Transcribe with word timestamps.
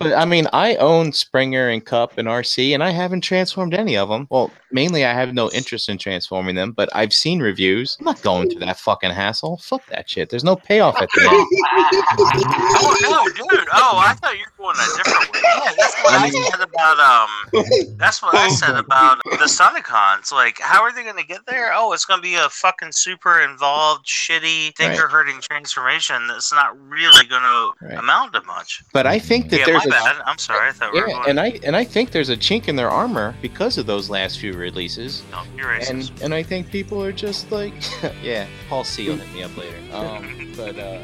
But 0.00 0.14
I 0.14 0.24
mean, 0.24 0.46
I 0.54 0.76
own 0.76 1.12
Springer 1.12 1.68
and 1.68 1.84
Kup 1.84 2.16
and 2.16 2.26
Arcee, 2.26 2.72
and 2.72 2.82
I 2.82 2.88
haven't 2.90 3.20
transformed 3.20 3.74
any 3.74 3.98
of 3.98 4.08
them. 4.08 4.26
Well, 4.30 4.50
mainly 4.72 5.04
I 5.04 5.12
have 5.12 5.34
no 5.34 5.50
interest 5.50 5.90
in 5.90 5.98
transforming 5.98 6.54
them, 6.54 6.72
but 6.72 6.88
I've 6.94 7.12
seen 7.12 7.40
reviews. 7.40 7.98
I'm 8.00 8.06
not 8.06 8.22
going 8.22 8.48
through 8.48 8.60
that 8.60 8.78
fucking 8.78 9.10
hassle. 9.10 9.58
Fuck 9.58 9.84
that 9.88 10.08
shit. 10.08 10.30
There's 10.30 10.42
no 10.42 10.56
payoff 10.56 10.96
at 11.02 11.10
the 11.14 11.20
end. 11.24 11.30
oh 12.80 12.96
no, 13.02 13.28
dude! 13.28 13.68
Oh, 13.74 14.02
I 14.02 14.14
thought 14.14 14.38
you 14.38 14.44
were 14.58 14.64
going 14.64 14.76
a 14.76 14.96
different 14.96 15.32
way. 15.34 15.40
Yeah, 15.44 15.72
that's 15.76 16.02
what 16.02 16.14
I, 16.14 16.30
said 16.30 16.60
about 16.62 16.98
um. 16.98 17.96
That's 17.98 18.22
what 18.22 18.34
I 18.34 18.48
said 18.48 18.76
about 18.76 19.22
the 19.24 19.44
Stunticons. 19.44 20.32
Like, 20.32 20.58
how 20.60 20.82
are 20.82 20.94
they 20.94 21.02
going 21.02 21.18
to 21.18 21.26
get 21.26 21.44
there? 21.44 21.72
Oh, 21.74 21.92
it's 21.92 22.06
going 22.06 22.18
to 22.18 22.22
be 22.22 22.36
a 22.36 22.48
fucking 22.48 22.92
super 22.92 23.40
involved, 23.40 24.06
shitty, 24.06 24.74
thinker-hurting 24.76 25.42
transformation 25.42 26.26
that's 26.26 26.54
not 26.54 26.74
really 26.88 27.26
going 27.26 27.42
to 27.42 27.98
amount 27.98 28.32
to 28.32 28.42
much. 28.44 28.82
But 28.94 29.06
I 29.06 29.18
think 29.18 29.50
that 29.50 29.60
yeah, 29.60 29.66
there's 29.66 29.84
a 29.84 29.89
bad. 29.90 30.16
I'm 30.26 30.38
sorry. 30.38 30.68
I 30.68 30.72
thought 30.72 30.92
we 30.92 31.00
were 31.00 31.08
yeah, 31.08 31.14
going. 31.14 31.30
and 31.30 31.40
I 31.40 31.60
and 31.64 31.76
I 31.76 31.84
think 31.84 32.10
there's 32.10 32.28
a 32.28 32.36
chink 32.36 32.68
in 32.68 32.76
their 32.76 32.90
armor 32.90 33.34
because 33.42 33.78
of 33.78 33.86
those 33.86 34.10
last 34.10 34.38
few 34.38 34.52
releases. 34.52 35.22
no, 35.30 35.42
you're 35.56 35.68
racist. 35.68 35.90
And 35.90 36.22
and 36.22 36.34
I 36.34 36.42
think 36.42 36.70
people 36.70 37.02
are 37.02 37.12
just 37.12 37.50
like, 37.50 37.74
yeah, 38.22 38.46
Paul 38.68 38.84
C 38.84 39.08
will 39.08 39.16
hit 39.16 39.32
me 39.34 39.42
up 39.42 39.56
later. 39.56 39.76
Um, 39.92 40.52
but 40.56 40.78
uh, 40.78 41.02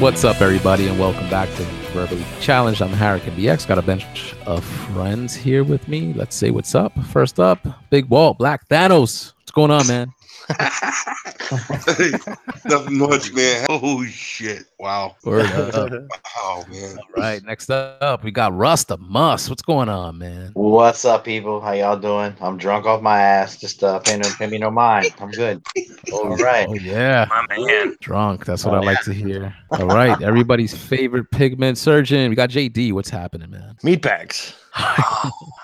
What's 0.00 0.24
up, 0.24 0.40
everybody, 0.40 0.88
and 0.88 0.98
welcome 0.98 1.30
back 1.30 1.48
to 1.50 1.62
Verbally 1.92 2.24
Challenged. 2.40 2.82
I'm 2.82 2.90
Harrican 2.90 3.36
BX. 3.36 3.66
Got 3.66 3.78
a 3.78 3.82
bunch 3.82 4.34
of 4.44 4.64
friends 4.64 5.34
here 5.36 5.62
with 5.62 5.86
me. 5.86 6.12
Let's 6.12 6.34
say 6.34 6.50
what's 6.50 6.74
up. 6.74 6.92
First 7.06 7.38
up, 7.38 7.64
Big 7.90 8.06
Wall, 8.06 8.34
Black 8.34 8.68
Thanos. 8.68 9.32
What's 9.36 9.52
going 9.52 9.70
on, 9.70 9.86
man? 9.86 10.12
Nothing 12.66 12.98
much, 12.98 13.32
man. 13.32 13.66
Oh 13.70 14.04
shit! 14.04 14.66
Wow. 14.78 15.16
Word 15.24 15.46
up. 15.46 15.90
Oh 16.36 16.64
man. 16.68 16.98
All 16.98 17.22
right, 17.22 17.42
next 17.44 17.70
up, 17.70 18.22
we 18.22 18.30
got 18.30 18.52
Rusta 18.52 18.98
Muss. 18.98 19.48
What's 19.48 19.62
going 19.62 19.88
on, 19.88 20.18
man? 20.18 20.50
What's 20.54 21.04
up, 21.04 21.24
people? 21.24 21.60
How 21.60 21.72
y'all 21.72 21.96
doing? 21.98 22.34
I'm 22.40 22.58
drunk 22.58 22.84
off 22.84 23.00
my 23.00 23.18
ass. 23.18 23.56
Just 23.56 23.82
uh, 23.82 24.00
pay 24.00 24.18
no, 24.18 24.28
pay 24.36 24.46
me 24.48 24.58
no 24.58 24.70
mind. 24.70 25.14
I'm 25.20 25.30
good. 25.30 25.62
All 26.12 26.36
right. 26.36 26.66
Oh 26.68 26.74
yeah, 26.74 27.26
my 27.30 27.56
man. 27.56 27.96
drunk. 28.00 28.44
That's 28.44 28.64
what 28.64 28.74
I 28.74 28.80
like 28.80 29.00
to 29.04 29.14
hear. 29.14 29.54
All 29.70 29.86
right, 29.86 30.20
everybody's 30.20 30.76
favorite 30.76 31.30
pigment 31.30 31.78
surgeon. 31.78 32.28
We 32.28 32.36
got 32.36 32.50
JD. 32.50 32.92
What's 32.92 33.10
happening, 33.10 33.50
man? 33.50 33.76
Meat 33.82 34.02
bags. 34.02 34.54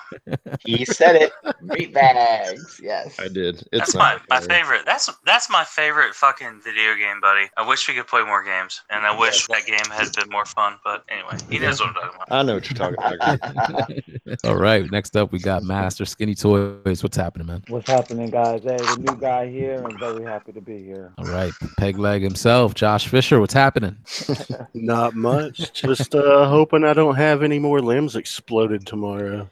He 0.65 0.85
said 0.85 1.17
it. 1.17 1.33
Meat 1.63 1.93
bags. 1.95 2.81
Yes. 2.83 3.19
I 3.19 3.29
did. 3.29 3.63
that's 3.73 3.95
my, 3.95 4.19
my 4.29 4.41
favorite. 4.41 4.83
That's 4.87 5.11
that's 5.25 5.51
my 5.51 5.65
favorite 5.65 6.15
fucking 6.15 6.61
video 6.65 6.95
game, 6.97 7.21
buddy. 7.21 7.49
I 7.57 7.67
wish 7.67 7.89
we 7.89 7.95
could 7.95 8.07
play 8.07 8.25
more 8.25 8.45
games, 8.45 8.83
and 8.91 9.07
I 9.07 9.19
wish 9.19 9.47
that 9.49 9.67
game 9.67 9.79
had 9.91 10.13
been 10.13 10.29
more 10.31 10.45
fun. 10.45 10.77
But 10.85 11.05
anyway, 11.09 11.39
he 11.51 11.59
knows 11.59 11.81
what 11.81 11.91
I'm 11.91 11.95
talking 11.95 12.11
about. 12.17 12.27
I 12.31 12.43
know 12.43 12.55
what 12.55 12.71
you're 12.71 12.77
talking 12.77 12.97
about. 13.03 14.45
All 14.45 14.57
right, 14.57 14.91
next 14.91 15.17
up, 15.17 15.33
we 15.33 15.39
got 15.39 15.63
Master 15.63 16.05
Skinny 16.05 16.35
Toys. 16.35 17.03
What's 17.03 17.17
happening, 17.17 17.47
man? 17.47 17.65
What's 17.69 17.89
happening, 17.89 18.31
guys? 18.31 18.63
Hey, 18.63 18.77
the 18.77 18.97
new 18.99 19.17
guy 19.17 19.49
here. 19.49 19.83
I'm 19.85 19.99
very 19.99 20.25
happy 20.25 20.53
to 20.53 20.61
be 20.61 20.83
here. 20.83 21.13
All 21.19 21.27
right, 21.27 21.53
Peg 21.79 21.99
Leg 21.99 22.23
himself, 22.23 22.75
Josh 22.75 23.09
Fisher. 23.09 23.41
What's 23.41 23.55
happening? 23.55 23.97
Not 24.75 25.15
much. 25.15 25.73
Just 25.73 26.15
uh, 26.15 26.49
hoping 26.49 26.85
I 26.85 26.93
don't 26.93 27.17
have 27.17 27.43
any 27.43 27.59
more 27.59 27.81
limbs 27.81 28.17
exploded 28.17 28.87
tomorrow. 28.87 29.49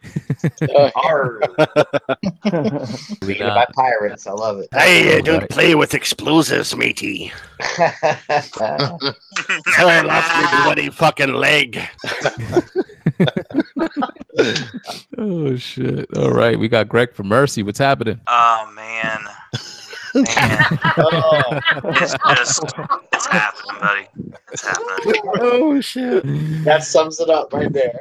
Arr. 0.94 1.40
Beaten 3.20 3.48
by 3.48 3.66
pirates. 3.74 4.26
I 4.26 4.32
love 4.32 4.58
it. 4.58 4.68
Hey, 4.72 5.18
uh, 5.18 5.22
don't 5.22 5.48
play 5.48 5.74
with 5.74 5.94
explosives, 5.94 6.76
matey. 6.76 7.32
That's 7.78 8.50
Turn 8.50 10.10
off 10.10 10.52
your 10.52 10.62
bloody 10.64 10.90
fucking 10.90 11.32
leg. 11.32 11.80
Oh 15.18 15.56
shit! 15.56 16.06
All 16.16 16.30
right, 16.30 16.56
we 16.58 16.68
got 16.68 16.88
Greg 16.88 17.12
from 17.12 17.26
Mercy. 17.26 17.64
What's 17.64 17.78
happening? 17.78 18.20
Oh 18.28 18.70
man, 18.74 19.20
man, 19.24 19.32
oh, 20.14 21.60
it's 21.84 22.14
just 22.36 22.62
it's 23.12 23.26
happening, 23.26 23.80
buddy. 23.80 24.06
It's 24.52 24.62
happening. 24.62 25.22
Oh 25.40 25.80
shit. 25.80 26.22
that 26.64 26.84
sums 26.84 27.20
it 27.20 27.30
up 27.30 27.52
right 27.52 27.72
there. 27.72 27.92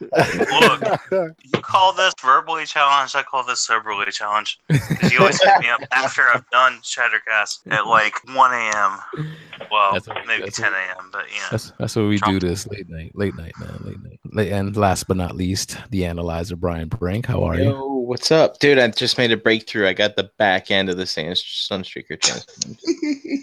Look, 0.00 1.00
you 1.42 1.60
call 1.60 1.92
this 1.92 2.14
verbally 2.20 2.64
challenged. 2.66 3.16
I 3.16 3.22
call 3.22 3.44
this 3.44 3.60
soberly 3.60 4.10
challenged. 4.10 4.58
Because 4.68 5.12
you 5.12 5.20
always 5.20 5.42
hit 5.42 5.58
me 5.60 5.68
up 5.68 5.80
after 5.92 6.22
I've 6.22 6.48
done 6.50 6.80
Shattercast 6.82 7.70
at 7.70 7.86
like 7.86 8.14
1 8.34 8.52
a.m. 8.52 8.98
Well, 9.70 9.94
That's 9.94 10.08
maybe 10.26 10.44
that's 10.44 10.56
10 10.58 10.72
a.m. 10.72 11.10
But 11.12 11.24
yeah, 11.34 11.48
That's 11.50 11.72
that's 11.78 11.96
what 11.96 12.08
we 12.08 12.18
do. 12.18 12.38
This 12.38 12.66
late 12.68 12.88
night, 12.88 13.12
late 13.14 13.36
night, 13.36 13.52
man, 13.58 13.80
late 13.84 14.02
night. 14.02 14.20
Late, 14.34 14.50
and 14.50 14.76
last 14.76 15.06
but 15.06 15.16
not 15.16 15.36
least, 15.36 15.78
the 15.90 16.04
analyzer 16.04 16.56
Brian 16.56 16.88
Brink. 16.88 17.26
How 17.26 17.44
are 17.44 17.56
you? 17.56 17.70
Yo, 17.70 17.86
what's 17.86 18.32
up, 18.32 18.58
dude? 18.58 18.80
I 18.80 18.88
just 18.88 19.16
made 19.16 19.30
a 19.30 19.36
breakthrough. 19.36 19.86
I 19.86 19.92
got 19.92 20.16
the 20.16 20.28
back 20.38 20.72
end 20.72 20.90
of 20.90 20.96
the 20.96 21.06
Sand 21.06 21.36
Sunstreaker 21.36 22.20
transformed. 22.20 22.78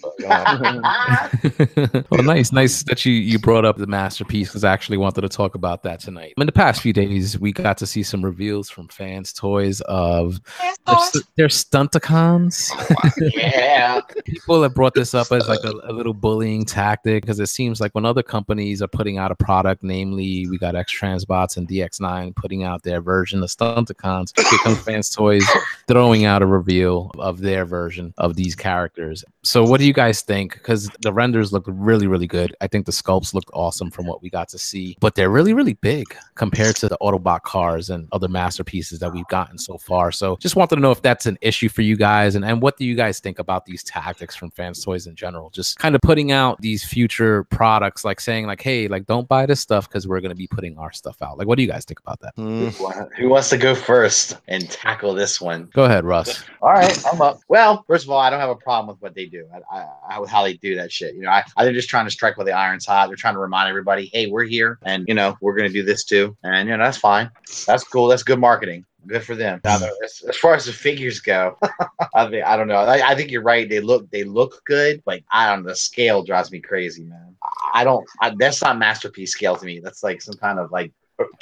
But, 0.01 0.25
uh, 0.25 2.03
well, 2.11 2.23
nice, 2.23 2.51
nice 2.51 2.83
that 2.83 3.05
you 3.05 3.13
you 3.13 3.39
brought 3.39 3.63
up 3.63 3.77
the 3.77 3.87
masterpiece 3.87 4.49
because 4.49 4.65
I 4.65 4.73
actually 4.73 4.97
wanted 4.97 5.21
to 5.21 5.29
talk 5.29 5.55
about 5.55 5.83
that 5.83 6.01
tonight. 6.01 6.33
In 6.35 6.45
the 6.45 6.51
past 6.51 6.81
few 6.81 6.91
days, 6.91 7.39
we 7.39 7.53
got 7.53 7.77
to 7.77 7.87
see 7.87 8.03
some 8.03 8.23
reveals 8.23 8.69
from 8.69 8.89
fans' 8.89 9.31
toys 9.31 9.79
of 9.81 10.41
their, 10.85 10.97
st- 10.97 11.25
their 11.37 11.47
stunticons. 11.47 12.69
yeah. 13.33 14.01
People 14.25 14.63
have 14.63 14.75
brought 14.75 14.93
this 14.93 15.13
up 15.13 15.31
as 15.31 15.47
like 15.47 15.63
a, 15.63 15.71
a 15.83 15.93
little 15.93 16.13
bullying 16.13 16.65
tactic 16.65 17.23
because 17.23 17.39
it 17.39 17.47
seems 17.47 17.79
like 17.79 17.95
when 17.95 18.05
other 18.05 18.23
companies 18.23 18.81
are 18.81 18.89
putting 18.89 19.17
out 19.17 19.31
a 19.31 19.35
product, 19.35 19.83
namely 19.83 20.47
we 20.47 20.57
got 20.57 20.75
X 20.81 20.99
Transbots 20.99 21.57
and 21.57 21.67
DX9 21.67 22.35
putting 22.35 22.63
out 22.63 22.81
their 22.81 23.01
version 23.01 23.43
of 23.43 23.49
Stunticons, 23.49 24.37
here 24.49 24.59
comes 24.63 24.79
fans' 24.85 25.09
toys 25.09 25.47
throwing 25.87 26.25
out 26.25 26.41
a 26.41 26.45
reveal 26.47 27.11
of 27.19 27.39
their 27.39 27.65
version 27.65 28.13
of 28.17 28.35
these 28.35 28.55
characters. 28.55 29.23
So, 29.43 29.63
what 29.63 29.79
do 29.79 29.85
you 29.85 29.93
guys 29.93 30.21
think? 30.21 30.53
Because 30.53 30.89
the 31.01 31.13
renders 31.13 31.53
look 31.53 31.65
really, 31.67 32.07
really 32.07 32.27
good. 32.27 32.55
I 32.61 32.67
think 32.67 32.87
the 32.87 32.91
sculpts 32.91 33.33
looked 33.33 33.51
awesome 33.53 33.91
from 33.91 34.07
what 34.07 34.23
we 34.23 34.29
got 34.29 34.49
to 34.49 34.57
see, 34.57 34.97
but 34.99 35.13
they're 35.13 35.29
really, 35.29 35.53
really 35.53 35.73
big 35.73 36.05
compared 36.35 36.75
to 36.77 36.89
the 36.89 36.97
Autobot 36.99 37.43
cars 37.43 37.89
and 37.91 38.07
other 38.11 38.27
masterpieces 38.27 38.99
that 38.99 39.13
we've 39.13 39.27
gotten 39.27 39.57
so 39.57 39.77
far. 39.77 40.11
So, 40.11 40.35
just 40.37 40.55
wanted 40.55 40.75
to 40.75 40.81
know 40.81 40.91
if 40.91 41.01
that's 41.03 41.27
an 41.27 41.37
issue 41.41 41.69
for 41.69 41.83
you 41.83 41.95
guys, 41.95 42.35
and, 42.35 42.43
and 42.43 42.61
what 42.61 42.77
do 42.77 42.85
you 42.85 42.95
guys 42.95 43.19
think 43.19 43.37
about 43.37 43.65
these 43.65 43.83
tactics 43.83 44.35
from 44.35 44.49
fans 44.49 44.83
toys 44.83 45.05
in 45.05 45.15
general? 45.15 45.51
Just 45.51 45.77
kind 45.77 45.93
of 45.95 46.01
putting 46.01 46.31
out 46.31 46.59
these 46.59 46.83
future 46.83 47.43
products, 47.45 48.03
like 48.03 48.19
saying, 48.19 48.47
like, 48.47 48.61
hey, 48.61 48.87
like 48.87 49.05
don't 49.05 49.27
buy 49.27 49.45
this 49.45 49.59
stuff 49.59 49.87
because 49.87 50.07
we're 50.07 50.21
going 50.21 50.29
to 50.29 50.35
be 50.35 50.47
putting 50.47 50.70
our 50.77 50.91
stuff 50.91 51.21
out. 51.21 51.37
Like, 51.37 51.47
what 51.47 51.57
do 51.57 51.63
you 51.63 51.67
guys 51.67 51.85
think 51.85 51.99
about 51.99 52.19
that? 52.21 52.33
hmm. 52.35 52.69
Who 53.17 53.29
wants 53.29 53.49
to 53.49 53.57
go 53.57 53.75
first 53.75 54.37
and 54.47 54.69
tackle 54.69 55.13
this 55.13 55.39
one? 55.39 55.69
Go 55.73 55.85
ahead, 55.85 56.05
Russ. 56.05 56.43
All 56.61 56.71
right, 56.71 57.05
I'm 57.11 57.21
up. 57.21 57.39
Well, 57.47 57.83
first 57.87 58.05
of 58.05 58.11
all, 58.11 58.19
I 58.19 58.29
don't 58.29 58.39
have 58.39 58.49
a 58.49 58.55
problem 58.55 58.93
with 58.93 59.01
what 59.01 59.15
they 59.15 59.25
do. 59.25 59.47
I, 59.53 59.77
I, 59.77 59.87
I 60.09 60.25
how 60.27 60.43
they 60.43 60.53
do 60.53 60.75
that 60.75 60.91
shit. 60.91 61.15
You 61.15 61.21
know, 61.21 61.29
I, 61.29 61.43
I 61.57 61.63
they're 61.63 61.73
just 61.73 61.89
trying 61.89 62.05
to 62.05 62.11
strike 62.11 62.37
while 62.37 62.45
the 62.45 62.53
iron's 62.53 62.85
hot. 62.85 63.07
They're 63.07 63.15
trying 63.15 63.35
to 63.35 63.39
remind 63.39 63.69
everybody, 63.69 64.09
hey, 64.13 64.27
we're 64.27 64.43
here, 64.43 64.79
and 64.83 65.05
you 65.07 65.13
know, 65.13 65.37
we're 65.41 65.55
gonna 65.55 65.69
do 65.69 65.83
this 65.83 66.03
too, 66.03 66.35
and 66.43 66.67
you 66.69 66.77
know, 66.77 66.83
that's 66.83 66.97
fine. 66.97 67.29
That's 67.65 67.83
cool. 67.83 68.07
That's 68.07 68.23
good 68.23 68.39
marketing. 68.39 68.85
Good 69.07 69.23
for 69.23 69.35
them. 69.35 69.61
Now, 69.63 69.79
as, 70.03 70.21
as 70.29 70.37
far 70.37 70.53
as 70.53 70.65
the 70.65 70.73
figures 70.73 71.19
go, 71.19 71.57
I 72.15 72.29
think 72.29 72.45
I 72.45 72.55
don't 72.55 72.67
know. 72.67 72.75
I, 72.75 73.11
I 73.11 73.15
think 73.15 73.31
you're 73.31 73.41
right. 73.41 73.67
They 73.67 73.79
look 73.79 74.09
they 74.11 74.23
look 74.23 74.61
good, 74.65 75.01
but 75.05 75.21
I 75.31 75.49
don't 75.49 75.63
know. 75.63 75.69
The 75.69 75.75
scale 75.75 76.23
drives 76.23 76.51
me 76.51 76.59
crazy, 76.59 77.03
man. 77.03 77.35
I 77.73 77.83
don't. 77.83 78.07
I, 78.19 78.33
that's 78.37 78.61
not 78.61 78.77
masterpiece 78.77 79.31
scale 79.31 79.55
to 79.55 79.65
me. 79.65 79.79
That's 79.79 80.03
like 80.03 80.21
some 80.21 80.35
kind 80.35 80.59
of 80.59 80.71
like 80.71 80.91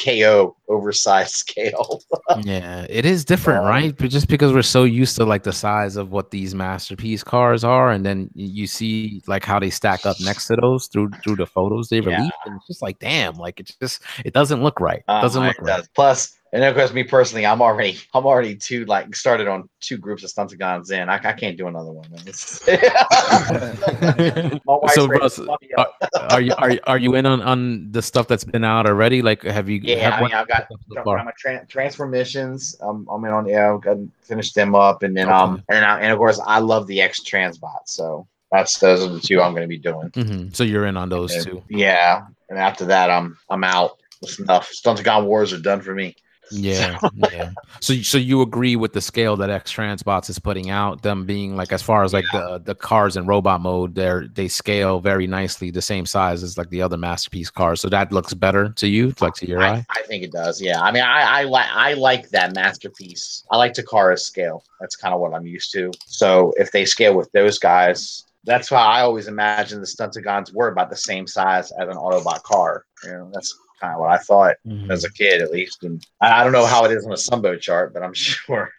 KO 0.03 0.55
oversized 0.67 1.31
scale. 1.35 2.01
yeah, 2.43 2.85
it 2.89 3.05
is 3.05 3.25
different, 3.25 3.61
Um, 3.61 3.65
right? 3.65 3.97
But 3.97 4.09
just 4.09 4.27
because 4.27 4.53
we're 4.53 4.61
so 4.61 4.83
used 4.83 5.15
to 5.17 5.25
like 5.25 5.43
the 5.43 5.53
size 5.53 5.95
of 5.95 6.11
what 6.11 6.31
these 6.31 6.53
masterpiece 6.53 7.23
cars 7.23 7.63
are, 7.63 7.91
and 7.91 8.05
then 8.05 8.29
you 8.35 8.67
see 8.67 9.21
like 9.27 9.43
how 9.45 9.59
they 9.59 9.69
stack 9.69 10.05
up 10.05 10.17
next 10.19 10.47
to 10.47 10.55
those 10.57 10.87
through 10.87 11.11
through 11.23 11.37
the 11.37 11.45
photos 11.45 11.89
they 11.89 11.99
Yeah. 11.99 12.17
released, 12.17 12.33
and 12.45 12.55
it's 12.57 12.67
just 12.67 12.81
like, 12.81 12.99
damn, 12.99 13.35
like 13.35 13.59
it 13.59 13.71
just 13.81 14.03
it 14.25 14.33
doesn't 14.33 14.61
look 14.63 14.79
right. 14.79 14.99
It 14.99 15.05
Uh, 15.07 15.21
doesn't 15.21 15.45
look 15.45 15.55
it 15.57 15.61
right. 15.63 15.77
does. 15.77 15.89
Plus, 15.95 16.37
And 16.51 16.63
of 16.63 16.75
course, 16.75 16.91
me 16.93 17.03
personally, 17.03 17.45
I'm 17.45 17.61
already, 17.61 17.99
I'm 18.13 18.25
already 18.25 18.55
two 18.55 18.85
like 18.85 19.15
started 19.15 19.47
on 19.47 19.69
two 19.81 19.97
groups 19.97 20.23
of 20.23 20.31
Stunticons 20.31 20.91
in. 20.91 21.07
I, 21.07 21.15
I 21.15 21.33
can't 21.33 21.57
do 21.57 21.67
another 21.67 21.91
one. 21.91 22.09
Man. 22.09 22.21
It's- 22.27 22.59
My 23.59 24.59
wife's 24.65 24.95
So, 24.95 25.07
Russ, 25.07 25.39
are, 25.39 25.87
are 26.29 26.41
you 26.41 26.53
are, 26.57 26.71
you- 26.71 26.79
are 26.87 26.97
you 26.97 27.15
in 27.15 27.25
on, 27.25 27.41
on 27.41 27.91
the 27.91 28.01
stuff 28.01 28.27
that's 28.27 28.43
been 28.43 28.63
out 28.63 28.87
already? 28.87 29.21
Like, 29.21 29.43
have 29.43 29.69
you? 29.69 29.79
Yeah, 29.83 29.97
have 30.09 30.13
I 30.13 30.21
mean, 30.23 30.33
I've 30.33 30.47
got 30.47 30.67
so 30.69 31.03
far? 31.03 31.23
my 31.23 31.31
tra- 31.37 31.65
Transform 31.67 32.11
Missions. 32.11 32.75
Um, 32.81 33.07
I'm 33.11 33.23
in 33.25 33.31
on 33.31 33.45
yeah, 33.47 33.73
I've 33.73 33.81
got 33.81 33.97
finish 34.23 34.51
them 34.53 34.75
up, 34.75 35.03
and 35.03 35.15
then 35.15 35.29
um, 35.29 35.53
Okay. 35.55 35.63
and 35.69 35.85
I, 35.85 35.99
and 36.01 36.11
of 36.11 36.17
course, 36.17 36.39
I 36.45 36.59
love 36.59 36.87
the 36.87 37.01
X 37.01 37.21
Transbot. 37.21 37.81
So 37.85 38.27
that's 38.51 38.79
those 38.79 39.03
are 39.03 39.09
the 39.09 39.19
two 39.19 39.41
I'm 39.41 39.51
going 39.53 39.63
to 39.63 39.67
be 39.67 39.77
doing. 39.77 40.09
Mhm. 40.11 40.55
So 40.55 40.63
you're 40.63 40.85
in 40.85 40.97
on 40.97 41.09
those 41.09 41.35
Yeah. 41.35 41.41
two. 41.43 41.63
Yeah, 41.69 42.21
and 42.49 42.57
after 42.57 42.85
that, 42.85 43.09
I'm 43.11 43.37
I'm 43.49 43.63
out. 43.63 43.99
That's 44.21 44.39
enough. 44.39 44.71
Stunticon 44.71 45.25
Wars 45.25 45.53
are 45.53 45.59
done 45.61 45.81
for 45.81 45.93
me. 45.93 46.15
Yeah, 46.59 46.97
yeah. 47.31 47.51
So, 47.79 47.93
so 47.95 48.17
you 48.17 48.41
agree 48.41 48.75
with 48.75 48.93
the 48.93 49.01
scale 49.01 49.35
that 49.37 49.49
X 49.49 49.73
Transbots 49.73 50.29
is 50.29 50.39
putting 50.39 50.69
out? 50.69 51.03
Them 51.03 51.25
being 51.25 51.55
like, 51.55 51.71
as 51.71 51.81
far 51.81 52.03
as 52.03 52.11
like 52.11 52.25
the 52.31 52.61
the 52.63 52.75
cars 52.75 53.17
in 53.17 53.25
robot 53.25 53.61
mode, 53.61 53.95
they're 53.95 54.27
they 54.27 54.47
scale 54.47 54.99
very 54.99 55.27
nicely, 55.27 55.71
the 55.71 55.81
same 55.81 56.05
size 56.05 56.43
as 56.43 56.57
like 56.57 56.69
the 56.69 56.81
other 56.81 56.97
masterpiece 56.97 57.49
cars. 57.49 57.81
So 57.81 57.89
that 57.89 58.11
looks 58.11 58.33
better 58.33 58.69
to 58.69 58.87
you, 58.87 59.13
like 59.21 59.35
to 59.35 59.47
your 59.47 59.61
I, 59.61 59.69
eye. 59.69 59.85
I 59.89 60.01
think 60.03 60.23
it 60.23 60.31
does. 60.31 60.61
Yeah. 60.61 60.81
I 60.81 60.91
mean, 60.91 61.03
I, 61.03 61.41
I 61.41 61.43
like 61.43 61.67
I 61.71 61.93
like 61.93 62.29
that 62.29 62.55
masterpiece. 62.55 63.43
I 63.51 63.57
like 63.57 63.73
Takara's 63.73 64.25
scale. 64.25 64.63
That's 64.79 64.95
kind 64.95 65.13
of 65.13 65.19
what 65.19 65.33
I'm 65.33 65.45
used 65.45 65.71
to. 65.73 65.91
So 66.05 66.53
if 66.57 66.71
they 66.71 66.85
scale 66.85 67.15
with 67.15 67.31
those 67.31 67.59
guys, 67.59 68.25
that's 68.43 68.71
why 68.71 68.79
I 68.79 69.01
always 69.01 69.27
imagine 69.27 69.79
the 69.79 69.87
Stunticons 69.87 70.53
were 70.53 70.69
about 70.69 70.89
the 70.89 70.95
same 70.95 71.27
size 71.27 71.71
as 71.71 71.87
an 71.87 71.95
Autobot 71.95 72.43
car. 72.43 72.85
You 73.03 73.11
know, 73.11 73.31
that's 73.33 73.55
kind 73.79 73.93
of 73.93 73.99
what 73.99 74.09
I 74.11 74.17
thought 74.17 74.55
Mhm. 74.65 74.91
as 74.91 75.03
a 75.03 75.11
kid, 75.11 75.41
at 75.41 75.51
least. 75.51 75.83
And 75.83 76.05
I, 76.21 76.41
I 76.41 76.43
don't 76.43 76.53
know 76.53 76.65
how 76.65 76.85
it 76.85 76.91
is 76.91 77.05
on 77.05 77.11
a 77.11 77.15
Sunbow 77.15 77.59
chart, 77.59 77.93
but 77.93 78.03
I'm 78.03 78.13
sure. 78.27 78.71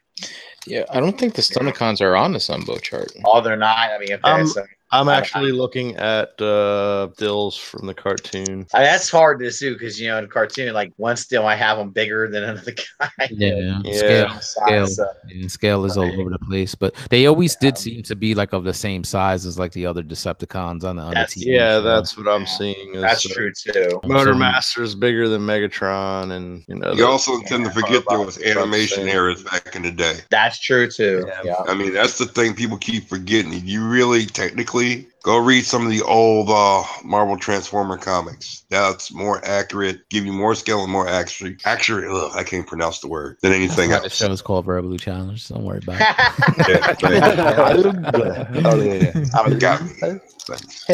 Yeah, 0.66 0.84
I 0.90 1.00
don't 1.00 1.18
think 1.18 1.34
the 1.34 1.42
Stunticons 1.42 2.00
are 2.02 2.16
on 2.16 2.32
the 2.32 2.38
Sunbow 2.38 2.82
chart. 2.82 3.12
Oh, 3.24 3.40
they're 3.40 3.56
not. 3.56 3.90
I 3.90 3.98
mean, 3.98 4.12
okay, 4.12 4.30
Um, 4.30 4.46
so 4.46 4.64
I'm 4.92 5.08
I- 5.08 5.16
actually 5.16 5.52
looking 5.52 5.96
at 5.96 6.40
uh, 6.40 7.08
Dills 7.16 7.56
from 7.56 7.86
the 7.86 7.94
cartoon. 7.94 8.66
I 8.74 8.78
mean, 8.80 8.86
that's 8.90 9.08
hard 9.08 9.38
to 9.40 9.50
do 9.50 9.74
because 9.74 10.00
you 10.00 10.08
know 10.08 10.18
in 10.18 10.24
a 10.24 10.28
cartoon, 10.28 10.72
like 10.74 10.92
one 10.96 11.16
still 11.16 11.46
I 11.46 11.54
have 11.54 11.78
them 11.78 11.90
bigger 11.90 12.28
than 12.28 12.42
another 12.44 12.72
guy. 13.00 13.08
Yeah, 13.30 13.80
Yeah. 13.84 13.92
scale, 13.92 14.40
scale, 14.40 14.86
Size, 14.86 14.96
so- 14.96 15.06
and 15.30 15.50
scale 15.50 15.84
is 15.84 15.96
all 15.96 16.20
over 16.20 16.30
the 16.30 16.38
place. 16.40 16.74
But 16.74 16.94
they 17.10 17.26
always 17.26 17.56
did 17.56 17.78
seem 17.78 18.02
to 18.04 18.16
be 18.16 18.34
like 18.34 18.52
of 18.52 18.64
the 18.64 18.74
same 18.74 19.04
size 19.04 19.46
as 19.46 19.58
like 19.58 19.72
the 19.72 19.86
other 19.86 20.02
Decepticons 20.02 20.84
on 20.84 20.96
the 20.96 21.02
on 21.02 21.14
the 21.14 21.20
TV. 21.20 21.44
Yeah, 21.46 21.76
show. 21.78 21.82
that's 21.82 22.16
what 22.16 22.26
I'm 22.28 22.42
Yeah. 22.42 22.46
seeing. 22.46 22.94
is, 22.96 23.02
That's 23.02 23.26
uh, 23.30 23.34
true 23.34 23.52
too. 23.52 24.00
Motor 24.04 24.32
So- 24.32 24.38
Master's 24.38 24.94
bigger 24.94 25.28
than 25.28 25.42
Megatron, 25.42 26.32
and 26.32 26.64
you 26.68 26.74
know. 26.74 26.90
You 26.90 26.96
the- 26.98 27.06
also 27.06 27.40
tend 27.42 27.64
to 27.64 27.70
forget 27.70 28.02
there 28.08 28.20
was 28.20 28.40
animation 28.42 29.08
errors 29.08 29.42
back 29.44 29.74
in 29.76 29.82
the 29.82 29.90
day. 29.92 30.18
That's 30.30 30.58
true 30.58 30.90
too. 30.90 31.24
Yeah. 31.28 31.40
Yeah. 31.44 31.54
I 31.68 31.74
mean, 31.74 31.92
that's 31.94 32.18
the 32.18 32.26
thing 32.26 32.54
people 32.54 32.76
keep 32.76 33.08
forgetting. 33.08 33.52
You 33.64 33.86
really, 33.86 34.26
technically, 34.26 34.79
go 35.22 35.38
read 35.38 35.64
some 35.64 35.84
of 35.84 35.90
the 35.90 36.02
old 36.02 36.48
uh, 36.50 36.82
Marvel 37.04 37.36
Transformer 37.36 37.96
comics. 37.96 38.64
That's 38.70 39.12
more 39.12 39.40
accurate, 39.44 40.08
give 40.08 40.24
you 40.26 40.32
more 40.32 40.54
scale 40.54 40.82
and 40.82 40.90
more 40.92 41.06
accuracy. 41.08 41.56
Accurate, 41.64 42.10
ugh, 42.10 42.32
I 42.34 42.42
can't 42.44 42.66
pronounce 42.66 43.00
the 43.00 43.08
word 43.08 43.36
than 43.42 43.52
anything 43.52 43.90
That's 43.90 43.90
why 43.90 43.98
the 43.98 44.04
else. 44.04 44.16
show 44.16 44.30
is 44.32 44.42
called 44.42 44.64
Verbally 44.66 44.98
Challenged. 44.98 45.48
Don't 45.48 45.64
worry 45.64 45.78
about 45.82 46.00
it. 46.00 46.68
Yeah, 46.68 46.94
thank 47.00 48.14
you. 48.54 48.62
oh 48.64 48.80
yeah, 48.82 49.24
I 49.34 49.54
got 49.54 49.82
me. 49.82 49.88
Thanks. 50.00 50.84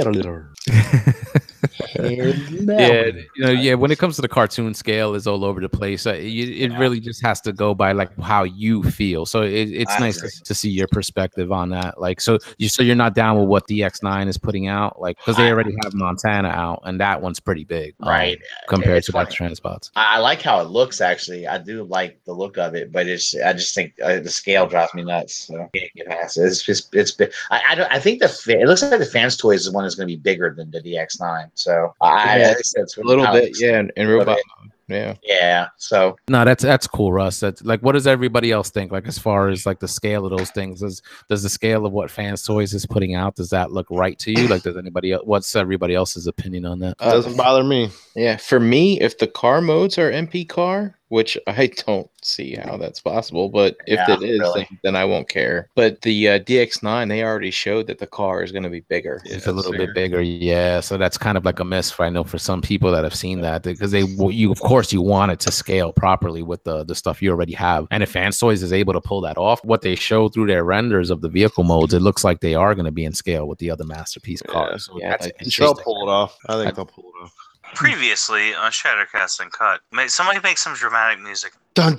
Yeah, 1.99 3.05
you 3.07 3.27
know, 3.37 3.51
yeah. 3.51 3.75
When 3.75 3.91
it 3.91 3.99
comes 3.99 4.17
to 4.17 4.23
the 4.23 4.29
cartoon 4.29 4.75
scale, 4.75 5.15
is 5.15 5.27
all 5.27 5.45
over 5.45 5.61
the 5.61 5.69
place. 5.69 6.07
Uh, 6.07 6.15
you, 6.15 6.45
it 6.65 6.71
Yeah. 6.73 6.79
really 6.79 7.01
just 7.01 7.23
has 7.23 7.41
to 7.43 7.53
go 7.53 7.75
by 7.75 7.93
like 7.93 8.17
how 8.21 8.45
you 8.45 8.83
feel. 8.83 9.27
So 9.27 9.43
it, 9.43 9.53
it's 9.71 9.93
I 9.93 9.99
nice 10.01 10.19
agree. 10.19 10.31
to, 10.45 10.55
see 10.55 10.71
your 10.71 10.89
perspective 10.89 11.53
on 11.53 11.71
that. 11.71 12.01
Like, 12.01 12.21
so 12.21 12.39
you 12.59 12.69
so 12.69 12.83
you're 12.83 12.97
not 12.97 13.15
down 13.15 13.39
with 13.39 13.49
what 13.49 13.67
the 13.67 13.81
DX9 13.81 14.29
is 14.29 14.39
putting 14.39 14.67
out, 14.69 15.01
like 15.01 15.17
because 15.19 15.37
they 15.37 15.51
already 15.51 15.75
have 15.85 15.95
Montana 15.95 16.49
out, 16.49 16.81
and 16.85 17.01
that 17.01 17.21
one's 17.21 17.41
pretty 17.41 17.65
big, 17.65 17.95
um, 18.01 18.09
Right. 18.09 18.39
compared 18.69 18.99
It's 18.99 19.07
to 19.07 19.13
funny. 19.13 19.27
like 19.27 19.35
Transbots. 19.37 19.91
I, 19.97 20.17
I 20.17 20.19
like 20.19 20.43
how 20.43 20.61
it 20.61 20.69
looks. 20.69 21.01
Actually, 21.01 21.47
I 21.47 21.59
do 21.59 21.85
like 21.85 22.19
the 22.25 22.33
look 22.33 22.59
of 22.59 22.75
it, 22.75 22.93
but 22.93 23.07
it's. 23.07 23.35
I 23.37 23.53
just 23.53 23.75
think 23.75 23.93
uh, 24.03 24.21
the 24.21 24.31
scale 24.31 24.67
drives 24.67 24.95
me 24.95 25.03
nuts. 25.05 25.35
So 25.47 25.55
I 25.57 25.69
can't 25.79 25.93
get 25.95 26.07
past 26.07 26.39
it. 26.39 26.43
It's 26.43 26.63
just. 26.63 26.95
It's. 26.95 27.17
I. 27.51 27.61
I, 27.71 27.75
don't, 27.75 27.93
I 27.93 27.99
think 27.99 28.21
the. 28.21 28.27
It 28.49 28.67
looks 28.67 28.83
like 28.83 28.99
the 28.99 29.07
fans 29.07 29.37
toys 29.37 29.61
is 29.61 29.67
the 29.67 29.73
one 29.73 29.85
that's 29.85 29.95
going 29.95 30.09
to 30.09 30.13
be 30.17 30.21
bigger 30.21 30.55
than 30.57 30.71
the 30.71 30.81
DX9. 30.81 31.51
So 31.55 31.66
I. 32.01 32.39
Yeah, 32.39 32.49
I 32.49 32.51
it's, 32.53 32.75
it's 32.77 32.97
A 32.97 33.03
little 33.03 33.25
kinda 33.25 33.41
bit, 33.41 33.57
yeah, 33.61 33.81
in, 33.81 33.93
in 33.97 34.09
robot 34.09 34.39
mode. 34.61 34.73
Yeah. 34.89 35.15
Yeah. 35.23 35.69
So 35.79 36.17
No, 36.29 36.45
that's 36.45 36.63
that's 36.63 36.87
cool, 36.87 37.13
Russ. 37.13 37.41
That's 37.41 37.63
like, 37.63 37.81
what 37.81 37.93
does 37.93 38.07
everybody 38.07 38.53
else 38.53 38.71
think? 38.71 38.93
Like, 38.93 39.09
as 39.09 39.19
far 39.19 39.49
as 39.49 39.67
like 39.67 39.81
the 39.81 39.89
scale 39.89 40.25
of 40.25 40.37
those 40.37 40.51
things, 40.51 40.81
does 40.81 41.03
does 41.29 41.43
the 41.43 41.49
scale 41.49 41.87
of 41.87 41.93
what 41.93 42.11
Fans 42.11 42.45
Toys 42.45 42.73
is 42.73 42.87
putting 42.87 43.15
out 43.15 43.35
does 43.35 43.51
that 43.51 43.73
look 43.73 43.87
right 43.91 44.19
to 44.21 44.31
you? 44.31 44.47
Like, 44.47 44.63
does 44.63 44.77
anybody 44.77 45.13
el- 45.13 45.25
what's 45.25 45.57
everybody 45.57 45.95
else's 45.95 46.27
opinion 46.27 46.65
on 46.67 46.79
that? 46.81 46.97
Uh, 47.01 47.11
doesn't 47.11 47.37
bother 47.37 47.65
me. 47.65 47.91
Yeah, 48.15 48.37
for 48.37 48.61
me, 48.61 49.01
if 49.01 49.19
the 49.19 49.27
car 49.27 49.61
modes 49.61 49.99
are 49.99 50.11
MP 50.11 50.49
car, 50.49 50.97
which 51.09 51.39
I 51.47 51.69
don't 51.87 52.11
see 52.23 52.55
how 52.57 52.77
that's 52.77 53.01
possible, 53.01 53.49
but 53.49 53.77
if 53.87 53.99
Yeah, 53.99 54.15
it 54.15 54.23
is, 54.23 54.41
really. 54.41 54.67
then, 54.71 54.79
then 54.83 54.97
I 54.97 55.05
won't 55.05 55.29
care. 55.29 55.69
But 55.75 56.01
the 56.03 56.29
uh, 56.29 56.39
DX9, 56.41 57.09
they 57.09 57.23
already 57.23 57.51
showed 57.51 57.87
that 57.87 57.99
the 57.99 58.07
car 58.07 58.43
is 58.43 58.51
going 58.53 58.65
to 58.65 58.71
be 58.71 58.81
bigger. 58.81 59.23
It's 59.25 59.47
a 59.47 59.53
little 59.53 59.73
bit 59.73 59.95
bigger, 59.95 60.21
yeah. 60.21 60.81
So 60.81 60.97
that's 60.97 61.17
kind 61.17 61.39
of 61.39 61.45
like 61.45 61.61
a 61.61 61.65
miss 61.65 61.91
for 61.91 62.05
I 62.05 62.11
know 62.11 62.25
for 62.25 62.39
some 62.39 62.61
people 62.61 62.91
that 62.93 63.05
have 63.05 63.15
seen 63.15 63.41
that 63.43 63.63
because 63.63 63.91
they 63.93 64.03
you 64.03 64.51
of 64.51 64.61
course 64.61 64.93
you 64.93 65.01
want 65.03 65.33
it 65.33 65.41
to 65.41 65.53
scale 65.53 65.93
properly 65.93 66.43
with 66.43 66.65
the 66.65 66.85
the 66.85 66.95
stuff 66.95 67.23
you 67.23 67.31
already 67.31 67.55
have. 67.55 67.87
And 67.91 68.03
if 68.03 68.11
Fans 68.11 68.39
Toys 68.39 68.63
is 68.63 68.73
able 68.73 68.93
to 68.93 69.01
pull 69.01 69.21
that 69.23 69.39
off, 69.39 69.65
what 69.65 69.83
they 69.83 69.95
show 69.95 70.29
through 70.29 70.47
their 70.47 70.65
renders 70.65 71.11
of 71.11 71.21
the 71.21 71.29
vehicle 71.29 71.65
modes, 71.65 71.95
it 71.95 72.01
looks 72.01 72.25
like 72.25 72.41
they 72.41 72.55
are 72.55 72.75
going 72.75 72.85
to 72.87 72.91
be 72.93 73.05
in 73.05 73.13
scale 73.13 73.47
with 73.47 73.59
the 73.59 73.71
other 73.71 73.85
masterpiece 73.85 74.43
Yeah, 74.47 74.53
cars. 74.53 74.87
So 74.87 74.99
yeah, 74.99 75.11
that's 75.11 75.27
I- 75.27 75.33
They'll 75.59 75.75
pull 75.75 76.09
it 76.09 76.11
off. 76.11 76.37
I 76.49 76.63
think 76.63 76.75
they'll 76.75 76.87
pull 76.87 77.05
it 77.05 77.25
off. 77.25 77.35
Previously 77.75 78.55
on 78.55 78.71
Shattercast 78.71 79.41
and 79.41 79.53
Cut, 79.53 79.81
may 79.93 80.09
somebody 80.09 80.41
make 80.41 80.59
some 80.59 80.75
dramatic 80.75 81.21
music. 81.21 81.53
I 81.79 81.93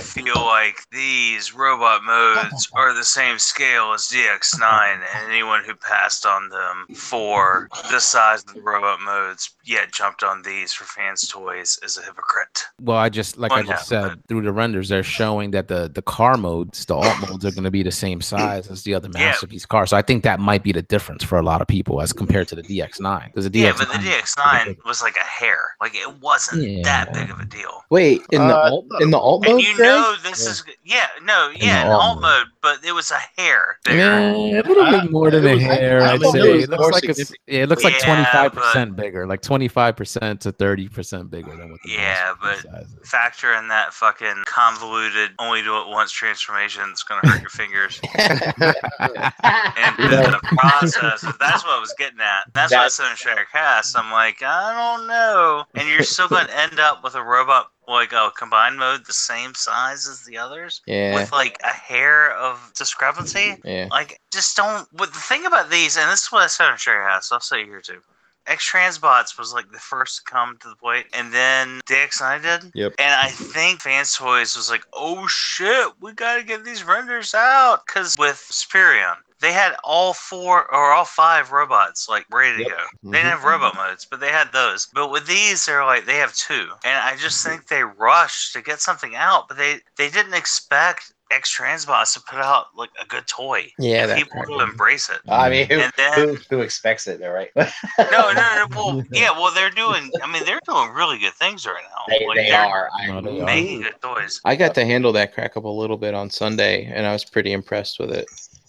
feel 0.00 0.34
like 0.36 0.78
these 0.90 1.54
robot 1.54 2.04
modes 2.04 2.68
are 2.72 2.94
the 2.94 3.04
same 3.04 3.38
scale 3.38 3.92
as 3.92 4.08
DX9, 4.08 4.94
and 4.94 5.30
anyone 5.30 5.62
who 5.64 5.74
passed 5.74 6.24
on 6.24 6.48
them 6.48 6.86
for 6.96 7.68
the 7.90 8.00
size 8.00 8.44
of 8.44 8.54
the 8.54 8.62
robot 8.62 9.00
modes 9.00 9.54
yet 9.64 9.92
jumped 9.92 10.22
on 10.22 10.40
these 10.42 10.72
for 10.72 10.84
fans' 10.84 11.28
toys 11.28 11.78
is 11.82 11.98
a 11.98 12.02
hypocrite. 12.02 12.64
Well, 12.80 12.96
I 12.96 13.08
just, 13.10 13.36
like 13.36 13.52
I 13.52 13.62
just 13.62 13.88
said, 13.88 14.26
through 14.28 14.42
the 14.42 14.52
renders, 14.52 14.88
they're 14.88 15.02
showing 15.02 15.50
that 15.50 15.68
the, 15.68 15.90
the 15.92 16.02
car 16.02 16.36
modes, 16.36 16.86
the 16.86 16.94
alt 16.94 17.20
modes, 17.28 17.44
are 17.44 17.50
going 17.50 17.64
to 17.64 17.70
be 17.70 17.82
the 17.82 17.92
same 17.92 18.20
size 18.20 18.70
as 18.70 18.84
the 18.84 18.94
other 18.94 19.08
masterpiece 19.10 19.62
yeah. 19.62 19.66
car. 19.66 19.86
So 19.86 19.96
I 19.96 20.02
think 20.02 20.24
that 20.24 20.40
might 20.40 20.62
be 20.62 20.72
the 20.72 20.82
difference 20.82 21.24
for 21.24 21.36
a 21.38 21.42
lot 21.42 21.60
of 21.60 21.68
people 21.68 22.00
as 22.00 22.12
compared 22.12 22.48
to 22.48 22.54
the 22.54 22.62
DX9. 22.62 23.26
Because 23.26 23.44
the 23.44 23.50
DX9 23.50 23.62
yeah, 23.62 23.72
but 23.76 23.88
the 23.88 23.98
DX9 23.98 24.76
was 24.86 25.02
like 25.02 25.16
a 25.16 25.24
hair. 25.24 25.58
Like, 25.80 25.94
it 25.94 26.05
wasn't 26.20 26.62
Yeah. 26.62 26.82
that 26.84 27.12
big 27.12 27.30
of 27.30 27.38
a 27.40 27.44
deal. 27.44 27.82
Wait, 27.90 28.22
in 28.30 28.46
the 28.48 28.54
Uh, 28.56 28.70
alt, 28.70 28.86
in 29.00 29.10
the 29.10 29.18
alt 29.18 29.44
And 29.46 29.54
mode, 29.56 29.62
you 29.64 29.74
Greg? 29.76 29.88
know 29.88 30.16
this 30.22 30.46
is 30.46 30.64
yeah, 30.84 31.06
no, 31.22 31.50
yeah, 31.54 31.82
in 31.86 31.88
alt 31.92 32.00
alt 32.02 32.20
mode. 32.20 32.22
mode, 32.22 32.46
but 32.62 32.84
it 32.84 32.92
was 32.92 33.10
a 33.10 33.40
hair 33.40 33.78
bigger. 33.84 33.98
Yeah, 33.98 34.30
a 34.32 34.62
little 34.62 34.82
Uh, 34.82 35.00
bit 35.02 35.10
more 35.10 35.30
than 35.30 35.46
a 35.46 35.58
hair. 35.58 36.02
I 36.02 36.12
I'd 36.14 36.20
say 36.20 36.40
it 36.60 36.70
looks 36.70 36.90
like 36.92 37.04
it's, 37.04 37.32
yeah, 37.46 37.62
it 37.62 37.68
looks 37.68 37.84
like 37.84 37.98
twenty 38.00 38.24
five 38.32 38.52
percent 38.52 38.96
bigger, 38.96 39.26
like 39.26 39.42
twenty 39.42 39.68
five 39.68 39.96
percent 39.96 40.40
to 40.42 40.52
thirty 40.52 40.88
percent 40.88 41.30
bigger 41.30 41.50
than 41.56 41.70
what 41.70 41.80
the 41.84 41.90
Yeah, 41.92 42.32
but- 42.40 42.58
size. 42.62 42.86
Factor 43.04 43.54
in 43.54 43.68
that 43.68 43.94
fucking 43.94 44.42
convoluted 44.46 45.30
only 45.38 45.62
do 45.62 45.78
it 45.80 45.86
once 45.88 46.10
transformation 46.10 46.82
that's 46.88 47.02
gonna 47.04 47.28
hurt 47.28 47.40
your 47.40 47.50
fingers. 47.50 48.00
And 48.98 49.96
the 49.98 50.40
process, 50.58 51.20
that's 51.38 51.64
what 51.64 51.76
I 51.76 51.80
was 51.80 51.94
getting 51.98 52.20
at. 52.20 52.52
That's 52.52 52.72
why 52.72 52.80
I 52.80 52.82
That- 52.84 52.92
said 52.92 53.10
in 53.10 53.16
Shatter 53.16 53.46
Cast, 53.50 53.96
I'm 53.96 54.10
like, 54.12 54.42
I 54.42 54.72
don't 54.96 55.06
know. 55.06 55.64
And 55.74 55.88
you're 55.88 55.95
still 56.14 56.28
going 56.28 56.46
to 56.46 56.58
end 56.58 56.78
up 56.80 57.02
with 57.04 57.14
a 57.14 57.22
robot, 57.22 57.70
like 57.88 58.12
a 58.12 58.32
combined 58.36 58.78
mode, 58.78 59.06
the 59.06 59.12
same 59.12 59.54
size 59.54 60.06
as 60.08 60.24
the 60.24 60.38
others, 60.38 60.80
Yeah, 60.86 61.14
with 61.14 61.32
like 61.32 61.58
a 61.64 61.68
hair 61.72 62.32
of 62.36 62.72
discrepancy. 62.76 63.56
yeah. 63.64 63.88
Like, 63.90 64.20
just 64.32 64.56
don't. 64.56 64.86
But 64.92 65.12
the 65.12 65.20
thing 65.20 65.46
about 65.46 65.70
these, 65.70 65.96
and 65.96 66.10
this 66.10 66.22
is 66.22 66.32
what 66.32 66.42
I 66.42 66.46
said 66.48 66.70
in 66.70 66.76
Shatter 66.76 67.02
House, 67.02 67.30
I'll 67.32 67.40
say 67.40 67.64
here 67.64 67.80
too. 67.80 68.00
X 68.48 68.70
Transbots 68.70 69.36
was 69.36 69.52
like 69.52 69.72
the 69.72 69.78
first 69.78 70.18
to 70.24 70.30
come 70.30 70.56
to 70.60 70.68
the 70.68 70.76
point, 70.76 71.06
and 71.12 71.32
then 71.32 71.80
DX9 71.88 72.42
did. 72.42 72.70
Yep. 72.74 72.92
And 72.98 73.12
I 73.14 73.28
think 73.30 73.80
Fans 73.80 74.14
Toys 74.14 74.54
was 74.56 74.70
like, 74.70 74.84
oh 74.92 75.26
shit, 75.26 75.88
we 76.00 76.12
gotta 76.12 76.44
get 76.44 76.64
these 76.64 76.84
renders 76.84 77.34
out. 77.34 77.80
Because 77.86 78.14
with 78.18 78.36
Superion, 78.52 79.16
they 79.40 79.52
had 79.52 79.76
all 79.84 80.12
four 80.12 80.62
or 80.72 80.92
all 80.92 81.04
five 81.04 81.52
robots 81.52 82.08
like 82.08 82.26
ready 82.32 82.56
to 82.56 82.68
Yep. 82.68 82.70
go. 82.70 82.82
Mm-hmm. 82.84 83.10
They 83.10 83.18
didn't 83.18 83.30
have 83.32 83.44
robot 83.44 83.74
modes, 83.76 84.04
but 84.04 84.20
they 84.20 84.30
had 84.30 84.52
those. 84.52 84.86
But 84.94 85.10
with 85.10 85.26
these, 85.26 85.66
they're 85.66 85.84
like 85.84 86.06
they 86.06 86.16
have 86.16 86.34
two, 86.34 86.68
and 86.84 86.98
I 86.98 87.16
just 87.16 87.44
think 87.44 87.68
they 87.68 87.82
rushed 87.82 88.52
to 88.54 88.62
get 88.62 88.80
something 88.80 89.14
out, 89.14 89.48
but 89.48 89.56
they 89.56 89.80
they 89.96 90.08
didn't 90.08 90.34
expect 90.34 91.12
X 91.30 91.56
Transbots 91.56 92.14
to 92.14 92.20
put 92.20 92.38
out 92.38 92.66
like 92.76 92.90
a 93.02 93.06
good 93.06 93.26
toy. 93.26 93.72
Yeah, 93.78 94.04
and 94.06 94.16
people 94.16 94.30
cracked 94.32 94.48
to 94.48 94.60
embrace 94.60 95.10
it. 95.10 95.18
I 95.28 95.50
mean, 95.50 95.66
who, 95.66 95.80
And 95.80 95.92
then 95.96 96.12
who, 96.14 96.36
who 96.50 96.60
expects 96.60 97.06
it, 97.08 97.18
though, 97.20 97.32
right? 97.32 97.50
no, 97.56 97.64
no, 97.98 98.32
no. 98.32 98.66
Well, 98.70 99.04
yeah, 99.12 99.32
well, 99.32 99.52
they're 99.52 99.70
doing. 99.70 100.10
I 100.22 100.32
mean, 100.32 100.44
they're 100.44 100.60
doing 100.66 100.90
really 100.90 101.18
good 101.18 101.34
things 101.34 101.66
right 101.66 101.82
now. 101.82 102.04
They, 102.08 102.26
like 102.26 102.36
they 102.36 102.48
they're. 102.50 102.90
I 102.92 103.20
No, 103.20 103.42
are. 103.42 103.44
making 103.44 103.82
good 103.82 104.00
toys. 104.00 104.40
I 104.44 104.54
got 104.56 104.74
to 104.76 104.84
handle 104.84 105.12
that 105.12 105.34
crack 105.34 105.56
up 105.56 105.64
a 105.64 105.68
little 105.68 105.96
bit 105.96 106.14
on 106.14 106.30
Sunday, 106.30 106.84
and 106.84 107.06
I 107.06 107.12
was 107.12 107.24
pretty 107.24 107.52
impressed 107.52 107.98
with 107.98 108.12
it. 108.12 108.28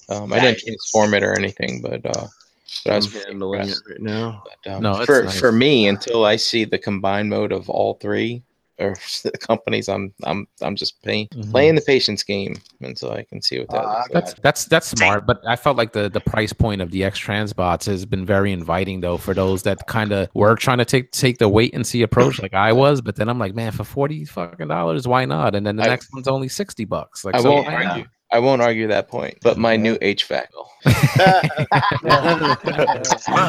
Um, 0.10 0.32
I 0.34 0.40
didn't 0.40 0.60
transform 0.60 1.14
it 1.14 1.24
or 1.24 1.34
anything, 1.38 1.82
but 1.82 2.06
uh, 2.06 2.28
but 2.86 2.94
I 2.94 2.96
was 2.96 3.14
I'm 3.16 3.22
handling 3.24 3.62
it 3.70 3.78
right 3.90 4.02
now. 4.02 4.44
But, 4.64 4.72
um, 4.74 4.84
No, 4.84 5.06
for 5.06 5.24
nice. 5.24 5.40
for 5.40 5.52
me, 5.52 5.88
until 5.88 6.26
I 6.26 6.36
see 6.38 6.64
the 6.66 6.78
combined 6.78 7.30
mode 7.30 7.52
of 7.52 7.70
all 7.70 7.96
three 7.96 8.44
or 8.80 8.94
the 9.24 9.32
companies, 9.32 9.90
I'm 9.90 10.14
I'm 10.24 10.48
I'm 10.62 10.76
just 10.78 11.02
playing 11.04 11.28
Mhm. 11.36 11.52
playing 11.52 11.76
the 11.76 11.82
patience 11.82 12.24
game 12.24 12.56
until 12.80 13.12
I 13.12 13.24
can 13.24 13.42
see 13.42 13.60
what 13.60 13.70
that. 13.72 13.84
Uh, 13.84 13.88
looks 13.88 14.00
like. 14.00 14.12
That's 14.14 14.34
that's 14.36 14.66
that's 14.66 14.88
smart, 14.88 15.26
but 15.26 15.42
I 15.46 15.56
felt 15.58 15.76
like 15.76 15.92
the 15.92 16.08
the 16.10 16.22
price 16.22 16.54
point 16.54 16.82
of 16.82 16.92
the 16.92 17.04
X 17.04 17.20
Transbots 17.20 17.86
has 17.88 18.06
been 18.06 18.26
very 18.26 18.54
inviting 18.54 19.02
though 19.02 19.18
for 19.18 19.34
those 19.34 19.64
that 19.64 19.88
kind 19.88 20.12
of 20.14 20.30
were 20.34 20.56
trying 20.56 20.78
to 20.78 20.86
take 20.86 21.12
take 21.12 21.38
the 21.40 21.50
wait 21.50 21.74
and 21.74 21.86
see 21.86 22.02
approach 22.02 22.42
like 22.42 22.54
I 22.54 22.72
was, 22.72 23.02
but 23.02 23.16
then 23.18 23.28
I'm 23.28 23.40
like, 23.40 23.56
man, 23.56 23.72
for 23.74 23.84
forty 23.84 24.24
fucking 24.24 24.68
dollars, 24.70 25.06
why 25.08 25.26
not? 25.26 25.54
And 25.56 25.66
then 25.68 25.76
the 25.76 25.84
I- 25.84 25.88
next 25.88 26.14
one's 26.14 26.28
only 26.30 26.48
sixty 26.48 26.86
bucks. 26.86 27.26
Like, 27.26 27.36
I 27.36 27.42
so 27.42 27.52
won't 27.52 27.66
why 27.68 27.84
not? 27.84 27.92
argue. 27.92 28.06
I 28.32 28.40
won't 28.40 28.62
argue 28.62 28.88
that 28.88 29.08
point. 29.08 29.38
But 29.42 29.58
my 29.58 29.78
new 29.78 29.96
HVAC. 29.98 30.48
Well, 32.08 32.48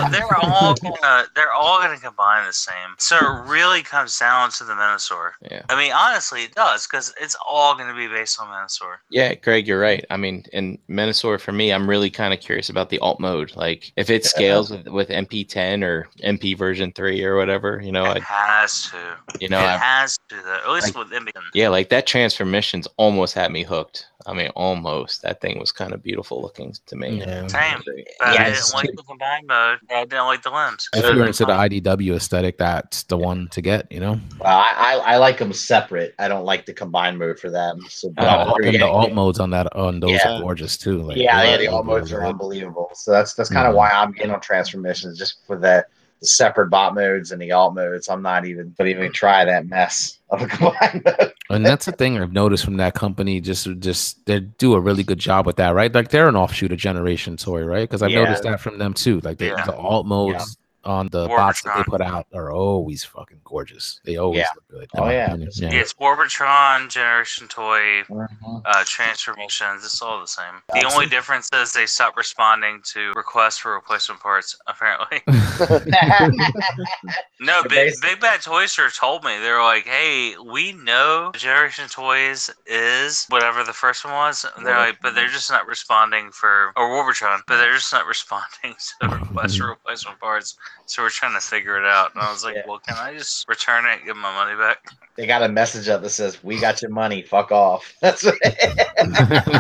they're 0.11 0.37
all 0.41 0.75
gonna 0.83 1.27
they're 1.35 1.53
all 1.53 1.79
gonna 1.81 1.99
combine 1.99 2.47
the 2.47 2.53
same. 2.53 2.95
So 2.99 3.17
it 3.17 3.49
really 3.49 3.83
comes 3.83 4.19
down 4.19 4.51
to 4.53 4.65
the 4.65 4.73
Menasor. 4.73 5.33
Yeah. 5.51 5.63
I 5.69 5.77
mean, 5.77 5.93
honestly, 5.93 6.45
it 6.45 6.55
does 6.55 6.87
because 6.87 7.15
it's 7.21 7.37
all 7.47 7.77
gonna 7.77 7.95
be 7.95 8.09
based 8.09 8.41
on 8.41 8.49
Menasor. 8.49 8.97
Yeah, 9.11 9.35
Greg, 9.35 9.67
you're 9.67 9.81
right. 9.81 10.05
I 10.11 10.17
mean, 10.17 10.45
in 10.53 10.79
Menasor, 10.89 11.41
for 11.41 11.53
me, 11.53 11.73
I'm 11.73 11.89
really 11.89 12.11
kind 12.11 12.33
of 12.35 12.41
curious 12.41 12.69
about 12.69 12.91
the 12.91 12.99
alt 13.01 13.21
mode. 13.21 13.55
Like, 13.57 13.93
if 13.97 14.11
it 14.11 14.25
scales 14.25 14.71
with, 14.71 14.89
with 14.89 15.09
MP10 15.09 15.83
or 15.85 16.09
MP 16.25 16.57
version 16.57 16.93
three 16.93 17.23
or 17.25 17.37
whatever, 17.37 17.81
you 17.83 17.93
know, 17.93 18.05
It 18.07 18.19
I, 18.19 18.21
has 18.21 18.91
to. 18.91 19.17
you 19.41 19.49
know, 19.49 19.61
it 19.61 19.65
I, 19.65 19.77
has 19.77 20.19
to. 20.29 20.37
Though. 20.37 20.61
At 20.65 20.71
least 20.71 20.97
with 20.99 21.09
Ambien. 21.11 21.33
yeah, 21.55 21.69
like 21.69 21.89
that 21.91 22.07
transformations 22.07 22.89
almost 22.97 23.35
had 23.35 23.51
me 23.53 23.63
hooked. 23.63 24.07
I 24.27 24.33
mean, 24.35 24.49
almost. 24.57 25.23
That 25.23 25.41
thing 25.41 25.59
was 25.61 25.71
kind 25.71 25.93
of 25.93 26.03
beautiful 26.03 26.43
looking 26.43 26.75
to 26.87 26.97
me. 26.97 27.21
Yeah. 27.21 27.47
Same. 27.47 27.81
But 27.87 27.95
I 28.21 28.33
Yes. 28.35 28.67
didn't 28.67 28.75
like 28.75 28.91
the 28.97 29.03
combined 29.05 29.47
mode. 29.47 29.79
I 29.91 30.05
didn't 30.05 30.27
like 30.27 30.43
the 30.43 30.51
limbs. 30.51 30.89
If 30.95 31.03
you're 31.05 31.25
into 31.27 31.45
the 31.45 31.53
IDW 31.53 32.17
aesthetic, 32.17 32.59
that's 32.59 33.05
the 33.05 33.17
one 33.17 33.49
to 33.53 33.61
get. 33.63 33.91
You 33.93 34.01
know, 34.01 34.21
Well, 34.41 34.59
I, 34.59 34.73
I, 34.77 35.15
I 35.15 35.17
like 35.19 35.39
them 35.39 35.53
separate. 35.53 36.15
I 36.19 36.27
don't 36.29 36.45
like 36.45 36.67
the 36.67 36.75
combined 36.75 37.19
mode 37.19 37.39
for 37.39 37.49
them. 37.51 37.81
So, 37.89 38.11
but 38.11 38.29
I'm 38.29 38.49
Uh, 38.49 38.55
and 38.65 38.75
the 38.75 38.87
alt 38.87 39.13
modes 39.13 39.39
on 39.39 39.51
that 39.51 39.75
on 39.77 40.01
those 40.01 40.11
Yeah. 40.13 40.39
are 40.39 40.41
gorgeous 40.41 40.77
too. 40.77 41.03
Like, 41.03 41.17
yeah, 41.17 41.43
yeah, 41.45 41.57
the 41.57 41.69
alt 41.69 41.87
modes 41.87 42.13
are 42.13 42.25
unbelievable. 42.27 42.91
So 42.95 43.13
that's 43.13 43.35
that's 43.35 43.51
kind 43.51 43.67
of 43.69 43.75
Mhm. 43.75 43.77
why 43.77 43.91
I'm 43.91 44.13
getting 44.13 44.33
on 44.33 44.41
transformations, 44.41 45.17
just 45.17 45.47
for 45.47 45.57
the, 45.57 45.87
the 46.21 46.27
separate 46.27 46.69
bot 46.69 46.95
modes 46.95 47.33
and 47.33 47.41
the 47.41 47.53
alt 47.53 47.75
modes. 47.75 48.09
I'm 48.09 48.23
not 48.23 48.45
even 48.47 48.75
don't 48.79 48.89
even 48.89 49.13
try 49.13 49.45
that 49.45 49.67
mess 49.67 50.19
of 50.31 50.43
a 50.43 50.47
combined 50.49 51.03
mode. 51.05 51.33
And 51.51 51.65
that's 51.65 51.87
the 51.87 51.93
thing 51.93 52.19
I've 52.19 52.33
noticed 52.33 52.65
from 52.65 52.77
that 52.79 52.95
company. 52.95 53.41
Just, 53.41 53.69
just 53.79 54.25
they 54.27 54.41
do 54.41 54.75
a 54.75 54.81
really 54.81 55.03
good 55.03 55.19
job 55.19 55.47
with 55.47 55.57
that, 55.57 55.71
right? 55.71 55.93
Like 55.95 56.11
they're 56.11 56.29
an 56.29 56.37
offshoot 56.37 56.73
of 56.73 56.79
Generation 56.79 57.37
Toy, 57.37 57.63
right? 57.63 57.89
Because 57.89 58.03
I've 58.03 58.11
Yeah. 58.11 58.25
noticed 58.25 58.43
that 58.43 58.61
from 58.61 58.79
them 58.79 58.95
too. 58.95 59.21
Like 59.21 59.39
they, 59.39 59.49
Yeah. 59.49 59.65
the 59.65 59.75
alt 59.77 60.07
modes 60.07 60.57
on 60.89 61.09
the 61.09 61.29
War 61.29 61.37
bots 61.37 61.63
that 61.63 61.77
they 61.77 61.85
put 61.85 62.01
out 62.01 62.27
are 62.33 62.51
always 62.51 63.05
fucking 63.05 63.41
gorgeous. 63.45 64.01
They 64.05 64.17
always 64.17 64.39
Yeah. 64.39 64.47
look 64.55 64.69
good. 64.69 64.91
Oh, 64.97 65.05
my 65.05 65.13
yeah. 65.13 65.35
Yeah, 65.37 65.69
it's 65.73 65.93
Warbotron, 65.95 66.89
Generation 66.89 67.47
Toy, 67.49 68.03
Mhm. 68.05 68.63
uh, 68.65 68.85
transformations. 68.87 69.85
It's 69.85 70.01
all 70.01 70.21
the 70.21 70.27
same. 70.27 70.63
The 70.69 70.81
That's 70.81 70.95
only 70.95 71.07
difference 71.07 71.51
is 71.53 71.73
they 71.73 71.87
stopped 71.87 72.17
responding 72.17 72.83
to 72.95 73.13
requests 73.15 73.59
for 73.59 73.75
replacement 73.75 74.21
parts. 74.23 74.57
Apparently, 74.67 75.21
no. 77.41 77.63
Big, 77.69 77.95
Big 78.01 78.21
Bad 78.21 78.43
Toy 78.43 78.67
Store 78.67 78.89
told 78.91 79.25
me 79.25 79.39
they 79.39 79.51
were 79.51 79.63
like, 79.63 79.87
"Hey, 79.87 80.37
we 80.39 80.73
know 80.73 81.33
Generation 81.37 81.89
Toys 81.89 82.51
is 82.67 83.27
whatever 83.29 83.65
the 83.65 83.73
first 83.73 84.05
one 84.05 84.15
was." 84.15 84.47
And 84.57 84.67
they're 84.67 84.79
like, 84.79 84.99
"But 85.03 85.15
they're 85.15 85.29
just 85.29 85.51
not 85.51 85.67
responding 85.67 86.31
for 86.33 86.73
or 86.77 86.89
Warbotron, 86.89 87.41
but 87.47 87.59
they're 87.59 87.75
just 87.75 87.93
not 87.93 88.07
responding 88.07 88.75
to 89.01 89.09
requests 89.09 89.57
for 89.57 89.67
replacement 89.69 90.19
parts." 90.21 90.57
So 90.87 91.03
we're 91.03 91.11
trying 91.11 91.35
to 91.35 91.41
figure 91.41 91.77
it 91.79 91.85
out. 91.85 92.15
And 92.15 92.23
I 92.23 92.31
was 92.31 92.45
like, 92.45 92.57
Yeah. 92.57 92.63
"Well, 92.67 92.79
can 92.79 92.97
I 92.97 93.15
just 93.17 93.49
return 93.49 93.85
it, 93.85 93.99
and 93.99 94.05
give 94.07 94.17
my 94.17 94.33
money 94.35 94.57
back?" 94.57 94.79
they 95.17 95.27
got 95.27 95.43
a 95.43 95.49
message 95.49 95.89
up 95.89 96.01
that 96.03 96.11
says, 96.11 96.43
"We 96.45 96.61
got 96.61 96.81
your 96.81 96.93
money. 96.93 97.23
Fuck 97.23 97.51
off." 97.51 97.93
That's 98.01 98.23
what 98.23 98.37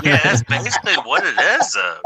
yeah, 0.04 0.20
that's 0.22 0.42
basically 0.44 0.94
what 1.04 1.24
it 1.24 1.38
is. 1.38 1.72
Though. 1.72 2.00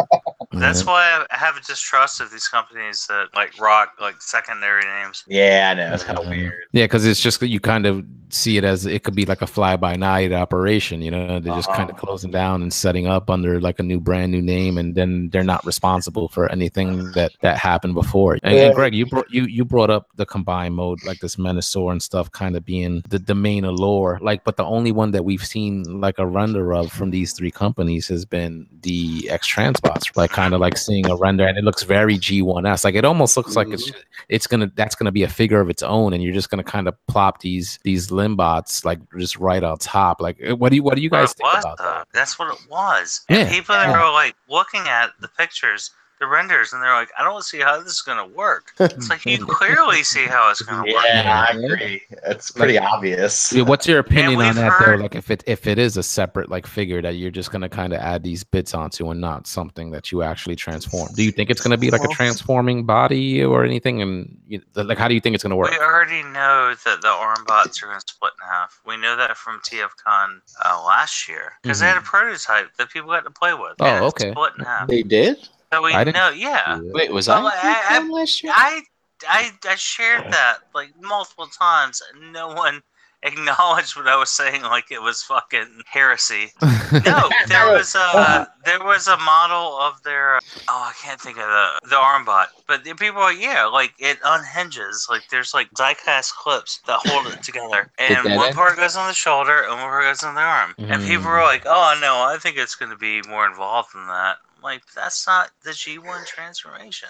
That's 0.55 0.81
Yeah. 0.83 0.87
why 0.87 1.25
I 1.31 1.37
have 1.37 1.57
a 1.57 1.61
distrust 1.61 2.21
of 2.21 2.31
these 2.31 2.49
companies 2.49 3.07
that 3.09 3.29
like 3.35 3.59
rock 3.61 3.93
like 4.01 4.21
secondary 4.21 4.83
names. 4.85 5.25
yeah, 5.27 5.69
I 5.71 5.75
know. 5.75 5.95
It's 5.95 6.05
kind 6.05 6.19
of 6.19 6.25
Yeah. 6.25 6.31
weird. 6.31 6.55
Yeah, 6.73 6.85
because 6.85 7.05
it's 7.07 7.21
just 7.21 7.41
that 7.41 7.49
you 7.49 7.61
kind 7.61 7.87
of 7.87 8.05
see 8.31 8.57
it 8.57 8.65
as 8.65 8.87
it 8.87 9.05
could 9.05 9.15
be 9.15 9.27
like 9.27 9.43
a 9.43 9.47
fly 9.47 9.77
by 9.77 9.95
night 9.95 10.33
operation. 10.33 11.03
You 11.03 11.11
know, 11.11 11.39
they're 11.39 11.55
just 11.55 11.69
kind 11.69 11.91
of 11.91 11.97
Uh-huh. 11.97 12.07
closing 12.07 12.31
down 12.31 12.63
and 12.63 12.73
setting 12.73 13.07
up 13.07 13.29
under 13.29 13.61
like 13.61 13.79
a 13.79 13.83
new 13.83 14.01
brand 14.01 14.33
new 14.33 14.41
name, 14.43 14.79
and 14.79 14.95
then 14.95 15.29
they're 15.31 15.45
not 15.45 15.65
responsible 15.67 16.29
for 16.29 16.51
anything 16.51 17.13
that 17.13 17.33
that 17.43 17.59
happened 17.59 17.95
before. 17.95 18.39
And, 18.43 18.55
and 18.55 18.75
Greg, 18.75 18.95
you 18.95 19.07
brought 19.07 19.31
you 19.31 19.45
you 19.45 19.65
brought 19.65 19.91
up 19.91 20.07
the 20.17 20.25
combined 20.27 20.75
mode, 20.75 21.01
like 21.05 21.21
this 21.21 21.37
Menasor 21.37 21.91
and 21.93 22.03
stuff, 22.03 22.31
kind 22.33 22.57
of 22.57 22.65
being 22.65 23.03
the 23.09 23.19
the 23.19 23.35
main 23.35 23.65
allure. 23.65 24.19
Like, 24.23 24.45
but 24.45 24.57
the 24.57 24.65
only 24.65 24.93
one 24.93 25.11
that 25.13 25.25
we've 25.25 25.45
seen 25.45 25.83
like 26.01 26.19
a 26.19 26.27
render 26.27 26.73
of 26.75 26.91
from 26.93 27.11
these 27.11 27.33
three 27.33 27.51
companies 27.51 28.09
has 28.09 28.25
been 28.25 28.67
the 28.83 29.29
X 29.31 29.47
Transbots. 29.53 30.17
Like, 30.17 30.31
kind 30.43 30.55
of 30.55 30.61
like 30.61 30.77
seeing 30.77 31.09
a 31.09 31.17
render, 31.17 31.47
and 31.47 31.57
it 31.57 31.65
looks 31.65 31.83
very 31.85 32.19
G1S. 32.19 32.85
Like, 32.85 32.95
it 32.95 33.05
almost 33.05 33.37
looks 33.37 33.55
like 33.57 33.69
it's 33.69 33.91
it's 34.29 34.47
gonna 34.47 34.71
that's 34.75 34.95
gonna 34.95 35.13
be 35.13 35.23
a 35.23 35.29
figure 35.29 35.61
of 35.61 35.71
its 35.71 35.83
own, 35.83 36.13
and 36.13 36.23
you're 36.23 36.35
just 36.35 36.51
gonna 36.51 36.65
kind 36.65 36.89
of 36.89 36.95
plop 37.07 37.41
these 37.41 37.79
these 37.85 38.09
limbots 38.09 38.85
like 38.85 38.99
just 39.19 39.37
right 39.39 39.63
on 39.63 39.79
top. 39.79 40.21
Like, 40.21 40.39
uh, 40.49 40.57
what 40.57 40.71
do 40.71 40.77
you 40.77 40.83
what 40.83 40.97
do 40.97 41.03
you 41.03 41.11
guys 41.11 41.35
What 41.39 41.53
think 41.63 41.65
about 41.65 41.79
that? 41.79 42.09
That's 42.13 42.39
what 42.39 42.53
it 42.53 42.61
was. 42.71 43.21
Yeah. 43.29 43.39
And 43.39 43.51
people 43.51 43.75
that 43.75 43.89
Yeah. 43.89 44.05
were 44.05 44.13
like 44.13 44.35
looking 44.49 44.83
at 44.89 45.11
the 45.21 45.29
pictures, 45.29 45.91
the 46.23 46.29
renders, 46.29 46.73
and 46.73 46.83
they're 46.83 46.95
like, 46.95 47.11
I 47.19 47.25
don't 47.25 47.45
see 47.45 47.61
how 47.61 47.79
this 47.83 47.93
is 47.93 48.01
gonna 48.01 48.27
work. 48.27 48.73
It's 48.81 49.11
like 49.11 49.25
you 49.27 49.45
clearly 49.45 50.03
see 50.05 50.25
how 50.27 50.51
it's 50.51 50.63
gonna 50.63 50.83
work. 50.83 51.05
Yeah, 51.05 51.47
I 51.49 51.57
agree. 51.57 52.03
It's 52.27 52.51
pretty 52.51 52.79
obvious. 52.79 53.53
Yeah, 53.53 53.65
what's 53.65 53.87
your 53.87 53.99
opinion 53.99 54.41
on 54.41 54.55
that 54.55 54.73
heard- 54.73 54.99
though? 54.99 55.03
Like, 55.03 55.15
if 55.15 55.31
it 55.31 55.43
if 55.47 55.67
it 55.67 55.79
is 55.79 55.97
a 55.97 56.03
separate 56.03 56.51
like 56.51 56.67
figure 56.67 57.03
that 57.03 57.17
you're 57.17 57.31
just 57.31 57.51
gonna 57.51 57.69
kind 57.69 57.93
of 57.93 58.01
add 58.01 58.23
these 58.23 58.45
bits 58.45 58.75
onto 58.75 59.11
and 59.11 59.21
not 59.21 59.47
something 59.47 59.91
that 59.91 60.13
you 60.13 60.23
actually 60.23 60.57
transform. 60.57 61.09
Do 61.15 61.25
you 61.25 61.33
think 61.33 61.51
it's 61.51 61.61
gonna 61.61 61.79
be 61.79 61.91
like 61.91 62.05
a 62.05 62.09
transforming 62.09 62.85
body 62.85 63.43
or 63.43 63.65
anything? 63.65 64.01
And 64.03 64.39
you, 64.47 64.63
like, 64.75 64.99
how 64.99 65.09
do 65.09 65.15
you 65.15 65.21
think 65.21 65.35
it's 65.35 65.43
gonna 65.43 65.57
work? 65.57 65.71
We 65.71 65.79
already 65.79 66.23
know 66.23 66.75
that 66.85 67.03
the 67.03 67.09
arm 67.09 67.45
bots 67.47 67.83
are 67.83 67.87
going 67.87 68.01
to 68.01 68.07
split 68.07 68.33
in 68.41 68.49
half. 68.49 68.81
We 68.87 68.97
know 68.97 69.17
that 69.17 69.37
from 69.37 69.61
TFCon 69.61 70.41
uh, 70.65 70.85
last 70.87 71.29
year 71.29 71.53
because 71.63 71.81
they 71.81 71.87
had 71.87 71.97
a 71.97 72.03
prototype 72.03 72.75
that 72.77 72.91
people 72.91 73.11
got 73.11 73.25
to 73.25 73.31
play 73.31 73.55
with. 73.55 73.77
Mm-hmm. 73.79 73.83
Oh, 73.83 73.87
and 73.87 74.05
okay. 74.07 74.31
Split 74.31 74.53
in 74.59 74.65
half. 74.65 74.89
They 74.89 75.03
did? 75.03 75.49
So 75.73 75.83
we 75.83 75.95
I 75.95 76.05
didn't 76.05 76.17
know, 76.17 76.31
yeah. 76.31 76.81
Wait, 76.93 77.11
was 77.13 77.29
Well, 77.29 77.47
I, 77.47 77.53
I- 77.91 77.97
I- 77.99 78.09
last 78.09 78.43
year? 78.43 78.53
I, 78.55 78.83
I, 79.29 79.51
I 79.65 79.75
shared 79.77 80.31
that 80.31 80.59
like 80.75 80.91
multiple 81.01 81.47
times. 81.47 82.03
and 82.13 82.33
No 82.33 82.49
one 82.49 82.83
acknowledged 83.23 83.97
what 83.97 84.09
I 84.09 84.17
was 84.17 84.31
saying 84.31 84.63
like 84.63 84.91
it 84.91 85.01
was 85.01 85.23
fucking 85.23 85.83
heresy. 85.87 86.51
No, 87.05 87.31
there 87.49 87.67
was 87.73 87.95
a 87.95 88.47
there 88.67 88.85
was 88.85 89.09
a 89.09 89.17
model 89.17 89.79
of 89.79 90.03
their 90.03 90.37
oh 90.37 90.41
I 90.69 90.93
can't 91.03 91.19
think 91.21 91.39
of 91.39 91.47
the 91.47 91.89
the 91.89 91.97
arm 91.97 92.25
bot, 92.27 92.49
but 92.69 92.85
the 92.85 92.95
people 92.95 93.23
are 93.23 93.33
yeah 93.33 93.65
like 93.65 93.93
it 93.99 94.19
unhinges 94.25 95.07
like 95.09 95.23
there's 95.31 95.55
like 95.55 95.71
diecast 95.73 96.33
clips 96.35 96.81
that 96.87 96.99
hold 96.99 97.27
it 97.29 97.43
together, 97.43 97.91
and 97.99 98.37
one 98.37 98.49
end? 98.49 98.55
part 98.57 98.77
goes 98.77 98.95
on 98.95 99.09
the 99.09 99.15
shoulder 99.15 99.63
and 99.63 99.71
one 99.71 99.89
part 99.89 100.05
goes 100.05 100.23
on 100.23 100.35
the 100.35 100.43
arm, 100.43 100.75
and 100.79 101.03
people 101.05 101.25
Mm. 101.25 101.33
were 101.33 101.43
like 101.43 101.63
oh 101.65 101.99
no 102.03 102.23
I 102.23 102.37
think 102.39 102.59
it's 102.59 102.75
going 102.75 102.91
to 102.91 102.99
be 102.99 103.23
more 103.27 103.47
involved 103.47 103.95
than 103.95 104.07
that. 104.09 104.37
Like 104.63 104.83
that's 104.95 105.27
not 105.27 105.51
the 105.63 105.71
G1 105.71 106.27
transformation. 106.27 107.09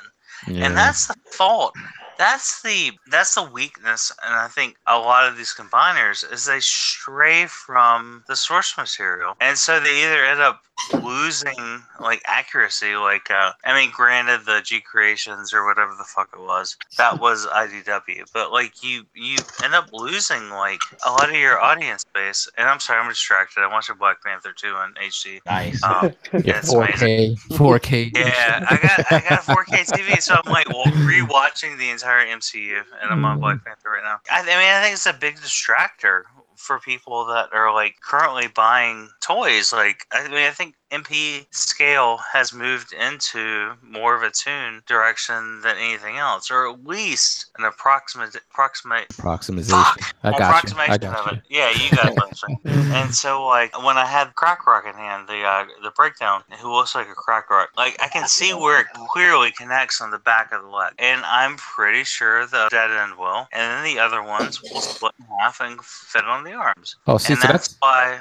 Yeah. 0.48 0.66
And 0.66 0.76
that's 0.76 1.06
the 1.06 1.14
fault 1.30 1.74
That's 2.18 2.62
the 2.62 2.92
that's 3.10 3.34
the 3.34 3.42
weakness, 3.42 4.12
and 4.24 4.34
I 4.34 4.48
think 4.48 4.76
a 4.86 4.98
lot 4.98 5.28
of 5.28 5.36
these 5.36 5.54
combiners 5.54 6.30
is 6.32 6.46
they 6.46 6.60
stray 6.60 7.46
from 7.46 8.24
the 8.28 8.36
source 8.36 8.76
material, 8.76 9.34
and 9.40 9.56
so 9.58 9.80
they 9.80 10.04
either 10.04 10.24
end 10.24 10.40
up 10.40 10.62
losing 11.02 11.82
like 12.00 12.22
accuracy. 12.26 12.96
Like, 12.96 13.30
uh, 13.30 13.52
I 13.64 13.78
mean, 13.78 13.90
granted, 13.94 14.44
the 14.46 14.60
G 14.64 14.80
Creations 14.80 15.52
or 15.52 15.64
whatever 15.66 15.92
the 15.96 16.04
fuck 16.04 16.30
it 16.34 16.40
was, 16.40 16.76
that 16.98 17.20
was 17.20 17.46
IDW, 17.46 18.24
but 18.32 18.52
like 18.52 18.82
you 18.82 19.04
you 19.14 19.36
end 19.62 19.74
up 19.74 19.88
losing 19.92 20.50
like 20.50 20.80
a 21.06 21.10
lot 21.10 21.28
of 21.28 21.36
your 21.36 21.60
audience 21.60 22.04
base. 22.14 22.48
And 22.58 22.68
I'm 22.68 22.80
sorry, 22.80 23.00
I'm 23.00 23.08
distracted. 23.08 23.60
I'm 23.62 23.70
watching 23.70 23.96
Black 23.96 24.22
Panther 24.22 24.52
2 24.52 24.68
in 24.68 25.08
HD. 25.08 25.40
Nice. 25.46 25.82
Um, 25.82 26.12
Yeah, 26.44 26.60
4K, 26.60 27.38
4K. 27.50 28.16
Yeah, 28.16 28.64
I 28.68 28.76
got 28.76 29.12
I 29.12 29.20
got 29.28 29.48
a 29.48 29.52
4K 29.52 29.90
TV, 29.90 30.20
so 30.20 30.34
I'm 30.34 30.50
like 30.50 30.68
well, 30.68 30.84
rewatching 30.84 31.78
the 31.78 31.90
entire 32.02 32.26
MCU, 32.26 32.82
and 33.00 33.10
I'm 33.10 33.24
on 33.24 33.40
Black 33.40 33.58
mm. 33.58 33.64
Panther 33.64 33.90
right 33.90 34.02
now. 34.02 34.18
I, 34.30 34.40
I 34.40 34.44
mean, 34.44 34.50
I 34.50 34.82
think 34.82 34.94
it's 34.94 35.06
a 35.06 35.12
big 35.12 35.36
distractor 35.36 36.22
for 36.56 36.78
people 36.80 37.24
that 37.26 37.52
are 37.52 37.72
like 37.72 37.96
currently 38.02 38.48
buying 38.48 39.08
toys. 39.20 39.72
Like, 39.72 40.06
I 40.12 40.28
mean, 40.28 40.38
I 40.38 40.50
think 40.50 40.74
MP 40.92 41.46
scale 41.50 42.18
has 42.32 42.52
moved 42.52 42.92
into 42.92 43.72
more 43.82 44.14
of 44.14 44.22
a 44.22 44.30
toon 44.30 44.82
direction 44.86 45.60
than 45.62 45.76
anything 45.78 46.16
else, 46.16 46.50
or 46.50 46.70
at 46.70 46.84
least 46.84 47.46
an 47.58 47.64
approximate 47.64 48.34
approximate 48.34 49.06
Approximation. 49.18 49.74
I 49.74 50.38
got 50.38 50.70
you. 50.70 50.76
I 50.78 50.98
got 50.98 51.26
of 51.26 51.32
you. 51.32 51.38
it. 51.38 51.44
Yeah, 51.48 51.70
you 51.70 51.90
got 51.96 52.14
what 52.14 52.32
and 52.64 53.14
so, 53.14 53.46
like, 53.46 53.76
when 53.84 53.96
I 53.96 54.06
had 54.06 54.34
Crack 54.34 54.66
Rock 54.66 54.84
in 54.86 54.94
hand, 54.94 55.28
the 55.28 55.42
uh, 55.42 55.66
the 55.82 55.90
breakdown, 55.90 56.42
who 56.60 56.72
looks 56.72 56.94
like 56.94 57.08
a 57.08 57.14
Crack 57.14 57.50
Rock, 57.50 57.70
like 57.76 57.96
I 58.02 58.08
can 58.08 58.28
see 58.28 58.52
where 58.52 58.80
it 58.80 58.86
clearly 59.12 59.50
connects 59.52 60.00
on 60.00 60.10
the 60.10 60.18
back 60.18 60.52
of 60.52 60.62
the 60.62 60.68
leg, 60.68 60.92
and 60.98 61.22
I'm 61.24 61.56
pretty 61.56 62.04
sure 62.04 62.46
the 62.46 62.68
dead 62.70 62.90
end 62.90 63.16
will, 63.16 63.48
and 63.52 63.86
then 63.86 63.94
the 63.94 64.00
other 64.00 64.22
ones 64.22 64.60
will 64.62 64.80
split 64.80 65.12
in 65.18 65.26
half 65.40 65.60
and 65.60 65.82
fit 65.82 66.24
on 66.24 66.44
the 66.44 66.52
arms. 66.52 66.96
Oh, 67.06 67.18
see, 67.18 67.32
and 67.32 67.42
so 67.42 67.48
that's 67.48 67.68
that's. 67.68 67.78
why. 67.80 68.20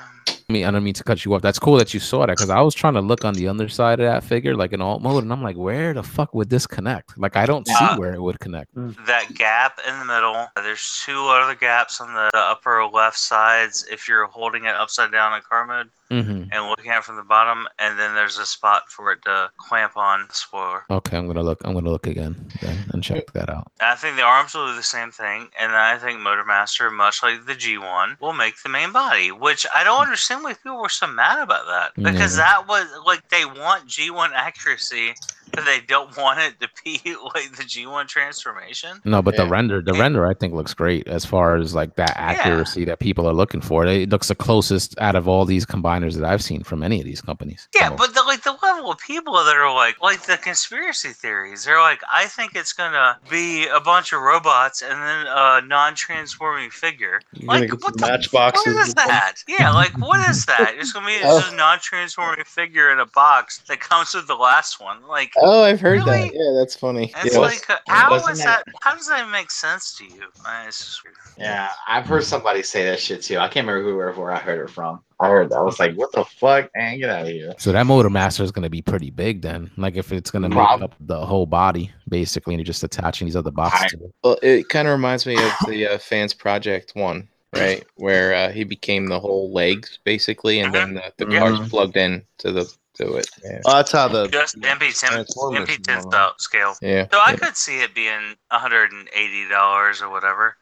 I 0.51 0.53
mean, 0.53 0.65
I 0.65 0.71
don't 0.71 0.83
mean 0.83 0.93
to 0.95 1.03
cut 1.05 1.23
you 1.23 1.33
off. 1.33 1.41
That's 1.41 1.59
cool 1.59 1.77
that 1.77 1.93
you 1.93 2.01
saw 2.01 2.25
that 2.25 2.35
because 2.35 2.49
I 2.49 2.59
was 2.59 2.75
trying 2.75 2.95
to 2.95 2.99
look 2.99 3.23
on 3.23 3.33
the 3.35 3.47
underside 3.47 4.01
of 4.01 4.05
that 4.05 4.21
figure, 4.21 4.53
like 4.53 4.73
in 4.73 4.81
alt 4.81 5.01
mode, 5.01 5.23
and 5.23 5.31
I'm 5.31 5.41
like, 5.41 5.55
where 5.55 5.93
the 5.93 6.03
fuck 6.03 6.33
would 6.33 6.49
this 6.49 6.67
connect? 6.67 7.17
Like, 7.17 7.37
I 7.37 7.45
don't 7.45 7.65
see 7.65 7.85
where 7.95 8.13
it 8.13 8.21
would 8.21 8.41
connect. 8.41 8.73
Hmm. 8.73 8.91
that 9.05 9.33
gap 9.33 9.79
in 9.87 9.97
the 9.99 10.03
middle. 10.03 10.47
There's 10.57 11.01
two 11.05 11.25
other 11.27 11.55
gaps 11.55 12.01
on 12.01 12.13
the, 12.13 12.29
the 12.33 12.39
upper 12.39 12.85
left 12.85 13.17
sides 13.17 13.85
if 13.89 14.09
you're 14.09 14.25
holding 14.25 14.65
it 14.65 14.75
upside 14.75 15.09
down 15.13 15.33
in 15.33 15.41
car 15.41 15.65
mode 15.65 15.89
hmm 16.11 16.43
and 16.53 16.67
looking 16.69 16.91
at 16.91 16.99
it 16.99 17.03
from 17.05 17.15
the 17.15 17.23
bottom, 17.23 17.67
and 17.79 17.97
then 17.97 18.13
there's 18.13 18.37
a 18.37 18.45
spot 18.45 18.83
for 18.89 19.11
it 19.13 19.23
to 19.23 19.49
clamp 19.57 19.95
on 19.95 20.25
the 20.27 20.33
spoiler. 20.33 20.83
Okay, 20.89 21.17
I'm 21.17 21.27
gonna 21.27 21.43
look. 21.43 21.61
I'm 21.63 21.73
gonna 21.73 21.89
look 21.89 22.07
again 22.07 22.35
and 22.91 23.01
check 23.03 23.31
that 23.33 23.49
out. 23.49 23.71
I 23.79 23.95
think 23.95 24.17
the 24.17 24.23
arms 24.23 24.53
will 24.53 24.67
do 24.67 24.75
the 24.75 24.83
same 24.83 25.11
thing, 25.11 25.49
and 25.57 25.71
I 25.71 25.97
think 25.97 26.19
Motormaster, 26.19 26.91
much 26.91 27.23
like 27.23 27.45
the 27.45 27.55
G1, 27.55 28.19
will 28.19 28.33
make 28.33 28.61
the 28.61 28.69
main 28.69 28.91
body. 28.91 29.31
Which 29.31 29.65
I 29.73 29.83
don't 29.83 30.01
understand 30.01 30.43
why 30.43 30.53
people 30.53 30.81
were 30.81 30.89
so 30.89 31.07
mad 31.07 31.39
about 31.41 31.65
that 31.67 31.93
because 31.95 32.37
Yeah. 32.37 32.43
that 32.43 32.67
was 32.67 32.85
like 33.05 33.29
they 33.29 33.45
want 33.45 33.87
G1 33.87 34.31
accuracy, 34.33 35.15
they 35.53 35.79
don't 35.87 36.15
want 36.17 36.39
it 36.39 36.59
to 36.61 36.69
be 36.83 36.99
like 37.35 37.51
the 37.57 37.63
G1 37.63 38.07
transformation. 38.07 39.01
No, 39.05 39.21
but 39.21 39.35
the 39.37 39.45
render, 39.47 39.81
the 39.81 39.93
render, 39.93 40.25
I 40.27 40.33
think 40.33 40.53
looks 40.53 40.73
great 40.73 41.07
as 41.07 41.25
far 41.25 41.55
as 41.57 41.73
like 41.75 41.95
that 41.95 42.13
accuracy 42.15 42.85
that 42.85 42.99
people 42.99 43.27
are 43.27 43.33
looking 43.33 43.61
for. 43.61 43.85
It 43.85 44.09
looks 44.09 44.27
the 44.29 44.35
closest 44.35 44.97
out 44.99 45.15
of 45.15 45.27
all 45.27 45.45
these 45.45 45.65
combiners 45.65 46.15
that 46.15 46.23
I've 46.23 46.43
seen 46.43 46.63
from 46.63 46.83
any 46.83 46.99
of 46.99 47.05
these 47.05 47.21
companies. 47.21 47.67
Yeah, 47.75 47.89
So- 47.89 47.95
but 47.95 48.13
the, 48.13 48.23
like 48.23 48.43
the 48.43 48.57
level 48.63 48.91
of 48.91 48.99
people 48.99 49.33
that 49.33 49.55
are 49.55 49.73
like, 49.73 50.01
like 50.01 50.21
the 50.23 50.37
conspiracy 50.37 51.09
theories, 51.09 51.63
they're 51.65 51.79
like, 51.79 52.01
I 52.13 52.25
think 52.25 52.55
it's 52.55 52.73
gonna 52.73 53.17
be 53.29 53.67
a 53.67 53.79
bunch 53.79 54.13
of 54.13 54.21
robots 54.21 54.81
and 54.81 54.91
then 54.93 55.25
a 55.27 55.61
non-transforming 55.65 56.69
figure. 56.69 57.21
You're 57.33 57.47
Like, 57.47 57.71
what 57.83 57.97
the 57.97 58.07
matchboxes. 58.07 58.65
What 58.73 58.81
is 58.81 58.89
and 58.89 58.97
that? 59.09 59.35
Yeah, 59.47 59.71
like 59.71 59.97
what 59.97 60.27
is 60.29 60.45
that? 60.45 60.73
It's 60.77 60.91
gonna 60.93 61.05
be 61.07 61.13
it's 61.13 61.25
Oh. 61.31 61.39
just 61.39 61.53
a 61.53 61.55
non-transforming 61.55 62.45
figure 62.45 62.91
in 62.91 62.99
a 62.99 63.05
box 63.05 63.59
that 63.67 63.79
comes 63.79 64.13
with 64.13 64.27
the 64.27 64.35
last 64.35 64.79
one. 64.81 64.97
Like, 65.07 65.31
Oh, 65.41 65.63
I've 65.63 65.79
heard 65.81 65.99
Really? 66.05 66.29
that. 66.29 66.33
Yeah, 66.33 66.59
that's 66.59 66.75
funny. 66.75 67.11
it's 67.23 67.33
Yeah. 67.33 67.39
like, 67.41 67.65
how 67.87 68.17
that- 68.17 68.35
that? 68.37 68.63
How 68.81 68.93
does 68.95 69.07
that 69.07 69.29
make 69.29 69.49
sense 69.51 69.93
to 69.97 70.05
you? 70.05 70.23
It's 70.67 70.77
just 70.79 71.03
weird. 71.03 71.15
Yeah, 71.37 71.69
I've 71.87 72.05
heard 72.05 72.23
somebody 72.23 72.63
say 72.63 72.85
that 72.85 72.99
shit 72.99 73.21
too. 73.23 73.37
I 73.37 73.47
can't 73.47 73.65
remember 73.67 73.89
who 73.89 73.97
or 73.99 74.11
where 74.13 74.31
I 74.31 74.37
heard 74.39 74.59
it 74.63 74.71
from. 74.71 75.01
I 75.19 75.27
heard 75.29 75.49
that. 75.49 75.57
I 75.57 75.61
was 75.61 75.79
like, 75.79 75.95
what 75.95 76.11
the 76.11 76.25
fuck? 76.25 76.69
Man, 76.75 76.99
get 76.99 77.09
out 77.09 77.21
of 77.23 77.27
here. 77.27 77.53
So 77.59 77.71
that 77.71 77.85
Motor 77.85 78.09
Master 78.09 78.43
is 78.43 78.51
going 78.51 78.63
to 78.63 78.69
be 78.69 78.81
pretty 78.81 79.11
big 79.11 79.41
then. 79.41 79.69
Like 79.77 79.95
if 79.95 80.11
it's 80.11 80.31
going 80.31 80.43
to 80.43 80.49
make 80.49 80.57
Prob- 80.57 80.83
up 80.83 80.95
the 80.99 81.23
whole 81.25 81.45
body 81.45 81.91
basically, 82.09 82.53
and 82.55 82.59
you're 82.59 82.65
just 82.65 82.83
attaching 82.83 83.27
these 83.27 83.35
other 83.35 83.51
boxes. 83.51 83.91
to 83.91 84.05
it. 84.05 84.13
Well, 84.23 84.37
it 84.41 84.69
kind 84.69 84.87
of 84.87 84.93
reminds 84.93 85.25
me 85.25 85.35
of 85.35 85.51
the 85.67 85.87
uh, 85.87 85.97
Fans 85.99 86.33
Project 86.33 86.93
one, 86.95 87.27
right? 87.55 87.85
Where 87.95 88.33
uh, 88.33 88.51
he 88.51 88.63
became 88.63 89.07
the 89.07 89.19
whole 89.19 89.51
legs 89.51 89.99
basically, 90.03 90.59
and 90.59 90.73
then 90.73 90.95
the, 90.95 91.13
the 91.17 91.25
car's 91.37 91.69
plugged 91.69 91.97
in 91.97 92.23
to 92.39 92.51
the 92.51 92.71
to 92.95 93.15
it. 93.15 93.27
Yeah. 93.43 93.61
Oh, 93.65 93.75
that's 93.75 93.91
how 93.91 94.07
the 94.07 94.27
Just 94.27 94.59
MP10, 94.59 95.25
MP10 95.27 96.31
scale. 96.39 96.75
Yeah. 96.81 97.07
So 97.11 97.19
I 97.19 97.31
yeah. 97.31 97.35
could 97.37 97.57
see 97.57 97.81
it 97.81 97.93
being 97.93 98.35
$180 98.51 100.01
or 100.01 100.09
whatever. 100.09 100.55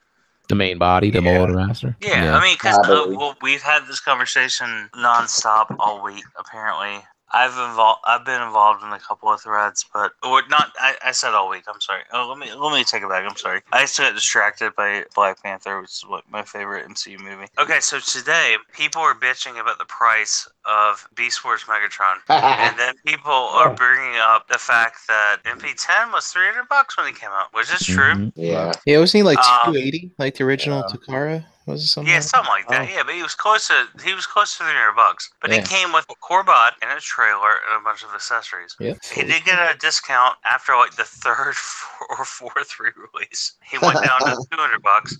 The 0.47 0.55
main 0.55 0.79
body, 0.79 1.11
the 1.11 1.21
Yeah. 1.21 1.37
Motor 1.39 1.53
Master. 1.53 1.95
Yeah, 2.01 2.35
I 2.35 2.43
mean, 2.43 2.55
because 2.55 2.77
uh, 2.79 3.05
well, 3.09 3.35
we've 3.41 3.61
had 3.61 3.85
this 3.87 3.99
conversation 3.99 4.89
nonstop 4.95 5.75
all 5.79 6.03
week. 6.03 6.23
Apparently, 6.37 7.05
I've 7.31 7.51
involved. 7.69 8.01
I've 8.05 8.25
been 8.25 8.41
involved 8.41 8.83
in 8.83 8.91
a 8.91 8.99
couple 8.99 9.31
of 9.31 9.41
threads, 9.41 9.85
but 9.93 10.13
or 10.23 10.41
not. 10.49 10.71
I, 10.79 10.95
I 11.05 11.11
said 11.11 11.33
all 11.33 11.49
week. 11.49 11.63
I'm 11.67 11.79
sorry. 11.81 12.01
Oh, 12.13 12.27
let 12.27 12.37
me 12.37 12.53
let 12.53 12.73
me 12.73 12.83
take 12.83 13.03
it 13.03 13.09
back. 13.09 13.23
I'm 13.29 13.35
sorry. 13.37 13.61
I 13.71 13.81
used 13.81 13.95
to 13.97 14.03
get 14.03 14.15
distracted 14.15 14.75
by 14.75 15.05
Black 15.15 15.41
Panther, 15.43 15.79
which 15.81 15.91
is 15.91 16.05
what 16.07 16.23
my 16.31 16.43
favorite 16.43 16.87
MCU 16.87 17.19
movie. 17.19 17.45
Okay, 17.59 17.79
so 17.79 17.99
today 17.99 18.55
people 18.73 19.01
are 19.01 19.13
bitching 19.13 19.59
about 19.61 19.77
the 19.79 19.85
price 19.85 20.47
of 20.65 21.07
Beast 21.15 21.43
Wars 21.43 21.63
Megatron. 21.63 22.15
And 22.69 22.77
then 22.77 22.93
people 23.05 23.31
are 23.31 23.73
bringing 23.73 24.15
up 24.21 24.47
the 24.47 24.57
fact 24.57 25.07
that 25.07 25.37
MP10 25.45 26.11
was 26.11 26.27
300 26.27 26.67
bucks 26.67 26.97
when 26.97 27.07
it 27.07 27.15
came 27.15 27.29
out, 27.31 27.47
which 27.53 27.73
is 27.73 27.85
true. 27.85 28.13
Mhm. 28.15 28.33
yeah. 28.35 28.71
Yeah, 28.85 28.99
wasn't 28.99 29.19
he 29.19 29.23
like 29.23 29.37
Um, 29.39 29.73
280, 29.73 30.11
like 30.17 30.35
the 30.35 30.43
original 30.43 30.79
yeah. 30.79 30.95
Takara? 30.95 31.45
Was 31.69 31.83
it 31.83 31.87
something? 31.87 32.11
Yeah, 32.13 32.19
something 32.21 32.49
like 32.49 32.67
that. 32.67 32.89
Oh. 32.89 32.93
Yeah, 32.93 33.03
but 33.05 33.13
he 33.13 33.21
was 33.21 33.35
close 33.35 33.67
to 33.67 33.87
he 34.03 34.13
was 34.13 34.25
close 34.25 34.57
to 34.57 34.63
300 34.63 34.93
bucks. 34.95 35.29
But 35.41 35.51
Yeah. 35.51 35.57
it 35.57 35.69
came 35.69 35.93
with 35.93 36.05
a 36.09 36.15
Corbot 36.15 36.71
and 36.81 36.91
a 36.91 36.99
trailer 37.01 37.61
and 37.69 37.79
a 37.79 37.83
bunch 37.83 38.03
of 38.03 38.09
accessories. 38.13 38.75
Yep. 38.79 38.97
He 39.13 39.23
did 39.23 39.43
get 39.45 39.57
a 39.59 39.77
discount 39.77 40.37
after 40.45 40.75
like 40.75 40.95
the 40.95 41.03
third 41.05 41.53
or 42.09 42.25
fourth 42.25 42.79
re-release. 42.79 43.53
He 43.63 43.77
went 43.77 44.03
down 44.03 44.19
to 44.21 44.35
200 44.51 44.81
bucks. 44.81 45.15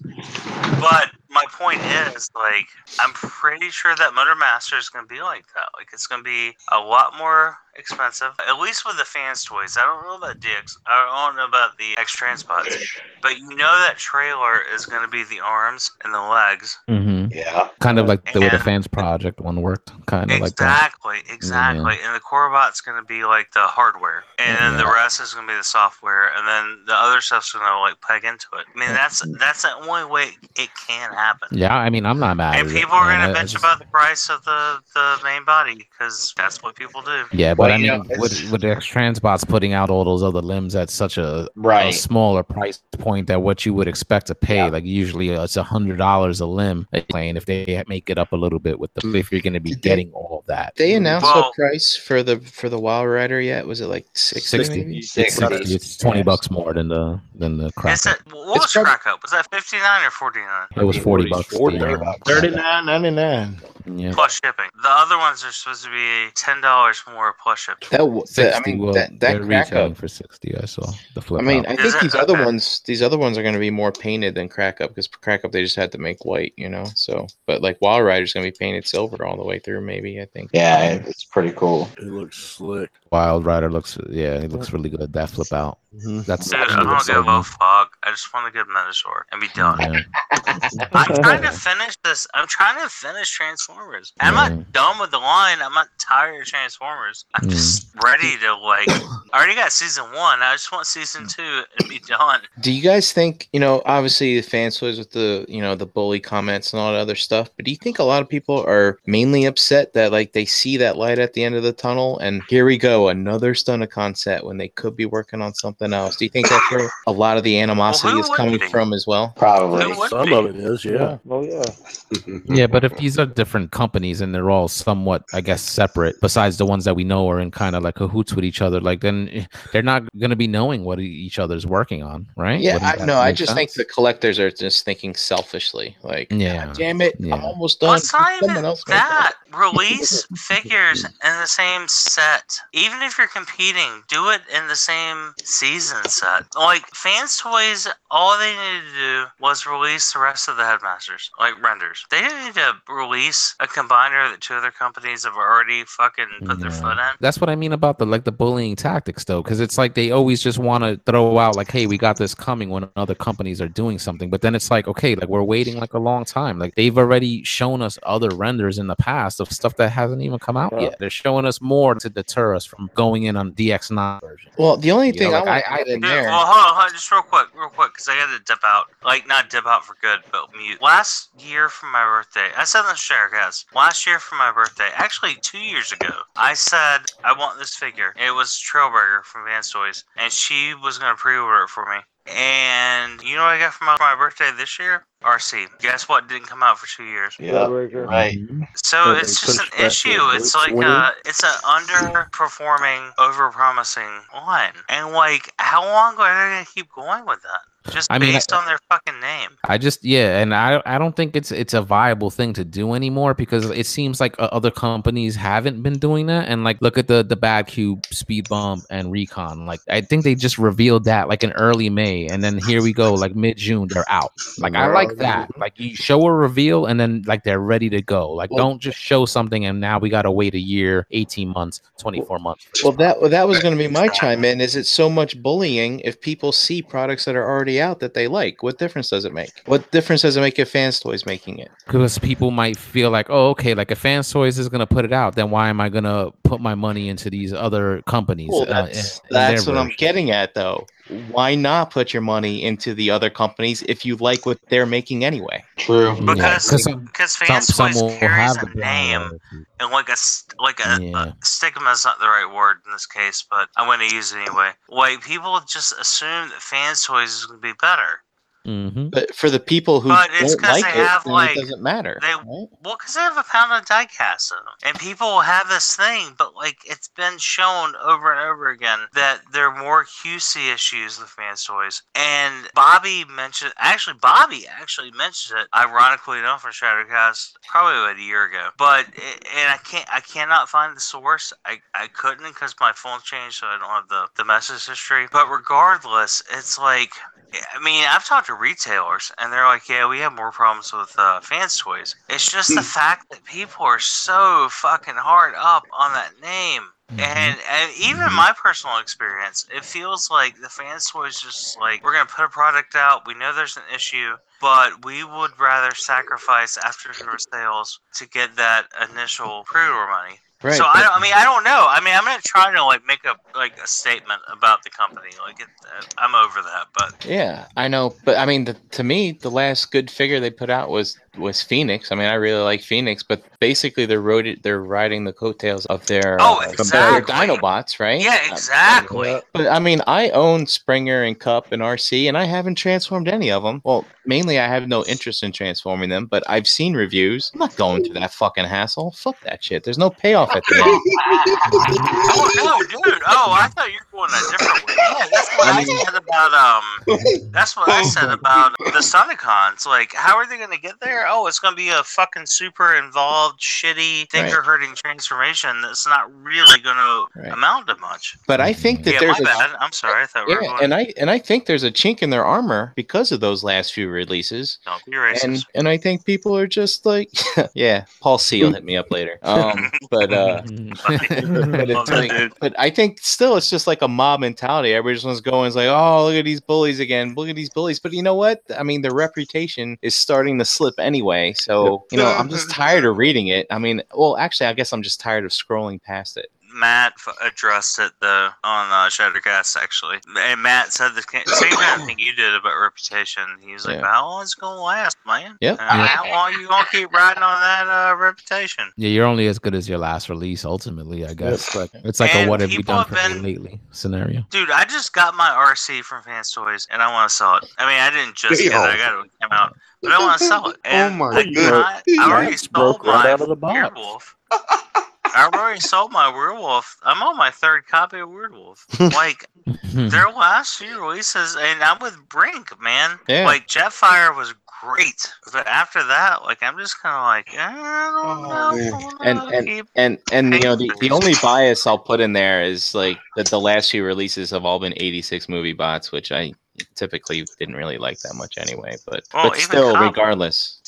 But 0.82 1.12
my 1.30 1.46
point 1.52 1.82
is, 2.08 2.30
like, 2.36 2.68
I'm 3.00 3.12
pretty 3.14 3.70
sure 3.70 3.96
that 3.96 4.14
Motor 4.14 4.36
Master 4.36 4.78
is 4.78 4.90
going 4.90 5.06
to 5.06 5.10
be 5.14 5.22
like 5.22 5.46
that. 5.56 5.69
Like, 5.80 5.90
it's 5.94 6.08
going 6.08 6.20
to 6.20 6.30
be 6.30 6.58
a 6.74 6.78
lot 6.78 7.18
more 7.18 7.56
expensive, 7.78 8.34
at 8.46 8.60
least 8.60 8.86
with 8.86 8.98
the 8.98 9.06
fans 9.06 9.46
toys. 9.46 9.78
I 9.80 9.86
don't 9.86 10.04
know 10.04 10.18
about 10.18 10.42
DX. 10.42 10.78
I 10.86 11.26
don't 11.26 11.38
know 11.38 11.46
about 11.46 11.78
the 11.78 11.98
X 11.98 12.20
Transbots, 12.20 12.76
but 13.22 13.38
you 13.38 13.48
know 13.56 13.80
that 13.80 13.96
trailer 13.98 14.60
is 14.76 14.86
going 14.86 15.04
to 15.04 15.08
be 15.08 15.24
the 15.24 15.40
arms 15.40 15.92
and 16.04 16.14
the 16.14 16.22
legs. 16.22 16.78
Mm-hmm. 16.90 17.19
Yeah. 17.32 17.70
Kind 17.80 18.00
of 18.00 18.08
like 18.08 18.32
the 18.34 18.40
way 18.42 18.50
the 18.50 18.56
And- 18.56 18.64
Fans 18.64 18.88
Project 18.88 19.40
one 19.40 19.62
worked. 19.62 19.92
Kind 20.06 20.32
of 20.32 20.40
like 20.40 20.56
that. 20.58 20.92
Exactly, 21.06 21.20
exactly. 21.34 21.96
And 22.04 22.16
the 22.16 22.20
Corbot's 22.20 22.82
going 22.82 22.98
to 23.00 23.06
be 23.06 23.24
like 23.26 23.52
the 23.54 23.62
hardware, 23.62 24.24
and 24.38 24.58
then 24.58 24.78
the 24.78 24.86
rest 24.86 25.22
is 25.22 25.34
going 25.34 25.48
to 25.48 25.54
be 25.54 25.58
the 25.58 25.64
software, 25.64 26.32
and 26.36 26.48
then 26.48 26.84
the 26.88 26.96
other 26.96 27.22
stuff's 27.22 27.52
going 27.54 27.64
to 27.66 27.80
like 27.80 28.00
peg 28.02 28.24
into 28.26 28.48
it. 28.54 28.66
I 28.76 28.80
mean, 28.80 28.90
that's 28.90 29.24
that's 29.40 29.62
the 29.64 29.74
only 29.76 30.06
way 30.06 30.32
it 30.56 30.70
can 30.88 31.14
happen. 31.14 31.50
Yeah, 31.52 31.76
I 31.76 31.90
mean, 31.90 32.06
I'm 32.06 32.20
not 32.20 32.38
mad. 32.38 32.56
And 32.60 32.68
at 32.68 32.76
it, 32.76 32.80
people 32.80 32.96
are 32.96 33.10
going 33.16 33.34
to 33.34 33.40
I 33.40 33.44
bitch 33.44 33.52
just- 33.52 33.58
about 33.58 33.80
the 33.80 33.86
price 33.86 34.30
of 34.30 34.44
the 34.46 34.80
the 34.96 35.18
main 35.24 35.46
body 35.46 35.88
because 35.92 36.34
that's 36.36 36.62
what 36.64 36.76
people 36.76 37.02
do. 37.02 37.24
Yeah, 37.32 37.54
but 37.54 37.64
Well, 37.70 37.72
I 37.74 37.78
mean, 37.78 37.88
know, 37.88 38.04
with 38.18 38.32
it's- 38.34 38.52
with 38.52 38.62
the 38.62 38.72
X 38.72 38.88
Transbots 38.88 39.48
putting 39.48 39.74
out 39.74 39.90
all 39.90 40.04
those 40.04 40.24
other 40.24 40.42
limbs 40.42 40.76
at 40.76 40.90
such 40.90 41.18
a, 41.18 41.48
right. 41.56 41.82
a 41.82 41.86
Right. 41.86 41.94
smaller 41.94 42.44
price 42.44 42.82
point 42.98 43.28
than 43.28 43.42
what 43.42 43.66
you 43.66 43.74
would 43.74 43.88
expect 43.88 44.28
to 44.28 44.36
pay, 44.36 44.58
Yeah. 44.58 44.68
like 44.70 44.84
usually 44.84 45.36
uh, 45.36 45.44
it's 45.44 45.56
a 45.58 45.64
hundred 45.64 45.98
dollars 45.98 46.40
a 46.42 46.46
limb. 46.46 46.88
Playing 47.20 47.36
if 47.38 47.46
they 47.46 47.84
make 47.88 48.10
it 48.10 48.18
up 48.18 48.32
a 48.32 48.36
little 48.38 48.60
bit 48.60 48.80
with 48.80 48.94
the 48.94 49.18
if 49.18 49.30
you're 49.32 49.42
going 49.42 49.54
to 49.54 49.60
be 49.60 49.74
they- 49.74 49.80
getting 49.82 50.12
all 50.14 50.44
that. 50.48 50.74
They 50.78 50.94
announced 50.94 51.26
Well- 51.26 51.50
a 51.50 51.54
price 51.54 51.96
for 51.96 52.24
the 52.24 52.40
for 52.40 52.70
the 52.70 52.80
Wild 52.80 53.10
Rider 53.10 53.42
yet? 53.42 53.68
Was 53.68 53.82
it 53.82 53.88
like 53.88 54.08
60? 54.14 54.58
60. 54.58 54.78
maybe? 54.78 54.98
It's, 55.00 55.12
60. 55.12 55.46
60, 55.58 55.76
it's 55.76 55.98
twenty 55.98 56.24
bucks 56.24 56.50
more 56.50 56.74
than 56.74 56.88
the 56.88 57.20
than 57.36 57.58
the 57.58 57.72
crack. 57.74 57.96
Is 57.96 58.04
that 58.04 58.20
what 58.32 58.56
It's 58.56 58.66
was 58.68 58.72
prob- 58.72 58.86
crack 58.86 59.08
up? 59.08 59.22
Was 59.22 59.32
that 59.32 59.48
fifty 59.52 59.78
nine 59.80 60.06
or 60.06 60.12
forty 60.12 60.40
nine? 60.40 60.68
It 60.78 60.84
was 60.86 60.98
forty 60.98 61.28
bucks. 61.30 61.48
40 61.56 61.78
the, 61.78 61.94
uh, 61.94 61.98
bucks. 61.98 62.20
Thirty-nine 62.26 62.86
ninety-nine. 62.86 63.58
Yeah. 63.96 64.12
Plus 64.14 64.34
shipping. 64.44 64.70
The 64.84 64.90
other 64.90 65.18
ones 65.18 65.44
are 65.44 65.52
supposed 65.52 65.84
to 65.86 65.90
be 65.90 66.32
ten 66.36 66.62
dollars 66.62 67.02
more 67.12 67.36
plus 67.42 67.60
shipping. 67.60 67.88
That, 67.92 67.98
w- 68.00 68.22
that 68.22 68.28
60, 68.28 68.54
I 68.54 68.62
mean 68.66 68.78
well, 68.84 68.94
that 68.94 69.20
they're 69.20 69.40
that 69.40 69.46
crack 69.46 69.74
up. 69.74 69.98
for 69.98 70.08
sixty. 70.08 70.56
I 70.56 70.66
saw 70.66 70.86
the 71.16 71.22
flip. 71.22 71.42
I 71.42 71.44
mean, 71.44 71.66
out. 71.66 71.72
I 71.72 71.76
think 71.76 71.96
it? 71.96 72.02
these 72.04 72.16
other 72.16 72.46
ones, 72.46 72.82
these 72.86 73.02
other 73.02 73.18
ones 73.18 73.38
are 73.38 73.42
going 73.42 73.56
to 73.56 73.60
be 73.60 73.72
more 73.72 73.92
painted 73.92 74.36
than 74.36 74.48
crack 74.48 74.80
up 74.80 74.92
because 74.92 75.08
crack 75.08 75.44
up 75.44 75.52
they 75.52 75.64
just 75.64 75.76
had 75.76 75.92
to 75.94 75.98
make 75.98 76.24
white, 76.24 76.54
you 76.56 76.70
know. 76.70 76.86
So, 76.94 77.09
but 77.48 77.62
like 77.62 77.78
Wild 77.82 78.06
Rider's 78.06 78.34
going 78.34 78.46
to 78.46 78.52
be 78.52 78.58
painted 78.58 78.88
silver 78.88 79.26
all 79.26 79.38
the 79.38 79.44
way 79.44 79.60
through, 79.60 79.82
maybe. 79.82 80.22
I 80.22 80.26
think. 80.26 80.52
Yeah, 80.54 80.94
it's 80.94 81.24
pretty 81.26 81.52
cool. 81.52 81.90
It 81.98 82.06
looks 82.06 82.38
slick. 82.38 82.92
Wild 83.12 83.46
Rider 83.46 83.72
looks 83.72 83.98
yeah, 84.10 84.36
it 84.36 84.52
looks 84.52 84.72
really 84.72 84.90
good. 84.90 85.12
That 85.14 85.30
flip 85.30 85.52
out. 85.54 85.80
Mhm. 85.96 86.26
That's 86.26 86.50
Dude, 86.50 86.60
I 86.60 86.64
actually 86.64 86.86
don't 86.86 87.26
give 87.26 87.28
a 87.28 87.44
fuck. 87.44 87.89
I 88.04 88.12
just 88.12 88.34
want 88.34 88.52
to 88.52 88.58
get 88.58 88.68
Menasor 88.68 89.24
and 89.32 89.42
be 89.42 89.48
done. 89.56 89.80
Yeah. 89.82 90.02
I'm 90.94 91.22
trying 91.22 91.42
to 91.42 91.52
finish 91.52 91.98
this. 92.04 92.28
I'm 92.34 92.48
trying 92.48 92.82
to 92.82 92.90
finish 92.90 93.30
Transformers. 93.32 94.14
I'm 94.20 94.34
Yeah. 94.36 94.56
not 94.56 94.72
done 94.72 95.00
with 95.00 95.12
the 95.12 95.18
line. 95.18 95.58
I'm 95.62 95.74
not 95.74 95.88
tired 96.00 96.42
of 96.42 96.48
Transformers. 96.48 97.26
I'm 97.36 97.48
Mm. 97.48 97.52
just 97.52 97.88
ready 98.04 98.38
to 98.38 98.56
like. 98.56 98.88
I 98.90 99.38
already 99.38 99.56
got 99.56 99.72
season 99.72 100.06
one. 100.06 100.42
I 100.42 100.54
just 100.54 100.72
want 100.72 100.88
season 100.88 101.28
two 101.28 101.64
and 101.80 101.90
be 101.90 102.00
done. 102.00 102.42
Do 102.62 102.72
you 102.72 102.82
guys 102.82 103.12
think, 103.12 103.50
you 103.54 103.60
know, 103.60 103.82
obviously 103.86 104.40
the 104.40 104.48
fan 104.48 104.72
toys 104.72 104.98
with 104.98 105.12
the, 105.12 105.46
you 105.50 105.62
know, 105.62 105.76
the 105.76 105.86
bully 105.86 106.20
comments 106.20 106.72
and 106.74 106.80
all 106.82 106.92
that 106.94 107.00
other 107.00 107.16
stuff, 107.16 107.50
but 107.56 107.66
do 107.66 107.72
you 107.72 107.78
think 107.78 108.00
a 108.00 108.04
lot 108.04 108.22
of 108.22 108.30
people 108.30 108.64
are 108.66 108.98
mainly 109.06 109.46
upset 109.46 109.94
that 109.94 110.12
like 110.12 110.34
they 110.34 110.46
see 110.46 110.78
that 110.78 110.98
light 110.98 111.20
at 111.20 111.34
the 111.34 111.44
end 111.44 111.56
of 111.56 111.64
the 111.64 111.74
tunnel 111.74 112.18
and 112.20 112.42
here 112.50 112.66
we 112.66 112.78
go, 112.78 113.10
another 113.10 113.54
Stunticon 113.54 114.16
set 114.18 114.44
when 114.44 114.58
they 114.58 114.70
could 114.70 114.96
be 114.96 115.06
working 115.06 115.42
on 115.42 115.54
something 115.54 115.94
else? 115.94 116.16
Do 116.16 116.26
you 116.26 116.30
think 116.30 116.50
that's 116.50 116.72
where 116.72 116.90
a 117.08 117.12
lot 117.12 117.38
of 117.38 117.44
the 117.44 117.60
animosity 117.60 117.89
who 117.94 118.20
is 118.20 118.30
coming 118.30 118.54
wouldn't 118.54 118.62
be? 118.62 118.68
from 118.72 118.94
as 118.94 119.06
well? 119.08 119.34
Probably. 119.36 119.94
Some 120.08 120.26
be? 120.30 120.34
of 120.34 120.46
it 120.48 120.56
is, 120.56 120.86
yeah. 120.86 121.18
Oh 121.30 121.44
yeah. 121.44 121.64
Yeah, 122.46 122.68
but 122.68 122.84
if 122.84 122.96
these 122.98 123.18
are 123.20 123.26
different 123.26 123.72
companies 123.72 124.22
and 124.22 124.34
they're 124.34 124.50
all 124.50 124.68
somewhat, 124.68 125.24
I 125.34 125.42
guess, 125.42 125.62
separate, 125.62 126.20
besides 126.22 126.58
the 126.58 126.66
ones 126.66 126.86
that 126.86 126.96
we 126.96 127.04
know 127.04 127.30
are 127.30 127.40
in 127.40 127.52
kind 127.52 127.76
of 127.76 127.84
like 127.84 127.96
cahoots 127.96 128.34
with 128.34 128.44
each 128.44 128.62
other, 128.62 128.80
like 128.82 129.02
then 129.02 129.48
they're 129.72 129.82
not 129.84 130.04
going 130.18 130.32
to 130.32 130.36
be 130.36 130.48
knowing 130.48 130.84
what 130.84 131.00
each 131.00 131.40
other's 131.40 131.66
working 131.66 132.04
on, 132.04 132.28
right? 132.36 132.60
Yeah, 132.60 132.76
I 132.78 132.98
that 132.98 133.06
no, 133.06 133.18
I 133.20 133.30
make 133.30 133.38
just 133.38 133.54
think 133.54 133.74
the 133.74 133.86
collectors 133.86 134.40
are 134.40 134.52
just 134.52 134.86
thinking 134.86 135.16
selfishly, 135.16 135.96
like, 136.04 136.32
Yeah, 136.32 136.68
"God 136.68 136.78
damn 136.78 137.02
it, 137.02 137.16
I'm 137.22 137.44
almost 137.44 137.80
done. 137.80 137.90
Well, 137.90 137.98
it's 137.98 138.14
not 138.14 138.32
Someone 138.40 138.52
even 138.52 138.66
else 138.66 138.84
that. 138.86 139.36
Release 139.58 140.26
figures 140.36 141.04
in 141.06 141.12
the 141.42 141.48
same 141.48 141.88
set. 141.88 142.60
Even 142.74 143.02
if 143.02 143.18
you're 143.18 143.28
competing, 143.28 144.04
do 144.08 144.30
it 144.30 144.42
in 144.56 144.68
the 144.68 144.76
same 144.76 145.34
season 145.44 146.04
set. 146.08 146.46
Like 146.56 146.86
fans 146.94 147.38
toys, 147.38 147.79
all 148.12 148.38
they 148.40 148.52
needed 148.52 148.82
to 148.94 149.00
do 149.00 149.26
was 149.40 149.66
release 149.66 150.14
the 150.14 150.20
rest 150.20 150.48
of 150.50 150.58
the 150.58 150.64
headmasters, 150.64 151.30
like 151.40 151.62
renders. 151.62 152.06
They 152.10 152.22
didn't 152.22 152.46
need 152.46 152.54
to 152.56 152.74
release 152.90 153.56
a 153.60 153.68
combiner 153.68 154.30
that 154.32 154.42
two 154.42 154.54
other 154.56 154.72
companies 154.72 155.24
have 155.26 155.36
already 155.36 155.84
fucking 155.86 156.26
put 156.46 156.60
their 156.60 156.72
foot 156.72 156.94
in. 156.94 157.16
That's 157.20 157.40
what 157.40 157.50
I 157.50 157.56
mean 157.56 157.74
about 157.74 158.00
the 158.00 158.06
like 158.06 158.24
the 158.24 158.32
bullying 158.32 158.76
tactics 158.76 159.24
though, 159.24 159.42
because 159.44 159.60
it's 159.60 159.78
like 159.78 159.94
they 159.96 160.12
always 160.12 160.42
just 160.42 160.58
want 160.60 160.84
to 160.84 161.00
throw 161.06 161.38
out 161.38 161.56
like, 161.56 161.72
"Hey, 161.72 161.86
we 161.88 161.98
got 161.98 162.18
this 162.18 162.34
coming" 162.36 162.70
when 162.70 162.88
other 162.96 163.16
companies 163.16 163.62
are 163.62 163.68
doing 163.68 164.00
something. 164.00 164.30
But 164.30 164.42
then 164.42 164.56
it's 164.56 164.72
like, 164.72 164.88
okay, 164.88 165.16
like 165.16 165.30
we're 165.30 165.44
waiting 165.44 165.78
like 165.78 165.94
a 165.94 166.00
long 166.00 166.26
time. 166.26 166.60
Like 166.60 166.76
they've 166.76 166.98
already 166.98 167.44
shown 167.44 167.82
us 167.82 167.98
other 168.04 168.30
renders 168.30 168.78
in 168.80 168.88
the 168.88 168.96
past 168.96 169.40
of 169.40 169.52
stuff 169.52 169.76
that 169.78 169.90
hasn't 169.92 170.22
even 170.22 170.40
come 170.40 170.58
out 170.58 170.74
Yeah. 170.74 170.82
yet. 170.82 171.00
They're 171.00 171.10
showing 171.10 171.46
us 171.46 171.62
more 171.62 171.96
to 171.96 172.10
deter 172.10 172.56
us 172.56 172.66
from 172.66 172.90
going 172.96 173.24
in 173.24 173.36
on 173.38 173.52
DX9 173.54 174.22
version. 174.22 174.52
Well, 174.58 174.78
the 174.78 174.92
only 174.92 175.08
You 175.08 175.14
thing 175.14 175.32
know, 175.32 175.38
I 175.38 175.40
like, 175.42 175.48
want 175.48 175.66
I- 175.72 175.78
to 175.80 175.86
get 175.86 175.94
in 175.96 176.02
there. 176.02 176.24
well, 176.24 176.46
hold 176.46 176.58
on, 176.58 176.74
hold 176.76 176.86
on, 176.88 176.92
just 176.94 177.12
real 177.12 177.22
quick, 177.22 177.48
real 177.56 177.69
quick, 177.70 177.94
because 177.94 178.08
I 178.08 178.16
got 178.16 178.36
to 178.38 178.44
dip 178.44 178.60
out. 178.66 178.88
Like, 179.04 179.28
not 179.28 179.50
dip 179.50 179.66
out 179.66 179.86
for 179.86 179.96
good, 180.02 180.20
but 180.32 180.50
mute. 180.56 180.82
Last 180.82 181.30
year 181.40 181.70
for 181.70 181.88
my 181.88 182.04
birthday, 182.04 182.50
I 182.58 182.64
said 182.64 182.84
this 182.84 183.00
share, 183.00 183.30
guys. 183.30 183.66
Last 183.74 184.06
year 184.06 184.20
for 184.20 184.36
my 184.36 184.52
birthday, 184.52 184.90
actually 184.94 185.36
two 185.36 185.60
years 185.60 185.92
ago, 185.92 186.14
I 186.36 186.54
said 186.54 187.00
I 187.24 187.34
want 187.38 187.60
this 187.60 187.76
figure. 187.76 188.14
It 188.18 188.32
was 188.32 188.50
Trailbreaker 188.50 189.24
from 189.24 189.46
Fans 189.46 189.72
Toys, 189.72 190.04
and 190.18 190.32
she 190.32 190.74
was 190.74 190.98
gonna 190.98 191.16
pre-order 191.16 191.64
it 191.64 191.70
for 191.70 191.86
me. 191.86 192.00
And 192.36 193.22
you 193.24 193.36
know 193.36 193.44
what 193.44 193.52
I 193.56 193.60
got 193.60 193.74
for 193.74 193.86
my, 193.86 193.98
my 194.00 194.16
birthday 194.16 194.52
this 194.56 194.78
year? 194.80 195.06
Arcee. 195.24 195.68
Guess 195.80 196.08
what? 196.08 196.30
Didn't 196.30 196.48
come 196.48 196.64
out 196.64 196.78
for 196.80 196.88
two 196.88 197.04
years. 197.04 197.36
Yeah. 197.40 197.68
Right. 197.68 198.38
So 198.76 199.00
So 199.00 199.12
it's 199.14 199.40
just 199.40 199.60
an 199.60 199.86
issue. 199.86 200.20
It's 200.34 200.56
like 200.56 200.74
a 200.74 201.12
it's 201.26 201.44
an 201.44 201.50
underperforming, 201.64 203.14
overpromising 203.16 204.22
one. 204.34 204.74
And 204.90 205.12
like, 205.12 205.52
how 205.58 205.84
long 205.84 206.16
are 206.18 206.50
they 206.50 206.56
gonna 206.56 206.66
keep 206.74 206.92
going 206.92 207.26
with 207.26 207.42
that? 207.44 207.62
Just 207.92 208.12
I 208.12 208.18
mean, 208.20 208.34
based 208.34 208.54
on 208.54 208.66
their 208.66 208.80
fucking 208.90 209.20
name. 209.20 209.50
I 209.66 209.78
just 209.78 210.04
yeah, 210.04 210.40
and 210.40 210.54
I 210.54 210.82
I 210.86 210.98
don't 210.98 211.16
think 211.16 211.36
it's 211.36 211.52
it's 211.52 211.74
a 211.74 211.82
viable 211.82 212.30
thing 212.30 212.54
to 212.54 212.66
do 212.66 212.94
anymore 212.94 213.34
because 213.34 213.70
it 213.70 213.86
seems 213.86 214.20
like 214.20 214.40
uh, 214.40 214.50
other 214.52 214.72
companies 214.72 215.36
haven't 215.36 215.82
been 215.82 216.00
doing 216.00 216.28
that. 216.28 216.48
And 216.48 216.64
like, 216.64 216.82
look 216.82 216.98
at 216.98 217.08
the 217.08 217.24
the 217.24 217.36
Bad 217.36 217.68
Cube, 217.68 218.06
Speed 218.08 218.50
Bump, 218.50 218.84
and 218.90 219.12
Recon. 219.12 219.66
Like, 219.66 219.82
I 219.90 220.02
think 220.02 220.24
they 220.24 220.36
just 220.36 220.58
revealed 220.58 221.06
that 221.06 221.28
like 221.28 221.44
in 221.44 221.52
early 221.54 221.90
May, 221.90 222.28
and 222.28 222.44
then 222.44 222.58
here 222.60 222.82
we 222.82 222.94
go, 222.94 223.14
like 223.14 223.36
mid 223.36 223.58
June, 223.58 223.88
they're 223.90 224.10
out. 224.10 224.32
Like, 224.58 224.76
I 224.76 224.88
like 224.88 225.18
that. 225.18 225.58
Like, 225.58 225.80
you 225.80 225.96
show 225.96 226.26
a 226.26 226.32
reveal, 226.32 226.86
and 226.86 227.00
then 227.00 227.24
like 227.26 227.44
they're 227.44 227.60
ready 227.60 227.90
to 227.90 228.02
go. 228.02 228.32
Like, 228.32 228.52
Well- 228.52 228.60
don't 228.60 228.80
just 228.80 228.98
show 228.98 229.26
something 229.26 229.66
and 229.66 229.80
now 229.80 230.00
we 230.00 230.10
gotta 230.10 230.32
wait 230.32 230.54
a 230.54 230.60
year, 230.60 231.08
eighteen 231.12 231.50
months, 231.50 231.82
twenty 231.98 232.22
four 232.22 232.40
months. 232.40 232.68
Well, 232.84 232.94
that 232.94 233.22
well, 233.22 233.30
that 233.30 233.48
was 233.48 233.60
going 233.60 233.76
to 233.76 233.78
be 233.78 233.88
my 233.88 234.08
chime 234.10 234.44
in. 234.46 234.62
Is 234.62 234.76
it 234.76 234.86
so 234.86 235.10
much 235.10 235.42
bullying 235.42 236.00
if 236.02 236.20
people 236.22 236.52
see 236.52 236.82
products 236.82 237.26
that 237.26 237.36
are 237.36 237.48
already 237.48 237.79
out 237.82 238.00
that 238.00 238.14
they 238.14 238.28
like? 238.28 238.64
What 238.64 238.78
difference 238.78 239.10
does 239.10 239.26
it 239.26 239.34
make? 239.34 239.62
What 239.66 239.90
difference 239.92 240.22
does 240.22 240.38
it 240.38 240.42
make 240.42 240.60
if 240.60 240.72
Fans 240.72 241.00
Toys 241.00 241.26
making 241.26 241.60
it? 241.60 241.72
because 241.86 242.20
people 242.20 242.52
might 242.52 242.78
feel 242.78 243.10
like, 243.10 243.28
oh, 243.30 243.50
okay, 243.50 243.74
like 243.74 243.92
if 243.92 243.98
Fans 243.98 244.32
Toys 244.32 244.60
is 244.60 244.70
gonna 244.70 244.88
put 244.88 245.06
it 245.06 245.14
out, 245.14 245.36
then 245.36 245.50
why 245.50 245.70
am 245.70 245.82
I 245.82 245.90
gonna 245.90 246.32
put 246.44 246.62
my 246.62 246.76
money 246.76 247.10
into 247.10 247.30
these 247.30 247.54
other 247.54 248.02
companies? 248.04 248.50
Well, 248.52 248.64
uh, 248.64 248.66
that's 248.86 249.20
their 249.20 249.52
that's 249.52 249.68
what 249.68 249.78
I'm 249.78 249.92
getting 249.98 250.32
at, 250.32 250.54
though. 250.54 250.86
Why 251.10 251.56
not 251.56 251.90
put 251.92 252.14
your 252.14 252.22
money 252.22 252.64
into 252.64 252.94
the 252.94 253.10
other 253.10 253.30
companies 253.30 253.82
if 253.84 254.06
you 254.06 254.16
like 254.18 254.46
what 254.46 254.60
they're 254.70 254.86
making 254.86 255.26
anyway? 255.26 255.64
True. 255.78 256.16
Yeah, 256.16 256.34
Because 256.36 256.70
'cause 256.70 256.84
some, 256.84 257.06
because 257.06 257.32
some, 257.34 257.48
Fans 257.48 257.68
some 257.74 257.92
Toys 257.92 258.02
will 258.02 258.18
carries 258.20 258.56
have 258.56 258.64
a 258.64 258.66
the 258.66 258.80
name 258.80 259.22
loyalty. 259.22 259.38
and 259.80 259.92
like 259.92 260.10
a 260.10 260.14
s- 260.14 260.46
like 260.60 260.80
a, 260.80 261.02
Yeah. 261.02 261.24
a 261.26 261.34
stigma 261.44 261.90
is 261.92 262.06
not 262.06 262.20
the 262.20 262.28
right 262.28 262.46
word 262.54 262.78
in 262.86 262.92
this 262.92 263.08
case, 263.08 263.44
but 263.50 263.70
I'm 263.76 263.88
going 263.88 264.08
to 264.08 264.16
use 264.16 264.34
it 264.34 264.38
anyway. 264.40 264.72
Like 264.88 265.24
people 265.24 265.60
just 265.68 265.94
assume 266.00 266.50
that 266.50 266.62
Fans 266.62 267.04
Toys 267.04 267.34
is 267.34 267.46
going 267.46 267.60
to 267.60 267.68
be 267.68 267.74
better. 267.82 268.22
Mhm. 268.70 269.10
But 269.10 269.34
for 269.34 269.50
the 269.50 269.60
people 269.60 270.00
who 270.02 270.10
But 270.10 270.30
it's 270.32 270.54
don't 270.54 270.62
'cause 270.62 270.82
like 270.84 270.94
they 270.94 271.02
it, 271.02 271.08
have, 271.08 271.24
then 271.24 271.34
like, 271.34 271.58
it 271.58 271.62
doesn't 271.62 271.82
matter. 271.82 272.20
they- 272.22 272.36
right? 272.36 272.46
Well, 272.46 272.70
because 272.98 273.16
they 273.16 273.22
have 273.22 273.36
a 273.38 273.44
pound 273.44 273.72
of 273.74 273.86
diecast 273.86 274.52
in 274.52 274.58
them, 274.64 274.76
and 274.84 275.00
people 275.00 275.40
have 275.42 275.70
this 275.70 275.96
thing, 275.96 276.36
but 276.38 276.54
like 276.56 276.78
it's 276.86 277.08
been 277.08 277.40
shown 277.40 277.96
over 277.96 278.32
and 278.32 278.40
over 278.40 278.70
again 278.70 279.08
that 279.14 279.42
there 279.52 279.68
are 279.68 279.76
more 279.76 280.06
QC 280.06 280.70
issues 280.72 281.20
with 281.20 281.30
fans 281.30 281.64
toys. 281.64 282.04
And 282.14 282.70
Bobby 282.76 283.26
mentioned, 283.26 283.74
actually, 283.78 284.18
Bobby 284.22 284.68
actually 284.68 285.12
mentioned 285.12 285.60
it, 285.62 285.68
ironically 285.76 286.38
enough, 286.40 286.62
for 286.62 286.70
Shattercast 286.70 287.54
probably 287.68 287.98
about 288.00 288.18
a 288.18 288.22
year 288.22 288.44
ago. 288.46 288.70
But 288.78 289.08
it, 289.14 289.48
and 289.58 289.70
I 289.74 289.78
can't, 289.84 290.08
I 290.14 290.20
cannot 290.22 290.70
find 290.70 290.96
the 290.96 291.02
source. 291.02 291.54
I, 291.66 291.82
I 291.96 292.08
couldn't 292.08 292.48
because 292.48 292.76
my 292.80 292.92
phone 292.92 293.20
changed, 293.24 293.58
so 293.58 293.68
I 293.68 293.78
don't 293.80 293.90
have 293.90 294.08
the 294.10 294.28
the 294.36 294.46
message 294.46 294.86
history. 294.86 295.28
But 295.32 295.50
regardless, 295.50 296.44
it's 296.52 296.78
like. 296.78 297.14
I 297.54 297.84
mean, 297.84 298.06
I've 298.08 298.26
talked 298.26 298.48
to 298.48 298.54
retailers, 298.54 299.32
and 299.38 299.52
they're 299.52 299.66
like, 299.66 299.90
"Yeah, 299.90 300.08
we 300.08 300.20
have 300.20 300.34
more 300.34 300.52
problems 300.52 300.94
with 300.94 301.14
uh, 301.18 301.42
fans 301.42 301.78
toys. 301.78 302.16
It's 302.30 302.52
just 302.52 302.74
the 302.74 302.82
fact 302.82 303.30
that 303.32 303.44
people 303.44 303.86
are 303.86 304.00
so 304.00 304.68
fucking 304.72 305.16
hard 305.16 305.54
up 305.58 305.84
on 305.92 306.14
that 306.14 306.40
name." 306.42 306.84
Mm-hmm. 307.12 307.22
And, 307.22 307.60
and 307.68 307.92
even 307.98 308.22
in 308.22 308.34
my 308.34 308.54
personal 308.56 309.00
experience, 309.00 309.66
it 309.76 309.84
feels 309.84 310.30
like 310.30 310.62
the 310.62 310.70
fans 310.70 311.10
toys 311.10 311.42
just 311.42 311.80
like 311.80 312.04
we're 312.04 312.14
gonna 312.14 312.28
put 312.28 312.46
a 312.46 312.50
product 312.50 312.94
out. 312.96 313.26
We 313.26 313.34
know 313.34 313.52
there's 313.52 313.78
an 313.78 313.84
issue, 313.94 314.36
but 314.62 315.04
we 315.04 315.24
would 315.24 315.60
rather 315.60 315.96
sacrifice 315.96 316.78
after 316.78 317.12
sales 317.52 318.00
to 318.16 318.28
get 318.28 318.56
that 318.58 318.90
initial 319.10 319.64
pre-order 319.66 320.12
money. 320.12 320.40
Right. 320.62 320.76
so 320.76 320.84
I. 320.84 321.10
I 321.14 321.22
mean, 321.22 321.32
I 321.34 321.44
don't 321.44 321.64
know. 321.64 321.86
I 321.90 322.02
mean, 322.02 322.14
I'm 322.14 322.26
not 322.26 322.44
trying 322.44 322.76
to 322.76 322.84
like 322.84 323.06
make 323.06 323.24
a 323.26 323.36
like 323.58 323.78
a 323.82 323.88
statement 323.88 324.42
about 324.52 324.84
the 324.84 324.90
company. 324.90 325.30
Like, 325.46 325.60
it, 325.60 325.68
uh, 325.86 326.04
I'm 326.18 326.36
over 326.36 326.62
that. 326.62 326.88
But 326.94 327.26
Yeah, 327.26 327.66
I 327.78 327.88
know, 327.88 328.14
but 328.26 328.38
I 328.38 328.46
mean, 328.46 328.66
the, 328.66 328.74
to 328.92 329.04
me, 329.04 329.32
the 329.32 329.50
last 329.52 329.92
good 329.92 330.12
figure 330.12 330.40
they 330.40 330.52
put 330.52 330.70
out 330.70 330.90
was 330.90 331.18
was 331.38 331.62
Phoenix. 331.62 332.12
I 332.12 332.16
mean, 332.16 332.26
I 332.26 332.34
really 332.34 332.62
like 332.62 332.82
Phoenix, 332.82 333.24
but 333.24 333.42
basically 333.60 334.06
they're 334.06 334.22
rode 334.22 334.60
they're 334.64 334.82
riding 334.82 335.24
the 335.24 335.34
coattails 335.34 335.86
of 335.86 336.06
their 336.08 336.38
Oh, 336.42 336.62
uh, 336.62 336.70
exactly. 336.72 337.34
Dinobots, 337.34 338.00
right? 338.00 338.22
yeah, 338.22 338.40
Uh, 338.50 338.54
exactly. 338.54 339.42
But 339.54 339.68
I 339.68 339.80
mean, 339.80 340.02
I 340.08 340.30
own 340.32 340.68
Springer 340.68 341.24
and 341.24 341.40
Kup 341.40 341.72
and 341.72 341.82
Arcee, 341.82 342.28
and 342.28 342.38
I 342.38 342.44
haven't 342.46 342.76
transformed 342.76 343.28
any 343.30 343.50
of 343.50 343.64
them. 343.64 343.82
Well, 343.86 344.06
mainly 344.30 344.60
I 344.60 344.68
have 344.68 344.88
no 344.88 345.04
interest 345.06 345.42
in 345.44 345.52
transforming 345.52 346.10
them, 346.10 346.28
but 346.28 346.44
I've 346.48 346.68
seen 346.68 346.94
reviews. 346.94 347.50
I'm 347.54 347.60
not 347.60 347.76
going 347.76 348.04
through 348.06 348.14
that 348.14 348.32
fucking 348.32 348.66
hassle. 348.66 349.12
Fuck 349.12 349.42
that 349.42 349.64
shit. 349.64 349.84
There's 349.84 349.98
no 349.98 350.10
payoff 350.12 350.56
at 350.56 350.64
the 350.70 350.76
end. 350.76 351.02
oh 351.74 352.50
no, 352.56 352.80
dude! 352.88 353.22
Oh, 353.28 353.52
I 353.60 353.68
thought 353.74 353.92
you 353.92 354.00
were 354.14 354.20
going 354.20 354.30
a 354.32 354.52
different 354.52 354.88
way. 354.88 354.96
Yeah, 354.98 355.26
that's 355.32 355.50
what 355.58 355.68
I 355.68 355.84
said 355.84 356.16
about 356.16 356.54
um. 356.54 357.18
That's 357.52 357.76
what 357.76 357.90
I 357.90 358.04
said 358.04 358.30
about 358.40 358.78
the 358.78 359.02
Stunticons. 359.02 359.86
Like, 359.86 360.14
how 360.14 360.38
are 360.38 360.48
they 360.48 360.58
going 360.58 360.72
to 360.72 360.80
get 360.80 361.00
there? 361.00 361.26
Oh, 361.28 361.48
it's 361.48 361.60
going 361.60 361.74
to 361.74 361.76
be 361.78 361.90
a 361.90 362.04
fucking 362.04 362.46
super 362.46 362.94
involved, 362.96 363.60
shitty, 363.60 364.30
thinker-hurting 364.30 364.94
transformation 364.96 365.82
that's 365.82 366.08
not 366.08 366.32
really 366.44 366.80
going 366.80 366.96
to 366.96 367.26
Right. 367.36 367.52
amount 367.52 367.88
to 367.88 367.96
much. 367.98 368.38
But 368.48 368.60
I 368.62 368.74
think 368.74 369.04
that 369.04 369.14
Yeah, 369.14 369.20
there's 369.20 369.40
my 369.42 369.52
a 369.52 369.58
bad. 369.58 369.76
I'm 369.80 369.92
sorry. 369.92 370.24
I 370.24 370.26
thought 370.26 370.48
we 370.48 370.56
were 370.56 370.62
yeah, 370.64 370.70
going. 370.70 370.84
and 370.84 370.94
I 370.94 371.14
and 371.18 371.30
I 371.30 371.40
think 371.40 371.66
there's 371.66 371.84
a 371.84 371.92
chink 371.92 372.22
in 372.22 372.30
their 372.30 372.44
armor 372.46 372.92
because 372.96 373.32
of 373.32 373.40
those 373.40 373.64
last 373.64 373.94
few 373.94 374.10
releases. 374.20 374.80
Don't 374.86 375.04
be 375.06 375.14
racist. 375.14 375.44
and 375.44 375.66
and 375.76 375.88
I 375.88 375.98
think 375.98 376.26
people 376.26 376.56
are 376.56 376.68
just 376.68 377.06
like, 377.06 377.32
yeah. 377.74 378.06
Paul 378.22 378.38
Seal 378.38 378.74
hit 378.74 378.84
me 378.84 378.96
up 378.98 379.10
later. 379.12 379.40
Um, 379.50 379.92
but 380.12 380.32
uh, 380.32 380.62
but, 381.08 381.32
it's 381.32 381.48
Love 381.50 382.06
that 382.08 382.30
like, 382.30 382.54
but 382.60 382.76
I 382.78 382.90
think 382.92 383.20
still 383.20 383.58
it's 383.58 383.70
just 383.70 383.88
like 383.88 384.02
a 384.02 384.08
mob 384.08 384.42
mentality. 384.42 384.94
Everybody 384.94 385.16
just 385.16 385.26
wants 385.26 385.42
to 385.42 385.50
go 385.50 385.64
and 385.64 385.68
is 385.68 385.76
like, 385.76 385.88
oh, 385.88 386.26
look 386.26 386.36
at 386.36 386.46
these 386.46 386.62
bullies 386.62 387.00
again. 387.00 387.34
Look 387.36 387.50
at 387.50 387.56
these 387.56 387.72
bullies. 387.72 388.00
But 388.00 388.14
you 388.14 388.22
know 388.22 388.36
what? 388.36 388.62
I 388.78 388.84
mean, 388.84 389.02
their 389.02 389.14
reputation 389.14 389.98
is 390.02 390.16
starting 390.16 390.60
to 390.60 390.66
slip 390.66 390.94
anyway. 391.00 391.54
So, 391.58 392.06
you 392.12 392.18
know, 392.18 392.28
I'm 392.28 392.48
just 392.50 392.70
tired 392.70 393.06
of 393.06 393.18
reading 393.18 393.48
it. 393.48 393.66
I 393.72 393.80
mean, 393.80 394.04
well, 394.14 394.38
actually, 394.38 394.68
I 394.68 394.74
guess 394.74 394.94
I'm 394.94 395.02
just 395.02 395.20
tired 395.20 395.46
of 395.46 395.52
scrolling 395.52 396.02
past 396.02 396.38
it. 396.38 396.52
Matt 396.74 397.14
f- 397.18 397.36
addressed 397.42 398.00
it 398.00 398.12
though 398.22 398.50
on 398.64 398.92
uh, 398.92 399.08
Shattercast 399.10 399.76
actually, 399.78 400.18
and 400.38 400.62
Matt 400.62 400.94
said 400.94 401.10
the 401.16 401.22
same 401.22 401.72
kind 401.72 402.02
of 402.02 402.08
thing 402.08 402.20
you 402.20 402.34
did 402.34 402.54
about 402.54 402.80
reputation. 402.80 403.44
He's 403.62 403.86
like, 403.86 403.98
Yeah. 403.98 404.06
"How 404.06 404.26
long 404.28 404.44
is 404.44 404.56
it 404.58 404.62
gonna 404.62 404.82
last, 404.82 405.18
man? 405.26 405.58
Yep. 405.62 405.78
Uh, 405.80 405.84
how 406.06 406.24
long 406.26 406.54
are 406.54 406.60
you 406.60 406.68
gonna 406.68 406.86
keep 406.92 407.12
riding 407.12 407.44
on 407.44 407.60
that 407.62 407.88
uh, 407.88 408.16
reputation?" 408.16 408.92
Yeah, 408.98 409.10
you're 409.10 409.26
only 409.26 409.48
as 409.48 409.60
good 409.60 409.76
as 409.76 409.90
your 409.90 409.98
last 409.98 410.30
release, 410.30 410.64
ultimately, 410.66 411.26
I 411.26 411.34
guess. 411.34 411.74
But 411.74 411.90
it's 412.06 412.20
like 412.20 412.34
a 412.36 412.48
what 412.48 412.62
have 412.62 412.72
you 412.72 412.78
people 412.78 412.96
done 412.96 413.06
have 413.08 413.18
for 413.18 413.30
been- 413.34 413.44
lately 413.44 413.80
scenario. 413.92 414.46
Dude, 414.50 414.72
I 414.72 414.86
just 414.86 415.14
got 415.14 415.36
my 415.36 415.50
Arcee 415.50 416.02
from 416.04 416.24
Fans 416.24 416.52
Toys, 416.52 416.88
and 416.92 417.02
I 417.02 417.12
want 417.12 417.30
to 417.30 417.36
sell 417.36 417.56
it. 417.58 417.66
I 417.78 417.86
mean, 417.90 418.00
I 418.00 418.10
didn't 418.10 418.36
just 418.36 418.62
get 418.62 418.72
it; 418.72 418.76
I 418.76 418.98
got 418.98 419.14
it 419.14 419.18
when 419.18 419.26
it 419.26 419.32
came 419.42 419.52
out, 419.52 419.76
but 420.02 420.12
I 420.12 420.20
want 420.20 420.40
to 420.40 420.46
sell 420.46 420.70
it. 420.70 420.78
And 420.86 421.18
my 421.18 421.28
I, 421.30 421.44
goodness. 421.44 421.66
I, 421.68 422.02
I 422.20 422.30
already 422.32 422.58
sold 422.58 422.72
broke 422.72 423.06
right 423.06 423.24
my 423.26 423.32
out 423.32 423.42
of 423.42 423.48
the 423.50 423.56
box. 423.56 423.74
werewolf. 423.74 424.36
I've 425.36 425.54
already 425.54 425.80
sold 425.80 426.12
my 426.12 426.30
werewolf. 426.30 426.98
I'm 427.04 427.22
on 427.24 427.38
my 427.38 427.52
third 427.52 427.88
copy 427.88 428.20
of 428.20 428.30
werewolf. 428.30 428.86
Like 429.00 429.46
their 429.84 430.30
last 430.30 430.78
few 430.78 431.02
releases, 431.02 431.56
and 431.60 431.82
I'm 431.84 432.00
with 432.00 432.18
Brink, 432.30 432.80
man. 432.82 433.20
Yeah. 433.28 433.46
Like 433.46 433.68
Jetfire 433.68 434.36
was 434.36 434.54
great, 434.82 435.32
but 435.52 435.68
after 435.68 436.02
that, 436.06 436.44
like 436.44 436.64
I'm 436.64 436.78
just 436.78 437.02
kind 437.02 437.16
of 437.16 437.24
like, 437.24 437.60
I 437.60 437.72
don't 438.12 438.46
Oh, 438.46 438.72
know. 438.72 439.18
man. 439.24 439.38
And- 439.38 439.54
and- 439.70 439.88
And 439.96 440.18
and 440.32 440.54
you 440.54 440.62
know 440.62 440.76
the, 440.76 440.90
the 441.02 441.12
only 441.12 441.34
bias 441.42 441.86
I'll 441.86 441.98
put 442.00 442.20
in 442.22 442.34
there 442.34 442.64
is 442.64 442.96
like 442.96 443.18
that 443.36 443.48
the 443.50 443.60
last 443.60 443.92
few 443.92 444.04
releases 444.06 444.50
have 444.52 444.66
all 444.66 444.80
been 444.80 444.94
86 444.98 445.50
movie 445.50 445.74
bots, 445.74 446.12
which 446.12 446.32
I 446.32 446.54
typically 446.96 447.46
didn't 447.58 447.76
really 447.76 447.98
like 447.98 448.20
that 448.20 448.34
much 448.36 448.58
anyway. 448.58 448.96
But 449.06 449.24
Well, 449.34 449.50
but 449.50 449.58
still, 449.60 449.94
Cop- 449.94 450.02
regardless, 450.02 450.79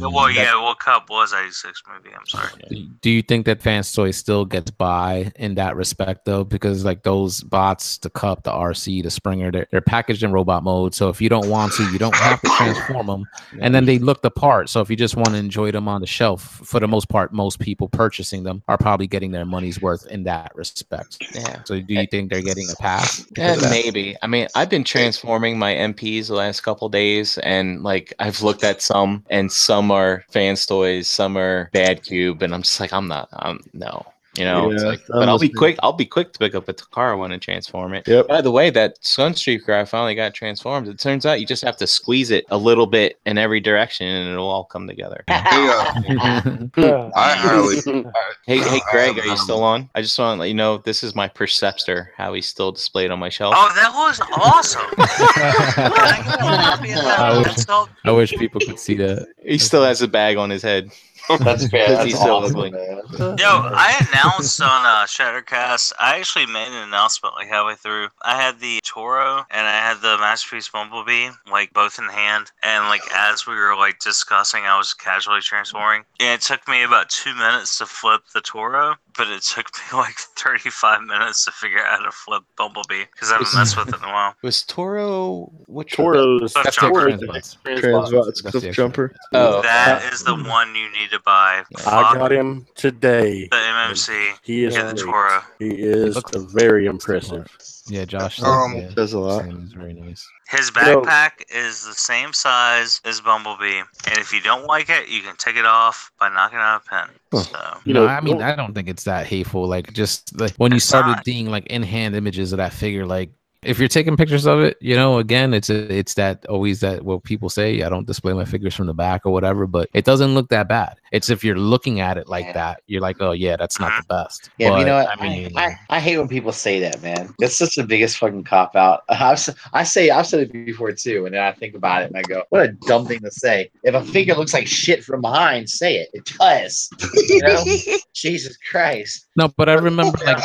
well, 0.00 0.30
yeah, 0.30 0.54
well, 0.54 0.74
Kup 0.74 1.10
was 1.10 1.32
86 1.32 1.82
movie. 1.92 2.14
I'm 2.14 2.26
sorry. 2.26 2.50
Do- 2.68 2.86
Do 3.02 3.10
you 3.10 3.22
think 3.22 3.46
that 3.46 3.62
Fans 3.62 3.92
Toy 3.92 4.10
still 4.10 4.44
gets 4.44 4.70
by 4.70 5.30
in 5.36 5.54
that 5.56 5.76
respect 5.76 6.24
though? 6.24 6.44
Because 6.44 6.84
like 6.84 7.02
those 7.02 7.42
bots, 7.42 7.98
the 7.98 8.10
Kup, 8.10 8.44
the 8.44 8.50
Arcee, 8.52 9.02
the 9.02 9.10
Springer, 9.10 9.50
they're, 9.50 9.66
they're 9.70 9.80
packaged 9.80 10.22
in 10.22 10.32
robot 10.32 10.62
mode. 10.62 10.94
So 10.94 11.08
if 11.08 11.20
you 11.20 11.28
don't 11.28 11.48
want 11.48 11.72
to, 11.74 11.90
you 11.92 11.98
don't 11.98 12.14
have 12.16 12.40
to 12.40 12.48
transform 12.56 13.06
them. 13.06 13.24
And 13.60 13.74
then 13.74 13.84
they 13.84 13.98
look 13.98 14.22
the 14.22 14.30
part. 14.30 14.68
So 14.68 14.80
if 14.80 14.90
you 14.90 14.96
just 14.96 15.16
want 15.16 15.28
to 15.30 15.36
enjoy 15.36 15.70
them 15.70 15.88
on 15.88 16.00
the 16.00 16.06
shelf, 16.06 16.60
for 16.64 16.80
the 16.80 16.88
most 16.88 17.08
part, 17.08 17.32
most 17.32 17.58
people 17.58 17.88
purchasing 17.88 18.42
them 18.44 18.62
are 18.68 18.78
probably 18.78 19.06
getting 19.06 19.30
their 19.32 19.44
money's 19.44 19.80
worth 19.80 20.06
in 20.06 20.24
that 20.24 20.52
respect. 20.54 21.18
yeah. 21.34 21.62
So 21.64 21.80
do 21.80 21.94
you 21.94 22.06
think 22.10 22.30
they're 22.30 22.42
getting 22.42 22.68
a 22.70 22.76
pass? 22.76 23.24
Yeah, 23.36 23.56
maybe. 23.70 24.16
I 24.22 24.26
mean, 24.26 24.48
I've 24.54 24.70
been 24.70 24.84
transforming 24.84 25.58
my 25.58 25.74
MPs 25.74 26.28
the 26.28 26.34
last 26.34 26.60
couple 26.60 26.88
days, 26.88 27.38
and 27.38 27.82
like 27.82 28.12
I've 28.18 28.42
looked 28.42 28.64
at 28.64 28.82
some, 28.82 29.23
and 29.30 29.50
some 29.52 29.90
are 29.90 30.24
fans 30.30 30.66
toys, 30.66 31.08
some 31.08 31.36
are 31.38 31.70
bad 31.72 32.02
cube, 32.02 32.42
and 32.42 32.54
I'm 32.54 32.62
just 32.62 32.80
like, 32.80 32.92
I'm 32.92 33.08
not. 33.08 33.28
I'm 33.32 33.60
no. 33.72 34.13
You 34.36 34.44
know, 34.44 34.70
it's 34.72 34.82
Yeah, 34.82 34.88
like, 34.90 35.00
but 35.08 35.28
I'll 35.28 35.38
be 35.38 35.46
listening. 35.46 35.56
quick. 35.56 35.76
I'll 35.82 35.92
be 35.92 36.06
quick 36.06 36.32
to 36.32 36.38
pick 36.40 36.54
up 36.56 36.68
a 36.68 36.74
Takara 36.74 37.16
one 37.16 37.30
and 37.32 37.40
transform 37.40 37.94
it. 37.94 38.08
Yep. 38.08 38.26
By 38.28 38.40
the 38.40 38.50
way, 38.50 38.70
that 38.70 39.00
Sunstreaker 39.00 39.70
I 39.80 39.84
finally 39.84 40.14
got 40.16 40.34
transformed. 40.34 40.88
It 40.88 40.98
turns 40.98 41.24
out 41.24 41.38
you 41.40 41.46
just 41.46 41.62
have 41.64 41.76
to 41.76 41.86
squeeze 41.86 42.30
it 42.32 42.44
a 42.50 42.56
little 42.58 42.86
bit 42.86 43.18
in 43.26 43.38
every 43.38 43.60
direction, 43.60 44.06
and 44.08 44.30
it'll 44.32 44.48
all 44.50 44.64
come 44.64 44.86
together. 44.88 45.22
Hey, 45.34 45.68
uh, 45.68 47.10
I 47.14 47.34
highly. 47.36 47.76
Hey, 48.46 48.58
hey, 48.58 48.80
Greg, 48.90 49.18
are 49.18 49.24
you 49.26 49.36
still 49.36 49.62
on? 49.62 49.88
I 49.94 50.02
just 50.02 50.18
want 50.18 50.36
to 50.36 50.40
let 50.40 50.48
you 50.48 50.54
know 50.54 50.78
this 50.78 51.02
is 51.04 51.14
my 51.14 51.28
Perceptor, 51.28 52.12
how 52.16 52.34
he's 52.34 52.46
still 52.46 52.72
displayed 52.72 53.10
on 53.10 53.18
my 53.18 53.28
shelf. 53.30 53.54
Oh, 53.56 53.72
that 53.74 53.92
was 53.94 54.20
awesome. 54.36 54.82
I 54.98 56.22
get 56.24 56.34
a 56.34 56.62
copy 56.62 56.90
of 56.92 57.04
that? 57.04 57.18
I 57.20 57.38
wish- 57.38 57.88
I 58.04 58.10
wish 58.10 58.32
people 58.32 58.60
could 58.60 58.78
see 58.78 58.94
that. 58.96 59.26
He 59.44 59.58
still 59.58 59.82
has 59.84 60.02
a 60.02 60.08
bag 60.08 60.36
on 60.36 60.50
his 60.50 60.62
head. 60.62 60.90
That's 61.28 61.66
fair. 61.68 61.88
Because 61.88 61.98
That's 61.98 62.04
he's 62.04 62.14
awesome, 62.16 62.56
ugly. 62.56 62.70
man. 62.70 63.00
Yo, 63.38 63.48
I 63.48 64.06
announced 64.10 64.60
on 64.60 64.84
uh, 64.84 65.04
Shattercast. 65.06 65.92
I 65.98 66.18
actually 66.18 66.46
made 66.46 66.68
an 66.68 66.88
announcement 66.88 67.34
like 67.34 67.48
halfway 67.48 67.74
through. 67.76 68.08
I 68.22 68.40
had 68.40 68.60
the 68.60 68.80
Toro 68.84 69.44
and 69.50 69.66
I 69.66 69.78
had 69.78 70.00
the 70.00 70.18
Masterpiece 70.18 70.68
Bumblebee, 70.68 71.28
like 71.50 71.72
both 71.72 71.98
in 71.98 72.08
hand. 72.08 72.50
And 72.62 72.84
like 72.88 73.02
as 73.14 73.46
we 73.46 73.54
were 73.54 73.76
like 73.76 73.98
discussing, 73.98 74.64
I 74.64 74.76
was 74.78 74.94
casually 74.94 75.40
transforming. 75.40 76.04
And 76.20 76.30
it 76.38 76.42
took 76.42 76.66
me 76.68 76.82
about 76.82 77.08
two 77.08 77.34
minutes 77.34 77.78
to 77.78 77.86
flip 77.86 78.22
the 78.32 78.40
Toro, 78.40 78.96
but 79.16 79.28
it 79.28 79.42
took 79.42 79.66
me 79.74 79.82
like 79.98 80.14
35 80.16 81.02
minutes 81.02 81.44
to 81.44 81.52
figure 81.52 81.78
out 81.78 81.98
how 82.00 82.04
to 82.04 82.12
flip 82.12 82.42
Bumblebee 82.56 83.04
because 83.12 83.30
I 83.30 83.34
haven't 83.34 83.54
messed 83.54 83.76
with 83.76 83.88
it 83.88 83.96
in 83.96 84.02
a 84.04 84.12
while. 84.12 84.34
Was 84.42 84.62
Toro 84.62 85.52
which 85.66 85.92
Toro's 85.92 86.52
That's 86.52 86.64
That's 86.64 86.76
Jumper. 86.76 87.08
their 87.10 87.18
Toro's 87.18 87.56
transbots. 87.64 87.80
Transbots, 87.80 88.24
That's 88.26 88.40
cliff 88.42 88.62
the 88.64 88.70
jumper. 88.70 89.14
Oh, 89.32 89.62
That 89.62 90.12
is 90.12 90.24
the 90.24 90.34
one 90.36 90.74
you 90.74 90.90
need 90.92 91.10
to 91.10 91.20
buy. 91.24 91.62
I 91.76 91.80
Fuck 91.80 92.14
got 92.14 92.32
him 92.32 92.66
today. 92.74 93.48
the 93.50 93.56
MMC. 93.56 94.34
He 94.42 94.64
is 94.64 94.74
Get 94.74 94.96
the. 94.96 95.02
Toro. 95.02 95.42
He 95.58 95.68
is 95.70 96.14
looks- 96.16 96.36
very 96.52 96.86
impressive. 96.86 97.46
Yeah, 97.86 98.04
Josh. 98.06 98.42
Um, 98.42 98.76
yeah, 98.76 98.88
Does 98.94 99.12
a 99.12 99.18
lot. 99.18 99.42
same, 99.44 99.62
it's 99.64 99.72
very 99.72 99.92
nice. 99.92 100.26
His 100.48 100.70
Yo. 100.74 101.02
backpack 101.02 101.42
is 101.54 101.84
the 101.84 101.92
same 101.92 102.32
size 102.32 103.00
as 103.04 103.20
Bumblebee, 103.20 103.78
and 103.78 104.18
if 104.18 104.32
you 104.32 104.40
don't 104.40 104.66
like 104.66 104.88
it, 104.88 105.08
you 105.08 105.20
can 105.20 105.36
take 105.36 105.56
it 105.56 105.66
off 105.66 106.10
by 106.18 106.28
knocking 106.30 106.58
out 106.58 106.82
a 106.84 106.88
pen. 106.88 107.08
Huh. 107.32 107.42
So 107.42 107.78
You 107.84 107.94
no, 107.94 108.06
know, 108.06 108.12
I 108.12 108.20
mean, 108.20 108.40
I 108.40 108.54
don't 108.56 108.74
think 108.74 108.88
it's 108.88 109.04
that 109.04 109.26
hateful. 109.26 109.66
Like, 109.66 109.92
just 109.92 110.38
like 110.38 110.54
when 110.56 110.72
you 110.72 110.80
started 110.80 111.10
not. 111.10 111.24
seeing 111.24 111.50
like 111.50 111.66
in 111.66 111.82
hand 111.82 112.16
images 112.16 112.52
of 112.52 112.56
that 112.58 112.72
figure, 112.72 113.04
like 113.04 113.30
if 113.64 113.78
you're 113.78 113.88
taking 113.88 114.16
pictures 114.16 114.46
of 114.46 114.60
it, 114.60 114.76
you 114.80 114.94
know, 114.94 115.18
again, 115.18 115.54
it's 115.54 115.70
a, 115.70 115.92
it's 115.92 116.14
that 116.14 116.44
always 116.46 116.80
that 116.80 117.04
what 117.04 117.24
people 117.24 117.48
say. 117.48 117.82
I 117.82 117.88
don't 117.88 118.06
display 118.06 118.32
my 118.32 118.44
figures 118.44 118.74
from 118.74 118.86
the 118.86 118.94
back 118.94 119.22
or 119.24 119.32
whatever, 119.32 119.66
but 119.66 119.88
it 119.94 120.04
doesn't 120.04 120.34
look 120.34 120.48
that 120.50 120.68
bad. 120.68 120.96
It's 121.12 121.30
if 121.30 121.44
you're 121.44 121.58
looking 121.58 122.00
at 122.00 122.18
it 122.18 122.28
like 122.28 122.46
Yeah. 122.46 122.52
that, 122.52 122.82
you're 122.86 123.00
like, 123.00 123.16
oh 123.20 123.32
yeah, 123.32 123.56
that's 123.56 123.78
not 123.78 123.92
uh-huh. 123.92 124.02
the 124.08 124.14
best. 124.14 124.50
Yeah, 124.58 124.70
but 124.70 124.78
you 124.80 124.84
know 124.86 124.98
what? 124.98 125.20
I 125.20 125.22
mean, 125.22 125.56
I, 125.56 125.66
I, 125.66 125.78
I 125.90 126.00
hate 126.00 126.18
when 126.18 126.28
people 126.28 126.52
say 126.52 126.80
that, 126.80 127.00
man. 127.02 127.32
That's 127.38 127.56
such 127.56 127.76
the 127.76 127.84
biggest 127.84 128.18
fucking 128.18 128.44
cop 128.44 128.74
out. 128.76 129.02
I've, 129.08 129.32
s- 129.34 129.54
I 129.72 129.84
say 129.84 130.10
I've 130.10 130.26
said 130.26 130.40
it 130.40 130.52
before 130.52 130.92
too, 130.92 131.26
and 131.26 131.34
then 131.34 131.42
I 131.42 131.52
think 131.52 131.74
about 131.74 132.02
it 132.02 132.06
and 132.06 132.16
I 132.16 132.22
go, 132.22 132.42
"What 132.50 132.62
a 132.62 132.72
dumb 132.86 133.06
thing 133.06 133.20
to 133.20 133.30
say." 133.30 133.70
If 133.82 133.94
a 133.94 134.02
figure 134.04 134.34
looks 134.34 134.54
like 134.54 134.66
shit 134.66 135.04
from 135.04 135.20
behind, 135.20 135.70
say 135.70 135.96
it. 135.96 136.08
It 136.12 136.24
does. 136.38 136.90
You 137.28 137.40
know? 137.42 137.64
Jesus 138.14 138.56
Christ. 138.70 139.26
no, 139.36 139.48
but 139.56 139.68
I 139.68 139.74
remember 139.74 140.18
like 140.24 140.38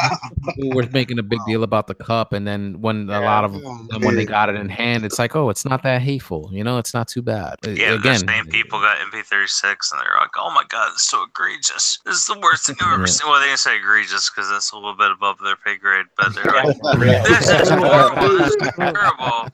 we 0.57 0.69
were 0.69 0.87
making 0.91 1.19
a 1.19 1.23
big 1.23 1.39
deal 1.45 1.63
about 1.63 1.87
the 1.87 1.93
Kup, 1.93 2.33
and 2.33 2.47
then 2.47 2.79
when 2.81 3.08
a 3.11 3.19
lot 3.21 3.43
of 3.43 3.55
Oh, 3.55 3.87
them 3.89 4.03
when 4.03 4.15
they 4.15 4.25
got 4.25 4.49
it 4.49 4.55
in 4.55 4.69
hand, 4.69 5.03
it's 5.03 5.17
like, 5.19 5.35
oh, 5.35 5.49
it's 5.49 5.65
not 5.65 5.83
that 5.83 6.01
hateful. 6.01 6.49
You 6.53 6.63
know, 6.63 6.77
it's 6.77 6.93
not 6.93 7.07
too 7.07 7.21
bad. 7.21 7.55
Yeah, 7.63 7.93
again, 7.93 8.25
the 8.25 8.33
same 8.33 8.45
people 8.47 8.79
got 8.79 8.97
MP36, 8.99 9.91
and 9.91 10.01
they're 10.01 10.17
like, 10.19 10.29
"Oh 10.37 10.51
my 10.51 10.63
god, 10.69 10.91
it's 10.93 11.09
so 11.09 11.23
egregious! 11.23 11.99
This 12.05 12.15
is 12.15 12.25
the 12.25 12.39
worst 12.39 12.67
thing 12.67 12.75
I've 12.79 12.93
ever 12.93 13.01
Yeah. 13.01 13.05
seen." 13.07 13.29
Well, 13.29 13.39
they 13.39 13.47
didn't 13.47 13.59
say 13.59 13.77
egregious 13.77 14.29
because 14.29 14.49
that's 14.49 14.71
a 14.71 14.75
little 14.75 14.95
bit 14.95 15.11
above 15.11 15.37
their 15.43 15.55
pay 15.55 15.75
grade, 15.77 16.05
but 16.17 16.33
they're 16.35 16.53
like, 16.53 16.77
"This 17.23 17.49
is 17.49 17.69
horrible! 17.69 18.37
This 18.37 18.55
is 18.55 18.69
terrible! 18.75 19.49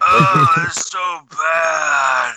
Oh, 0.00 0.64
it's 0.68 0.90
so 0.90 1.20
bad! 1.30 2.34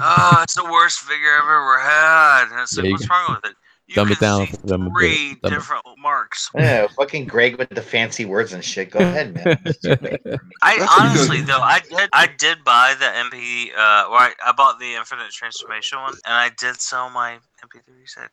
Oh, 0.00 0.40
it's 0.42 0.54
the 0.54 0.64
worst 0.64 1.00
figure 1.00 1.36
I've 1.36 1.44
ever 1.44 1.78
had!" 1.78 2.44
And 2.52 2.60
it's 2.60 2.76
like, 2.76 2.86
Yeah, 2.86 2.92
"What's 2.92 3.10
wrong 3.10 3.36
with 3.42 3.50
it?" 3.52 3.56
You 3.90 3.96
dumb 3.96 4.12
it 4.12 4.20
down 4.20 4.46
see 4.46 4.52
for 4.52 4.66
them 4.68 4.90
three 4.92 5.34
Dumb 5.42 5.52
it- 5.52 5.56
different 5.56 5.84
marks. 5.98 6.48
Yeah, 6.54 6.86
fucking 6.96 7.26
Greg 7.26 7.56
with 7.58 7.70
the 7.70 7.82
fancy 7.82 8.24
words 8.24 8.52
and 8.52 8.64
shit. 8.64 8.90
Go 8.92 8.98
ahead, 9.00 9.34
man. 9.34 10.38
I 10.62 10.86
honestly 11.00 11.40
though 11.40 11.58
I 11.58 11.80
did 11.80 12.08
I 12.12 12.28
did 12.38 12.62
buy 12.64 12.94
the 12.98 13.06
MP 13.06 13.72
uh 13.76 14.08
or 14.08 14.16
I, 14.16 14.32
I 14.46 14.52
bought 14.52 14.78
the 14.78 14.94
Infinite 14.94 15.30
Transformation 15.32 15.98
one 15.98 16.14
and 16.24 16.34
I 16.34 16.50
did 16.56 16.80
sell 16.80 17.10
my 17.10 17.38
MP36 17.64 18.28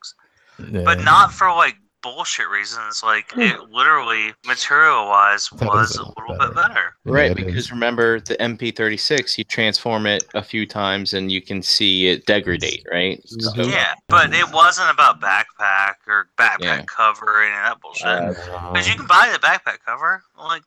but 0.84 1.02
not 1.02 1.32
for 1.32 1.48
like 1.48 1.76
bullshit 2.02 2.48
reasons 2.48 3.02
like 3.02 3.30
hmm. 3.32 3.40
it 3.40 3.60
literally 3.70 4.32
material 4.46 5.06
wise 5.06 5.48
That 5.50 5.66
was 5.68 5.96
a 5.96 6.02
a 6.02 6.04
little 6.04 6.36
better. 6.38 6.46
bit 6.48 6.54
better 6.54 6.96
Right, 7.04 7.30
it 7.30 7.38
is. 7.38 7.44
because 7.44 7.70
remember 7.72 8.20
the 8.20 8.36
MP36, 8.36 9.38
you 9.38 9.44
transform 9.44 10.06
it 10.06 10.24
a 10.34 10.42
few 10.42 10.66
times 10.66 11.14
and 11.14 11.32
you 11.32 11.40
can 11.42 11.62
see 11.62 12.08
it 12.08 12.26
degrade, 12.26 12.84
right? 12.92 13.18
Mm-hmm. 13.24 13.62
So- 13.62 13.68
yeah 13.68 13.94
but 14.08 14.32
it 14.32 14.50
wasn't 14.52 14.90
about 14.90 15.20
backpack 15.20 15.94
or 16.06 16.28
backpack 16.38 16.58
Yeah. 16.60 16.84
cover 16.84 17.26
or 17.26 17.42
any 17.42 17.54
of 17.56 17.64
that 17.64 17.80
bullshit 17.80 18.06
Uh, 18.06 18.28
because 18.72 18.86
you 18.86 18.94
uh-huh. 18.94 18.96
can 18.96 19.06
buy 19.06 19.30
the 19.32 19.38
backpack 19.38 19.78
cover 19.84 20.22
like 20.38 20.64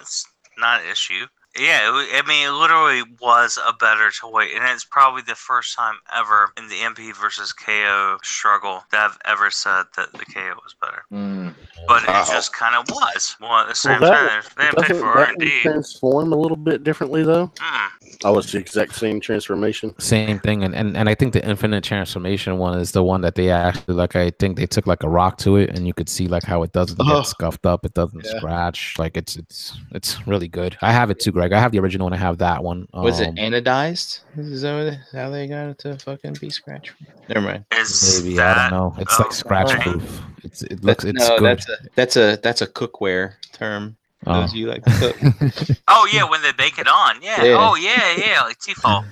it's 0.00 0.26
not 0.58 0.82
an 0.82 0.88
issue 0.90 1.26
yeah, 1.58 1.80
I 1.84 2.22
mean, 2.26 2.48
it 2.48 2.52
literally 2.52 3.02
was 3.20 3.58
a 3.66 3.72
better 3.74 4.10
toy, 4.10 4.44
and 4.54 4.64
it's 4.64 4.84
probably 4.84 5.22
the 5.22 5.34
first 5.34 5.76
time 5.76 5.96
ever 6.16 6.50
in 6.56 6.68
the 6.68 6.76
MP 6.76 7.14
versus 7.14 7.52
KO 7.52 8.18
struggle 8.22 8.82
that 8.90 9.10
I've 9.10 9.18
ever 9.26 9.50
said 9.50 9.84
that 9.96 10.12
the 10.12 10.24
KO 10.24 10.54
was 10.62 10.74
better. 10.80 11.04
mm. 11.12 11.54
But 11.88 12.04
it 12.04 12.06
just 12.32 12.52
kind 12.54 12.74
of 12.76 12.84
was. 12.88 13.36
Well, 13.40 13.52
at 13.52 13.68
the 13.68 13.74
same 13.74 14.00
that- 14.00 14.10
time, 14.10 14.42
they 14.56 14.64
didn't 14.64 14.76
pay 14.76 14.88
Doesn't 14.88 15.02
for 15.02 15.06
R 15.08 15.16
that 15.18 15.28
and 15.30 15.38
one 15.38 15.46
D. 15.48 15.60
transform 15.62 16.32
a 16.32 16.36
little 16.36 16.56
bit 16.56 16.84
differently 16.84 17.22
though? 17.22 17.48
Mm. 17.56 17.88
Oh, 18.24 18.38
it's 18.38 18.52
the 18.52 18.58
exact 18.58 18.94
same 18.94 19.20
transformation. 19.20 19.94
Same 19.98 20.38
thing, 20.38 20.62
and, 20.62 20.74
and 20.76 20.96
and 20.96 21.08
I 21.08 21.14
think 21.14 21.32
the 21.32 21.44
infinite 21.46 21.82
transformation 21.82 22.56
one 22.58 22.78
is 22.78 22.92
the 22.92 23.02
one 23.02 23.22
that 23.22 23.34
they 23.34 23.50
actually 23.50 23.94
like. 23.94 24.14
I 24.14 24.30
think 24.30 24.56
they 24.56 24.66
took 24.66 24.86
like 24.86 25.02
a 25.02 25.08
rock 25.08 25.38
to 25.38 25.56
it, 25.56 25.70
and 25.70 25.86
you 25.86 25.92
could 25.94 26.08
see 26.08 26.28
like 26.28 26.44
how 26.44 26.62
it 26.62 26.72
doesn't 26.72 27.00
Oh. 27.00 27.18
get 27.20 27.26
scuffed 27.26 27.66
up, 27.66 27.84
it 27.84 27.94
doesn't 27.94 28.24
Yeah. 28.24 28.36
scratch. 28.36 28.96
Like 28.98 29.16
it's 29.16 29.34
it's 29.36 29.76
it's 29.90 30.24
really 30.26 30.46
good. 30.46 30.76
I 30.82 30.92
have 30.92 31.10
it 31.10 31.18
too, 31.20 31.32
Greg. 31.48 31.52
I 31.52 31.60
have 31.60 31.72
the 31.72 31.78
original, 31.80 32.06
and 32.06 32.14
I 32.14 32.18
have 32.18 32.38
that 32.38 32.62
one. 32.62 32.86
Was 32.94 33.20
it 33.20 33.28
Um, 33.28 33.36
anodized? 33.36 34.20
Is 34.36 34.62
that 34.62 34.98
how 35.12 35.30
they 35.30 35.46
got 35.48 35.68
it 35.70 35.78
to 35.80 35.98
fucking 35.98 36.34
be 36.40 36.50
scratch? 36.50 36.92
Never 37.28 37.40
mind. 37.40 37.64
Is 37.76 38.22
Maybe 38.22 38.36
that 38.36 38.56
I 38.58 38.70
don't 38.70 38.78
know. 38.78 38.94
It's 39.02 39.18
oh, 39.18 39.22
like 39.24 39.32
scratch 39.32 39.72
okay. 39.72 39.82
proof. 39.90 40.22
It's 40.44 40.62
it 40.62 40.82
looks 40.84 41.04
That's, 41.04 41.16
it's 41.16 41.28
no, 41.28 41.38
good. 41.38 41.44
that's 41.58 41.68
a 41.68 41.76
that's 41.94 42.16
a 42.16 42.36
that's 42.42 42.62
a 42.62 42.66
cookware 42.66 43.34
term. 43.52 43.96
Oh. 44.26 44.42
Those 44.42 44.54
you 44.54 44.68
like 44.68 44.84
to 44.84 44.90
cook. 45.00 45.76
Oh 45.88 46.08
yeah, 46.12 46.28
when 46.28 46.42
they 46.42 46.52
bake 46.52 46.78
it 46.78 46.86
on. 46.88 47.20
Yeah. 47.22 47.42
Yeah. 47.42 47.56
Oh 47.58 47.74
yeah, 47.74 48.14
yeah, 48.16 48.42
like 48.42 48.58
T-fal. 48.60 49.04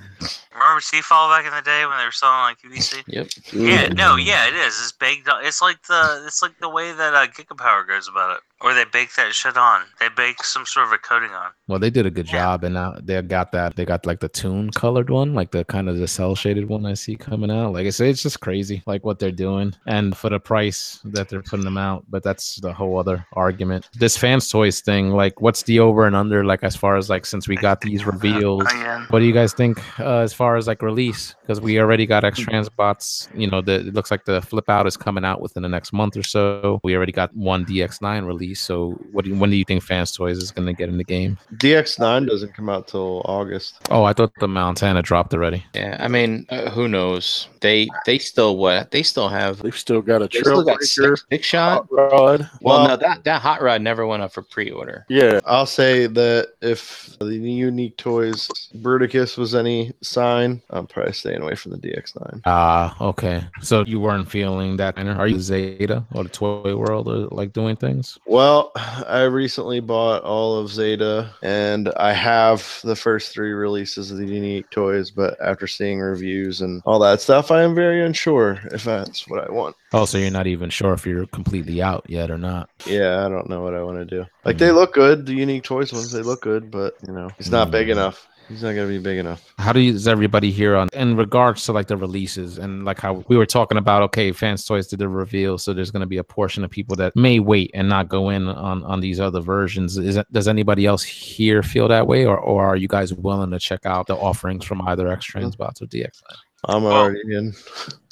Remember 0.53 0.81
T-fal 0.81 1.29
back 1.31 1.47
in 1.47 1.53
the 1.53 1.63
day 1.63 1.85
when 1.87 1.97
they 1.99 2.05
were 2.05 2.13
selling 2.13 2.39
like 2.41 2.59
QVC? 2.61 3.03
yep. 3.07 3.27
Yeah, 3.53 3.89
Mm. 3.89 3.97
no, 3.97 4.17
yeah, 4.17 4.47
it 4.49 4.55
is. 4.55 4.79
It's 4.81 4.93
baked. 4.93 5.29
On, 5.29 5.45
it's 5.45 5.61
like 5.63 5.83
the 5.89 6.23
it's 6.27 6.43
like 6.43 6.59
the 6.61 6.69
way 6.69 6.93
that 6.93 7.15
uh, 7.15 7.27
Gigapower 7.27 7.87
goes 7.89 8.07
about 8.09 8.37
it, 8.37 8.43
or 8.63 8.75
they 8.75 8.85
bake 8.93 9.15
that 9.17 9.33
shit 9.35 9.57
on. 9.57 9.83
They 9.99 10.09
bake 10.17 10.43
some 10.45 10.67
sort 10.67 10.87
of 10.87 10.93
a 10.93 10.99
coating 10.99 11.31
on. 11.31 11.51
Well, 11.69 11.79
they 11.79 11.91
did 11.91 12.07
a 12.07 12.11
good 12.11 12.27
Yeah. 12.27 12.33
job, 12.33 12.65
and 12.65 12.75
now 12.75 12.95
they 13.03 13.21
got 13.23 13.53
that. 13.53 13.77
They 13.77 13.85
got 13.85 14.05
like 14.07 14.21
the 14.21 14.29
toon 14.29 14.71
colored 14.71 15.09
one, 15.11 15.35
like 15.35 15.51
the 15.51 15.65
kind 15.65 15.89
of 15.89 15.97
the 15.99 16.09
cell 16.09 16.35
shaded 16.35 16.69
one 16.69 16.85
I 16.87 16.95
see 16.95 17.17
coming 17.17 17.51
out. 17.51 17.73
Like 17.73 17.87
I 17.87 17.91
say, 17.91 18.11
it's 18.11 18.23
just 18.23 18.41
crazy, 18.41 18.83
like 18.87 19.05
what 19.05 19.19
they're 19.19 19.31
doing, 19.31 19.75
and 19.87 20.17
for 20.17 20.29
the 20.31 20.41
price 20.41 21.01
that 21.05 21.29
they're 21.29 21.43
putting 21.43 21.65
them 21.65 21.79
out. 21.79 22.05
But 22.11 22.23
that's 22.23 22.57
the 22.57 22.73
whole 22.73 22.99
other 22.99 23.25
argument. 23.33 23.89
This 23.99 24.17
fans 24.17 24.49
toys 24.49 24.81
thing, 24.81 25.11
like, 25.11 25.41
what's 25.41 25.63
the 25.63 25.81
over 25.81 26.07
and 26.07 26.15
under? 26.17 26.45
Like 26.45 26.63
as 26.65 26.77
far 26.77 26.97
as 26.97 27.09
like 27.09 27.25
since 27.27 27.49
we 27.49 27.57
got 27.57 27.81
these 27.81 28.05
reveals, 28.13 28.67
what 29.09 29.21
do 29.21 29.25
you 29.25 29.33
guys 29.33 29.53
think 29.53 29.79
uh, 30.01 30.19
as 30.19 30.33
far 30.33 30.57
as 30.57 30.67
like 30.67 30.83
release? 30.83 31.35
Because 31.41 31.61
we 31.61 31.79
already 31.81 32.07
got 32.07 32.25
X 32.25 32.41
Transbots. 32.45 33.29
You 33.35 33.49
know, 33.51 33.61
the, 33.61 33.87
it 33.87 33.95
looks 33.95 34.11
like 34.11 34.25
the 34.25 34.43
flip 34.43 34.69
out 34.69 34.87
is 34.87 34.97
coming 34.97 35.25
out 35.25 35.41
within 35.41 35.63
the 35.63 35.69
next 35.69 35.93
month 35.93 36.17
or 36.17 36.23
so. 36.23 36.81
We 36.85 36.95
already 36.97 37.13
got 37.13 37.35
one 37.35 37.65
DX9 37.65 38.27
release. 38.27 38.50
So, 38.55 38.93
what 39.13 39.25
do 39.25 39.31
you, 39.31 39.37
when 39.39 39.51
do 39.51 39.57
you 39.57 39.65
think 39.65 39.83
Fans 39.83 40.13
Toys 40.13 40.39
is 40.39 40.51
going 40.51 40.67
to 40.67 40.73
get 40.73 40.89
in 40.89 40.99
the 40.99 41.05
game? 41.05 41.39
DX9 41.57 42.29
doesn't 42.29 42.55
come 42.55 42.69
out 42.69 42.89
till 42.89 43.23
August. 43.25 43.75
Oh, 43.91 44.05
I 44.05 44.13
thought 44.13 44.33
the 44.41 44.49
Montana 44.49 45.03
dropped 45.03 45.33
already. 45.35 45.65
Yeah. 45.75 45.97
I 46.01 46.09
mean, 46.09 46.47
uh, 46.51 46.71
who 46.71 46.89
knows? 46.89 47.49
They 47.61 47.89
they 48.07 48.19
still 48.19 48.57
what? 48.57 48.91
They 48.91 49.03
still 49.03 49.29
have. 49.29 49.63
They've 49.63 49.77
still 49.77 50.01
got 50.01 50.23
a 50.23 50.29
They 50.29 50.41
still 50.41 50.65
got 50.65 50.83
six, 50.83 51.25
six 51.31 51.47
shot. 51.47 51.87
hot 51.91 51.93
rod. 51.93 52.51
Well, 52.61 52.79
Well- 52.81 52.89
no, 52.89 52.97
that 52.97 53.25
that 53.25 53.43
hot 53.43 53.61
rod 53.63 53.83
never 53.83 54.07
went 54.07 54.23
up 54.23 54.33
for 54.33 54.43
pre-order. 54.43 55.05
Yeah, 55.09 55.41
I'll 55.45 55.67
say 55.67 56.07
that 56.07 56.55
if 56.63 57.17
the 57.19 57.27
unique 57.37 57.97
toys 57.99 58.49
Bruticus 58.77 59.37
was 59.37 59.55
any 59.55 59.93
sign, 60.03 60.63
I'm 60.71 60.87
probably 60.87 61.13
staying 61.13 61.43
away 61.43 61.55
from 61.55 61.73
the 61.73 61.79
DX9. 61.79 62.41
Ah, 62.47 62.97
okay. 63.01 63.45
So 63.61 63.85
you 63.85 64.01
weren't 64.01 64.31
feeling 64.31 64.77
that. 64.79 64.97
Are 64.99 65.27
you 65.27 65.41
Zeta 65.41 66.05
or 66.15 66.23
the 66.25 66.31
Toy 66.31 66.75
World 66.77 67.09
or 67.09 67.29
like 67.31 67.53
doing 67.53 67.77
things? 67.77 68.19
Well, 68.27 68.40
I 68.41 69.25
recently 69.25 69.81
bought 69.81 70.23
all 70.23 70.57
of 70.57 70.69
Zeta, 70.71 71.35
and 71.43 71.89
I 71.97 72.13
have 72.13 72.81
the 72.85 72.97
first 72.97 73.33
three 73.33 73.53
releases 73.53 74.11
of 74.11 74.19
the 74.19 74.27
unique 74.27 74.71
toys. 74.71 75.11
But 75.11 75.37
after 75.41 75.67
seeing 75.67 76.01
reviews 76.01 76.61
and 76.61 76.83
all 76.85 76.99
that 77.01 77.21
stuff, 77.21 77.51
I 77.51 77.63
am 77.63 77.75
very 77.75 78.05
unsure 78.05 78.61
if 78.73 78.85
that's 78.85 79.29
what 79.29 79.49
I 79.49 79.53
want. 79.53 79.77
Oh, 79.93 80.05
so 80.05 80.19
you're 80.19 80.31
not 80.31 80.47
even 80.47 80.71
sure 80.71 80.93
if 80.93 81.05
you're 81.05 81.27
completely 81.27 81.83
out 81.83 82.05
yet 82.09 82.31
or 82.31 82.39
not. 82.39 82.71
Yeah, 82.87 83.27
I 83.27 83.29
don't 83.29 83.49
know 83.49 83.63
what 83.63 83.75
I 83.75 83.83
want 83.83 83.99
to 83.99 84.05
do. 84.05 84.25
Like 84.45 84.59
they 84.59 84.69
hmm. 84.69 84.77
look 84.77 84.95
good, 84.95 85.27
the 85.27 85.35
unique 85.35 85.65
toys 85.65 85.93
ones, 85.93 86.13
they 86.13 86.23
look 86.23 86.43
good, 86.43 86.71
but 86.71 86.95
you 87.07 87.13
know, 87.13 87.31
it's 87.39 87.51
not 87.51 87.71
big 87.71 87.87
hmm. 87.87 87.93
enough. 87.93 88.27
He's 88.51 88.65
not 88.65 88.75
gonna 88.75 88.89
be 88.89 88.99
big 88.99 89.19
enough. 89.19 89.55
How 89.59 89.73
do 89.73 89.79
you, 89.79 89.93
does 89.93 90.09
everybody 90.09 90.51
here 90.51 90.75
on 90.77 90.89
in 90.93 91.17
regards 91.17 91.65
to 91.67 91.73
like 91.73 91.87
the 91.87 91.97
releases 91.97 92.59
and 92.59 92.85
like 92.85 92.99
how 92.99 93.25
we 93.29 93.37
were 93.37 93.47
talking 93.47 93.79
about? 93.79 94.03
Okay, 94.03 94.33
fans 94.33 94.65
toys 94.65 94.89
did 94.89 94.99
the 94.99 95.09
reveal, 95.09 95.57
so 95.57 95.73
there's 95.73 95.93
going 95.93 96.01
to 96.01 96.07
be 96.07 96.19
a 96.19 96.25
portion 96.25 96.65
of 96.65 96.71
people 96.71 96.97
that 96.97 97.15
may 97.15 97.39
wait 97.39 97.71
and 97.75 97.89
not 97.89 98.09
go 98.09 98.29
in 98.31 98.49
on 98.49 98.83
on 98.83 98.99
these 98.99 99.21
other 99.21 99.41
versions. 99.41 99.97
Is 99.97 100.17
it, 100.17 100.27
does 100.33 100.49
anybody 100.49 100.85
else 100.85 101.05
here 101.05 101.63
feel 101.63 101.87
that 101.89 102.09
way, 102.09 102.27
or 102.27 102.37
or 102.39 102.67
are 102.67 102.77
you 102.77 102.89
guys 102.89 103.15
willing 103.15 103.53
to 103.53 103.61
check 103.61 103.87
out 103.87 104.09
the 104.09 104.17
offerings 104.17 104.65
from 104.65 104.81
either 104.89 105.07
X 105.07 105.31
Transbots 105.31 105.81
or 105.81 105.87
DX? 105.87 106.21
I'm 106.67 106.83
Well- 106.83 106.93
already 106.93 107.21
in. 107.33 107.55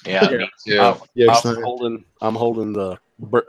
Yeah, 0.07 0.31
Yeah. 0.31 0.37
me 0.39 0.49
too. 0.67 0.81
I'm, 0.81 0.97
Yeah, 1.17 1.35
I'm 1.45 1.63
holding. 1.65 2.05
I'm 2.21 2.35
holding 2.37 2.73
the 2.73 2.91
br- 2.91 2.99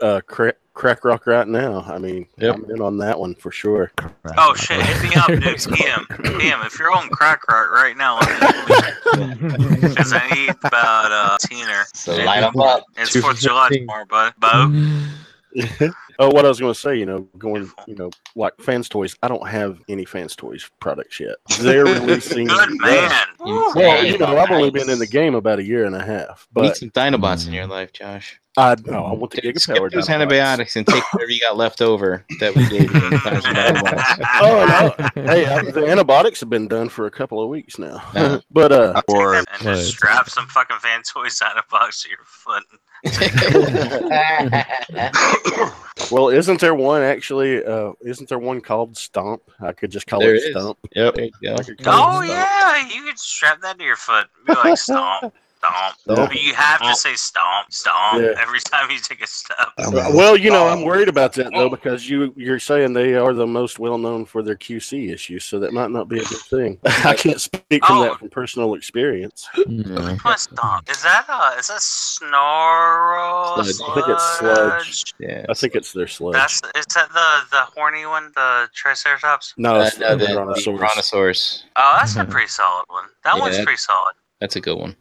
uh, 0.00 0.20
crack, 0.26 0.56
crack 0.74 1.04
rock 1.04 1.26
right 1.26 1.46
now. 1.46 1.82
I 1.86 1.98
mean, 1.98 2.26
Yep. 2.38 2.54
I'm 2.54 2.70
in 2.70 2.80
on 2.80 2.98
that 2.98 3.18
one 3.18 3.34
for 3.34 3.50
sure. 3.50 3.92
Oh 4.36 4.54
shit! 4.54 4.80
Hit 4.82 5.02
me 5.10 5.14
up, 5.16 5.28
dude. 5.28 5.42
PM, 5.76 6.06
PM. 6.38 6.60
If 6.62 6.78
you're 6.78 6.92
on 6.92 7.08
crack 7.10 7.46
rock 7.48 7.70
right 7.70 7.96
now, 7.96 8.18
because 8.20 10.12
I 10.12 10.28
need 10.34 10.50
about 10.64 11.12
uh, 11.12 11.38
teener. 11.42 11.84
So 11.94 12.16
light 12.24 12.40
them 12.40 12.60
up. 12.60 12.84
It's 12.96 13.16
Fourth 13.18 13.36
of 13.36 13.40
July 13.40 13.68
15. 13.68 13.82
tomorrow, 13.82 14.04
bud. 14.06 14.34
Bo. 14.38 15.08
oh, 16.20 16.30
what 16.30 16.44
I 16.44 16.48
was 16.48 16.60
going 16.60 16.72
to 16.72 16.78
say, 16.78 16.96
you 16.96 17.06
know, 17.06 17.22
going, 17.38 17.70
you 17.86 17.96
know, 17.96 18.10
like 18.36 18.54
fans 18.60 18.88
toys. 18.88 19.16
I 19.22 19.28
don't 19.28 19.46
have 19.48 19.80
any 19.88 20.04
fans 20.04 20.36
toys 20.36 20.70
products 20.80 21.18
yet. 21.18 21.36
They're 21.58 21.84
releasing. 21.84 22.46
Good 22.46 22.80
man. 22.80 23.26
Well, 23.40 24.04
you 24.04 24.16
know, 24.18 24.38
I've 24.38 24.50
only 24.50 24.70
been 24.70 24.88
in 24.88 24.98
the 24.98 25.06
game 25.06 25.34
about 25.34 25.58
a 25.58 25.64
year 25.64 25.86
and 25.86 25.94
a 25.96 26.04
half, 26.04 26.46
Need 26.54 26.62
but 26.62 26.76
some 26.76 26.90
Dinobots 26.90 27.46
in 27.46 27.52
your 27.52 27.66
life, 27.66 27.92
Josh. 27.92 28.39
I 28.60 28.76
no, 28.86 29.04
I 29.04 29.12
want 29.12 29.32
the 29.32 29.38
Skip 29.38 29.54
Gigapower. 29.76 29.90
those 29.90 30.08
antibiotics 30.08 30.76
and 30.76 30.86
take 30.86 31.02
whatever 31.12 31.30
you 31.30 31.40
got 31.40 31.56
left 31.56 31.80
over 31.80 32.24
that 32.40 32.54
we 32.54 32.68
gave 32.68 32.82
you. 32.82 32.88
Times 33.18 33.42
some 33.42 33.54
Dinobots. 33.54 34.26
Oh 34.42 34.94
no! 35.16 35.24
hey, 35.26 35.46
I, 35.46 35.62
the 35.70 35.86
antibiotics 35.86 36.40
have 36.40 36.50
been 36.50 36.68
done 36.68 36.88
for 36.88 37.06
a 37.06 37.10
couple 37.10 37.42
of 37.42 37.48
weeks 37.48 37.78
now, 37.78 38.02
Yeah. 38.14 38.38
but 38.50 38.72
uh, 38.72 39.00
Or 39.08 39.34
and 39.36 39.46
just 39.60 39.64
Right. 39.66 39.76
strap 39.84 40.30
some 40.30 40.46
fucking 40.46 40.78
fan 40.78 41.02
toys 41.02 41.40
out 41.42 41.58
of 41.58 41.68
box 41.68 42.02
to 42.02 42.08
your 42.10 42.18
foot. 42.24 42.62
well, 46.10 46.28
isn't 46.28 46.60
there 46.60 46.74
one 46.74 47.02
actually? 47.02 47.64
Uh, 47.64 47.92
isn't 48.02 48.28
there 48.28 48.38
one 48.38 48.60
called 48.60 48.96
Stomp? 48.96 49.42
I 49.60 49.72
could 49.72 49.90
just 49.90 50.06
call 50.06 50.20
There 50.20 50.34
it 50.34 50.42
is. 50.42 50.50
Stomp. 50.50 50.78
Yep. 50.94 51.14
There 51.14 51.24
you 51.24 51.30
go. 51.42 51.54
I 51.54 51.62
could 51.62 51.82
call 51.82 52.18
Oh 52.18 52.20
it 52.22 52.26
Stomp. 52.26 52.38
yeah, 52.38 52.88
you 52.94 53.02
could 53.04 53.18
strap 53.18 53.60
that 53.62 53.78
to 53.78 53.84
your 53.84 53.96
foot. 53.96 54.26
Be 54.46 54.54
like 54.54 54.78
stomp, 54.78 55.32
stomp. 55.64 55.96
Stomp. 56.00 56.34
You 56.42 56.54
have 56.54 56.80
to 56.80 56.94
say 56.94 57.14
stomp, 57.14 57.72
stomp 57.72 58.22
Yeah. 58.22 58.34
every 58.40 58.60
time 58.60 58.90
you 58.90 58.98
take 58.98 59.22
a 59.22 59.26
step. 59.26 59.56
I'm 59.78 59.94
Uh, 59.94 60.00
out. 60.00 60.12
Well, 60.14 60.36
you 60.36 60.50
know, 60.50 60.66
I'm 60.68 60.82
worried 60.82 61.08
about 61.08 61.32
that 61.34 61.50
though 61.52 61.68
because 61.68 62.08
you 62.08 62.32
you're 62.36 62.58
saying 62.58 62.92
they 62.94 63.14
are 63.14 63.32
the 63.34 63.46
most 63.46 63.78
well 63.78 63.98
known 63.98 64.24
for 64.24 64.42
their 64.42 64.56
QC 64.56 65.12
issues, 65.12 65.44
so 65.44 65.58
that 65.60 65.72
might 65.72 65.90
not 65.90 66.08
be 66.08 66.18
a 66.20 66.24
good 66.24 66.38
thing. 66.40 66.78
I 67.04 67.14
can't 67.14 67.40
speak 67.40 67.84
from 67.84 67.98
Oh. 67.98 68.02
that 68.04 68.18
from 68.18 68.30
personal 68.30 68.74
experience. 68.74 69.46
Yeah. 69.66 70.16
What 70.22 70.40
stomp? 70.40 70.90
Is 70.90 71.02
that 71.02 71.26
a 71.28 71.58
is 71.58 71.68
that 71.68 71.82
snarl? 71.82 73.62
Sludge. 73.64 73.90
I 73.90 73.94
think 73.94 74.08
it's 74.08 74.38
sludge. 74.38 75.14
Yeah. 75.18 75.44
I 75.48 75.54
think 75.54 75.74
it's 75.74 75.92
their 75.92 76.06
sludge. 76.08 76.34
That's 76.34 76.60
is 76.74 76.86
that 76.94 77.08
the 77.12 77.28
the 77.50 77.62
horny 77.74 78.06
one, 78.06 78.32
the 78.34 78.68
Triceratops? 78.74 79.54
no, 79.56 79.74
Uh, 79.76 79.84
it's 79.84 79.98
no, 79.98 80.10
the 80.10 80.16
the, 80.16 80.26
the 80.26 80.34
Brontosaurus. 80.34 80.78
Brontosaurus. 80.80 81.64
Oh, 81.76 81.96
that's 81.98 82.16
a 82.16 82.24
pretty 82.24 82.48
solid 82.48 82.84
one. 82.88 83.04
That 83.24 83.34
Yeah, 83.36 83.40
one's 83.40 83.56
that- 83.56 83.64
pretty 83.64 83.78
solid. 83.78 84.14
That's 84.40 84.56
a 84.56 84.60
good 84.60 84.78
one. 84.78 84.96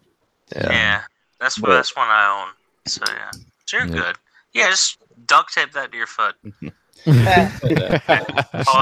Yeah, 0.55 1.01
that's 1.39 1.59
what 1.59 1.69
But- 1.69 1.75
that's 1.75 1.95
one 1.95 2.07
I 2.07 2.41
own. 2.43 2.53
So 2.87 3.03
yeah, 3.07 3.31
so 3.65 3.77
you're 3.77 3.87
Yeah. 3.87 3.93
good. 3.93 4.15
Yeah, 4.53 4.69
just 4.69 4.97
duct 5.27 5.53
tape 5.53 5.71
that 5.73 5.91
to 5.91 5.97
your 5.97 6.07
foot. 6.07 6.35
Call 7.05 7.13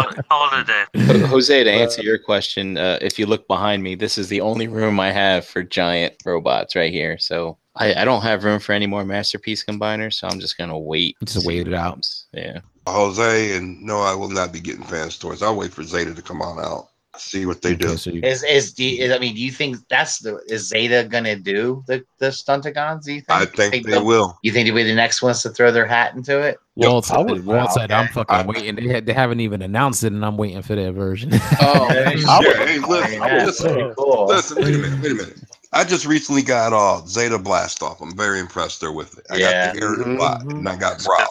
it, 0.09 0.27
call 0.29 0.49
it 0.51 0.59
a 0.59 0.63
day. 0.63 1.19
Jose, 1.27 1.63
to 1.63 1.69
answer 1.71 2.01
your 2.01 2.17
question, 2.17 2.77
uh, 2.77 2.97
if 3.01 3.19
you 3.19 3.25
look 3.27 3.47
behind 3.47 3.83
me, 3.83 3.93
this 3.95 4.17
is 4.17 4.27
the 4.27 4.41
only 4.41 4.67
room 4.67 4.99
I 4.99 5.11
have 5.11 5.45
for 5.45 5.61
giant 5.61 6.15
robots 6.25 6.75
right 6.75 6.91
here. 6.91 7.17
So 7.19 7.57
I, 7.75 7.93
I 8.01 8.05
don't 8.05 8.23
have 8.23 8.43
room 8.43 8.59
for 8.59 8.71
any 8.73 8.87
more 8.87 9.05
masterpiece 9.05 9.63
combiners, 9.63 10.13
so 10.15 10.27
I'm 10.27 10.39
just 10.39 10.57
gonna 10.57 10.77
wait. 10.79 11.15
Just 11.23 11.45
wait 11.45 11.67
it 11.67 11.73
out. 11.73 12.07
Yeah. 12.33 12.59
Jose 12.87 13.55
and 13.57 13.81
no, 13.83 13.99
I 14.01 14.15
will 14.15 14.29
not 14.29 14.51
be 14.51 14.59
getting 14.61 14.83
Fans 14.83 15.17
Toys. 15.17 15.43
I'll 15.43 15.55
wait 15.57 15.71
for 15.73 15.83
Zeta 15.83 16.13
to 16.15 16.21
come 16.21 16.41
on 16.41 16.57
out. 16.63 16.87
See 17.15 17.45
what 17.47 17.61
they 17.63 17.73
do. 17.75 17.87
Okay, 17.87 17.95
so 17.97 18.09
you- 18.11 18.21
Is 18.21 18.43
is, 18.43 18.73
do 18.73 18.83
you, 18.83 19.03
is 19.05 19.11
I 19.11 19.17
mean, 19.17 19.33
do 19.33 19.41
you 19.41 19.51
think 19.51 19.77
that's 19.89 20.19
the 20.19 20.39
is 20.47 20.67
Zeta 20.67 21.07
gonna 21.09 21.35
do 21.35 21.83
the 21.87 22.03
the 22.19 22.27
Stunticons? 22.27 23.05
Do 23.05 23.13
you 23.13 23.21
think? 23.21 23.31
I 23.31 23.45
think 23.45 23.85
they 23.85 23.91
they'll- 23.91 24.37
You 24.43 24.51
think 24.51 24.67
they'll 24.67 24.75
be 24.75 24.83
the 24.83 24.93
next 24.93 25.21
ones 25.23 25.41
to 25.41 25.49
throw 25.49 25.71
their 25.71 25.85
hat 25.87 26.13
into 26.15 26.39
it? 26.39 26.59
Walt, 26.75 27.09
I 27.11 27.17
would- 27.19 27.43
Walt 27.45 27.57
wow, 27.69 27.73
said, 27.73 27.91
"I'm 27.91 28.07
fucking 28.09 28.35
I- 28.35 28.45
waiting." 28.45 28.75
They, 28.75 28.87
had, 28.93 29.05
they 29.07 29.13
haven't 29.13 29.39
even 29.39 29.63
announced 29.63 30.03
it, 30.03 30.11
and 30.13 30.23
I'm 30.23 30.37
waiting 30.37 30.61
for 30.61 30.75
their 30.75 30.91
version. 30.91 31.31
Oh, 31.33 31.37
Yeah, 31.91 32.09
I 32.09 32.13
Yeah, 32.13 32.37
would- 32.39 32.57
hey, 32.67 32.79
listen, 32.79 33.19
that's 33.19 33.45
listen, 33.45 33.73
pretty 33.73 33.93
cool. 33.97 34.25
listen, 34.27 34.57
wait 34.63 34.75
a 34.75 34.77
minute, 34.77 35.01
wait 35.01 35.11
a 35.11 35.15
minute. 35.15 35.37
I 35.73 35.83
just 35.85 36.05
recently 36.05 36.43
got 36.43 36.71
uh, 36.71 37.03
Zeta 37.07 37.39
Blast 37.39 37.81
off. 37.81 37.99
I'm 37.99 38.15
very 38.15 38.39
impressed 38.39 38.79
there 38.79 38.91
with 38.91 39.17
it. 39.17 39.25
I 39.31 39.37
Yeah. 39.37 39.67
got 39.67 39.75
the 39.75 39.81
Aerial 39.81 40.03
Mhm. 40.05 40.17
Bot 40.19 40.41
and 40.43 40.69
I 40.69 40.75
got 40.75 40.97
Good 40.99 41.05
Brow. 41.07 41.27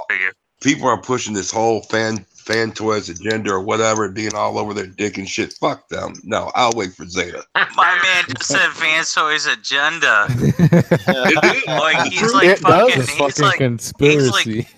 People 0.62 0.88
are 0.88 1.00
pushing 1.00 1.32
this 1.34 1.50
whole 1.50 1.82
fan 1.82 2.24
fan 2.46 2.72
toys 2.72 3.08
agenda 3.08 3.50
or 3.52 3.60
whatever, 3.60 4.08
being 4.08 4.34
all 4.34 4.58
over 4.58 4.72
their 4.72 4.86
dick 4.86 5.18
and 5.18 5.28
shit. 5.28 5.52
Fuck 5.54 5.88
them. 5.88 6.14
No, 6.22 6.50
I'll 6.54 6.72
wait 6.74 6.92
for 6.94 7.04
Zeta. 7.06 7.44
My 7.76 7.98
man 8.02 8.24
just 8.36 8.44
said 8.48 8.70
Vance 8.74 9.12
Toys 9.14 9.46
agenda. 9.46 10.26
It 10.30 11.66
Like 11.68 12.12
he's 12.12 12.22
It 12.22 12.32
like 12.32 12.60
does. 12.60 12.60
fucking. 12.60 13.00
It's 13.02 13.10
He's 13.10 13.18
fucking 13.18 13.44
like 13.44 13.58
conspiracy. 13.58 14.68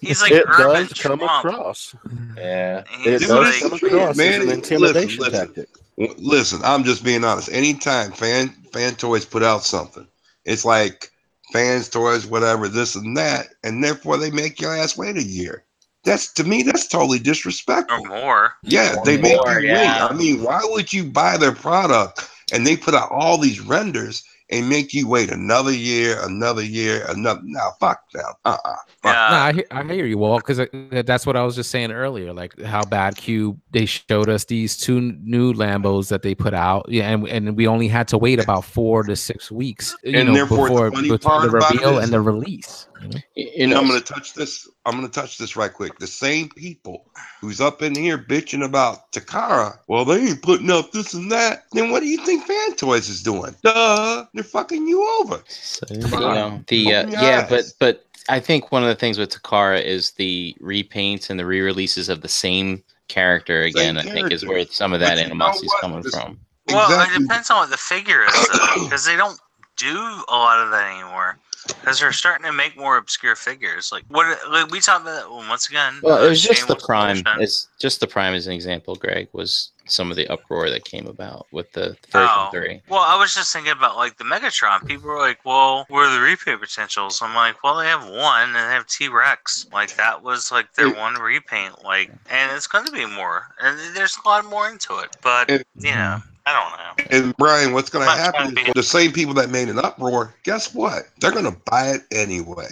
he's 0.00 0.22
like 0.22 0.32
it 0.32 0.44
urban 0.48 0.86
does 0.86 0.92
come 0.94 1.18
Trump. 1.18 1.22
across. 1.44 1.94
Yeah. 2.36 2.84
It 3.04 3.18
Dude, 3.18 3.28
does 3.28 3.48
it's 3.54 3.62
like 3.62 3.80
come 3.80 3.90
across 3.90 4.16
man. 4.16 4.42
an 4.42 4.50
intimidation 4.50 5.18
Listen, 5.20 5.32
listen. 5.32 5.46
tactic. 5.54 5.68
W- 5.98 6.14
Listen, 6.18 6.60
I'm 6.64 6.84
just 6.84 7.04
being 7.04 7.24
honest. 7.24 7.50
Anytime 7.52 8.12
fan 8.12 8.48
fan 8.72 8.94
toys 8.94 9.24
put 9.24 9.42
out 9.42 9.64
something, 9.64 10.06
it's 10.44 10.64
like 10.64 11.10
fans 11.52 11.88
toys, 11.88 12.26
whatever, 12.26 12.68
this 12.68 12.94
and 12.94 13.16
that, 13.16 13.48
and 13.64 13.82
therefore 13.82 14.16
they 14.16 14.30
make 14.30 14.60
your 14.60 14.74
ass 14.76 14.96
wait 14.96 15.16
a 15.16 15.22
year. 15.22 15.64
That's 16.06 16.32
to 16.34 16.44
me, 16.44 16.62
that's 16.62 16.86
totally 16.86 17.18
disrespectful. 17.18 18.06
or 18.06 18.08
more. 18.08 18.52
Yeah, 18.62 18.96
Or 18.96 19.04
they 19.04 19.18
make 19.18 19.36
more, 19.44 19.60
you 19.60 19.68
yeah. 19.68 20.04
wait. 20.06 20.10
I 20.10 20.16
mean, 20.16 20.42
why 20.42 20.60
would 20.64 20.92
you 20.92 21.04
buy 21.04 21.36
their 21.36 21.52
product 21.52 22.26
and 22.52 22.66
they 22.66 22.76
put 22.76 22.94
out 22.94 23.10
all 23.10 23.36
these 23.36 23.60
renders 23.60 24.24
and 24.48 24.68
make 24.68 24.94
you 24.94 25.08
wait 25.08 25.28
another 25.32 25.72
year, 25.72 26.18
another 26.22 26.62
year, 26.62 27.04
another? 27.08 27.40
Now, 27.42 27.72
fuck 27.80 28.08
them. 28.12 28.24
Uh, 28.44 28.56
uh 28.64 28.74
No, 29.04 29.10
Yeah. 29.10 29.42
I 29.44 29.52
hear, 29.52 29.64
I 29.72 29.82
hear 29.82 30.06
you, 30.06 30.18
Walt, 30.18 30.44
because 30.46 30.60
that's 31.04 31.26
what 31.26 31.36
I 31.36 31.42
was 31.42 31.56
just 31.56 31.72
saying 31.72 31.90
earlier. 31.90 32.32
Like 32.32 32.58
how 32.62 32.82
BadCube 32.82 33.58
they 33.72 33.86
showed 33.86 34.28
us 34.28 34.44
these 34.44 34.76
two 34.76 35.00
new 35.00 35.52
Lambos 35.52 36.08
that 36.10 36.22
they 36.22 36.36
put 36.36 36.54
out, 36.54 36.86
yeah, 36.88 37.10
and 37.10 37.26
and 37.28 37.56
we 37.56 37.66
only 37.66 37.88
had 37.88 38.06
to 38.08 38.18
wait 38.18 38.38
about 38.38 38.64
four 38.64 39.02
to 39.02 39.16
six 39.16 39.50
weeks, 39.50 39.96
you 40.04 40.16
And 40.18 40.28
know, 40.28 40.34
therefore, 40.34 40.68
the 40.68 40.72
before 40.74 40.90
funny 40.92 41.08
between 41.10 41.18
part 41.18 41.42
the 41.50 41.50
reveal 41.50 41.98
and 41.98 42.12
the 42.12 42.20
release. 42.20 42.86
you 43.02 43.08
know? 43.08 43.18
You 43.34 43.50
And 43.64 43.70
know, 43.72 43.80
I'm 43.80 43.88
gonna 43.88 44.00
touch 44.00 44.34
this. 44.34 44.68
I'm 44.86 44.92
gonna 44.92 45.08
touch 45.08 45.36
this 45.36 45.56
right 45.56 45.72
quick. 45.72 45.98
The 45.98 46.06
same 46.06 46.48
people 46.50 47.04
who's 47.40 47.60
up 47.60 47.82
in 47.82 47.94
here 47.94 48.16
bitching 48.16 48.64
about 48.64 49.10
Takara, 49.12 49.78
well, 49.88 50.04
they 50.04 50.18
ain't 50.28 50.42
putting 50.42 50.70
up 50.70 50.92
this 50.92 51.12
and 51.12 51.30
that. 51.32 51.64
Then 51.72 51.90
what 51.90 52.00
do 52.00 52.06
you 52.06 52.24
think 52.24 52.44
Fan 52.44 52.76
Toys 52.76 53.08
is 53.08 53.22
doing? 53.22 53.54
Duh, 53.62 54.24
they're 54.32 54.44
fucking 54.44 54.86
you 54.86 55.02
over. 55.20 55.42
you 55.90 55.98
know, 56.08 56.62
the 56.68 56.94
uh, 56.94 57.08
yeah, 57.08 57.46
but 57.48 57.58
eyes. 57.58 57.72
but 57.72 58.06
I 58.28 58.38
think 58.40 58.70
one 58.72 58.82
of 58.84 58.88
the 58.88 58.94
things 58.94 59.18
with 59.18 59.30
Takara 59.30 59.82
is 59.82 60.12
the 60.12 60.56
repaints 60.60 61.30
and 61.30 61.38
the 61.38 61.46
re-releases 61.46 62.08
of 62.08 62.20
the 62.22 62.28
same 62.28 62.82
character 63.08 63.62
again. 63.62 63.98
I 63.98 64.02
think 64.02 64.30
is 64.32 64.44
where 64.46 64.64
some 64.66 64.92
of 64.92 65.00
that 65.00 65.18
animosity 65.18 65.66
is 65.66 65.74
coming 65.80 66.02
This- 66.02 66.14
from. 66.14 66.38
Well, 66.68 66.84
Exactly. 66.90 67.16
it 67.16 67.28
depends 67.28 67.50
on 67.50 67.58
what 67.58 67.70
the 67.70 67.76
figure 67.76 68.24
is, 68.24 68.48
because 68.82 69.04
they 69.04 69.14
don't 69.14 69.38
do 69.76 69.96
a 70.28 70.34
lot 70.36 70.58
of 70.58 70.70
that 70.72 70.92
anymore. 70.92 71.38
Because 71.68 72.00
they're 72.00 72.12
starting 72.12 72.46
to 72.46 72.52
make 72.52 72.76
more 72.76 72.96
obscure 72.96 73.36
figures. 73.36 73.90
Like 73.92 74.04
what? 74.08 74.38
Like 74.50 74.70
we 74.70 74.80
talked 74.80 75.02
about 75.02 75.22
that 75.22 75.30
once 75.30 75.68
again. 75.68 76.00
Well, 76.02 76.18
uh, 76.18 76.26
it 76.26 76.28
was 76.28 76.42
just 76.42 76.66
the 76.68 76.76
prime. 76.76 77.22
It's 77.38 77.68
just 77.78 78.00
the 78.00 78.06
prime 78.06 78.34
as 78.34 78.46
an 78.46 78.52
example. 78.52 78.94
Greg 78.96 79.28
was 79.32 79.70
some 79.88 80.10
of 80.10 80.16
the 80.16 80.26
uproar 80.26 80.68
that 80.68 80.84
came 80.84 81.06
about 81.06 81.46
with 81.52 81.70
the 81.72 81.96
version 82.10 82.28
Oh. 82.32 82.48
three. 82.50 82.82
Well, 82.88 83.02
I 83.02 83.16
was 83.16 83.32
just 83.34 83.52
thinking 83.52 83.70
about 83.70 83.96
like 83.96 84.16
the 84.18 84.24
Megatron. 84.24 84.84
People 84.86 85.08
were 85.08 85.18
like, 85.18 85.38
"Well, 85.44 85.86
where 85.88 86.06
are 86.08 86.12
the 86.12 86.20
repaint 86.20 86.60
potentials?" 86.60 87.22
I'm 87.22 87.34
like, 87.36 87.62
"Well, 87.62 87.76
they 87.76 87.86
have 87.86 88.08
one, 88.08 88.46
and 88.48 88.54
they 88.56 88.60
have 88.60 88.86
T 88.88 89.08
Rex. 89.08 89.66
Like 89.72 89.94
that 89.96 90.22
was 90.22 90.50
like 90.50 90.74
their 90.74 90.88
It- 90.88 90.96
one 90.96 91.14
repaint. 91.14 91.84
Like, 91.84 92.10
and 92.30 92.50
it's 92.56 92.66
going 92.66 92.84
to 92.86 92.92
be 92.92 93.06
more, 93.06 93.54
and 93.60 93.78
there's 93.94 94.18
a 94.24 94.28
lot 94.28 94.44
more 94.44 94.68
into 94.68 94.98
it. 94.98 95.16
But 95.22 95.50
It- 95.50 95.66
you 95.76 95.94
know, 95.94 96.20
I 96.46 96.52
don't 96.52 96.78
know. 96.78 96.84
And 97.24 97.36
Brian, 97.36 97.72
what's 97.72 97.90
going 97.90 98.04
to 98.04 98.10
I'm 98.10 98.18
not 98.18 98.34
trying 98.34 98.48
happen? 98.50 98.58
is 98.58 98.64
be- 98.66 98.72
The 98.74 98.82
same 98.84 99.10
people 99.12 99.34
that 99.34 99.50
made 99.50 99.68
an 99.68 99.78
uproar, 99.80 100.32
guess 100.44 100.72
what? 100.72 101.08
They're 101.20 101.32
going 101.32 101.44
to 101.44 101.56
buy 101.68 101.88
it 101.88 102.02
anyway. 102.12 102.68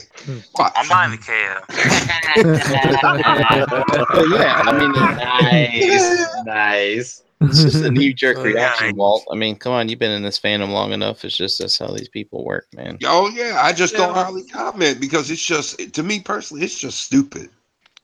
Watch. 0.57 0.72
I'm 0.77 0.89
buying 0.89 1.11
the 1.11 1.18
KO. 1.18 1.61
yeah, 4.37 4.62
I 4.64 4.79
mean, 4.79 4.93
nice, 4.93 6.25
nice. 6.45 7.22
it's 7.41 7.62
just 7.62 7.83
a 7.85 7.91
knee 7.91 8.12
jerk 8.12 8.39
reaction. 8.45 8.95
Walt. 8.97 9.25
I 9.33 9.35
mean, 9.35 9.57
come 9.57 9.72
on, 9.72 9.89
you've 9.89 9.99
been 9.99 10.12
in 10.12 10.22
this 10.22 10.39
fandom 10.39 10.70
long 10.70 10.93
enough. 10.93 11.25
It's 11.25 11.37
just 11.37 11.59
that's 11.59 11.77
how 11.77 11.89
these 11.89 12.09
people 12.09 12.45
work, 12.45 12.68
man. 12.75 12.99
Oh 13.05 13.29
yeah, 13.29 13.59
I 13.61 13.72
just 13.72 13.95
don't 13.95 14.14
hardly 14.14 14.45
comment 14.45 15.01
because 15.01 15.33
it's 15.33 15.45
just 15.45 15.93
to 15.95 16.03
me 16.05 16.20
personally, 16.20 16.62
it's 16.64 16.79
just 16.79 17.01
stupid. 17.01 17.51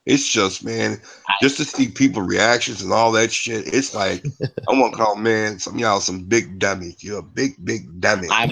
It's 0.07 0.27
just 0.27 0.65
man, 0.65 1.01
just 1.43 1.59
to 1.59 1.65
see 1.65 1.89
people 1.89 2.23
reactions 2.23 2.83
and 2.83 2.93
all 2.93 3.13
that 3.13 3.33
shit. 3.33 3.73
It's 3.73 3.95
like 3.95 4.25
I 4.69 4.73
want 4.73 4.95
to 4.95 4.99
call 4.99 5.17
man 5.17 5.59
some 5.59 5.79
y'all 5.79 6.01
some 6.01 6.25
big 6.25 6.59
dummy. 6.59 6.97
You're 7.01 7.19
a 7.19 7.23
big 7.23 7.63
big 7.65 8.01
dummy, 8.01 8.29
I'm 8.31 8.49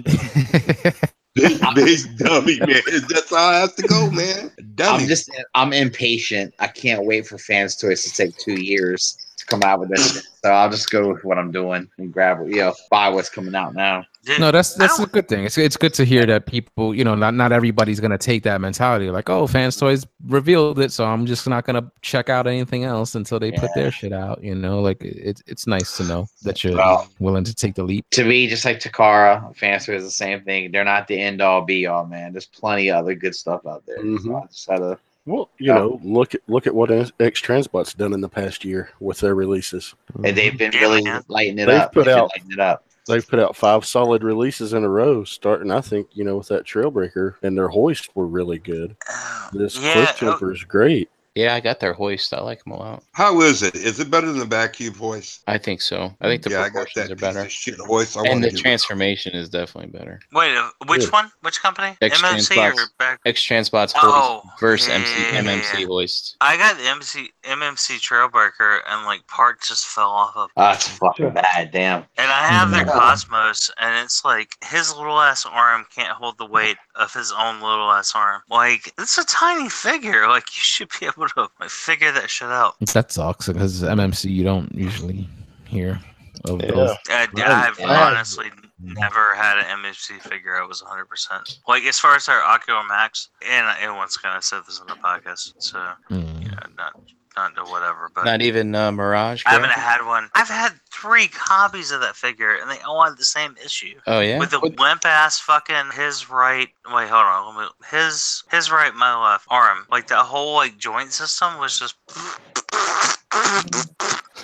big 1.34 1.74
big 1.74 2.18
dummy 2.18 2.58
man. 2.60 2.82
That's 3.08 3.30
how 3.30 3.44
I 3.44 3.56
have 3.60 3.74
to 3.76 3.82
go, 3.82 4.10
man. 4.12 4.50
Dummy. 4.74 5.02
I'm 5.02 5.08
just 5.08 5.30
I'm 5.54 5.72
impatient. 5.72 6.54
I 6.58 6.66
can't 6.66 7.04
wait 7.04 7.26
for 7.26 7.38
fans 7.38 7.76
toys 7.76 8.02
to 8.02 8.12
take 8.12 8.36
two 8.36 8.60
years 8.60 9.16
to 9.38 9.46
come 9.46 9.62
out 9.62 9.80
with 9.80 9.88
this. 9.88 10.28
So 10.44 10.50
I'll 10.50 10.70
just 10.70 10.90
go 10.90 11.12
with 11.12 11.24
what 11.24 11.38
I'm 11.38 11.50
doing 11.50 11.88
and 11.98 12.12
grab 12.12 12.46
you 12.46 12.56
know 12.56 12.74
buy 12.90 13.08
what's 13.08 13.30
coming 13.30 13.54
out 13.54 13.74
now. 13.74 14.04
Dude, 14.28 14.40
no, 14.40 14.50
that's 14.50 14.74
that's 14.74 14.98
a 14.98 15.06
good 15.06 15.26
thing. 15.26 15.44
It's 15.44 15.56
it's 15.56 15.76
good 15.76 15.94
to 15.94 16.04
hear 16.04 16.26
that 16.26 16.46
people, 16.46 16.94
you 16.94 17.02
know, 17.02 17.14
not 17.14 17.34
not 17.34 17.50
everybody's 17.50 17.98
gonna 17.98 18.18
take 18.18 18.42
that 18.42 18.60
mentality. 18.60 19.10
Like, 19.10 19.30
oh, 19.30 19.46
fans 19.46 19.76
toys 19.76 20.06
revealed 20.26 20.78
it, 20.78 20.92
so 20.92 21.04
I'm 21.06 21.24
just 21.26 21.48
not 21.48 21.64
gonna 21.64 21.90
check 22.02 22.28
out 22.28 22.46
anything 22.46 22.84
else 22.84 23.14
until 23.14 23.40
they 23.40 23.50
put 23.52 23.70
their 23.74 23.90
shit 23.90 24.12
out. 24.12 24.44
You 24.44 24.54
know, 24.54 24.80
like 24.80 24.98
it's 25.02 25.42
it's 25.46 25.66
nice 25.66 25.96
to 25.96 26.04
know 26.04 26.26
that 26.42 26.62
you're 26.62 26.76
Well- 26.76 27.08
willing 27.20 27.44
to 27.44 27.54
take 27.54 27.74
the 27.74 27.84
leap. 27.84 28.04
To 28.10 28.24
me, 28.24 28.46
just 28.48 28.64
like 28.64 28.80
Takara, 28.80 29.56
fans 29.56 29.86
toys 29.86 30.02
is 30.02 30.04
the 30.04 30.10
same 30.10 30.42
thing. 30.42 30.70
They're 30.72 30.84
not 30.84 31.08
the 31.08 31.18
end 31.20 31.40
all 31.40 31.62
be 31.62 31.86
all, 31.86 32.04
man. 32.06 32.32
There's 32.32 32.46
plenty 32.46 32.88
of 32.90 32.96
other 32.98 33.14
good 33.14 33.34
stuff 33.34 33.66
out 33.66 33.84
there. 33.86 33.96
So 33.96 34.02
Mhm. 34.04 34.42
I 34.42 34.46
just 34.48 34.68
had 34.70 34.78
to 34.78 34.98
Well, 35.26 35.50
you 35.58 35.66
know, 35.74 36.00
look 36.02 36.34
at 36.34 36.40
look 36.48 36.66
at 36.66 36.74
what 36.74 36.90
X 36.90 37.40
Transbot's 37.40 37.92
done 37.92 38.14
in 38.14 38.20
the 38.22 38.28
past 38.30 38.64
year 38.64 38.90
with 38.98 39.20
their 39.20 39.34
releases. 39.34 39.94
and 40.24 40.34
they've 40.36 40.56
been 40.56 40.72
really 40.72 41.02
lighting 41.28 41.58
it 41.58 41.66
They've 41.66 41.80
up. 41.80 41.92
put 41.92 42.06
They've 42.06 42.14
been 42.14 42.18
out- 42.24 42.30
lighting 42.34 42.52
it 42.52 42.60
up. 42.60 42.84
They've 43.08 43.26
put 43.26 43.40
out 43.40 43.56
five 43.56 43.84
solid 43.84 44.22
releases 44.22 44.74
in 44.74 44.84
a 44.84 44.88
row, 44.88 45.24
starting 45.24 45.70
I 45.70 45.80
think 45.80 46.08
you 46.12 46.24
know 46.24 46.36
with 46.36 46.48
that 46.48 46.64
Trailbreaker 46.64 47.34
and 47.42 47.56
their 47.56 47.68
hoist 47.68 48.14
were 48.14 48.26
really 48.26 48.58
good. 48.58 48.96
Oh, 49.08 49.48
This 49.52 49.80
yeah, 49.80 49.92
Cliff 49.94 50.10
oh, 50.10 50.16
Jumper 50.18 50.52
is 50.52 50.62
great. 50.64 51.10
Yeah, 51.38 51.54
I 51.54 51.60
got 51.60 51.78
their 51.78 51.92
hoist. 51.92 52.34
I 52.34 52.40
like 52.40 52.64
them 52.64 52.72
a 52.72 52.76
lot. 52.76 53.04
How 53.12 53.40
is 53.42 53.62
it? 53.62 53.76
Is 53.76 54.00
it 54.00 54.10
better 54.10 54.26
than 54.26 54.40
the 54.40 54.44
BadCube 54.56 54.96
hoist? 54.96 55.42
I 55.46 55.56
think 55.56 55.80
so. 55.80 56.12
I 56.20 56.26
think 56.26 56.42
the 56.42 56.50
yeah, 56.50 56.62
I 56.62 56.62
got 56.64 56.72
proportions 56.88 57.08
that 57.08 57.12
are 57.12 57.16
better, 57.16 57.48
shit 57.48 57.76
hoist. 57.78 58.16
I 58.16 58.22
and 58.26 58.42
the 58.42 58.50
transformation 58.50 59.34
is 59.36 59.48
definitely 59.48 59.96
better. 59.96 60.18
Wait, 60.32 60.56
uh, 60.56 60.68
which 60.88 61.02
Good. 61.02 61.12
one? 61.12 61.30
Which 61.42 61.62
company? 61.62 61.96
X 62.02 62.20
MMC 62.20 62.56
Transbots. 62.56 62.74
or 62.76 62.86
back? 62.98 63.20
X 63.24 63.40
Transbots 63.46 63.92
Oh, 63.94 64.42
versus 64.58 64.88
yeah, 64.88 64.94
MC 64.96 65.12
yeah, 65.22 65.32
yeah, 65.32 65.42
MMC 65.42 65.78
yeah. 65.80 65.86
hoist. 65.86 66.36
I 66.40 66.56
got 66.56 66.76
the 66.76 66.88
MC 66.88 67.30
MMC 67.44 68.00
Trailbreaker, 68.00 68.80
and 68.88 69.06
like 69.06 69.24
part 69.28 69.60
just 69.62 69.86
fell 69.86 70.10
off 70.10 70.32
of. 70.36 70.50
Oh, 70.56 70.62
that's 70.62 70.88
fucking 70.88 71.30
bad. 71.34 71.70
Damn. 71.70 72.00
And 72.16 72.32
I 72.32 72.46
have 72.48 72.72
their 72.72 72.84
Mhm. 72.84 72.92
Cosmos, 72.98 73.70
and 73.78 74.04
it's 74.04 74.24
like 74.24 74.56
his 74.64 74.92
little 74.96 75.20
ass 75.20 75.46
arm 75.46 75.86
can't 75.94 76.10
hold 76.16 76.36
the 76.38 76.46
weight 76.46 76.78
of 76.98 77.12
his 77.14 77.32
own 77.32 77.60
little 77.60 77.90
ass 77.90 78.12
arm. 78.14 78.42
Like 78.50 78.92
it's 78.98 79.16
a 79.18 79.24
tiny 79.24 79.68
figure. 79.68 80.28
Like 80.28 80.46
you 80.48 80.60
should 80.62 80.90
be 81.00 81.06
able 81.06 81.28
to 81.28 81.48
like, 81.60 81.70
figure 81.70 82.12
that 82.12 82.28
shit 82.28 82.48
out. 82.48 82.74
That 82.92 83.10
sucks 83.12 83.46
because 83.46 83.82
MMC 83.82 84.30
you 84.30 84.44
don't 84.44 84.72
usually 84.74 85.28
hear 85.64 86.00
of 86.44 86.60
Yeah. 86.62 86.70
those. 86.72 86.96
I, 87.08 87.26
Right. 87.32 87.38
I've 87.46 87.78
Yeah. 87.78 88.06
honestly 88.06 88.50
never 88.80 89.34
had 89.34 89.58
an 89.58 89.64
MMC 89.80 90.20
figure. 90.22 90.60
I 90.60 90.64
was 90.66 90.82
100 90.82 91.06
percent 91.06 91.58
like 91.66 91.82
as 91.84 91.98
far 91.98 92.14
as 92.16 92.28
our 92.28 92.42
Ocular 92.42 92.82
Max, 92.84 93.28
and 93.48 93.66
and 93.80 93.96
once 93.96 94.16
again 94.16 94.32
I 94.36 94.40
said 94.40 94.62
this 94.66 94.80
on 94.80 94.86
the 94.86 94.94
podcast, 94.94 95.54
so 95.58 95.78
Mm. 96.10 96.44
yeah, 96.44 96.60
not 96.76 96.92
not 97.38 97.54
to 97.56 97.70
whatever, 97.70 98.10
but. 98.14 98.24
Not 98.24 98.42
even 98.42 98.74
uh, 98.74 98.90
Mirage. 98.90 99.42
I 99.46 99.50
haven't 99.50 99.70
had 99.70 100.04
one. 100.04 100.28
I've 100.34 100.48
had 100.48 100.72
three 100.92 101.28
copies 101.28 101.92
of 101.92 102.00
that 102.00 102.16
figure, 102.16 102.56
and 102.56 102.68
they 102.70 102.80
all 102.80 103.02
had 103.04 103.16
the 103.16 103.24
same 103.24 103.54
issue. 103.64 103.94
Oh 104.06 104.20
yeah. 104.20 104.38
with 104.38 104.50
the 104.50 104.58
limp 104.58 105.04
ass 105.04 105.38
fucking 105.38 105.92
his 105.94 106.28
right 106.28 106.68
wait 106.92 107.08
hold 107.08 107.24
on 107.26 107.56
let 107.56 107.64
me- 107.64 107.86
his 107.90 108.42
his 108.50 108.70
right 108.70 108.94
my 108.94 109.14
left 109.30 109.46
arm 109.48 109.86
like 109.90 110.08
that 110.08 110.24
whole 110.24 110.54
like 110.54 110.76
joint 110.78 111.12
system 111.12 111.58
was 111.58 111.78
just 111.78 111.94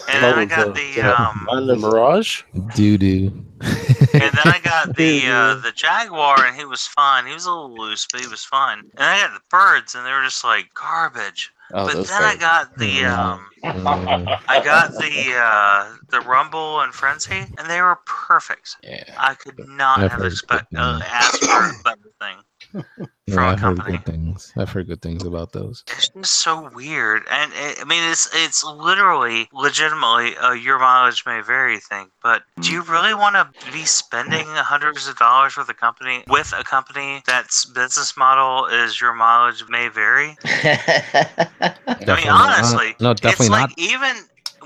and 0.08 0.22
then 0.22 0.38
I 0.38 0.44
got 0.44 0.74
the- 0.74 0.92
the 0.94 1.20
um 1.20 1.46
And 1.50 1.68
the 1.68 1.76
Mirage. 1.76 2.42
Doo 2.74 2.98
doo. 2.98 3.32
and 3.60 4.20
then 4.20 4.46
I 4.46 4.60
got 4.62 4.94
the 4.96 5.22
uh 5.26 5.54
the 5.54 5.72
Jaguar 5.74 6.44
and 6.44 6.54
he 6.56 6.64
was 6.64 6.86
fine 6.86 7.26
he 7.26 7.32
was 7.32 7.46
a 7.46 7.50
little 7.50 7.74
loose 7.76 8.06
but 8.10 8.20
he 8.20 8.26
was 8.26 8.44
fine 8.44 8.80
and 8.80 8.90
I 9.02 9.20
got 9.20 9.32
the 9.32 9.40
birds 9.50 9.94
and 9.94 10.04
they 10.06 10.12
were 10.12 10.22
just 10.24 10.44
like 10.44 10.72
garbage 10.74 11.50
oh, 11.74 11.86
but 11.86 12.06
then 12.06 12.22
I 12.22 12.36
got 12.36 12.78
the 12.78 13.02
Mm. 13.02 13.18
um 13.18 13.50
Mm. 13.64 14.38
I 14.48 14.60
got 14.64 14.92
the 14.92 15.34
uh 15.36 15.96
the 16.10 16.20
Rumble 16.20 16.80
and 16.80 16.94
Frenzy 16.94 17.46
and 17.58 17.68
they 17.70 17.80
were 17.82 17.98
perfect 18.06 18.76
Yeah. 18.82 19.04
I 19.18 19.34
could 19.34 19.58
not 19.66 20.00
I've 20.00 20.10
have 20.12 20.24
expect 20.24 20.74
uh, 20.76 21.00
asked 21.04 21.42
for 21.44 21.70
a 21.70 21.74
better 21.84 22.10
thing 22.20 22.38
Yeah, 23.26 23.36
from 23.36 23.44
a 23.44 23.48
I've 23.52 23.60
heard 23.60 23.84
good 23.86 24.04
things. 24.04 24.52
I've 24.54 24.68
heard 24.68 24.86
good 24.86 25.00
things 25.00 25.24
about 25.24 25.52
those. 25.52 25.82
It's 25.88 26.10
just 26.10 26.32
so 26.42 26.68
weird, 26.74 27.22
and 27.30 27.52
it, 27.54 27.78
I 27.80 27.84
mean, 27.84 28.02
it's 28.10 28.28
it's 28.34 28.62
literally, 28.62 29.48
legitimately, 29.50 30.34
a 30.42 30.54
your 30.54 30.78
mileage 30.78 31.22
may 31.24 31.40
vary 31.40 31.78
thing. 31.78 32.10
But 32.22 32.42
do 32.60 32.70
you 32.70 32.82
really 32.82 33.14
want 33.14 33.36
to 33.36 33.48
be 33.72 33.84
spending 33.86 34.44
hundreds 34.46 35.08
of 35.08 35.16
dollars 35.16 35.56
with 35.56 35.70
a 35.70 35.74
company 35.74 36.22
with 36.28 36.52
a 36.54 36.64
company 36.64 37.22
that's 37.26 37.64
business 37.64 38.14
model 38.14 38.66
is 38.66 39.00
your 39.00 39.14
mileage 39.14 39.64
may 39.70 39.88
vary? 39.88 40.36
I 40.44 41.74
mean, 41.88 42.06
Definitely 42.06 42.24
not. 42.26 42.58
honestly, 42.58 42.94
no, 43.00 43.14
definitely 43.14 43.46
it's 43.46 43.48
not. 43.48 43.70
like 43.70 43.78
even 43.78 44.16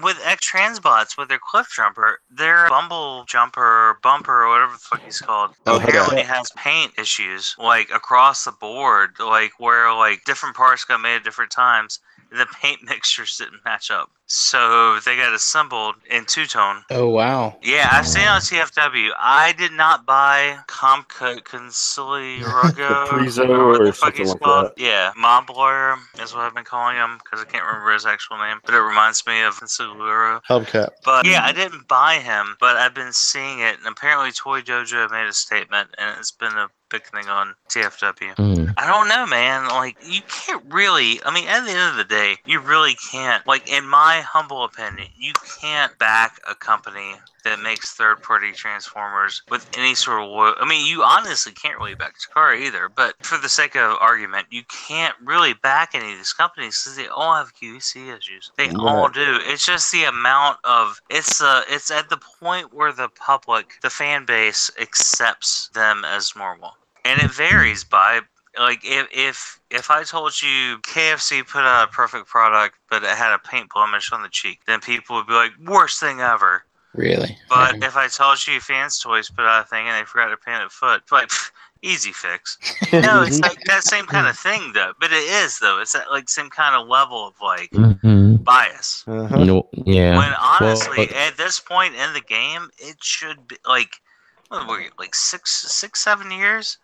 with 0.03 0.19
X 0.25 0.51
Transbots 0.51 1.17
with 1.17 1.29
their 1.29 1.39
cliff 1.39 1.69
jumper, 1.75 2.21
their 2.31 2.69
bumble 2.69 3.25
jumper, 3.27 3.99
bumper, 4.03 4.45
or 4.45 4.49
whatever 4.51 4.73
the 4.73 4.79
fuck 4.79 5.03
he's 5.03 5.21
called, 5.21 5.53
Oh, 5.67 5.77
apparently 5.81 6.23
has 6.23 6.51
paint 6.57 6.93
issues 6.99 7.55
like 7.59 7.91
across 7.91 8.45
the 8.45 8.53
board, 8.53 9.13
like 9.19 9.53
where 9.59 9.93
like 9.95 10.25
different 10.25 10.57
parts 10.57 10.85
got 10.85 11.01
made 11.01 11.17
at 11.17 11.25
different 11.25 11.51
times. 11.51 12.01
The 12.31 12.47
paint 12.61 12.83
mixtures 12.83 13.37
didn't 13.37 13.65
match 13.65 13.91
up. 13.91 14.11
So 14.31 14.99
they 15.07 15.17
got 15.17 15.33
assembled 15.33 15.95
in 16.11 16.27
two 16.27 16.45
tone. 16.45 16.85
Oh 16.91 17.09
wow. 17.09 17.57
Yeah, 17.63 17.89
I've 17.91 18.07
seen 18.07 18.25
it 18.25 18.29
on 18.29 18.43
TFW. 18.43 19.11
I 19.19 19.55
did 19.57 19.73
not 19.73 20.05
buy 20.05 20.59
Comco 20.69 21.41
Conciliago. 21.41 23.07
Caprizo 23.07 23.39
whatever 23.49 23.89
or 23.89 23.93
something 23.93 24.27
like 24.27 24.41
called. 24.41 24.73
Yeah, 24.77 25.13
Mob 25.17 25.49
Lawyer 25.49 25.97
is 26.21 26.35
what 26.35 26.43
I've 26.43 26.55
been 26.55 26.65
calling 26.65 26.97
him 26.97 27.19
because 27.25 27.41
I 27.41 27.51
can't 27.51 27.65
remember 27.65 27.95
his 27.95 28.05
actual 28.05 28.37
name, 28.37 28.61
but 28.67 28.75
it 28.75 28.81
reminds 28.81 29.27
me 29.27 29.41
of 29.41 29.59
Conciliaro. 29.59 30.43
Hubcap. 30.45 30.91
But 31.07 31.27
yeah, 31.27 31.43
I 31.43 31.53
didn't 31.53 31.89
buy 31.89 32.17
him, 32.17 32.57
but 32.61 32.77
I've 32.77 32.95
been 32.95 33.15
seeing 33.15 33.61
it, 33.61 33.79
and 33.79 33.87
apparently 33.87 34.33
Toy 34.33 34.61
Dojo 34.61 35.11
made 35.11 35.27
a 35.27 35.33
statement, 35.33 35.89
and 35.97 36.19
it's 36.19 36.33
been 36.33 36.53
a 36.53 36.69
thing 36.91 37.29
on 37.29 37.55
TFW. 37.69 38.35
Mm. 38.37 38.75
I 38.77 38.87
don't 38.87 39.09
know, 39.09 39.27
man. 39.27 39.69
Like, 39.69 39.97
you 40.05 40.21
can't 40.23 40.63
really. 40.69 41.21
I 41.25 41.33
mean, 41.33 41.47
at 41.49 41.65
the 41.65 41.71
end 41.71 41.91
of 41.91 41.97
the 41.97 42.05
day, 42.05 42.37
you 42.45 42.61
really 42.61 42.95
can't. 43.11 43.47
Like, 43.47 43.71
in 43.71 43.87
my 43.87 44.21
humble 44.21 44.65
opinion, 44.65 45.09
you 45.17 45.33
can't 45.61 45.97
back 45.99 46.41
a 46.49 46.55
company 46.55 47.15
that 47.45 47.61
makes 47.61 47.93
third-party 47.93 48.53
transformers 48.53 49.43
with 49.51 49.69
any 49.77 49.95
sort 49.95 50.23
of. 50.23 50.57
I 50.61 50.67
mean, 50.69 50.87
you 50.87 51.03
honestly 51.03 51.53
can't 51.53 51.79
really 51.79 51.95
back 51.95 52.15
Takara 52.19 52.61
either. 52.61 52.89
But 52.89 53.15
for 53.25 53.39
the 53.39 53.49
sake 53.49 53.77
of 53.77 53.97
argument, 54.01 54.47
you 54.51 54.63
can't 54.89 55.15
really 55.23 55.55
back 55.55 55.91
any 55.95 56.13
of 56.13 56.19
these 56.19 56.33
companies 56.33 56.83
because 56.83 56.97
they 56.97 57.09
all 57.09 57.35
have 57.35 57.55
QC 57.55 58.17
issues. 58.17 58.51
They 58.57 58.71
all 58.71 59.09
do. 59.09 59.39
It's 59.43 59.67
just 59.67 59.93
the 59.93 60.05
amount 60.05 60.59
of. 60.65 61.01
It's 61.11 61.41
uh, 61.41 61.63
it's 61.69 61.91
at 61.91 62.09
the 62.09 62.19
point 62.41 62.73
where 62.73 62.93
the 62.93 63.09
public, 63.09 63.75
the 63.83 63.91
fan 63.91 64.25
base, 64.25 64.71
accepts 64.81 65.69
them 65.75 66.05
as 66.05 66.35
normal 66.37 66.75
and 67.05 67.21
it 67.21 67.31
varies 67.31 67.85
by 67.85 68.21
like 68.59 68.81
if 68.85 69.09
if 69.13 69.61
if 69.71 69.91
I 69.91 70.03
told 70.03 70.41
you 70.43 70.79
KFC 70.79 71.47
put 71.47 71.63
out 71.63 71.89
a 71.89 71.93
perfect 71.93 72.27
product 72.27 72.77
but 72.91 73.03
it 73.03 73.17
had 73.17 73.35
a 73.35 73.39
paint 73.39 73.71
blemish 73.73 74.13
on 74.13 74.23
the 74.23 74.29
cheek, 74.29 74.61
then 74.67 74.81
people 74.81 75.17
would 75.17 75.27
be 75.27 75.35
like, 75.35 75.53
worst 75.65 76.01
thing 76.01 76.21
ever. 76.21 76.65
Really? 76.99 77.39
But 77.49 77.83
if 77.83 77.97
I 77.97 78.09
told 78.09 78.45
you 78.47 78.61
Fans 78.61 78.99
Toys 78.99 79.31
put 79.31 79.45
out 79.45 79.65
a 79.65 79.69
thing 79.69 79.87
and 79.87 79.97
they 79.97 80.05
forgot 80.05 80.29
to 80.29 80.37
paint 80.37 80.63
it 80.63 80.73
foot, 80.73 81.03
it's 81.03 81.13
like 81.13 81.29
pff, 81.29 81.51
easy 81.83 82.11
fix. 82.13 82.59
no, 82.93 83.23
it's 83.23 83.39
like 83.49 83.63
that 83.65 83.85
same 83.85 84.05
kind 84.07 84.27
of 84.27 84.37
thing 84.37 84.73
though. 84.75 84.93
But 85.01 85.13
it 85.13 85.23
is 85.45 85.59
though. 85.61 85.81
It's 85.81 85.93
that 85.93 86.11
like 86.11 86.29
same 86.29 86.51
kind 86.51 86.75
of 86.75 86.89
level 86.89 87.29
of 87.29 87.35
like 87.41 87.71
Mhm. 87.71 88.43
bias. 88.43 89.05
Uh-huh. 89.07 89.45
No, 89.45 89.69
yeah. 89.73 90.17
When 90.17 90.33
honestly, 90.41 91.07
but- 91.07 91.17
at 91.17 91.37
this 91.37 91.61
point 91.61 91.95
in 91.95 92.13
the 92.15 92.21
game, 92.21 92.71
it 92.79 92.97
should 93.03 93.47
be 93.47 93.57
like, 93.67 94.01
what 94.49 94.67
were 94.67 94.81
you, 94.81 94.91
like 94.99 95.15
six, 95.15 95.53
six, 95.73 96.01
seven 96.03 96.31
years 96.33 96.79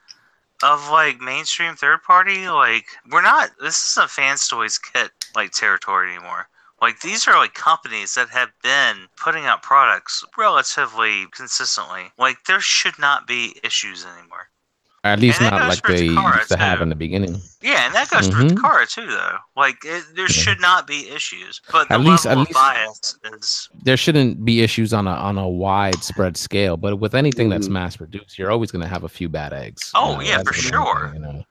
of 0.62 0.88
like 0.90 1.20
mainstream 1.20 1.74
third 1.74 2.02
party. 2.04 2.48
Like, 2.48 2.86
we're 3.10 3.22
not. 3.22 3.50
This 3.60 3.90
isn't 3.90 4.10
Fans 4.10 4.46
Toys 4.46 4.78
kit 4.78 5.10
like 5.34 5.50
territory 5.50 6.14
anymore. 6.14 6.46
Like 6.82 7.00
these 7.00 7.26
are 7.28 7.36
like 7.38 7.54
companies 7.54 8.14
that 8.14 8.28
have 8.30 8.50
been 8.62 9.06
putting 9.16 9.44
out 9.46 9.62
products 9.62 10.24
relatively 10.36 11.26
consistently. 11.32 12.12
Like 12.18 12.36
there 12.46 12.60
should 12.60 12.98
not 12.98 13.26
be 13.26 13.56
issues 13.64 14.04
anymore. 14.04 14.48
At 15.04 15.20
least 15.20 15.40
And 15.42 15.50
not 15.50 15.68
like 15.68 15.82
they 15.82 16.08
Takara, 16.08 16.36
used 16.38 16.48
to 16.50 16.56
have 16.56 16.80
in 16.80 16.88
the 16.88 16.94
beginning. 16.94 17.38
Yeah, 17.60 17.84
and 17.84 17.94
that 17.94 18.08
goes 18.08 18.28
Mhm. 18.30 18.48
for 18.48 18.54
Takara 18.54 18.88
too, 18.88 19.06
though. 19.06 19.36
Like 19.54 19.76
it, 19.84 20.02
there 20.16 20.28
should 20.28 20.60
not 20.62 20.86
be 20.86 21.10
issues, 21.10 21.60
but 21.70 21.88
the 21.88 21.94
At 21.94 22.00
least- 22.00 22.24
at 22.26 22.38
least- 22.38 22.52
bias 22.54 23.16
is 23.34 23.68
There 23.82 23.98
shouldn't 23.98 24.46
be 24.46 24.62
issues 24.62 24.94
on 24.94 25.06
a 25.06 25.10
on 25.12 25.36
a 25.36 25.46
widespread 25.46 26.38
scale, 26.38 26.78
but 26.78 26.96
with 27.00 27.14
anything 27.14 27.50
that's 27.50 27.68
Mhm. 27.68 27.72
mass 27.72 27.96
produced, 27.98 28.38
you're 28.38 28.50
always 28.50 28.70
going 28.70 28.80
to 28.82 28.88
have 28.88 29.04
a 29.04 29.08
few 29.10 29.28
bad 29.28 29.52
eggs. 29.52 29.90
Oh, 29.94 30.20
yeah, 30.20 30.42
for 30.42 30.54
sure. 30.54 31.10
thing, 31.12 31.20
you 31.22 31.26
know. 31.28 31.44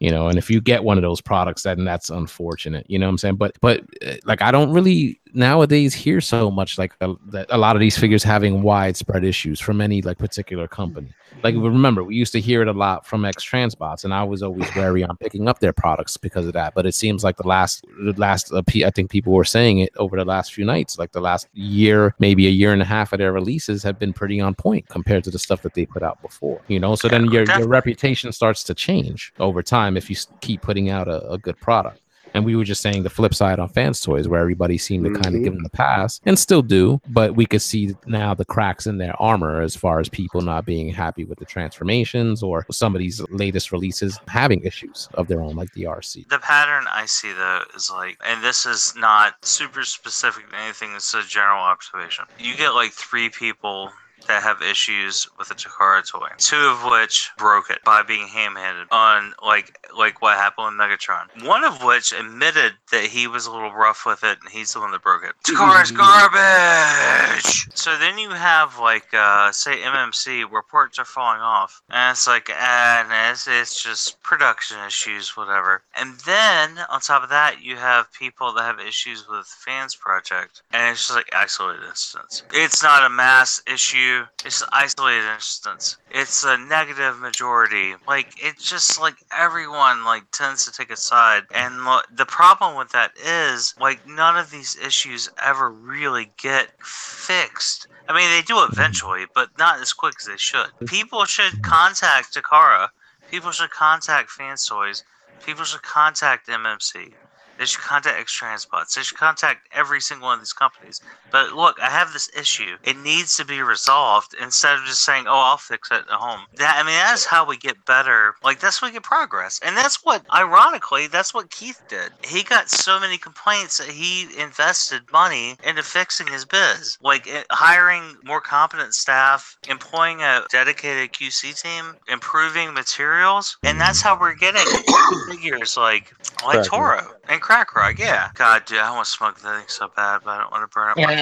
You 0.00 0.10
know, 0.10 0.28
and 0.28 0.38
if 0.38 0.50
you 0.50 0.62
get 0.62 0.82
one 0.82 0.96
of 0.96 1.02
those 1.02 1.20
products, 1.20 1.62
then 1.64 1.84
that's 1.84 2.08
unfortunate. 2.08 2.86
You 2.88 2.98
know 2.98 3.06
what 3.06 3.10
I'm 3.10 3.18
saying? 3.18 3.36
But 3.36 3.56
but 3.60 3.82
uh, 4.04 4.14
like 4.24 4.40
I 4.40 4.50
don't 4.50 4.72
really 4.72 5.19
nowadays 5.34 5.94
hear 5.94 6.20
so 6.20 6.50
much 6.50 6.78
like 6.78 6.94
a, 7.00 7.14
that 7.26 7.46
a 7.50 7.58
lot 7.58 7.76
of 7.76 7.80
these 7.80 7.96
figures 7.96 8.22
having 8.22 8.62
widespread 8.62 9.24
issues 9.24 9.60
from 9.60 9.80
any 9.80 10.02
like 10.02 10.18
particular 10.18 10.68
company. 10.68 11.12
Like 11.42 11.54
remember, 11.54 12.04
we 12.04 12.16
used 12.16 12.32
to 12.32 12.40
hear 12.40 12.62
it 12.62 12.68
a 12.68 12.72
lot 12.72 13.06
from 13.06 13.24
ex 13.24 13.44
transbots, 13.44 14.04
and 14.04 14.12
I 14.12 14.22
was 14.24 14.42
always 14.42 14.68
wary 14.76 15.02
on 15.02 15.16
picking 15.16 15.48
up 15.48 15.60
their 15.60 15.72
products 15.72 16.16
because 16.16 16.46
of 16.46 16.52
that. 16.54 16.74
But 16.74 16.86
it 16.86 16.94
seems 16.94 17.24
like 17.24 17.36
the 17.36 17.46
last 17.46 17.84
the 18.02 18.14
last 18.16 18.52
uh, 18.52 18.62
I 18.84 18.90
think 18.90 19.10
people 19.10 19.32
were 19.32 19.44
saying 19.44 19.78
it 19.80 19.90
over 19.96 20.16
the 20.16 20.24
last 20.24 20.52
few 20.52 20.64
nights, 20.64 20.98
like 20.98 21.12
the 21.12 21.20
last 21.20 21.48
year, 21.52 22.14
maybe 22.18 22.46
a 22.46 22.50
year 22.50 22.72
and 22.72 22.82
a 22.82 22.86
half 22.86 23.12
of 23.12 23.18
their 23.18 23.32
releases 23.32 23.82
have 23.82 23.98
been 23.98 24.12
pretty 24.12 24.40
on 24.40 24.54
point 24.54 24.88
compared 24.88 25.24
to 25.24 25.30
the 25.30 25.38
stuff 25.38 25.62
that 25.62 25.74
they 25.74 25.86
put 25.86 26.02
out 26.02 26.20
before. 26.22 26.60
You 26.68 26.80
know, 26.80 26.94
so 26.94 27.08
then 27.08 27.26
your 27.30 27.44
your 27.58 27.68
reputation 27.68 28.32
starts 28.32 28.64
to 28.64 28.74
change 28.74 29.32
over 29.38 29.62
time 29.62 29.96
if 29.96 30.10
you 30.10 30.16
keep 30.40 30.62
putting 30.62 30.90
out 30.90 31.08
a, 31.08 31.28
a 31.30 31.38
good 31.38 31.58
product. 31.60 32.00
And 32.34 32.44
we 32.44 32.56
were 32.56 32.64
just 32.64 32.80
saying 32.80 33.02
the 33.02 33.10
flip 33.10 33.34
side 33.34 33.58
on 33.58 33.68
fans 33.68 34.00
toys, 34.00 34.28
where 34.28 34.40
everybody 34.40 34.78
seemed 34.78 35.04
to 35.04 35.10
kind 35.10 35.26
of 35.26 35.32
mm-hmm. 35.32 35.44
give 35.44 35.52
them 35.54 35.62
the 35.62 35.70
pass 35.70 36.20
and 36.24 36.38
still 36.38 36.62
do, 36.62 37.00
but 37.08 37.36
we 37.36 37.46
could 37.46 37.62
see 37.62 37.94
now 38.06 38.34
the 38.34 38.44
cracks 38.44 38.86
in 38.86 38.98
their 38.98 39.20
armor 39.20 39.60
as 39.60 39.76
far 39.76 40.00
as 40.00 40.08
people 40.08 40.40
not 40.40 40.64
being 40.64 40.92
happy 40.92 41.24
with 41.24 41.38
the 41.38 41.44
transformations 41.44 42.42
or 42.42 42.66
some 42.70 42.94
of 42.94 42.98
these 42.98 43.20
latest 43.30 43.72
releases 43.72 44.18
having 44.28 44.62
issues 44.62 45.08
of 45.14 45.28
their 45.28 45.42
own, 45.42 45.56
like 45.56 45.72
the 45.72 45.84
Arcee. 45.84 46.28
The 46.28 46.38
pattern 46.38 46.84
I 46.88 47.06
see 47.06 47.32
though 47.32 47.62
is 47.74 47.90
like, 47.90 48.18
and 48.24 48.42
this 48.42 48.66
is 48.66 48.94
not 48.96 49.44
super 49.44 49.84
specific 49.84 50.48
to 50.50 50.56
anything. 50.56 50.94
This 50.94 51.14
is 51.14 51.24
a 51.26 51.28
general 51.28 51.60
observation. 51.60 52.26
You 52.38 52.56
get 52.56 52.70
like 52.70 52.92
three 52.92 53.28
people 53.28 53.90
that 54.30 54.42
have 54.44 54.62
issues 54.62 55.26
with 55.38 55.48
the 55.48 55.54
Takara 55.54 56.08
toy, 56.08 56.28
two 56.38 56.56
of 56.56 56.84
which 56.90 57.30
broke 57.36 57.68
it 57.68 57.82
by 57.84 58.02
being 58.02 58.28
ham-handed 58.28 58.86
on 58.92 59.32
like 59.44 59.76
like 59.96 60.22
what 60.22 60.36
happened 60.36 60.66
with 60.66 60.74
Megatron. 60.74 61.44
One 61.44 61.64
of 61.64 61.82
which 61.82 62.12
admitted 62.12 62.74
that 62.92 63.04
he 63.04 63.26
was 63.26 63.46
a 63.46 63.52
little 63.52 63.72
rough 63.72 64.06
with 64.06 64.22
it, 64.22 64.38
and 64.40 64.48
he's 64.48 64.72
the 64.72 64.80
one 64.80 64.92
that 64.92 65.02
broke 65.02 65.24
it. 65.24 65.32
Takara's 65.42 65.90
garbage. 66.04 67.68
So 67.74 67.98
then 67.98 68.18
you 68.18 68.30
have 68.30 68.78
like 68.78 69.12
uh, 69.12 69.50
say 69.50 69.78
MMC 69.78 70.48
where 70.48 70.62
parts 70.62 70.98
are 71.00 71.04
falling 71.04 71.40
off, 71.40 71.82
and 71.90 72.12
it's 72.12 72.28
like 72.28 72.48
ah, 72.52 73.04
nah, 73.08 73.32
it's, 73.32 73.48
it's 73.48 73.82
just 73.82 74.22
production 74.22 74.76
issues, 74.86 75.36
whatever. 75.36 75.82
And 75.96 76.14
then 76.20 76.78
on 76.88 77.00
top 77.00 77.24
of 77.24 77.30
that, 77.30 77.62
you 77.62 77.76
have 77.76 78.12
people 78.12 78.52
that 78.52 78.62
have 78.62 78.78
issues 78.78 79.26
with 79.28 79.46
Fans 79.46 79.96
Project, 79.96 80.62
and 80.72 80.92
it's 80.92 81.08
just 81.08 81.16
like 81.16 81.34
isolated 81.34 81.82
instance. 81.88 82.44
It's 82.52 82.82
not 82.82 83.04
a 83.04 83.10
mass 83.10 83.60
issue. 83.66 84.19
It's 84.44 84.62
an 84.62 84.68
isolated 84.72 85.24
instance. 85.34 85.96
It's 86.10 86.44
a 86.44 86.56
negative 86.56 87.18
majority. 87.18 87.94
Like 88.06 88.32
it's 88.36 88.68
just 88.68 89.00
like 89.00 89.16
everyone 89.36 90.04
like 90.04 90.30
tends 90.30 90.64
to 90.64 90.72
take 90.72 90.90
a 90.90 90.96
side, 90.96 91.44
and 91.54 91.84
lo- 91.84 92.00
the 92.12 92.26
problem 92.26 92.76
with 92.76 92.90
that 92.90 93.12
is 93.16 93.74
like 93.80 94.06
none 94.06 94.36
of 94.36 94.50
these 94.50 94.76
issues 94.76 95.30
ever 95.42 95.70
really 95.70 96.32
get 96.36 96.70
fixed. 96.84 97.86
I 98.08 98.14
mean, 98.14 98.30
they 98.30 98.42
do 98.42 98.54
mm-hmm. 98.54 98.72
eventually, 98.72 99.26
but 99.34 99.50
not 99.58 99.80
as 99.80 99.92
quick 99.92 100.14
as 100.20 100.26
they 100.26 100.36
should. 100.36 100.70
People 100.86 101.24
should 101.24 101.62
contact 101.62 102.34
Takara. 102.34 102.88
People 103.30 103.52
should 103.52 103.70
contact 103.70 104.30
Fans 104.30 104.66
Toys. 104.66 105.04
People 105.44 105.64
should 105.64 105.82
contact 105.82 106.48
MMC. 106.48 107.14
They 107.60 107.66
should 107.66 107.82
contact 107.82 108.18
X 108.18 108.40
Transbots. 108.40 108.94
They 108.94 109.02
should 109.02 109.18
contact 109.18 109.68
every 109.70 110.00
single 110.00 110.28
one 110.28 110.38
of 110.38 110.40
these 110.40 110.54
companies. 110.54 111.02
But 111.30 111.52
look, 111.52 111.78
I 111.78 111.90
have 111.90 112.14
this 112.14 112.30
issue. 112.34 112.78
It 112.84 112.96
needs 112.96 113.36
to 113.36 113.44
be 113.44 113.60
resolved 113.60 114.34
instead 114.40 114.78
of 114.78 114.84
just 114.86 115.04
saying, 115.04 115.26
"Oh, 115.28 115.36
I'll 115.36 115.58
fix 115.58 115.90
it 115.90 116.06
at 116.08 116.08
home." 116.08 116.46
That 116.54 116.76
I 116.78 116.82
mean, 116.82 116.94
that's 116.94 117.26
how 117.26 117.44
we 117.44 117.58
get 117.58 117.84
better. 117.84 118.34
Like 118.42 118.60
that's 118.60 118.78
how 118.78 118.86
we 118.86 118.94
get 118.94 119.02
progress, 119.02 119.60
and 119.62 119.76
that's 119.76 120.02
what, 120.02 120.24
ironically, 120.32 121.06
that's 121.06 121.34
what 121.34 121.50
Keith 121.50 121.82
did. 121.86 122.12
He 122.24 122.42
got 122.44 122.70
so 122.70 122.98
many 122.98 123.18
complaints 123.18 123.76
that 123.76 123.88
he 123.88 124.26
invested 124.40 125.02
money 125.12 125.58
into 125.62 125.82
fixing 125.82 126.28
his 126.28 126.46
biz, 126.46 126.96
like 127.02 127.28
eh, 127.28 127.42
hiring 127.50 128.16
more 128.24 128.40
competent 128.40 128.94
staff, 128.94 129.58
employing 129.68 130.22
a 130.22 130.44
dedicated 130.50 131.12
QC 131.12 131.60
team, 131.60 131.94
improving 132.08 132.72
materials, 132.72 133.58
and 133.64 133.78
that's 133.78 134.00
how 134.00 134.18
we're 134.18 134.32
getting 134.32 134.64
figures 135.28 135.76
like 135.76 136.14
like 136.42 136.64
Toro 136.64 137.06
and 137.30 137.40
Crack 137.40 137.74
Rock. 137.74 137.98
Yeah, 137.98 138.30
God, 138.34 138.64
dude, 138.66 138.78
I 138.78 138.90
want 138.90 139.06
to 139.06 139.10
smoke 139.10 139.38
that 139.40 139.58
thing 139.58 139.68
so 139.68 139.90
bad, 139.94 140.22
but 140.24 140.30
I 140.32 140.38
don't 140.40 140.50
want 140.50 140.70
to 140.70 140.74
burn 140.74 140.90
up 140.90 140.96
my 140.98 141.14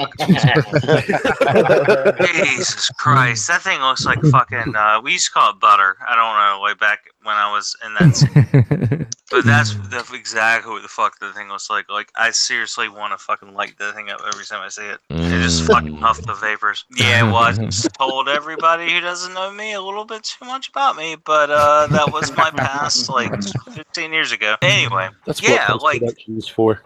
Jesus 2.27 2.91
Christ, 2.91 3.47
that 3.49 3.63
thing 3.63 3.81
looks 3.81 4.07
like 4.07 4.21
fucking. 4.23 4.75
Uh, 4.75 5.01
we 5.03 5.13
used 5.13 5.27
to 5.27 5.33
call 5.33 5.51
it 5.51 5.61
butter. 5.61 5.97
I 6.09 6.17
don't 6.17 6.35
know, 6.35 6.65
way 6.65 6.75
back 6.75 7.11
when 7.23 7.37
I 7.37 7.51
was 7.53 7.77
in 7.85 7.95
that. 7.95 8.17
scene. 8.17 9.07
But 9.31 9.45
that's 9.45 9.75
the, 9.75 10.05
exactly 10.15 10.73
what 10.73 10.83
the 10.83 10.89
fuck 10.89 11.19
the 11.19 11.33
thing 11.33 11.49
was 11.49 11.69
like. 11.69 11.91
Like, 11.91 12.11
I 12.17 12.31
seriously 12.31 12.89
want 12.89 13.13
to 13.13 13.19
fucking 13.23 13.53
light 13.55 13.77
the 13.79 13.93
thing 13.93 14.09
up 14.11 14.21
every 14.33 14.45
time 14.45 14.63
I 14.63 14.69
see 14.69 14.87
it. 14.87 14.99
And 15.11 15.43
just 15.43 15.65
fucking 15.67 15.97
huff 15.97 16.21
the 16.23 16.35
vapors. 16.35 16.85
Yeah, 16.97 17.25
well, 17.25 17.37
I 17.37 17.53
just 17.53 17.93
told 17.99 18.29
everybody 18.29 18.91
who 18.93 19.01
doesn't 19.01 19.35
know 19.35 19.51
me 19.51 19.75
a 19.75 19.81
little 19.83 20.05
bit 20.07 20.23
too 20.25 20.45
much 20.47 20.69
about 20.69 20.97
me, 20.97 21.17
but 21.25 21.51
uh, 21.51 21.87
that 21.89 22.13
was 22.13 22.35
my 22.37 22.51
past 22.51 23.09
like 23.11 23.31
15 23.71 24.13
years 24.13 24.33
ago. 24.33 24.57
Anyway, 24.63 25.09
That's 25.27 25.43
Yeah, 25.43 25.71
what 25.73 25.83
like- 25.83 26.01
post-production 26.01 26.39
is 26.39 26.49
for. 26.49 26.83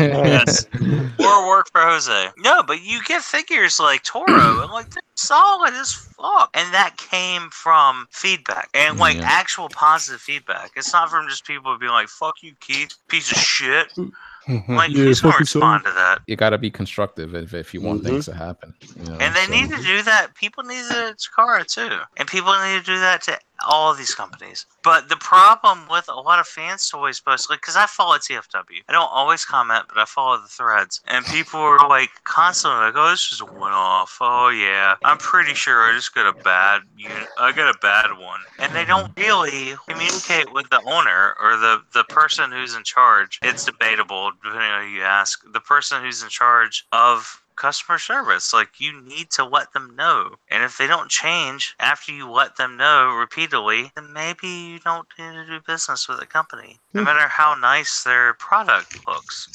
yes. 0.00 0.66
Or 1.18 1.48
work 1.48 1.70
for 1.72 1.80
Jose. 1.80 2.28
No, 2.38 2.62
but 2.62 2.82
you 2.84 3.02
get 3.04 3.22
figures 3.22 3.80
like 3.80 4.02
Toro 4.04 4.62
and 4.62 4.70
like 4.70 4.88
they're 4.90 5.02
solid 5.14 5.72
as 5.74 5.92
fuck. 6.16 6.50
And 6.54 6.72
that 6.74 6.96
came 6.96 7.50
from 7.50 8.06
feedback 8.10 8.68
and 8.74 8.98
like 8.98 9.16
Yeah. 9.16 9.24
actual 9.24 9.68
positive 9.68 10.20
feedback. 10.20 10.36
feedback. 10.36 10.72
It's 10.76 10.92
not 10.92 11.08
from 11.08 11.28
just 11.28 11.46
people 11.46 11.76
being 11.78 11.92
like, 11.92 12.08
"Fuck 12.08 12.42
you, 12.42 12.54
Keith, 12.60 12.94
piece 13.08 13.30
of 13.32 13.38
shit." 13.38 13.90
Mhm. 13.94 14.68
Like 14.68 14.90
Yeah, 14.90 15.04
he's 15.04 15.20
gonna 15.20 15.32
fucking 15.32 15.46
so. 15.46 15.60
respond 15.60 15.84
to 15.84 15.92
that. 15.92 16.20
You 16.26 16.36
got 16.36 16.50
to 16.50 16.58
be 16.58 16.70
constructive 16.70 17.34
if, 17.34 17.54
if 17.54 17.72
you 17.72 17.80
want 17.80 18.02
Mhm. 18.02 18.06
things 18.06 18.24
to 18.26 18.34
happen. 18.34 18.74
you 18.96 19.04
know, 19.04 19.16
And 19.18 19.34
they 19.34 19.46
so- 19.46 19.52
need 19.52 19.70
to 19.70 19.82
do 19.82 20.02
that. 20.02 20.34
People 20.34 20.62
need 20.64 20.82
to 20.82 20.88
do 20.88 20.94
that 20.94 21.18
to 21.18 21.30
Takara 21.30 21.66
too, 21.66 21.98
and 22.16 22.28
people 22.28 22.52
need 22.60 22.78
to 22.80 22.84
do 22.84 22.98
that 23.00 23.22
to 23.22 23.38
all 23.66 23.94
these 23.94 24.14
companies. 24.14 24.66
But 24.82 25.08
the 25.08 25.16
problem 25.16 25.86
with 25.90 26.08
a 26.08 26.20
lot 26.20 26.38
of 26.38 26.46
fans 26.46 26.88
toys 26.88 27.22
like, 27.26 27.60
because 27.60 27.76
I 27.76 27.86
follow 27.86 28.16
TFW, 28.16 28.82
I 28.88 28.92
don't 28.92 29.10
always 29.10 29.44
comment, 29.44 29.84
but 29.88 29.98
I 29.98 30.04
follow 30.04 30.40
the 30.40 30.48
threads, 30.48 31.00
and 31.06 31.24
people 31.26 31.60
are 31.60 31.88
like 31.88 32.10
constantly 32.24 32.80
like, 32.80 32.94
"Oh, 32.96 33.10
this 33.10 33.32
is 33.32 33.40
a 33.40 33.44
one-off. 33.44 34.18
Oh 34.20 34.48
yeah, 34.48 34.96
I'm 35.04 35.18
pretty 35.18 35.54
sure 35.54 35.82
I 35.82 35.92
just 35.94 36.14
got 36.14 36.26
a 36.26 36.42
bad, 36.42 36.82
unit. 36.96 37.28
I 37.38 37.52
got 37.52 37.74
a 37.74 37.78
bad 37.78 38.18
one," 38.18 38.40
and 38.58 38.74
they 38.74 38.84
don't 38.84 39.12
really 39.16 39.74
communicate 39.88 40.52
with 40.52 40.68
the 40.70 40.80
owner 40.86 41.34
or 41.40 41.56
the 41.56 41.82
the 41.92 42.04
person 42.04 42.52
who's 42.52 42.74
in 42.74 42.84
charge. 42.84 43.38
It's 43.42 43.64
debatable 43.64 44.32
depending 44.42 44.70
on 44.70 44.84
who 44.84 44.88
you 44.88 45.02
ask. 45.02 45.42
The 45.52 45.60
person 45.60 46.02
who's 46.02 46.22
in 46.22 46.28
charge 46.28 46.86
of 46.92 47.42
customer 47.56 47.98
service. 47.98 48.52
Like 48.52 48.78
you 48.80 49.00
need 49.00 49.30
to 49.32 49.44
let 49.44 49.72
them 49.72 49.96
know. 49.96 50.36
And 50.50 50.62
if 50.62 50.78
they 50.78 50.86
don't 50.86 51.10
change 51.10 51.74
after 51.80 52.12
you 52.12 52.30
let 52.30 52.56
them 52.56 52.76
know 52.76 53.14
repeatedly, 53.18 53.92
then 53.94 54.12
maybe 54.12 54.48
you 54.48 54.78
don't 54.78 55.08
need 55.18 55.32
to 55.32 55.46
do 55.46 55.60
business 55.66 56.08
with 56.08 56.20
the 56.20 56.26
company. 56.26 56.78
No 56.92 57.02
matter 57.02 57.28
how 57.28 57.54
nice 57.54 58.04
their 58.04 58.34
product 58.34 59.06
looks. 59.06 59.48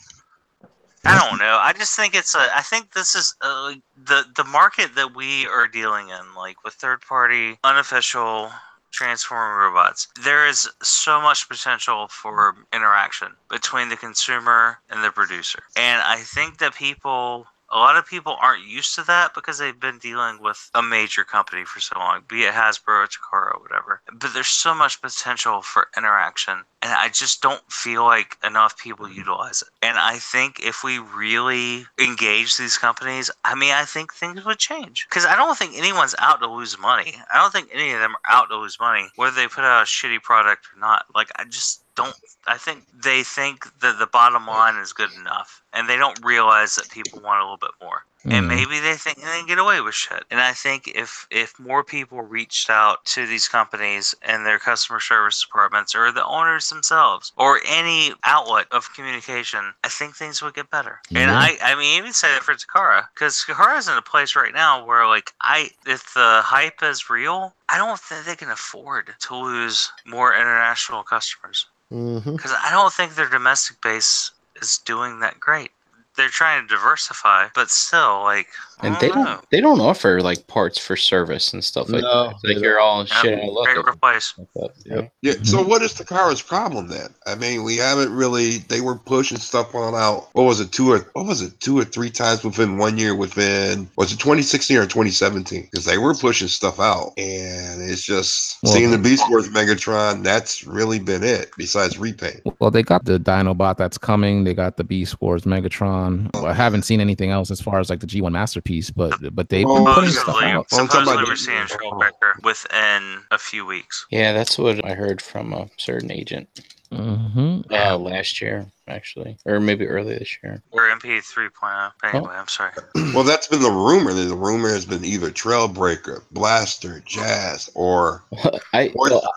I 1.03 1.17
don't 1.17 1.39
know. 1.39 1.57
I 1.59 1.73
just 1.73 1.95
think 1.95 2.13
it's 2.13 2.35
a. 2.35 2.47
I 2.55 2.61
think 2.61 2.93
this 2.93 3.15
is 3.15 3.35
uh 3.41 3.63
like, 3.63 3.81
the 4.05 4.23
the 4.35 4.43
market 4.43 4.93
that 4.95 5.15
we 5.15 5.47
are 5.47 5.67
dealing 5.67 6.09
in, 6.09 6.35
like 6.35 6.63
with 6.63 6.75
third 6.75 7.01
party, 7.01 7.57
unofficial 7.63 8.51
transformer 8.91 9.65
robots. 9.65 10.07
There 10.21 10.47
is 10.47 10.69
so 10.83 11.19
much 11.19 11.49
potential 11.49 12.07
for 12.09 12.55
interaction 12.71 13.29
between 13.49 13.89
the 13.89 13.97
consumer 13.97 14.77
and 14.91 15.03
the 15.03 15.11
producer, 15.11 15.63
and 15.75 16.01
I 16.03 16.17
think 16.17 16.59
that 16.59 16.75
people. 16.75 17.47
A 17.71 17.77
lot 17.77 17.95
of 17.95 18.05
people 18.05 18.35
aren't 18.39 18.67
used 18.67 18.95
to 18.95 19.03
that 19.03 19.33
because 19.33 19.57
they've 19.57 19.79
been 19.79 19.97
dealing 19.97 20.41
with 20.41 20.69
a 20.75 20.83
major 20.83 21.23
company 21.23 21.63
for 21.63 21.79
so 21.79 21.97
long, 21.97 22.23
be 22.27 22.43
it 22.43 22.53
Hasbro, 22.53 23.07
Takara, 23.07 23.61
whatever. 23.61 24.01
But 24.11 24.33
there's 24.33 24.47
so 24.47 24.73
much 24.73 25.01
potential 25.01 25.61
for 25.61 25.87
interaction, 25.95 26.63
and 26.81 26.91
I 26.91 27.07
just 27.09 27.41
don't 27.41 27.63
feel 27.71 28.03
like 28.03 28.37
enough 28.43 28.77
people 28.77 29.05
mm-hmm. 29.05 29.19
utilize 29.19 29.61
it. 29.61 29.69
And 29.81 29.97
I 29.97 30.17
think 30.17 30.59
if 30.59 30.83
we 30.83 30.99
really 30.99 31.85
engage 31.97 32.57
these 32.57 32.77
companies, 32.77 33.31
I 33.45 33.55
mean, 33.55 33.71
I 33.71 33.85
think 33.85 34.13
things 34.13 34.43
would 34.43 34.59
change. 34.59 35.07
Because 35.09 35.25
I 35.25 35.35
don't 35.35 35.57
think 35.57 35.77
anyone's 35.77 36.15
out 36.19 36.41
to 36.41 36.47
lose 36.47 36.77
money. 36.77 37.15
I 37.33 37.37
don't 37.37 37.53
think 37.53 37.69
any 37.73 37.93
of 37.93 37.99
them 37.99 38.15
are 38.15 38.35
out 38.35 38.49
to 38.49 38.57
lose 38.57 38.79
money, 38.79 39.09
whether 39.15 39.35
they 39.35 39.47
put 39.47 39.63
out 39.63 39.83
a 39.83 39.85
shitty 39.85 40.21
product 40.21 40.67
or 40.75 40.79
not. 40.79 41.05
Like, 41.15 41.29
I 41.37 41.45
just 41.45 41.83
don't. 42.03 42.15
I 42.47 42.57
think 42.57 42.85
they 42.93 43.23
think 43.23 43.65
that 43.81 43.99
the 43.99 44.07
bottom 44.07 44.47
line 44.47 44.75
is 44.77 44.93
good 44.93 45.11
enough, 45.13 45.61
and 45.73 45.89
they 45.89 45.97
don't 45.97 46.19
realize 46.23 46.75
that 46.75 46.89
people 46.89 47.21
want 47.21 47.39
a 47.39 47.43
little 47.43 47.57
bit 47.57 47.71
more 47.81 48.05
and 48.23 48.45
Mm. 48.45 48.47
maybe 48.49 48.79
they 48.79 48.95
think 48.95 49.17
they 49.17 49.23
can 49.23 49.45
get 49.47 49.57
away 49.57 49.81
with 49.81 49.95
shit. 49.95 50.23
And 50.29 50.39
I 50.39 50.53
think 50.53 50.87
if 50.87 51.27
if 51.31 51.57
more 51.59 51.83
people 51.83 52.21
reached 52.21 52.69
out 52.69 53.03
to 53.05 53.25
these 53.25 53.47
companies 53.47 54.13
and 54.21 54.45
their 54.45 54.59
customer 54.59 54.99
service 54.99 55.41
departments 55.41 55.95
or 55.95 56.11
the 56.11 56.25
owners 56.25 56.69
themselves 56.69 57.31
or 57.35 57.61
any 57.65 58.13
outlet 58.23 58.67
of 58.71 58.93
communication, 58.93 59.73
I 59.83 59.89
think 59.89 60.15
things 60.15 60.41
would 60.41 60.53
get 60.53 60.69
better. 60.69 61.01
And 61.09 61.31
Yeah. 61.31 61.37
I 61.39 61.57
I 61.61 61.75
mean 61.75 61.97
even 61.97 62.13
say 62.13 62.29
that 62.33 62.43
for 62.43 62.53
Takara 62.53 63.07
because 63.13 63.43
Takara's 63.43 63.87
in 63.87 63.97
a 63.97 64.01
place 64.01 64.35
right 64.35 64.53
now 64.53 64.85
where 64.85 65.07
like 65.07 65.33
I 65.41 65.71
if 65.85 66.13
the 66.13 66.41
hype 66.43 66.83
is 66.83 67.09
real, 67.09 67.53
I 67.69 67.77
don't 67.77 67.99
think 67.99 68.25
they 68.25 68.35
can 68.35 68.51
afford 68.51 69.13
to 69.19 69.35
lose 69.35 69.91
more 70.05 70.33
international 70.35 71.03
customers 71.03 71.65
Mm-hmm. 71.91 72.37
because 72.37 72.53
I 72.53 72.69
don't 72.71 72.93
think 72.93 73.15
their 73.15 73.27
domestic 73.27 73.81
base 73.81 74.31
is 74.61 74.77
doing 74.77 75.19
that 75.19 75.41
great. 75.41 75.71
They're 76.17 76.27
trying 76.29 76.67
to 76.67 76.75
diversify, 76.75 77.47
but 77.55 77.69
still, 77.69 78.21
like, 78.23 78.47
And 78.81 78.95
they 78.97 79.07
don't 79.07 79.17
know. 79.23 79.25
don't 79.35 79.49
they 79.51 79.61
don't 79.61 79.79
offer 79.79 80.21
like 80.21 80.45
parts 80.47 80.77
for 80.77 80.97
service 80.97 81.53
and 81.53 81.63
stuff 81.63 81.87
like 81.89 82.01
No, 82.01 82.25
that. 82.27 82.35
It's 82.35 82.43
like 82.43 82.59
you're 82.63 82.79
all 82.79 83.05
Yeah, 83.05 83.21
shit 83.21 83.39
out 83.39 83.47
of 83.47 83.53
luck. 83.53 83.65
Great 83.65 83.77
over 83.77 83.91
replace. 83.91 84.25
stuff. 84.25 84.71
Yeah. 84.85 85.07
Yeah. 85.21 85.33
So 85.43 85.59
mm-hmm. 85.59 85.69
what 85.69 85.81
is 85.83 85.93
Takara's 85.93 86.41
problem 86.41 86.87
then? 86.89 87.13
I 87.27 87.35
mean, 87.35 87.63
we 87.63 87.77
haven't 87.77 88.11
really. 88.13 88.57
They 88.57 88.81
were 88.81 88.95
pushing 88.95 89.37
stuff 89.37 89.73
on 89.75 89.93
out. 89.95 90.27
What 90.33 90.43
was 90.43 90.59
it? 90.59 90.71
Two 90.71 90.91
or 90.91 90.99
what 91.13 91.27
was 91.27 91.41
it? 91.41 91.57
Two 91.61 91.77
or 91.79 91.85
three 91.85 92.09
times 92.09 92.43
within 92.43 92.77
one 92.77 92.97
year. 92.97 93.15
Within 93.15 93.87
was 93.97 94.11
it 94.11 94.19
2016 94.19 94.77
or 94.77 94.85
2017? 94.87 95.69
Because 95.71 95.85
they 95.85 95.97
were 95.97 96.13
pushing 96.15 96.47
stuff 96.49 96.79
out, 96.79 97.13
and 97.17 97.81
it's 97.89 98.03
just 98.03 98.57
Well- 98.63 98.73
seeing 98.73 98.91
the 98.91 98.97
Beast 98.97 99.23
Wars 99.29 99.47
Megatron. 99.49 100.23
That's 100.23 100.65
really 100.65 100.99
been 100.99 101.23
it. 101.23 101.51
Besides 101.57 101.97
repaint. 101.99 102.41
Well, 102.59 102.71
they 102.71 102.83
got 102.83 103.05
the 103.05 103.19
Dinobot 103.19 103.77
that's 103.77 103.97
coming. 103.97 104.43
They 104.43 104.53
got 104.55 104.75
the 104.77 104.83
Beast 104.83 105.21
Wars 105.21 105.43
Megatron. 105.43 106.00
Well, 106.33 106.45
I 106.47 106.53
haven't 106.53 106.83
seen 106.83 106.99
anything 107.01 107.29
else 107.31 107.51
as 107.51 107.61
far 107.61 107.79
as 107.79 107.89
like 107.89 107.99
the 107.99 108.07
G1 108.07 108.31
Masterpiece, 108.31 108.89
but 108.91 109.13
but 109.35 109.49
they've 109.49 109.65
been 109.65 109.85
putting 109.85 110.09
stuff 110.09 110.25
Supposedly, 110.25 110.45
out. 110.51 110.67
Well, 110.71 110.81
I'm 110.81 110.87
talking 110.87 111.05
supposedly 111.05 111.23
we're 111.23 111.29
the- 111.31 111.37
seeing 111.37 111.63
Trailbreaker 111.67 112.43
within 112.43 113.23
a 113.31 113.37
few 113.37 113.65
weeks. 113.65 114.05
Yeah, 114.11 114.33
that's 114.33 114.57
what 114.57 114.83
I 114.85 114.93
heard 114.93 115.21
from 115.21 115.53
a 115.53 115.69
certain 115.77 116.11
agent 116.11 116.47
hmm 116.91 117.61
uh, 117.71 117.97
last 117.97 118.41
year, 118.41 118.67
actually, 118.87 119.37
or 119.45 119.59
maybe 119.59 119.87
early 119.87 120.17
this 120.17 120.37
year. 120.43 120.61
Or 120.71 120.89
MP 120.89 121.19
3.0. 121.19 121.91
Anyway, 122.03 122.33
I'm 122.33 122.47
sorry. 122.47 122.71
Well, 123.13 123.25
that's 123.25 123.47
been 123.47 123.61
the 123.61 123.69
rumor. 123.69 124.13
The 124.13 124.33
rumor 124.33 124.69
has 124.69 124.85
been 124.85 125.03
either 125.03 125.31
Trailbreaker, 125.31 126.21
Blaster, 126.31 127.01
Jazz, 127.05 127.69
or 127.75 128.23
I 128.73 128.87
or 128.95 129.09
well, 129.09 129.33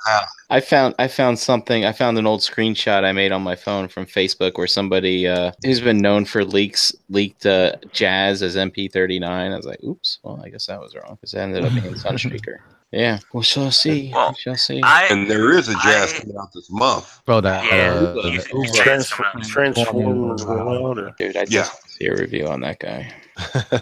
I 0.48 0.60
found 0.60 0.94
I 1.00 1.08
found 1.08 1.40
something. 1.40 1.84
I 1.84 1.90
found 1.90 2.16
an 2.16 2.26
old 2.26 2.40
screenshot 2.40 3.04
I 3.04 3.10
made 3.10 3.32
on 3.32 3.42
my 3.42 3.56
phone 3.56 3.88
from 3.88 4.06
Facebook 4.06 4.52
where 4.54 4.68
somebody 4.68 5.26
uh, 5.26 5.50
who's 5.64 5.80
been 5.80 5.98
known 5.98 6.24
for 6.24 6.44
leaks 6.44 6.94
leaked 7.08 7.46
uh, 7.46 7.72
Jazz 7.92 8.42
as 8.42 8.54
MP39. 8.54 9.24
I 9.24 9.56
was 9.56 9.66
like, 9.66 9.82
oops. 9.82 10.18
Well, 10.22 10.40
I 10.44 10.50
guess 10.50 10.66
that 10.66 10.80
was 10.80 10.94
wrong 10.94 11.16
because 11.16 11.34
it 11.34 11.38
ended 11.38 11.64
up 11.64 11.74
being 11.74 11.94
Sunstreaker. 11.94 12.58
Yeah, 12.92 13.18
we 13.32 13.42
shall 13.42 13.70
see. 13.72 14.12
Well, 14.14 14.30
we 14.30 14.36
shall 14.36 14.56
see. 14.56 14.80
I 14.82 15.06
and 15.10 15.28
there 15.28 15.50
is 15.58 15.68
a 15.68 15.74
Jazz 15.82 16.12
I- 16.14 16.18
coming 16.20 16.36
out 16.38 16.52
this 16.54 16.70
month. 16.70 17.20
Bro, 17.26 17.40
that 17.40 17.64
Yeah, 17.64 17.92
uh, 17.92 18.14
you- 18.28 18.40
the- 18.40 18.48
you- 18.62 18.72
Transform, 18.72 19.42
transform 19.42 19.96
rollout 20.38 21.16
Dude, 21.16 21.36
I 21.36 21.44
just 21.44 21.52
Yeah. 21.52 21.88
see 21.88 22.06
a 22.06 22.14
review 22.14 22.46
on 22.46 22.60
that 22.60 22.78
guy. 22.78 23.12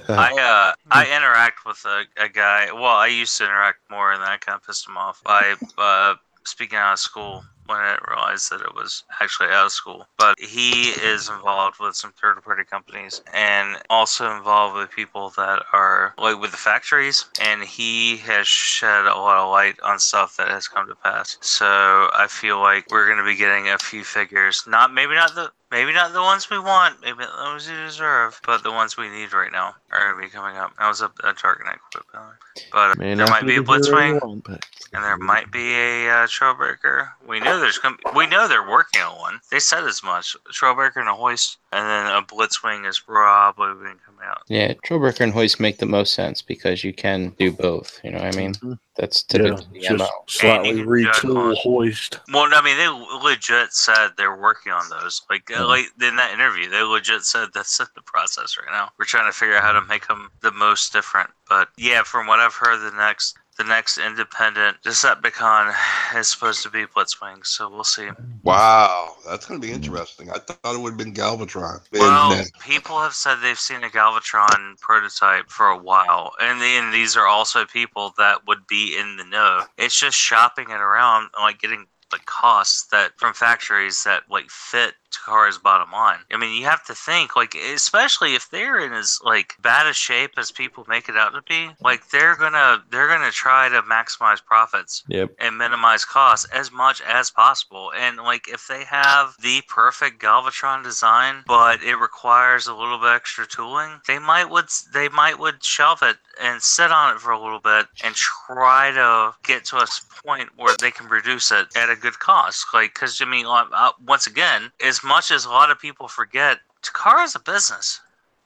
I 0.08 0.32
uh 0.38 0.72
I 0.90 1.14
interact 1.14 1.66
with 1.66 1.84
a, 1.84 2.04
a 2.16 2.28
guy. 2.30 2.72
Well, 2.72 2.84
I 2.84 3.08
used 3.08 3.36
to 3.38 3.44
interact 3.44 3.80
more, 3.90 4.12
and 4.12 4.22
I 4.22 4.38
kind 4.38 4.56
of 4.56 4.66
pissed 4.66 4.88
him 4.88 4.96
off. 4.96 5.20
I 5.26 5.56
uh 5.76 6.14
speaking 6.44 6.78
out 6.78 6.94
of 6.94 6.98
school 6.98 7.44
when 7.66 7.78
I 7.78 7.92
didn't 7.92 8.08
realize 8.08 8.48
that 8.48 8.60
it 8.60 8.74
was 8.74 9.04
actually 9.20 9.48
out 9.48 9.66
of 9.66 9.72
school. 9.72 10.06
But 10.18 10.38
he 10.38 10.90
is 10.90 11.28
involved 11.28 11.76
with 11.80 11.94
some 11.94 12.12
third 12.12 12.42
party 12.42 12.64
companies 12.64 13.22
and 13.32 13.76
also 13.90 14.30
involved 14.36 14.76
with 14.76 14.90
people 14.90 15.30
that 15.36 15.62
are 15.72 16.14
like 16.18 16.40
with 16.40 16.50
the 16.50 16.56
factories. 16.56 17.26
And 17.40 17.62
he 17.62 18.16
has 18.18 18.46
shed 18.46 19.06
a 19.06 19.14
lot 19.14 19.38
of 19.38 19.50
light 19.50 19.76
on 19.82 19.98
stuff 19.98 20.36
that 20.36 20.48
has 20.48 20.68
come 20.68 20.88
to 20.88 20.94
pass. 20.94 21.38
So 21.40 21.66
I 21.66 22.26
feel 22.28 22.60
like 22.60 22.90
we're 22.90 23.06
going 23.06 23.18
to 23.18 23.24
be 23.24 23.36
getting 23.36 23.68
a 23.68 23.78
few 23.78 24.04
figures. 24.04 24.64
Not 24.66 24.92
maybe 24.92 25.14
not 25.14 25.34
the. 25.34 25.52
Maybe 25.72 25.94
not 25.94 26.12
the 26.12 26.20
ones 26.20 26.50
we 26.50 26.58
want, 26.58 27.00
maybe 27.00 27.20
not 27.20 27.34
the 27.34 27.44
ones 27.44 27.66
we 27.66 27.74
deserve, 27.74 28.38
but 28.44 28.62
the 28.62 28.70
ones 28.70 28.98
we 28.98 29.08
need 29.08 29.32
right 29.32 29.50
now 29.50 29.74
are 29.90 30.12
going 30.12 30.22
to 30.22 30.28
be 30.28 30.30
coming 30.30 30.54
up. 30.58 30.76
That 30.78 30.86
was 30.86 31.00
a, 31.00 31.06
a 31.24 31.32
Dark 31.32 31.64
Knight 31.64 31.78
quip, 31.90 32.04
by 32.12 32.18
the 32.20 32.24
way. 32.26 32.64
But 32.70 32.98
May 32.98 33.14
there 33.14 33.26
might 33.26 33.46
be 33.46 33.56
a 33.56 33.62
Blitzwing, 33.62 34.20
want, 34.22 34.44
but- 34.44 34.66
and 34.92 35.02
there 35.02 35.16
might 35.16 35.50
be 35.50 35.72
a 35.72 36.10
uh, 36.10 36.26
Trailbreaker. 36.26 37.08
We 37.26 37.40
know 37.40 37.58
there's 37.58 37.78
gonna 37.78 37.96
be, 37.96 38.02
we 38.14 38.26
know 38.26 38.46
they're 38.46 38.68
working 38.68 39.00
on 39.00 39.18
one. 39.18 39.40
They 39.50 39.58
said 39.60 39.84
as 39.84 40.02
much. 40.04 40.36
Trailbreaker 40.52 40.98
and 40.98 41.08
a 41.08 41.14
Hoist, 41.14 41.56
and 41.72 41.86
then 41.88 42.06
a 42.06 42.22
Blitzwing 42.22 42.86
is 42.88 43.00
probably 43.00 43.72
going 43.82 43.96
to 43.96 44.04
come 44.04 44.16
out. 44.22 44.42
Yeah, 44.48 44.74
Trailbreaker 44.86 45.20
and 45.20 45.32
Hoist 45.32 45.58
make 45.58 45.78
the 45.78 45.86
most 45.86 46.12
sense 46.14 46.42
because 46.42 46.84
you 46.84 46.92
can 46.92 47.30
do 47.38 47.50
both. 47.50 47.98
You 48.04 48.10
know 48.10 48.18
what 48.18 48.34
I 48.34 48.36
mean? 48.36 48.54
Mhm. 48.54 48.78
That's 48.96 49.22
typically 49.22 49.64
the 49.72 49.80
just 49.80 50.12
slightly 50.28 50.68
And 50.70 50.78
you 50.78 50.84
can 50.84 50.92
retool 51.30 51.56
hoist. 51.56 52.20
Well, 52.32 52.48
I 52.52 52.60
mean, 52.60 52.76
they 52.76 52.88
legit 53.24 53.72
said 53.72 54.10
they're 54.18 54.36
working 54.36 54.70
on 54.70 54.86
those. 54.90 55.22
Like, 55.30 55.50
uh, 55.50 55.54
Yeah. 55.54 55.62
like 55.62 55.86
in 56.02 56.16
that 56.16 56.32
interview, 56.32 56.68
they 56.68 56.82
legit 56.82 57.22
said 57.22 57.48
that's 57.54 57.80
in 57.80 57.86
the 57.94 58.02
process 58.02 58.58
right 58.58 58.70
now. 58.70 58.90
We're 58.98 59.06
trying 59.06 59.32
to 59.32 59.36
figure 59.36 59.56
out 59.56 59.62
how 59.62 59.72
to 59.72 59.80
make 59.80 60.06
them 60.08 60.30
the 60.40 60.52
most 60.52 60.92
different. 60.92 61.30
But 61.48 61.68
yeah, 61.78 62.02
from 62.02 62.26
what 62.26 62.38
I've 62.38 62.54
heard, 62.54 62.80
the 62.80 62.94
next 62.94 63.38
the 63.58 63.64
next 63.64 63.98
independent 63.98 64.78
Decepticon 64.82 65.74
is 66.16 66.28
supposed 66.28 66.62
to 66.62 66.70
be 66.70 66.86
Blitzwing. 66.86 67.44
So 67.44 67.68
we'll 67.68 67.84
see. 67.84 68.08
Wow, 68.42 69.14
that's 69.26 69.46
going 69.46 69.60
to 69.60 69.66
be 69.66 69.72
interesting. 69.72 70.30
I 70.30 70.38
thought 70.38 70.74
it 70.74 70.80
would 70.80 70.92
have 70.92 70.98
been 70.98 71.14
Galvatron. 71.14 71.80
And, 71.92 72.00
Well, 72.00 72.32
uh, 72.32 72.44
people 72.60 72.98
have 72.98 73.14
said 73.14 73.36
they've 73.36 73.58
seen 73.58 73.84
a 73.84 73.88
Galvatron 73.88 74.80
prototype 74.80 75.50
for 75.50 75.66
a 75.66 75.78
while, 75.78 76.32
and 76.40 76.60
then 76.60 76.90
these 76.90 77.16
are 77.16 77.26
also 77.26 77.64
people 77.64 78.14
that 78.18 78.46
would 78.46 78.66
be 78.66 78.96
in 78.98 79.16
the 79.16 79.24
know. 79.24 79.64
It's 79.76 79.98
just 79.98 80.16
shopping 80.16 80.70
it 80.70 80.80
around, 80.80 81.30
like 81.38 81.60
getting 81.60 81.86
the 82.10 82.20
costs 82.26 82.84
that 82.88 83.12
from 83.18 83.34
factories 83.34 84.04
that 84.04 84.22
like 84.30 84.50
fit 84.50 84.94
Takara's 85.12 85.58
bottom 85.58 85.92
line. 85.92 86.18
I 86.32 86.36
mean, 86.36 86.56
you 86.58 86.64
have 86.66 86.84
to 86.86 86.94
think 86.94 87.36
like, 87.36 87.54
especially 87.54 88.34
if 88.34 88.50
they're 88.50 88.78
in 88.84 88.92
as 88.92 89.20
like 89.24 89.54
bad 89.60 89.86
a 89.86 89.92
shape 89.92 90.32
as 90.38 90.50
people 90.50 90.84
make 90.88 91.08
it 91.08 91.16
out 91.16 91.34
to 91.34 91.42
be, 91.42 91.70
like 91.80 92.08
they're 92.10 92.36
gonna 92.36 92.82
they're 92.90 93.08
gonna 93.08 93.30
try 93.30 93.68
to 93.68 93.82
maximize 93.82 94.44
profits 94.44 95.02
Yep. 95.08 95.34
and 95.38 95.58
minimize 95.58 96.04
costs 96.04 96.46
as 96.52 96.70
much 96.72 97.00
as 97.02 97.30
possible. 97.30 97.92
And 97.96 98.16
like 98.18 98.48
if 98.48 98.66
they 98.68 98.84
have 98.84 99.34
the 99.40 99.62
perfect 99.68 100.20
Galvatron 100.22 100.82
design, 100.82 101.44
but 101.46 101.82
it 101.82 101.96
requires 101.96 102.66
a 102.66 102.74
little 102.74 102.98
bit 102.98 103.12
extra 103.14 103.46
tooling, 103.46 104.00
they 104.06 104.18
might 104.18 104.48
would 104.50 104.66
they 104.92 105.08
might 105.08 105.38
would 105.38 105.62
shelve 105.62 106.02
it 106.02 106.16
and 106.40 106.62
sit 106.62 106.90
on 106.90 107.14
it 107.14 107.20
for 107.20 107.30
a 107.30 107.42
little 107.42 107.60
bit 107.60 107.86
and 108.02 108.14
try 108.14 108.90
to 108.92 109.34
get 109.42 109.64
to 109.66 109.76
a 109.76 109.86
point 110.24 110.48
where 110.56 110.74
they 110.80 110.90
can 110.90 111.06
produce 111.06 111.50
it 111.50 111.66
at 111.76 111.90
a 111.90 111.96
good 111.96 112.18
cost. 112.18 112.66
Like 112.72 112.94
because 112.94 113.20
I 113.20 113.24
mean, 113.24 113.46
uh, 113.46 113.64
uh, 113.72 113.92
once 114.06 114.26
again, 114.26 114.70
as 114.84 115.01
much 115.04 115.30
as 115.30 115.44
a 115.44 115.50
lot 115.50 115.70
of 115.70 115.78
people 115.78 116.08
forget, 116.08 116.58
Takara 116.82 117.24
is 117.24 117.34
a 117.34 117.40
business. 117.40 118.00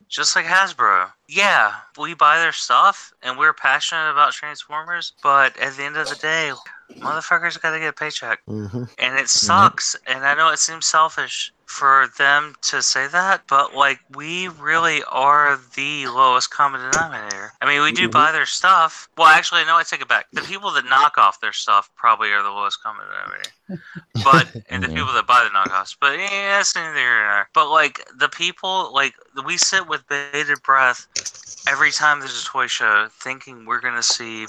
Just 0.08 0.36
like 0.36 0.44
Hasbro. 0.44 1.10
Yeah, 1.28 1.74
we 1.98 2.14
buy 2.14 2.38
their 2.38 2.52
stuff 2.52 3.12
and 3.22 3.36
we're 3.36 3.52
passionate 3.52 4.10
about 4.10 4.32
Transformers, 4.32 5.12
but 5.22 5.56
at 5.58 5.76
the 5.76 5.82
end 5.82 5.96
of 5.96 6.08
the 6.08 6.14
day, 6.14 6.52
motherfuckers 6.94 7.60
gotta 7.60 7.78
get 7.78 7.88
a 7.88 7.92
paycheck. 7.92 8.40
Mm-hmm. 8.46 8.84
And 8.98 9.18
it 9.18 9.28
sucks. 9.28 9.96
And 10.06 10.24
I 10.24 10.34
know 10.34 10.50
it 10.50 10.58
seems 10.58 10.86
selfish 10.86 11.52
for 11.66 12.08
them 12.16 12.54
to 12.62 12.80
say 12.80 13.08
that, 13.08 13.42
but 13.48 13.74
like 13.74 13.98
we 14.14 14.48
really 14.48 15.02
are 15.10 15.58
the 15.74 16.06
lowest 16.06 16.50
common 16.50 16.80
denominator. 16.80 17.52
I 17.60 17.66
mean, 17.66 17.82
we 17.82 17.92
do 17.92 18.08
buy 18.08 18.30
their 18.30 18.46
stuff. 18.46 19.08
Well, 19.18 19.26
actually, 19.26 19.64
no, 19.64 19.76
I 19.76 19.82
take 19.82 20.00
it 20.00 20.08
back. 20.08 20.26
The 20.32 20.42
people 20.42 20.70
that 20.72 20.84
knock 20.84 21.18
off 21.18 21.40
their 21.40 21.52
stuff 21.52 21.90
probably 21.96 22.30
are 22.30 22.42
the 22.42 22.50
lowest 22.50 22.82
common 22.82 23.04
denominator. 23.06 23.82
But 24.22 24.62
and 24.70 24.82
the 24.82 24.88
people 24.88 25.12
that 25.12 25.26
buy 25.26 25.42
the 25.44 25.58
knockoffs. 25.58 25.96
But 26.00 26.18
yeah, 26.18 26.56
that's 26.56 26.74
neither 26.74 26.94
here 26.94 27.18
nor 27.18 27.26
there. 27.26 27.48
But 27.52 27.68
like 27.70 28.00
the 28.16 28.28
people, 28.28 28.92
like 28.94 29.14
we 29.44 29.56
sit 29.58 29.88
with 29.88 30.06
bated 30.08 30.62
breath 30.62 31.08
every 31.66 31.90
time 31.92 32.20
there's 32.20 32.40
a 32.42 32.44
toy 32.44 32.66
show, 32.66 33.08
thinking 33.20 33.64
we're 33.66 33.80
gonna 33.80 34.02
see 34.02 34.46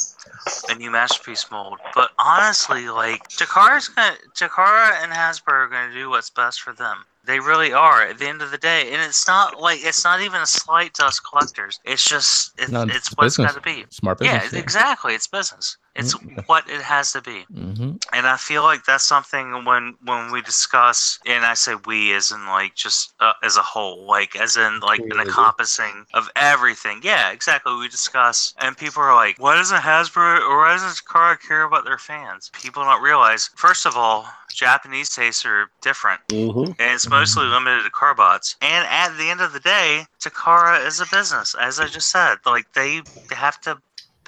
a 0.70 0.76
new 0.76 0.92
masterpiece 0.92 1.50
mold. 1.52 1.80
But 1.96 2.12
honestly, 2.20 2.90
like 2.90 3.28
Takara's 3.30 3.88
gonna 3.90 4.18
Takara 4.36 5.02
and 5.04 5.12
Hasbro 5.12 5.54
are 5.54 5.68
gonna 5.68 5.94
do 5.94 6.10
what's 6.10 6.30
best 6.30 6.62
for 6.62 6.74
them. 6.74 7.06
They 7.24 7.40
really 7.40 7.74
are 7.74 8.04
at 8.04 8.20
the 8.20 8.28
end 8.28 8.42
of 8.42 8.52
the 8.52 8.58
day, 8.58 8.94
and 8.94 9.02
it's 9.02 9.28
not 9.28 9.60
like 9.60 9.80
it's 9.84 10.04
not 10.04 10.22
even 10.22 10.42
a 10.42 10.46
slight 10.46 10.94
to 10.96 11.06
us 11.06 11.20
collectors. 11.20 11.80
It's 11.84 12.08
just 12.08 12.54
it's, 12.58 12.72
No, 12.72 12.84
it's 12.84 12.96
it's 12.96 13.10
what 13.18 13.28
it's 13.28 13.38
business. 13.38 13.54
got 13.54 13.64
to 13.64 13.70
be. 13.76 13.86
Smart 13.92 14.22
Yeah, 14.22 14.44
business. 14.44 14.62
exactly. 14.62 15.14
It's 15.14 15.28
business. 15.28 15.78
It's 15.98 16.16
Mm. 16.16 16.46
what 16.48 16.70
it 16.70 16.82
has 16.84 17.12
to 17.14 17.22
be 17.22 17.48
hmm 17.54 17.98
and 18.14 18.28
I 18.28 18.38
feel 18.38 18.64
like 18.64 18.86
that's 18.86 19.06
something 19.06 19.66
when 19.66 19.96
when 20.04 20.32
we 20.32 20.42
discuss, 20.42 21.20
and 21.26 21.46
I 21.46 21.56
say 21.56 21.76
we 21.86 22.14
as 22.14 22.32
in 22.32 22.46
like 22.48 22.76
just 22.76 23.14
uh, 23.20 23.34
as 23.44 23.58
a 23.58 23.62
whole, 23.64 24.08
like 24.08 24.36
as 24.36 24.56
in 24.58 24.80
like 24.82 25.04
an 25.12 25.20
encompassing 25.20 26.06
of 26.14 26.30
everything. 26.36 27.02
Yeah, 27.04 27.32
exactly. 27.32 27.76
We 27.76 27.90
discuss, 27.90 28.54
and 28.58 28.78
people 28.78 29.04
are 29.04 29.16
like, 29.16 29.36
"Why 29.40 29.56
doesn't 29.56 29.82
Hasbro 29.82 30.40
or 30.42 30.60
why 30.60 30.74
doesn't 30.74 31.06
Takara 31.06 31.40
care 31.42 31.64
about 31.64 31.86
their 31.86 31.98
fans?" 32.00 32.52
People 32.54 32.84
don't 32.84 33.02
realize, 33.04 33.50
first 33.56 33.86
of 33.86 33.98
all, 33.98 34.28
Japanese 34.54 35.10
tastes 35.10 35.46
are 35.46 35.72
different, 35.82 36.22
Mm-hmm. 36.30 36.72
and 36.80 36.94
it's 36.94 37.10
mostly 37.10 37.46
limited 37.46 37.84
to 37.84 37.90
Carbots. 37.92 38.56
And 38.62 38.88
at 38.88 39.18
the 39.18 39.30
end 39.30 39.42
of 39.42 39.54
the 39.54 39.60
day, 39.60 40.06
Takara 40.22 40.86
is 40.86 41.00
a 41.00 41.08
business, 41.08 41.56
as 41.60 41.80
I 41.80 41.88
just 41.88 42.10
said. 42.10 42.38
Like 42.46 42.66
they 42.74 43.02
have 43.32 43.60
to 43.62 43.80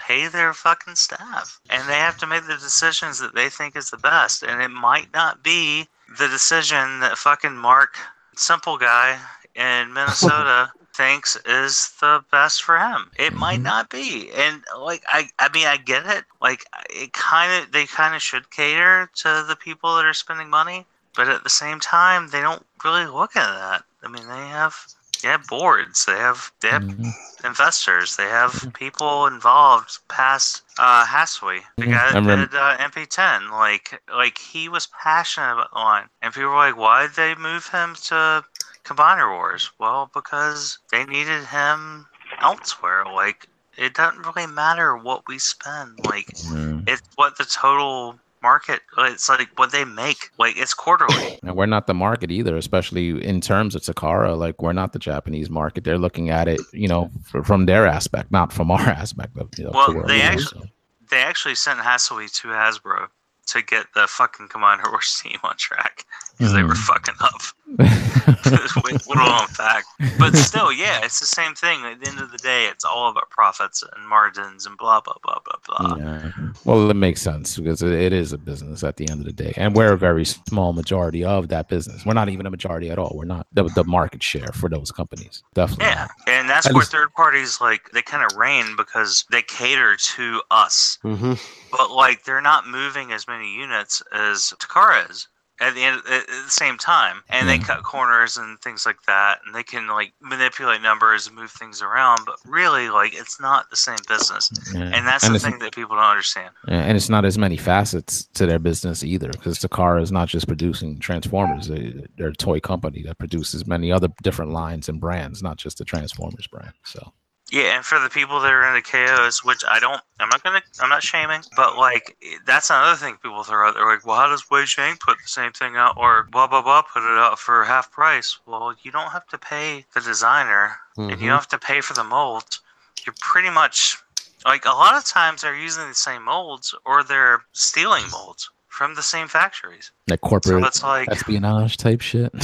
pay 0.09 0.27
their 0.27 0.53
fucking 0.53 0.95
staff. 0.95 1.61
And 1.69 1.87
they 1.87 1.99
have 1.99 2.17
to 2.17 2.27
make 2.27 2.47
the 2.47 2.55
decisions 2.57 3.19
that 3.19 3.35
they 3.35 3.49
think 3.49 3.75
is 3.75 3.91
the 3.91 3.97
best. 3.97 4.41
And 4.43 4.61
it 4.61 4.69
might 4.71 5.13
not 5.13 5.43
be 5.43 5.87
the 6.17 6.27
decision 6.27 6.99
that 7.01 7.17
fucking 7.17 7.55
mark 7.55 7.95
simple 8.35 8.77
guy 8.77 9.19
in 9.55 9.93
minnesota 9.97 10.71
thinks 10.95 11.37
is 11.45 11.91
the 12.01 12.23
best 12.31 12.63
for 12.63 12.79
him. 12.79 13.11
It 13.17 13.33
might 13.33 13.59
Mhm. 13.59 13.63
not 13.63 13.89
be. 13.89 14.31
And 14.31 14.63
like 14.77 15.03
i 15.07 15.29
i 15.37 15.47
mean 15.53 15.67
i 15.67 15.77
get 15.77 16.05
it. 16.07 16.25
Like 16.41 16.65
it 16.89 17.13
kind 17.13 17.51
of 17.63 17.71
they 17.71 17.85
kind 17.85 18.15
of 18.15 18.21
should 18.21 18.49
cater 18.49 19.09
to 19.17 19.45
the 19.47 19.55
people 19.55 19.95
that 19.95 20.05
are 20.05 20.13
spending 20.13 20.49
money. 20.49 20.87
But 21.15 21.29
at 21.29 21.43
the 21.43 21.49
same 21.49 21.79
time 21.79 22.29
they 22.29 22.41
don't 22.41 22.65
really 22.83 23.05
look 23.05 23.35
at 23.35 23.45
that. 23.59 23.83
I 24.03 24.07
mean 24.07 24.27
they 24.27 24.47
have 24.47 24.75
they 25.21 25.29
have 25.29 25.47
boards 25.47 26.05
they 26.05 26.17
have 26.17 26.51
they 26.61 26.69
have 26.69 26.83
Mhm. 26.87 27.13
investors. 27.43 28.15
They 28.17 28.27
have 28.27 28.67
people 28.73 29.25
involved 29.25 29.99
past 30.09 30.63
uh, 30.77 31.05
Hathaway, 31.05 31.61
the 31.79 31.85
Mhm. 31.85 31.87
guy 31.87 32.13
that 32.13 32.23
did 32.23 32.55
uh, 32.55 32.75
MP10. 32.79 33.49
Like, 33.51 34.01
like 34.11 34.37
he 34.37 34.67
was 34.69 34.87
passionate 35.03 35.53
about 35.53 35.71
the 35.71 35.79
line, 35.79 36.09
and 36.21 36.33
people 36.33 36.49
were 36.49 36.55
like, 36.57 36.77
"Why 36.77 37.03
did 37.07 37.15
they 37.15 37.35
move 37.35 37.67
him 37.69 37.95
to 38.05 38.43
Combiner 38.85 39.29
Wars?" 39.31 39.71
Well, 39.79 40.09
because 40.13 40.79
they 40.91 41.05
needed 41.05 41.45
him 41.45 42.07
elsewhere. 42.41 43.05
Like, 43.05 43.47
it 43.77 43.93
doesn't 43.93 44.25
really 44.25 44.47
matter 44.47 44.95
what 44.97 45.27
we 45.27 45.37
spend. 45.39 45.99
Like, 45.99 46.35
Mm. 46.45 46.87
it's 46.87 47.09
what 47.15 47.37
the 47.37 47.45
total 47.45 48.19
market. 48.41 48.81
Uh, 48.97 49.03
it's 49.11 49.27
like 49.29 49.49
what 49.57 49.71
they 49.71 49.85
make. 49.85 50.29
Like, 50.37 50.57
it's 50.57 50.73
quarterly. 50.73 51.37
And 51.43 51.55
we're 51.55 51.65
not 51.65 51.87
the 51.87 51.93
market 51.93 52.31
either, 52.31 52.57
especially 52.57 53.23
in 53.25 53.39
terms 53.41 53.73
of 53.75 53.81
Takara. 53.81 54.37
Like 54.37 54.61
we're 54.61 54.73
not 54.73 54.93
the 54.93 54.99
Japanese 54.99 55.49
market. 55.49 55.83
They're 55.83 55.97
looking 55.97 56.29
at 56.29 56.47
it, 56.47 56.59
you 56.73 56.87
know, 56.87 57.09
f- 57.33 57.45
from 57.45 57.65
their 57.65 57.87
aspect, 57.87 58.31
not 58.31 58.51
from 58.53 58.69
our 58.75 58.81
aspect 58.81 59.37
of 59.37 59.49
you 59.57 59.63
know. 59.65 59.71
Well, 59.73 59.93
they 60.05 60.15
we 60.15 60.21
actually- 60.21 60.71
they 61.09 61.21
actually 61.23 61.55
sent 61.55 61.79
Hathaway 61.79 62.27
to 62.27 62.49
Hasbro 62.49 63.07
to 63.47 63.61
get 63.63 63.87
the 63.95 64.05
fucking 64.07 64.47
Combiner 64.49 64.91
Wars 64.91 65.19
team 65.23 65.39
on 65.43 65.55
track 65.57 66.05
because 66.39 66.53
they 66.53 66.63
were 66.63 66.73
Mhm. 66.73 66.87
fucking 66.87 67.15
up. 67.19 67.41
Little 69.07 69.47
fact. 69.47 69.85
But 70.17 70.35
still, 70.35 70.71
yeah, 70.71 71.01
it's 71.03 71.19
the 71.19 71.25
same 71.25 71.53
thing. 71.53 71.83
At 71.85 71.99
the 71.99 72.07
end 72.09 72.19
of 72.19 72.31
the 72.31 72.37
day, 72.39 72.65
it's 72.65 72.83
all 72.83 73.09
about 73.11 73.29
profits 73.29 73.83
and 73.95 74.07
margins 74.07 74.65
and 74.65 74.75
blah 74.77 75.01
blah 75.01 75.15
blah 75.23 75.39
blah 75.45 75.77
blah. 75.87 75.95
Yeah. 75.97 76.31
Well, 76.65 76.89
it 76.89 76.93
makes 76.95 77.21
sense 77.21 77.57
because 77.57 77.81
it, 77.83 77.91
it 77.91 78.13
is 78.13 78.33
a 78.33 78.37
business 78.37 78.83
at 78.83 78.97
the 78.97 79.07
end 79.09 79.19
of 79.19 79.25
the 79.25 79.33
day, 79.33 79.53
and 79.57 79.75
we're 79.75 79.93
a 79.93 79.97
very 79.97 80.25
small 80.25 80.73
majority 80.73 81.23
of 81.23 81.49
that 81.49 81.69
business. 81.69 82.05
We're 82.05 82.13
not 82.13 82.29
even 82.29 82.45
a 82.45 82.49
majority 82.51 82.89
at 82.89 82.97
all. 82.97 83.11
We're 83.15 83.25
not 83.25 83.45
the, 83.53 83.63
the 83.75 83.83
market 83.83 84.23
share 84.23 84.49
for 84.53 84.69
those 84.69 84.91
companies. 84.91 85.43
Definitely. 85.53 85.85
Yeah, 85.85 86.07
and 86.27 86.49
that's 86.49 86.65
At 86.67 86.73
where 86.73 86.81
least- 86.81 86.91
third 86.91 87.13
parties 87.13 87.59
like 87.61 87.91
they 87.91 88.01
kind 88.01 88.23
of 88.29 88.35
reign 88.37 88.75
because 88.77 89.25
they 89.31 89.41
cater 89.41 89.95
to 89.95 90.41
us. 90.49 90.97
Mm-hmm. 91.03 91.33
but 91.71 91.91
like 91.91 92.23
they're 92.23 92.41
not 92.41 92.67
moving 92.67 93.11
as 93.11 93.27
many 93.27 93.53
units 93.53 94.01
as 94.13 94.53
Takara 94.59 95.09
is 95.09 95.27
at 95.59 95.75
the 95.75 95.83
end 95.83 96.01
at 96.09 96.27
the 96.27 96.49
same 96.49 96.77
time, 96.77 97.21
and 97.29 97.47
they 97.47 97.57
hmm. 97.57 97.63
cut 97.63 97.83
corners 97.83 98.37
and 98.37 98.59
things 98.61 98.85
like 98.85 99.01
that, 99.07 99.39
and 99.45 99.53
they 99.53 99.63
can 99.63 99.87
like 99.87 100.13
manipulate 100.21 100.81
numbers 100.81 101.27
and 101.27 101.35
move 101.35 101.51
things 101.51 101.81
around. 101.81 102.21
But 102.25 102.35
really, 102.45 102.89
like 102.89 103.13
it's 103.13 103.39
not 103.39 103.69
the 103.69 103.75
same 103.75 103.97
business, 104.07 104.49
Yeah. 104.73 104.91
and 104.93 105.05
that's 105.05 105.25
And 105.25 105.35
the 105.35 105.39
thing 105.39 105.59
that 105.59 105.73
people 105.73 105.95
don't 105.95 106.05
understand. 106.05 106.53
Yeah, 106.67 106.81
and 106.81 106.95
it's 106.95 107.09
not 107.09 107.25
as 107.25 107.37
many 107.37 107.57
facets 107.57 108.25
to 108.35 108.45
their 108.45 108.59
business 108.59 109.03
either, 109.03 109.29
because 109.29 109.59
Takara 109.59 110.01
is 110.01 110.11
not 110.11 110.27
just 110.27 110.47
producing 110.47 110.99
Transformers; 110.99 111.67
they, 111.67 112.05
they're 112.17 112.29
a 112.29 112.33
toy 112.33 112.59
company 112.59 113.03
that 113.03 113.17
produces 113.17 113.67
many 113.67 113.91
other 113.91 114.09
different 114.23 114.51
lines 114.51 114.89
and 114.89 114.99
brands, 114.99 115.43
not 115.43 115.57
just 115.57 115.77
the 115.77 115.85
Transformers 115.85 116.47
brand. 116.47 116.73
So, 116.83 117.13
Yeah, 117.51 117.75
and 117.75 117.85
for 117.85 117.99
the 117.99 118.09
people 118.09 118.39
that 118.41 118.51
are 118.51 118.75
into 118.75 118.81
KOs, 118.81 119.43
which 119.43 119.63
I 119.67 119.79
don't, 119.79 120.01
I'm 120.19 120.29
not 120.29 120.43
gonna, 120.43 120.61
I'm 120.79 120.89
not 120.89 121.01
shaming, 121.01 121.41
but 121.55 121.77
like 121.77 122.15
that's 122.45 122.69
another 122.69 122.95
thing 122.95 123.17
people 123.21 123.43
throw 123.43 123.67
out. 123.67 123.73
They're 123.73 123.85
like, 123.85 124.05
well, 124.05 124.17
how 124.17 124.29
does 124.29 124.43
Weijiang 124.43 124.99
put 124.99 125.17
the 125.17 125.27
same 125.27 125.51
thing 125.51 125.75
out, 125.75 125.95
or 125.97 126.27
blah 126.31 126.47
blah 126.47 126.61
blah, 126.61 126.83
put 126.83 127.03
it 127.03 127.17
out 127.17 127.39
for 127.39 127.63
half 127.65 127.91
price? 127.91 128.37
Well, 128.45 128.75
you 128.83 128.91
don't 128.91 129.11
have 129.11 129.25
to 129.27 129.37
pay 129.37 129.85
the 129.95 130.01
designer, 130.01 130.77
and 130.97 131.09
you 131.09 131.15
mm-hmm. 131.15 131.25
don't 131.25 131.35
have 131.37 131.47
to 131.49 131.57
pay 131.57 131.81
for 131.81 131.93
the 131.93 132.03
molds. 132.03 132.61
You're 133.05 133.15
pretty 133.19 133.49
much 133.49 133.97
like 134.45 134.65
a 134.65 134.69
lot 134.69 134.95
of 134.95 135.05
times 135.05 135.41
they're 135.41 135.57
using 135.57 135.87
the 135.87 135.95
same 135.95 136.25
molds, 136.25 136.75
or 136.85 137.03
they're 137.03 137.41
stealing 137.53 138.03
molds 138.11 138.49
from 138.79 138.95
the 138.95 139.03
same 139.03 139.27
factories. 139.27 139.91
that 140.07 140.21
So 140.23 140.29
corporate 140.29 140.63
it's 140.63 140.81
like 140.81 141.09
espionage 141.09 141.75
type 141.75 141.99
shit. 141.99 142.31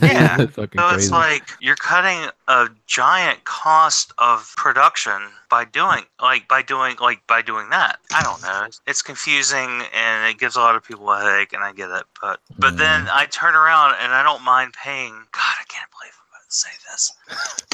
Yeah. 0.00 0.36
So 0.36 0.66
crazy. 0.66 0.94
it's 0.94 1.10
like 1.10 1.50
you're 1.60 1.74
cutting 1.76 2.30
a 2.46 2.68
giant 2.86 3.44
cost 3.44 4.12
of 4.18 4.52
production 4.56 5.30
by 5.50 5.64
doing 5.64 6.02
like 6.22 6.46
by 6.46 6.62
doing 6.62 6.94
like 7.00 7.26
by 7.26 7.42
doing 7.42 7.70
that. 7.70 7.98
I 8.14 8.22
don't 8.22 8.40
know. 8.42 8.68
It's 8.86 9.02
confusing 9.02 9.82
and 9.92 10.30
it 10.30 10.38
gives 10.38 10.54
a 10.54 10.60
lot 10.60 10.76
of 10.76 10.84
people 10.84 11.10
a 11.10 11.20
headache 11.20 11.52
and 11.52 11.64
I 11.64 11.72
get 11.72 11.90
it. 11.90 12.04
But 12.20 12.38
but 12.56 12.76
then 12.76 13.06
mm. 13.06 13.10
I 13.12 13.26
turn 13.26 13.56
around 13.56 13.96
and 14.00 14.12
I 14.12 14.22
don't 14.22 14.44
mind 14.44 14.74
paying 14.74 15.12
God, 15.12 15.54
I 15.60 15.64
can't 15.66 15.90
believe 15.90 16.14
I'm 16.14 16.23
about 16.23 16.23
to 16.23 16.23
say 16.54 16.70
this. 16.90 17.12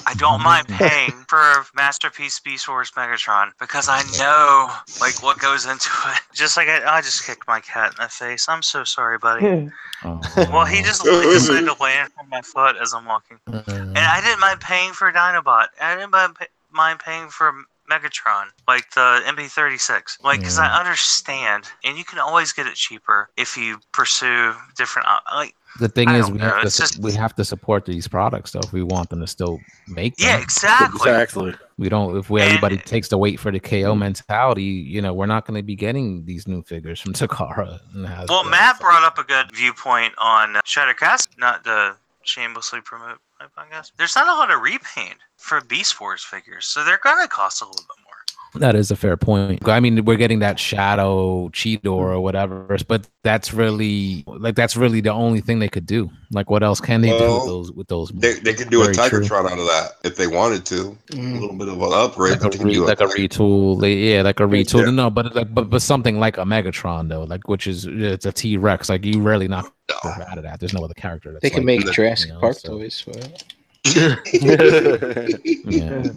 I 0.06 0.14
don't 0.14 0.42
mind 0.42 0.66
paying 0.68 1.24
for 1.28 1.66
Masterpiece 1.74 2.40
Beast 2.40 2.68
Wars 2.68 2.90
Megatron 2.92 3.50
because 3.60 3.88
I 3.88 4.02
know 4.18 4.70
like 5.00 5.22
what 5.22 5.38
goes 5.38 5.66
into 5.66 5.90
it. 6.06 6.20
Just 6.34 6.56
like 6.56 6.68
I, 6.68 6.98
I 6.98 7.00
just 7.00 7.26
kicked 7.26 7.46
my 7.46 7.60
cat 7.60 7.94
in 7.98 8.04
the 8.04 8.08
face. 8.08 8.48
I'm 8.48 8.62
so 8.62 8.84
sorry, 8.84 9.18
buddy. 9.18 9.70
Oh, 10.04 10.20
Well, 10.50 10.64
he 10.64 10.82
just 10.82 11.02
he 11.06 11.10
decided 11.10 11.66
to 11.66 11.82
land 11.82 12.10
on 12.18 12.28
my 12.28 12.40
foot 12.42 12.76
as 12.80 12.94
I'm 12.94 13.04
walking. 13.04 13.38
And 13.46 13.98
I 13.98 14.20
didn't 14.24 14.40
mind 14.40 14.60
paying 14.60 14.92
for 14.92 15.12
Dinobot. 15.12 15.66
I 15.80 15.94
didn't 15.94 16.10
mind, 16.10 16.36
pay- 16.36 16.46
mind 16.70 17.00
paying 17.00 17.28
for 17.28 17.52
Megatron, 17.90 18.46
like 18.68 18.90
the 18.92 19.20
MP36. 19.26 20.22
Like, 20.22 20.40
because 20.40 20.58
I 20.58 20.78
understand, 20.78 21.64
and 21.84 21.98
you 21.98 22.04
can 22.04 22.18
always 22.18 22.52
get 22.52 22.66
it 22.66 22.74
cheaper 22.74 23.28
if 23.36 23.56
you 23.56 23.78
pursue 23.92 24.54
different. 24.76 25.08
Like, 25.34 25.54
The 25.78 25.88
thing 25.88 26.08
I 26.08 26.18
is, 26.18 26.30
we 26.30 26.38
have, 26.40 26.62
to, 26.62 26.70
just- 26.70 26.98
we 26.98 27.12
have 27.12 27.34
to 27.36 27.44
support 27.44 27.84
these 27.86 28.08
products 28.08 28.50
though 28.52 28.60
if 28.60 28.72
we 28.72 28.82
want 28.82 29.08
them 29.10 29.20
to 29.20 29.26
still 29.26 29.60
make 29.88 30.16
them. 30.16 30.26
Yeah, 30.28 30.40
exactly. 30.40 30.96
Exactly. 30.98 31.54
We 31.78 31.88
don't. 31.88 32.16
If 32.16 32.28
we, 32.28 32.42
And- 32.42 32.84
takes 32.84 33.08
the 33.08 33.16
wait 33.18 33.38
for 33.38 33.50
the 33.50 33.60
KO 33.60 33.94
mentality, 33.94 34.62
you 34.64 35.00
know, 35.00 35.14
we're 35.14 35.26
not 35.26 35.46
going 35.46 35.56
to 35.56 35.62
be 35.62 35.76
getting 35.76 36.24
these 36.24 36.46
new 36.48 36.62
figures 36.62 37.00
from 37.00 37.12
Takara. 37.14 37.78
And 37.94 38.06
Hasbro. 38.06 38.28
Well, 38.28 38.44
Matt 38.44 38.80
brought 38.80 39.04
up 39.04 39.18
a 39.18 39.22
good 39.24 39.52
viewpoint 39.54 40.12
on 40.18 40.56
uh, 40.56 40.60
Shattercast, 40.66 41.38
not 41.38 41.64
the 41.64 41.94
shamelessly 42.24 42.80
promote 42.82 43.18
my 43.38 43.46
podcast. 43.46 43.92
There's 43.96 44.14
not 44.14 44.28
a 44.28 44.32
lot 44.32 44.50
of 44.50 44.60
repaint 44.60 45.16
for 45.36 45.60
Beast 45.62 46.00
Wars 46.00 46.22
figures, 46.22 46.66
so 46.66 46.84
they're 46.84 47.00
gonna 47.02 47.26
cost 47.28 47.62
a 47.62 47.64
little 47.64 47.82
bit 47.82 48.04
more. 48.04 48.09
That 48.56 48.74
is 48.74 48.90
a 48.90 48.96
fair 48.96 49.16
point. 49.16 49.66
I 49.68 49.78
mean, 49.78 50.04
we're 50.04 50.16
getting 50.16 50.40
that 50.40 50.58
shadow 50.58 51.48
Cheetor 51.50 51.86
or 51.86 52.20
whatever, 52.20 52.76
but 52.88 53.06
that's 53.22 53.52
really 53.54 54.24
like 54.26 54.56
that's 54.56 54.76
really 54.76 55.00
the 55.00 55.12
only 55.12 55.40
thing 55.40 55.60
they 55.60 55.68
could 55.68 55.86
do. 55.86 56.10
Like, 56.32 56.50
what 56.50 56.62
else 56.62 56.80
can 56.80 57.00
they 57.00 57.16
do 57.16 57.32
with 57.34 57.44
those? 57.46 57.72
With 57.72 57.88
those, 57.88 58.08
They, 58.10 58.34
they 58.34 58.54
could 58.54 58.68
do 58.70 58.82
a 58.82 58.92
Very 58.92 59.08
true. 59.08 59.20
Tigertron 59.20 59.46
out 59.50 59.58
of 59.58 59.66
that 59.66 59.92
if 60.04 60.16
they 60.16 60.26
wanted 60.26 60.64
to. 60.66 60.96
A 61.12 61.16
little 61.16 61.56
bit 61.56 61.68
of 61.68 61.80
an 61.80 61.90
upgrade, 61.92 62.40
like 62.40 62.54
a, 62.54 62.64
re, 62.64 62.78
like 62.78 63.00
a 63.00 63.06
Tiger- 63.06 63.14
retool, 63.18 63.80
like, 63.80 63.96
yeah, 63.96 64.22
like 64.22 64.40
a 64.40 64.44
retool. 64.44 64.84
Yeah. 64.84 64.90
No, 64.90 65.10
but 65.10 65.34
like, 65.34 65.54
but 65.54 65.70
but 65.70 65.80
something 65.82 66.18
like 66.18 66.36
a 66.36 66.42
Megatron 66.44 67.08
though, 67.08 67.22
like 67.24 67.46
which 67.48 67.66
is 67.68 67.86
it's 67.86 68.26
a 68.26 68.32
T 68.32 68.56
Rex. 68.56 68.88
Like 68.88 69.04
you 69.04 69.20
rarely 69.20 69.46
knock 69.48 69.72
No. 69.88 70.10
out 70.10 70.38
of 70.38 70.44
that. 70.44 70.58
There's 70.58 70.74
no 70.74 70.82
other 70.84 70.94
character. 70.94 71.30
That's 71.32 71.42
They 71.42 71.50
can 71.50 71.60
like 71.60 71.66
make 71.66 71.84
that, 71.84 71.94
Jurassic 71.94 72.28
you 72.28 72.34
know, 72.34 72.40
Park 72.40 72.58
so- 72.58 72.68
toys 72.78 73.00
for 73.00 73.10
it. 73.10 73.44
Yeah. 73.84 74.16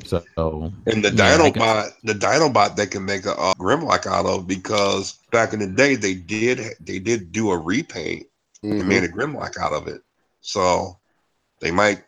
So 0.05 0.23
And 0.85 1.03
the 1.03 1.11
Yeah, 1.15 1.37
I 1.41 1.49
guess- 1.49 1.57
Dinobot, 1.57 1.91
the 2.03 2.13
Dinobot, 2.13 2.75
they 2.75 2.87
can 2.87 3.05
make 3.05 3.25
a 3.25 3.33
uh, 3.35 3.53
Grimlock 3.55 4.05
out 4.05 4.25
of 4.25 4.47
because 4.47 5.13
back 5.31 5.53
in 5.53 5.59
the 5.59 5.67
day 5.67 5.95
they 5.95 6.13
did 6.13 6.75
they 6.79 6.99
did 6.99 7.31
do 7.31 7.51
a 7.51 7.57
repaint 7.57 8.27
and 8.63 8.81
Mhm. 8.81 8.85
made 8.87 9.03
a 9.03 9.09
Grimlock 9.09 9.57
out 9.57 9.73
of 9.73 9.87
it. 9.87 10.01
So 10.41 10.97
they 11.59 11.71
might 11.71 12.03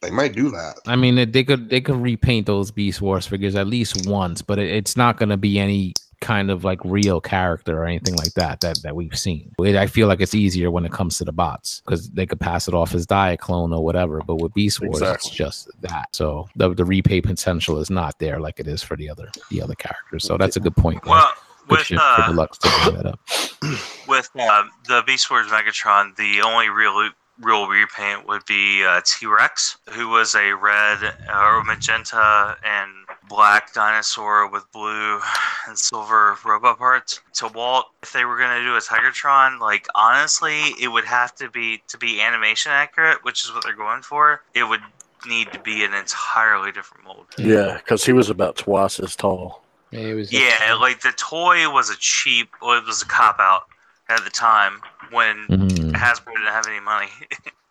they 0.00 0.10
might 0.10 0.34
do 0.34 0.50
that. 0.50 0.76
I 0.86 0.96
mean, 0.96 1.30
they 1.30 1.44
could 1.44 1.68
they 1.70 1.80
could 1.80 1.96
repaint 1.96 2.46
those 2.46 2.70
Beast 2.70 3.00
Wars 3.00 3.26
figures 3.26 3.54
at 3.54 3.66
least 3.66 4.06
once, 4.06 4.42
but 4.42 4.58
it, 4.58 4.68
it's 4.70 4.96
not 4.96 5.16
going 5.16 5.28
to 5.28 5.36
be 5.36 5.58
any 5.58 5.92
kind 6.22 6.50
of 6.50 6.64
like 6.64 6.80
real 6.84 7.20
character 7.20 7.82
or 7.82 7.84
anything 7.84 8.14
like 8.14 8.32
that 8.34 8.60
that 8.60 8.80
that 8.82 8.96
we've 8.96 9.18
seen. 9.18 9.52
It- 9.58 9.76
I 9.76 9.86
feel 9.86 10.08
like 10.08 10.20
it's 10.22 10.34
easier 10.34 10.70
when 10.70 10.86
it 10.86 10.92
comes 10.92 11.18
to 11.18 11.24
the 11.24 11.32
bots 11.32 11.82
because 11.84 12.08
they 12.10 12.24
could 12.24 12.40
pass 12.40 12.68
it 12.68 12.72
off 12.74 12.94
as 12.94 13.06
Diaclone 13.06 13.76
or 13.76 13.84
whatever. 13.84 14.20
But 14.26 14.36
with 14.36 14.54
Beast 14.54 14.80
Wars, 14.80 15.02
it's 15.02 15.28
just 15.28 15.68
that. 15.82 16.08
So 16.14 16.48
the 16.56 16.72
the 16.72 16.84
repay 16.86 17.20
potential 17.20 17.78
is 17.78 17.90
not 17.90 18.18
there 18.18 18.40
like 18.40 18.58
it 18.60 18.66
is 18.66 18.82
for 18.82 18.96
the 18.96 19.10
other 19.10 19.28
the 19.50 19.60
other 19.60 19.74
characters. 19.74 20.24
So 20.24 20.38
that's 20.38 20.56
a 20.56 20.60
good 20.60 20.76
point. 20.76 21.04
Well, 21.04 21.30
with 21.68 21.90
uh, 21.96 22.26
Deluxe 22.28 22.58
to 22.58 22.70
bring 22.84 22.96
that 22.96 23.06
up. 23.06 23.20
with 24.08 24.30
uh, 24.38 24.64
the 24.88 25.02
Beast 25.06 25.30
Wars 25.30 25.46
Megatron, 25.48 26.16
the 26.16 26.40
only 26.42 26.68
real 26.68 27.10
real 27.40 27.66
repaint 27.66 28.26
would 28.28 28.44
be 28.46 28.84
uh, 28.84 29.00
T 29.04 29.26
Rex, 29.26 29.76
who 29.90 30.08
was 30.08 30.34
a 30.34 30.52
red 30.52 30.98
or 31.34 31.64
magenta 31.64 32.56
and 32.64 32.90
black 33.32 33.72
dinosaur 33.72 34.46
with 34.50 34.70
blue 34.72 35.18
and 35.66 35.78
silver 35.78 36.36
robot 36.44 36.78
parts. 36.78 37.20
To 37.34 37.48
Walt, 37.48 37.86
if 38.02 38.12
they 38.12 38.24
were 38.24 38.36
going 38.36 38.58
to 38.58 38.64
do 38.64 38.76
a 38.76 38.80
Tigertron, 38.80 39.58
like 39.58 39.86
honestly, 39.94 40.74
it 40.80 40.88
would 40.88 41.04
have 41.04 41.34
to 41.36 41.48
be 41.48 41.82
to 41.88 41.96
be 41.96 42.20
animation 42.20 42.72
accurate, 42.72 43.24
which 43.24 43.44
is 43.44 43.52
what 43.52 43.64
they're 43.64 43.74
going 43.74 44.02
for. 44.02 44.42
It 44.54 44.64
would 44.64 44.80
need 45.26 45.52
to 45.52 45.58
be 45.60 45.84
an 45.84 45.94
entirely 45.94 46.72
different 46.72 47.04
mold. 47.04 47.26
Yeah, 47.38 47.78
because 47.78 48.04
he 48.04 48.12
was 48.12 48.28
about 48.28 48.56
twice 48.56 49.00
as 49.00 49.16
tall. 49.16 49.64
Yeah, 49.90 50.00
it 50.00 50.14
was 50.14 50.32
Yeah, 50.32 50.76
like 50.80 51.00
the 51.00 51.12
toy 51.12 51.70
was 51.70 51.90
a 51.90 51.96
cheap, 51.96 52.50
well, 52.60 52.78
it 52.78 52.84
was 52.84 53.02
a 53.02 53.06
cop 53.06 53.38
out 53.38 53.62
at 54.08 54.24
the 54.24 54.30
time 54.30 54.82
when 55.10 55.46
Mhm. 55.48 55.92
Hasbro 55.92 56.32
didn't 56.32 56.48
have 56.48 56.66
any 56.66 56.80
money. 56.80 57.10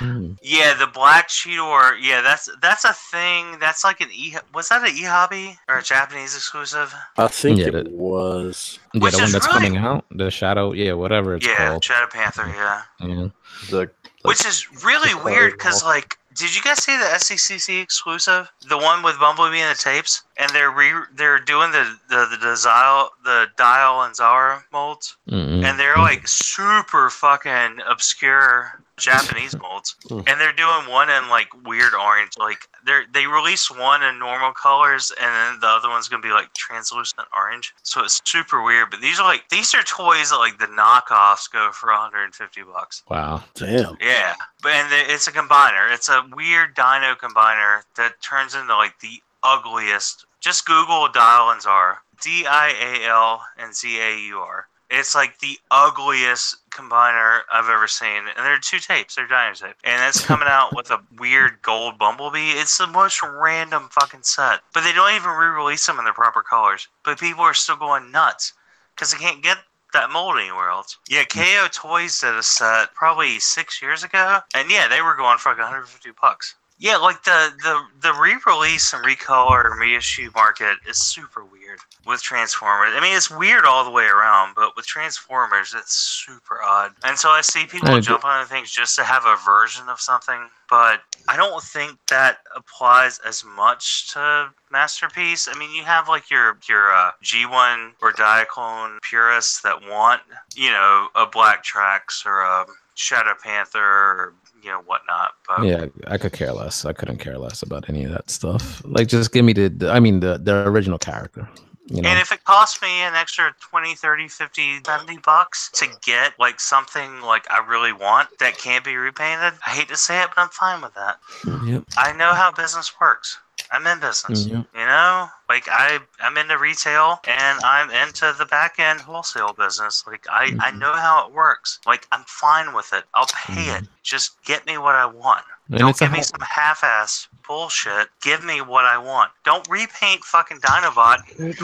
Mhm. 0.00 0.36
yeah, 0.42 0.74
the 0.74 0.86
black 0.86 1.28
Cheetor. 1.28 1.96
Yeah, 2.00 2.20
that's 2.22 2.48
that's 2.60 2.84
a 2.84 2.92
thing. 2.92 3.58
That's 3.58 3.84
like 3.84 4.00
an 4.00 4.08
e. 4.12 4.34
Was 4.54 4.68
that 4.68 4.82
an 4.82 4.94
e 4.94 5.02
hobby 5.04 5.58
or 5.68 5.78
a 5.78 5.82
Japanese 5.82 6.34
exclusive? 6.34 6.94
I 7.16 7.28
think 7.28 7.58
Yeah, 7.60 7.66
it 7.68 7.72
that- 7.72 7.90
was. 7.92 8.78
Yeah, 8.92 9.00
Which 9.02 9.14
the 9.14 9.22
one 9.22 9.32
that's 9.32 9.46
really- 9.46 9.66
coming 9.66 9.76
out, 9.78 10.04
the 10.10 10.30
Shadow, 10.30 10.72
yeah, 10.72 10.92
whatever 10.92 11.34
it's 11.36 11.46
yeah, 11.46 11.68
called. 11.68 11.84
Shadow 11.84 12.06
Panther. 12.08 12.46
Yeah, 12.54 12.82
Yeah. 13.00 13.28
The, 13.70 13.90
which 14.22 14.44
is 14.44 14.66
really 14.84 15.14
weird 15.14 15.52
because 15.52 15.82
like. 15.84 16.18
Did 16.34 16.54
you 16.54 16.60
guys 16.60 16.82
see 16.84 16.94
the 16.94 17.04
SDCC 17.06 17.80
exclusive, 17.80 18.52
the 18.68 18.76
one 18.76 19.02
with 19.02 19.18
Bumblebee 19.18 19.58
and 19.58 19.74
the 19.74 19.82
tapes, 19.82 20.22
and 20.36 20.50
they're 20.50 20.70
re- 20.70 20.92
they're 21.14 21.38
doing 21.38 21.70
the 21.72 21.98
the 22.10 22.26
the, 22.30 22.36
the 22.36 22.60
dial 22.62 23.10
the 23.24 23.46
dial 23.56 24.02
and 24.02 24.14
Zara 24.14 24.62
molds, 24.70 25.16
Mhm. 25.30 25.64
and 25.64 25.80
they're 25.80 25.96
like 25.96 26.28
super 26.28 27.08
fucking 27.08 27.80
obscure 27.88 28.82
Japanese 28.98 29.56
molds, 29.58 29.94
Hmm. 30.08 30.20
and 30.26 30.40
they're 30.40 30.52
doing 30.52 30.88
one 30.90 31.10
in 31.10 31.28
like 31.28 31.48
weird 31.66 31.94
orange. 31.94 32.32
Like 32.38 32.68
they 32.86 33.00
they 33.12 33.26
release 33.26 33.70
one 33.70 34.02
in 34.02 34.18
normal 34.18 34.52
colors, 34.52 35.12
and 35.20 35.28
then 35.34 35.60
the 35.60 35.66
other 35.68 35.88
one's 35.88 36.08
gonna 36.08 36.22
be 36.22 36.30
like 36.30 36.52
translucent 36.54 37.26
orange. 37.36 37.74
So 37.82 38.04
it's 38.04 38.20
super 38.24 38.62
weird. 38.62 38.90
But 38.90 39.00
these 39.00 39.18
are 39.20 39.26
like 39.26 39.48
these 39.50 39.74
are 39.74 39.82
toys 39.82 40.30
that 40.30 40.38
like 40.38 40.58
the 40.58 40.66
knockoffs 40.66 41.50
go 41.50 41.70
for 41.72 41.90
150 41.90 42.62
bucks. 42.62 43.02
Wow. 43.10 43.42
Damn. 43.54 43.96
Yeah, 44.00 44.34
but 44.62 44.72
and 44.72 44.90
the- 44.90 45.12
it's 45.12 45.26
a 45.26 45.32
combiner. 45.32 45.92
It's 45.92 46.08
a 46.08 46.24
weird 46.34 46.74
Dino 46.74 47.14
combiner 47.14 47.82
that 47.96 48.20
turns 48.22 48.54
into 48.54 48.74
like 48.76 48.98
the 49.00 49.20
ugliest. 49.42 50.24
Just 50.40 50.66
Google 50.66 51.08
Dial 51.08 51.50
and 51.50 51.60
Zar. 51.62 52.02
D 52.22 52.46
I 52.46 52.68
A 52.70 53.08
L 53.08 53.42
and 53.58 53.74
Z 53.74 54.00
A 54.00 54.18
U 54.28 54.38
R. 54.38 54.68
It's 54.90 55.14
like 55.14 55.38
the 55.38 55.58
ugliest 55.70 56.56
combiner 56.70 57.40
I've 57.52 57.68
ever 57.68 57.88
seen. 57.88 58.28
And 58.28 58.46
there 58.46 58.54
are 58.54 58.58
two 58.58 58.78
tapes. 58.78 59.16
They're 59.16 59.26
Dino 59.26 59.54
tape. 59.54 59.76
And 59.84 60.08
it's 60.08 60.24
coming 60.26 60.48
out 60.48 60.74
with 60.76 60.90
a 60.90 61.02
weird 61.18 61.62
gold 61.62 61.98
bumblebee. 61.98 62.50
It's 62.50 62.78
the 62.78 62.86
most 62.86 63.22
random 63.22 63.88
fucking 63.90 64.22
set. 64.22 64.60
But 64.72 64.84
they 64.84 64.92
don't 64.92 65.14
even 65.14 65.30
re-release 65.30 65.86
them 65.86 65.98
in 65.98 66.04
their 66.04 66.14
proper 66.14 66.42
colors. 66.42 66.88
But 67.04 67.18
people 67.18 67.42
are 67.42 67.54
still 67.54 67.76
going 67.76 68.10
nuts 68.10 68.52
because 68.94 69.12
they 69.12 69.18
can't 69.18 69.42
get 69.42 69.58
that 69.92 70.10
mold 70.10 70.36
anywhere 70.38 70.70
else. 70.70 70.98
Yeah, 71.08 71.24
hmm. 71.30 71.40
KO 71.40 71.68
Toys 71.72 72.20
did 72.20 72.34
a 72.34 72.42
set 72.42 72.94
probably 72.94 73.38
six 73.40 73.80
years 73.80 74.04
ago, 74.04 74.40
and 74.54 74.70
yeah, 74.70 74.88
they 74.88 75.02
were 75.02 75.14
going 75.14 75.38
for 75.38 75.50
like 75.50 75.58
150 75.58 76.10
bucks. 76.20 76.54
Yeah, 76.78 76.96
like 76.96 77.22
the 77.24 77.52
the 77.62 77.86
the 78.02 78.12
re-release 78.20 78.92
and 78.92 79.02
recolor 79.02 79.64
and 79.64 79.80
reissue 79.80 80.30
market 80.34 80.76
is 80.86 80.98
super 80.98 81.42
weird 81.42 81.78
with 82.06 82.20
Transformers. 82.20 82.92
I 82.94 83.00
mean, 83.00 83.16
it's 83.16 83.30
weird 83.30 83.64
all 83.64 83.82
the 83.84 83.90
way 83.90 84.04
around, 84.04 84.54
but 84.54 84.76
with 84.76 84.86
Transformers, 84.86 85.74
it's 85.74 85.94
super 85.94 86.62
odd. 86.62 86.92
And 87.02 87.18
so 87.18 87.30
I 87.30 87.40
see 87.40 87.64
people 87.64 87.88
I 87.88 88.00
jump 88.00 88.26
on 88.26 88.44
things 88.46 88.70
just 88.70 88.94
to 88.96 89.04
have 89.04 89.24
a 89.24 89.36
version 89.42 89.88
of 89.88 90.00
something, 90.00 90.50
but 90.68 91.00
I 91.28 91.36
don't 91.36 91.62
think 91.62 91.98
that 92.08 92.38
applies 92.54 93.20
as 93.20 93.42
much 93.42 94.12
to 94.12 94.50
Masterpiece. 94.70 95.48
I 95.50 95.58
mean, 95.58 95.74
you 95.74 95.82
have 95.82 96.08
like 96.08 96.30
your 96.30 96.58
your 96.68 96.92
uh, 96.92 97.12
G1 97.24 97.92
or 98.02 98.12
Diaclone 98.12 99.00
purists 99.00 99.62
that 99.62 99.80
want 99.88 100.20
you 100.54 100.70
know 100.70 101.08
a 101.14 101.26
Black 101.26 101.64
Tracks 101.64 102.24
or 102.26 102.40
a 102.42 102.66
Shadow 102.96 103.34
Panther 103.42 104.34
you 104.66 104.72
know 104.72 104.82
whatnot. 104.84 105.34
But 105.46 105.64
Yeah, 105.64 105.86
I 106.08 106.18
could 106.18 106.32
care 106.32 106.52
less. 106.52 106.84
I 106.84 106.92
couldn't 106.92 107.18
care 107.18 107.38
less 107.38 107.62
about 107.62 107.88
any 107.88 108.04
of 108.04 108.10
that 108.10 108.28
stuff. 108.30 108.82
Like, 108.84 109.06
just 109.06 109.32
give 109.32 109.44
me 109.44 109.52
the, 109.52 109.68
the 109.68 109.90
I 109.90 110.00
mean, 110.00 110.20
the 110.20 110.38
the 110.38 110.66
original 110.68 110.98
character. 110.98 111.48
You 111.88 112.02
know, 112.02 112.08
And 112.08 112.18
if 112.18 112.32
it 112.32 112.42
costs 112.44 112.82
me 112.82 112.88
an 113.02 113.14
extra 113.14 113.54
20, 113.60 113.94
30, 113.94 114.28
50, 114.28 114.80
70 114.84 115.18
bucks 115.18 115.70
to 115.74 115.86
get 116.04 116.32
like 116.38 116.58
something 116.58 117.20
like 117.22 117.48
I 117.50 117.58
really 117.66 117.92
want 117.92 118.28
that 118.40 118.58
can't 118.58 118.84
be 118.84 118.96
repainted, 118.96 119.54
I 119.66 119.70
hate 119.70 119.88
to 119.88 119.96
say 119.96 120.20
it, 120.22 120.28
but 120.34 120.42
I'm 120.42 120.48
fine 120.48 120.80
with 120.82 120.94
that. 120.94 121.18
Yep. 121.64 121.84
I 121.96 122.12
know 122.12 122.34
how 122.34 122.50
business 122.50 122.92
works. 123.00 123.38
I'm 123.72 123.86
in 123.86 124.00
business. 124.00 124.46
Mhm. 124.46 124.66
You 124.74 124.86
know, 124.86 125.28
like 125.48 125.66
I, 125.68 125.98
I'm 126.20 126.36
into 126.36 126.58
retail 126.58 127.20
and 127.26 127.60
I'm 127.64 127.90
into 127.90 128.34
the 128.38 128.46
back 128.46 128.78
end 128.78 129.00
wholesale 129.00 129.52
business. 129.54 130.04
Like 130.06 130.26
I, 130.30 130.46
I 130.60 130.70
Mhm. 130.72 130.78
know 130.78 130.92
how 130.92 131.26
it 131.26 131.32
works. 131.32 131.78
Like 131.86 132.06
I'm 132.12 132.24
fine 132.26 132.74
with 132.74 132.92
it. 132.92 133.04
I'll 133.14 133.26
pay 133.26 133.70
it. 133.70 133.84
Just 134.02 134.42
get 134.44 134.66
me 134.66 134.76
what 134.78 134.94
I 134.94 135.06
want. 135.06 135.44
And 135.70 135.78
Don't 135.78 135.98
give 135.98 136.10
me 136.12 136.18
whole- 136.18 136.24
some 136.24 136.40
half-ass 136.48 137.26
bullshit. 137.46 138.08
Give 138.22 138.44
me 138.44 138.60
what 138.60 138.84
I 138.84 138.98
want. 138.98 139.30
Don't 139.44 139.68
repaint 139.68 140.24
fucking 140.24 140.58
Dinobot 140.58 141.18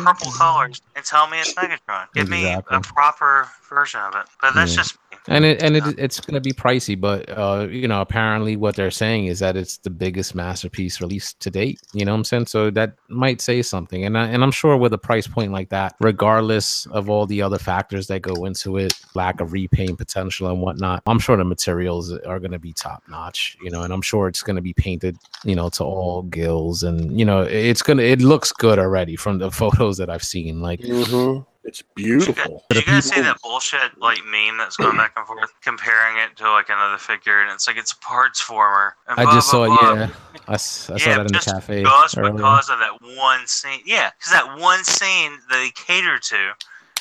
purple 0.04 0.30
colors 0.32 0.80
and 0.96 1.04
tell 1.04 1.28
me 1.28 1.40
it's 1.40 1.54
Megatron. 1.54 2.06
Give 2.14 2.28
me 2.28 2.44
a 2.52 2.80
proper 2.80 3.48
version 3.68 4.00
of 4.00 4.14
it. 4.14 4.26
But 4.40 4.54
that's 4.54 4.72
Yeah. 4.72 4.76
just. 4.78 4.96
And 5.28 5.44
it 5.44 5.62
and 5.62 5.76
it, 5.76 5.84
it's 5.98 6.20
going 6.20 6.34
to 6.34 6.40
be 6.40 6.52
pricey 6.52 6.98
but 7.00 7.28
uh 7.30 7.66
you 7.70 7.86
know 7.86 8.00
apparently 8.00 8.56
what 8.56 8.74
they're 8.74 8.90
saying 8.90 9.26
is 9.26 9.38
that 9.38 9.56
it's 9.56 9.78
the 9.78 9.90
biggest 9.90 10.34
masterpiece 10.34 11.00
released 11.00 11.38
to 11.40 11.50
date 11.50 11.80
you 11.92 12.04
know 12.04 12.12
what 12.12 12.18
i'm 12.18 12.24
saying 12.24 12.46
so 12.46 12.70
that 12.70 12.94
might 13.08 13.40
say 13.40 13.62
something 13.62 14.04
and 14.04 14.18
I, 14.18 14.26
and 14.26 14.42
i'm 14.42 14.50
sure 14.50 14.76
with 14.76 14.92
a 14.92 14.98
price 14.98 15.26
point 15.26 15.52
like 15.52 15.68
that 15.70 15.94
regardless 16.00 16.86
of 16.86 17.08
all 17.08 17.26
the 17.26 17.42
other 17.42 17.58
factors 17.58 18.06
that 18.08 18.22
go 18.22 18.44
into 18.44 18.78
it 18.78 18.94
lack 19.14 19.40
of 19.40 19.52
repaint 19.52 19.98
potential 19.98 20.48
and 20.48 20.60
whatnot 20.60 21.02
i'm 21.06 21.18
sure 21.18 21.36
the 21.36 21.44
materials 21.44 22.12
are 22.12 22.38
going 22.40 22.52
to 22.52 22.58
be 22.58 22.72
top 22.72 23.02
notch 23.08 23.56
you 23.62 23.70
know 23.70 23.82
and 23.82 23.92
i'm 23.92 24.02
sure 24.02 24.28
it's 24.28 24.42
going 24.42 24.56
to 24.56 24.62
be 24.62 24.74
painted 24.74 25.16
you 25.44 25.54
know 25.54 25.68
to 25.68 25.84
all 25.84 26.22
gills 26.22 26.82
and 26.82 27.18
you 27.18 27.24
know 27.24 27.42
it's 27.42 27.82
gonna 27.82 28.02
it 28.02 28.20
looks 28.20 28.52
good 28.52 28.78
already 28.78 29.16
from 29.16 29.38
the 29.38 29.50
photos 29.62 29.96
that 29.98 30.10
i've 30.10 30.24
seen 30.24 30.60
like 30.60 30.80
Mm-hmm. 30.82 31.42
It's 31.64 31.80
beautiful. 31.94 32.64
Did 32.70 32.86
you 32.86 32.92
guys 32.92 33.04
see 33.08 33.20
that 33.20 33.40
bullshit 33.40 33.96
like 33.98 34.18
meme 34.24 34.58
that's 34.58 34.76
going 34.76 34.96
back 34.96 35.12
and 35.16 35.24
forth, 35.26 35.52
comparing 35.62 36.18
it 36.18 36.36
to 36.38 36.50
like 36.50 36.68
another 36.68 36.98
figure, 36.98 37.40
and 37.40 37.52
it's 37.52 37.68
like 37.68 37.76
it's 37.76 37.92
parts 37.94 38.40
former. 38.40 38.96
And 39.08 39.18
I 39.20 39.24
blah, 39.24 39.34
just 39.34 39.52
blah, 39.52 39.66
saw 39.66 39.80
blah. 39.80 39.94
yeah. 39.94 40.08
I 40.48 40.56
saw 40.56 40.96
Yeah, 40.96 41.18
that 41.18 41.26
in 41.26 41.32
the 41.32 41.38
cafe. 41.38 41.82
Just 41.84 42.18
earlier. 42.18 42.32
because 42.32 42.68
of 42.68 42.78
that 42.80 43.00
one 43.16 43.46
scene. 43.46 43.80
Yeah, 43.86 44.10
because 44.18 44.32
that 44.32 44.58
one 44.58 44.82
scene 44.82 45.38
that 45.48 45.56
they 45.56 45.70
cater 45.70 46.18
to 46.18 46.52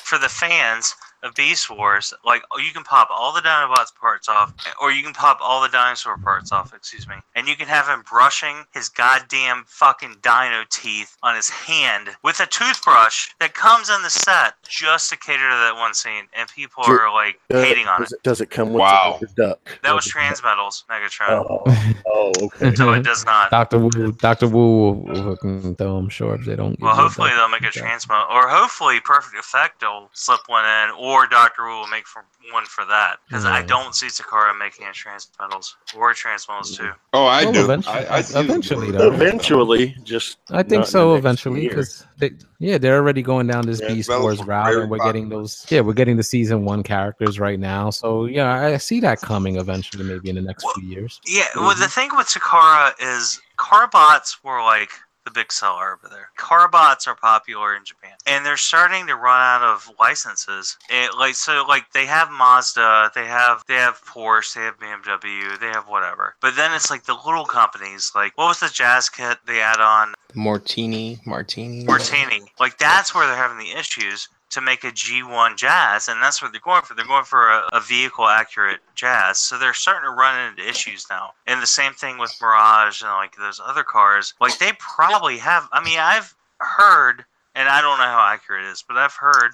for 0.02 0.18
the 0.18 0.28
fans 0.28 0.94
of 1.22 1.34
Beast 1.34 1.70
Wars, 1.70 2.12
like 2.24 2.42
oh, 2.52 2.58
you 2.58 2.72
can 2.72 2.82
pop 2.84 3.08
all 3.10 3.32
the 3.32 3.40
Dinobots 3.40 3.94
parts 3.94 4.28
off, 4.28 4.52
or 4.80 4.90
you 4.92 5.02
can 5.02 5.12
pop 5.12 5.38
all 5.40 5.62
the 5.62 5.68
dinosaur 5.68 6.16
parts 6.18 6.50
off, 6.52 6.74
excuse 6.74 7.06
me, 7.06 7.14
and 7.34 7.46
you 7.48 7.56
can 7.56 7.66
have 7.68 7.86
him 7.86 8.02
brushing 8.08 8.64
his 8.72 8.88
goddamn 8.88 9.64
fucking 9.66 10.16
dino 10.22 10.64
teeth 10.70 11.16
on 11.22 11.34
his 11.36 11.48
hand 11.48 12.08
with 12.24 12.40
a 12.40 12.46
toothbrush 12.46 13.28
that 13.40 13.54
comes 13.54 13.88
in 13.90 14.02
the 14.02 14.10
set 14.10 14.54
just 14.68 15.10
to 15.10 15.16
cater 15.18 15.38
to 15.48 15.56
that 15.56 15.74
one 15.76 15.94
scene, 15.94 16.24
and 16.36 16.48
people 16.48 16.82
Sure. 16.84 17.06
are 17.06 17.12
like 17.14 17.38
hating 17.48 17.86
on 17.86 18.00
does 18.00 18.12
it. 18.12 18.16
it? 18.16 18.22
Does 18.22 18.40
it 18.40 18.50
come 18.50 18.72
with 18.72 18.80
Wow. 18.80 19.18
the 19.20 19.26
duck? 19.28 19.78
That 19.82 19.94
was 19.94 20.04
Does 20.04 20.12
it- 20.14 20.18
Transmetals, 20.42 20.84
Megatron. 20.86 21.46
Oh, 21.48 21.62
oh, 22.06 22.32
okay. 22.46 22.74
So 22.74 22.92
it 22.94 23.02
does 23.04 23.24
not. 23.24 23.50
Doctor 23.50 23.78
Wu, 23.78 24.12
Doctor 24.12 24.48
Wu 24.48 24.92
will 24.92 25.36
fucking 25.36 25.76
throw 25.76 25.96
them 25.96 26.08
short 26.08 26.40
if 26.40 26.46
they 26.46 26.56
don't. 26.56 26.78
Well, 26.80 26.94
hopefully 26.94 27.30
that. 27.30 27.36
they'll 27.36 27.48
make 27.48 27.62
a 27.62 27.68
Okay. 27.68 27.80
transmo, 27.80 28.28
or 28.30 28.48
hopefully 28.48 28.98
Perfect 29.00 29.36
Effect 29.36 29.82
will 29.82 30.10
slip 30.12 30.40
one 30.48 30.64
in, 30.64 30.90
or 30.98 31.11
Doctor 31.30 31.64
Wu 31.64 31.80
will 31.80 31.86
make 31.86 32.06
for 32.06 32.24
one 32.52 32.64
for 32.64 32.84
that. 32.84 33.16
Because 33.26 33.44
I 33.44 33.62
mm. 33.62 33.68
don't 33.68 33.94
see 33.94 34.06
Takara 34.06 34.56
making 34.58 34.86
a 34.86 34.90
Transmetals 34.90 35.74
or 35.96 36.12
Transmetals 36.12 36.76
too. 36.76 36.90
Oh, 37.12 37.26
I 37.26 37.44
Well, 37.44 37.52
do. 37.52 37.64
eventually- 37.64 37.94
I, 37.94 38.16
I 38.16 38.18
eventually, 38.18 38.90
though. 38.90 39.12
Eventually, 39.12 39.96
just 40.02 40.38
I 40.50 40.62
think 40.62 40.86
so 40.86 41.14
eventually 41.14 41.68
because 41.68 42.04
they, 42.18 42.32
yeah, 42.58 42.78
they're 42.78 42.96
already 42.96 43.22
going 43.22 43.46
down 43.46 43.66
this 43.66 43.80
Yeah, 43.80 43.88
Beast 43.88 44.08
Wars 44.08 44.42
route, 44.42 44.74
and 44.74 44.90
we're 44.90 44.98
getting 44.98 45.28
those. 45.28 45.66
Yeah, 45.70 45.80
we're 45.80 45.92
getting 45.92 46.16
the 46.16 46.22
season 46.22 46.64
one 46.64 46.82
characters 46.82 47.38
right 47.38 47.58
now, 47.58 47.90
so 47.90 48.26
yeah, 48.26 48.52
I 48.52 48.76
see 48.78 49.00
that 49.00 49.20
coming 49.20 49.56
eventually, 49.56 50.04
maybe 50.04 50.30
in 50.30 50.36
the 50.36 50.42
next 50.42 50.64
Well, 50.64 50.74
few 50.74 50.88
years. 50.88 51.20
Yeah, 51.26 51.46
well, 51.54 51.74
the 51.76 51.88
thing 51.88 52.10
with 52.16 52.28
Takara 52.28 52.92
is 53.00 53.40
Carbots 53.56 54.42
were 54.42 54.62
like 54.62 54.90
the 55.24 55.30
big 55.30 55.52
seller 55.52 55.92
over 55.92 56.08
there. 56.12 56.30
Carbots 56.36 57.06
are 57.06 57.14
popular 57.14 57.76
in 57.76 57.84
Japan, 57.84 58.16
and 58.26 58.44
they're 58.44 58.56
starting 58.56 59.06
to 59.06 59.14
run 59.14 59.40
out 59.40 59.62
of 59.62 59.90
licenses. 60.00 60.76
It, 60.90 61.16
like 61.16 61.34
so, 61.34 61.64
like 61.68 61.90
they 61.92 62.06
have 62.06 62.30
Mazda, 62.30 63.12
they 63.14 63.26
have 63.26 63.62
they 63.66 63.74
have 63.74 64.02
Porsche, 64.04 64.54
they 64.54 64.60
have 64.62 64.78
BMW, 64.78 65.58
they 65.60 65.68
have 65.68 65.88
whatever. 65.88 66.34
But 66.40 66.56
then 66.56 66.72
it's 66.72 66.90
like 66.90 67.04
the 67.04 67.18
little 67.26 67.44
companies, 67.44 68.12
like 68.14 68.36
what 68.36 68.48
was 68.48 68.60
the 68.60 68.68
Jazz 68.68 69.08
kit 69.08 69.38
they 69.46 69.60
add 69.60 69.80
on 69.80 70.14
Martini, 70.34 71.20
Martini. 71.24 71.84
Martini. 71.84 72.42
Like 72.58 72.78
that's 72.78 73.14
where 73.14 73.26
they're 73.26 73.36
having 73.36 73.58
the 73.58 73.78
issues 73.78 74.28
to 74.52 74.60
make 74.60 74.84
a 74.84 74.90
G1 74.90 75.56
Jazz, 75.56 76.08
and 76.08 76.22
that's 76.22 76.40
what 76.40 76.52
they're 76.52 76.60
going 76.60 76.82
for. 76.82 76.94
They're 76.94 77.06
going 77.06 77.24
for 77.24 77.50
a, 77.50 77.68
a 77.72 77.80
vehicle 77.80 78.26
accurate 78.26 78.80
Jazz, 78.94 79.38
so 79.38 79.58
they're 79.58 79.74
starting 79.74 80.08
to 80.08 80.14
run 80.14 80.38
into 80.48 80.68
issues 80.68 81.06
now. 81.10 81.32
And 81.46 81.60
the 81.60 81.66
same 81.66 81.92
thing 81.94 82.18
with 82.18 82.34
Mirage 82.40 83.02
and 83.02 83.10
like 83.10 83.36
those 83.36 83.60
other 83.64 83.82
cars. 83.82 84.34
Like 84.40 84.58
they 84.58 84.72
probably 84.78 85.38
have. 85.38 85.68
I 85.72 85.82
mean, 85.82 85.98
I've 85.98 86.34
heard, 86.58 87.24
and 87.54 87.68
I 87.68 87.80
don't 87.80 87.98
know 87.98 88.04
how 88.04 88.30
accurate 88.32 88.64
it 88.64 88.68
is, 88.68 88.84
but 88.86 88.96
I've 88.96 89.14
heard 89.14 89.52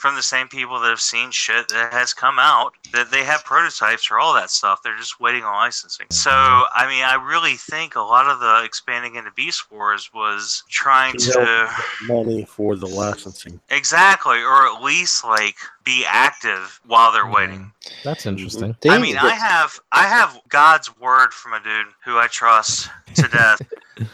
from 0.00 0.14
the 0.14 0.22
same 0.22 0.48
people 0.48 0.80
that 0.80 0.88
have 0.88 1.00
seen 1.00 1.30
shit 1.30 1.68
that 1.68 1.92
has 1.92 2.14
come 2.14 2.38
out 2.38 2.72
that 2.90 3.10
they 3.10 3.22
have 3.22 3.44
prototypes 3.44 4.02
for 4.02 4.18
all 4.18 4.32
that 4.32 4.48
stuff. 4.48 4.82
They're 4.82 4.96
just 4.96 5.20
waiting 5.20 5.44
on 5.44 5.52
licensing. 5.52 6.06
So, 6.08 6.30
I 6.30 6.86
mean, 6.88 7.04
I 7.04 7.22
really 7.22 7.56
think 7.56 7.96
a 7.96 8.00
lot 8.00 8.26
of 8.26 8.40
the 8.40 8.62
expanding 8.64 9.16
into 9.16 9.30
Beast 9.32 9.70
Wars 9.70 10.08
was 10.14 10.64
trying 10.70 11.18
to 11.18 11.68
money 12.06 12.46
for 12.46 12.76
the 12.76 12.86
licensing. 12.86 13.60
exactly, 13.68 14.38
or 14.38 14.74
at 14.74 14.82
least 14.82 15.22
like 15.22 15.56
be 15.84 16.06
active 16.06 16.80
while 16.86 17.12
they're 17.12 17.24
mm-hmm. 17.24 17.34
waiting. 17.34 17.72
That's 18.02 18.20
mm-hmm. 18.20 18.38
interesting. 18.38 18.76
They- 18.80 18.88
I 18.88 18.98
mean, 18.98 19.18
I 19.18 19.34
have 19.34 19.78
I 19.92 20.04
have 20.04 20.40
God's 20.48 20.98
word 20.98 21.34
from 21.34 21.52
a 21.52 21.62
dude 21.62 21.92
who 22.06 22.16
I 22.16 22.26
trust 22.28 22.88
to 23.16 23.22
death 23.28 23.60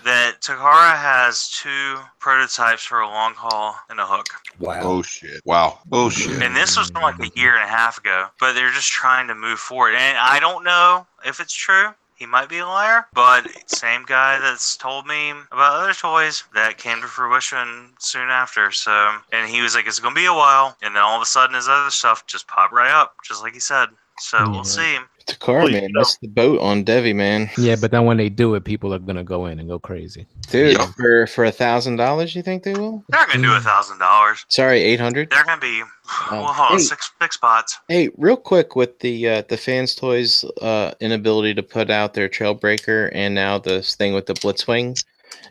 that 0.04 0.40
Takara 0.40 0.96
has 0.96 1.50
two 1.50 1.98
prototypes 2.18 2.84
for 2.84 3.00
a 3.00 3.08
long 3.08 3.34
haul 3.34 3.76
and 3.88 4.00
a 4.00 4.06
hook. 4.06 4.26
Wow. 4.58 4.80
Oh 4.82 5.02
shit! 5.02 5.40
Wow. 5.44 5.80
Oh 5.92 6.10
shit! 6.10 6.42
And 6.42 6.56
this 6.56 6.76
was 6.76 6.90
from 6.90 7.02
like 7.02 7.18
a 7.20 7.30
year 7.38 7.54
and 7.54 7.64
a 7.64 7.68
half 7.68 7.98
ago, 7.98 8.28
but 8.40 8.54
they're 8.54 8.72
just 8.72 8.90
trying 8.90 9.28
to 9.28 9.34
move 9.34 9.58
forward. 9.58 9.94
And 9.94 10.18
I 10.18 10.40
don't 10.40 10.64
know 10.64 11.06
if 11.24 11.40
it's 11.40 11.54
true. 11.54 11.88
He 12.16 12.24
might 12.24 12.48
be 12.48 12.58
a 12.58 12.66
liar, 12.66 13.06
but 13.12 13.46
same 13.66 14.04
guy 14.06 14.38
that's 14.38 14.74
told 14.78 15.06
me 15.06 15.32
about 15.52 15.82
other 15.82 15.92
toys 15.92 16.44
that 16.54 16.78
came 16.78 17.02
to 17.02 17.06
fruition 17.06 17.90
soon 17.98 18.30
after. 18.30 18.72
So, 18.72 19.18
and 19.32 19.50
he 19.50 19.60
was 19.60 19.74
like, 19.74 19.86
"It's 19.86 20.00
gonna 20.00 20.14
be 20.14 20.24
a 20.24 20.32
while," 20.32 20.78
and 20.80 20.96
then 20.96 21.02
all 21.02 21.16
of 21.16 21.22
a 21.22 21.26
sudden, 21.26 21.54
his 21.54 21.68
other 21.68 21.90
stuff 21.90 22.26
just 22.26 22.48
popped 22.48 22.72
right 22.72 22.90
up, 22.90 23.16
just 23.22 23.42
like 23.42 23.52
he 23.52 23.60
said. 23.60 23.90
So 24.20 24.38
Yeah. 24.38 24.48
we'll 24.50 24.64
see. 24.64 24.96
Takara, 25.26 25.62
Please 25.62 25.72
man, 25.72 25.82
don't. 25.82 25.92
missed 25.94 26.20
the 26.20 26.28
boat 26.28 26.60
on 26.60 26.84
Devi, 26.84 27.12
man. 27.12 27.50
Yeah, 27.58 27.74
but 27.80 27.90
then 27.90 28.04
when 28.04 28.16
they 28.16 28.28
do 28.28 28.54
it, 28.54 28.62
people 28.64 28.94
are 28.94 29.00
gonna 29.00 29.24
go 29.24 29.46
in 29.46 29.58
and 29.58 29.68
go 29.68 29.76
crazy. 29.80 30.24
Dude, 30.52 30.74
Yeah. 30.74 30.86
for 30.96 31.26
for 31.26 31.44
a 31.44 31.50
thousand 31.50 31.96
dollars, 31.96 32.36
you 32.36 32.42
think 32.42 32.62
they 32.62 32.74
will? 32.74 33.02
They're 33.08 33.26
gonna 33.26 33.42
do 33.42 33.52
a 33.52 33.60
thousand 33.60 33.98
dollars. 33.98 34.44
Sorry, 34.48 34.80
eight 34.80 35.00
hundred. 35.00 35.30
They're 35.30 35.42
gonna 35.44 35.60
be 35.60 35.82
Oh, 35.82 36.28
well, 36.30 36.44
hold 36.52 36.70
on, 36.70 36.78
hey. 36.78 36.84
six 36.84 37.10
six 37.20 37.34
spots. 37.34 37.80
Hey, 37.88 38.10
real 38.16 38.36
quick 38.36 38.76
with 38.76 39.00
the 39.00 39.28
uh, 39.28 39.42
the 39.48 39.56
fans 39.56 39.96
toys 39.96 40.44
uh, 40.62 40.92
inability 41.00 41.54
to 41.54 41.62
put 41.64 41.90
out 41.90 42.14
their 42.14 42.28
Trailbreaker 42.28 43.10
and 43.12 43.34
now 43.34 43.58
this 43.58 43.96
thing 43.96 44.14
with 44.14 44.26
the 44.26 44.34
Blitzwing. 44.34 45.02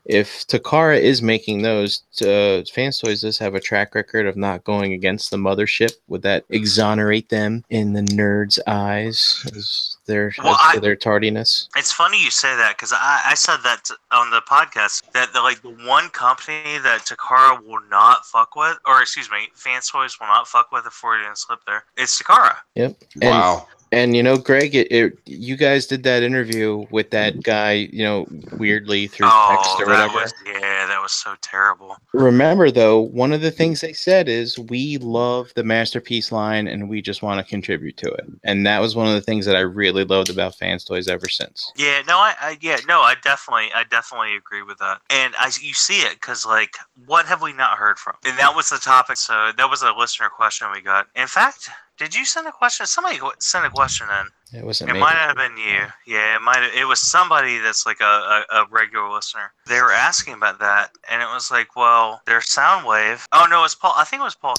If 0.06 0.46
Takara 0.48 1.00
is 1.00 1.22
making 1.22 1.64
those, 1.64 2.04
uh, 2.22 2.64
fans 2.74 3.00
toys 3.00 3.22
does 3.22 3.38
have 3.40 3.56
a 3.56 3.60
track 3.60 3.96
record 3.96 4.28
of 4.28 4.38
not 4.38 4.64
going 4.64 4.94
against 4.94 5.32
the 5.32 5.38
mothership. 5.38 5.94
Would 6.08 6.22
that 6.22 6.46
exonerate 6.50 7.30
them 7.30 7.64
in 7.70 7.94
the 7.94 8.02
nerds' 8.02 8.60
eyes 8.68 9.44
as 9.56 9.98
their 10.06 10.32
Well, 10.44 10.54
as 10.54 10.78
I- 10.78 10.80
their 10.80 10.96
tardiness? 10.96 11.70
It's 11.76 11.92
funny 11.92 12.24
you 12.24 12.30
say 12.30 12.56
that 12.56 12.78
because 12.78 12.94
I, 12.94 13.22
I 13.26 13.34
said 13.36 13.58
that 13.64 13.90
on 14.12 14.30
the 14.30 14.42
podcast 14.42 15.12
that 15.14 15.34
the, 15.34 15.42
like 15.42 15.62
the 15.62 15.76
one 15.88 16.10
company 16.10 16.78
that 16.84 17.02
Takara 17.06 17.66
will 17.66 17.82
not 17.90 18.26
fuck 18.26 18.56
with, 18.56 18.78
or 18.86 19.02
excuse 19.02 19.30
me, 19.32 19.50
Fans 19.56 19.90
Toys 19.90 20.20
will 20.20 20.28
not 20.28 20.48
fuck 20.48 20.72
with 20.72 20.86
if 20.86 20.94
Freudian 20.94 21.36
slip 21.36 21.60
there. 21.66 21.84
It's 21.98 22.22
Takara. 22.22 22.58
Yep. 22.76 22.96
And, 23.22 23.30
wow. 23.32 23.68
And 23.92 24.16
you 24.16 24.24
know, 24.24 24.38
Greg, 24.38 24.76
it, 24.76 24.92
it 24.92 25.18
you 25.26 25.56
guys 25.56 25.86
did 25.86 26.04
that 26.04 26.24
interview 26.24 26.86
with 26.92 27.12
that 27.12 27.44
guy, 27.44 27.90
you 27.92 28.04
know, 28.04 28.28
weirdly 28.58 29.08
through 29.08 29.28
oh, 29.30 29.48
text 29.56 29.72
Oh, 29.78 29.84
or 29.84 29.86
that 29.88 30.08
whatever. 30.08 30.24
was 30.24 30.34
yeah, 30.46 30.88
that 30.88 31.02
was 31.02 31.12
so 31.12 31.36
terrible. 31.42 31.98
Remember 32.14 32.72
though, 32.72 33.00
one 33.00 33.32
of 33.32 33.42
the 33.42 33.52
things 33.52 33.82
they 33.82 33.94
said 33.94 34.28
is 34.28 34.58
we 34.60 34.98
love 34.98 35.52
the 35.56 35.64
masterpiece 35.64 36.32
line 36.32 36.68
and 36.68 36.90
we 36.90 37.02
just 37.02 37.22
want 37.22 37.40
to 37.40 37.50
contribute 37.50 37.98
to 37.98 38.12
it. 38.12 38.26
And 38.44 38.66
that 38.66 38.80
was 38.80 38.96
one 38.96 39.08
of 39.08 39.14
the 39.14 39.22
things 39.22 39.46
that 39.46 39.56
I 39.56 39.62
really 39.62 40.04
loved 40.04 40.30
about 40.30 40.56
Fans 40.56 40.84
Toys 40.84 41.08
ever 41.08 41.28
since. 41.30 41.72
Yeah, 41.78 42.02
no, 42.08 42.18
I, 42.18 42.36
I 42.40 42.58
yeah, 42.62 42.78
no, 42.88 43.02
I 43.02 43.16
definitely, 43.24 43.70
I 43.76 43.84
definitely 43.90 44.36
agree 44.36 44.64
with 44.64 44.78
that. 44.80 45.02
And 45.10 45.34
I, 45.38 45.52
you 45.62 45.74
see 45.74 46.00
it 46.00 46.14
because 46.14 46.46
like, 46.46 46.76
what 47.06 47.26
have 47.26 47.42
we 47.42 47.54
not 47.54 47.78
heard 47.78 47.98
from? 47.98 48.16
And 48.26 48.38
that 48.40 48.56
was 48.56 48.70
the 48.70 48.78
topic. 48.78 49.18
So 49.18 49.52
that 49.58 49.70
was 49.70 49.82
a 49.82 49.94
listener 49.94 50.30
question 50.30 50.68
we 50.74 50.82
got. 50.82 51.08
In 51.16 51.28
fact, 51.28 51.70
did 51.98 52.14
you 52.14 52.26
send 52.26 52.48
a 52.48 52.52
question? 52.52 52.86
Somebody 52.86 53.20
sent 53.40 53.66
a 53.66 53.70
question 53.70 54.08
in. 54.10 54.60
It 54.60 54.66
wasn't 54.66 54.92
It 54.92 54.94
might 54.96 55.16
have 55.16 55.36
been 55.36 55.58
you. 55.58 55.86
Yeah, 56.06 56.36
it 56.36 56.42
might. 56.42 56.58
Have, 56.58 56.74
it 56.74 56.86
was 56.86 57.00
somebody 57.00 57.58
that's 57.60 57.86
like 57.86 58.00
a, 58.02 58.04
a, 58.04 58.46
a 58.52 58.66
regular 58.70 59.10
listener. 59.10 59.52
They 59.68 59.82
were 59.82 59.92
asking 59.92 60.36
about 60.36 60.60
that, 60.60 60.92
and 61.10 61.22
it 61.22 61.28
was 61.34 61.52
like, 61.52 61.76
well, 61.76 62.22
their 62.26 62.40
Soundwave. 62.40 63.26
Oh 63.32 63.48
no, 63.50 63.64
it's 63.64 63.76
Paul. 63.76 63.94
I 63.96 64.04
think 64.04 64.22
it 64.22 64.24
was 64.24 64.36
Paul 64.36 64.56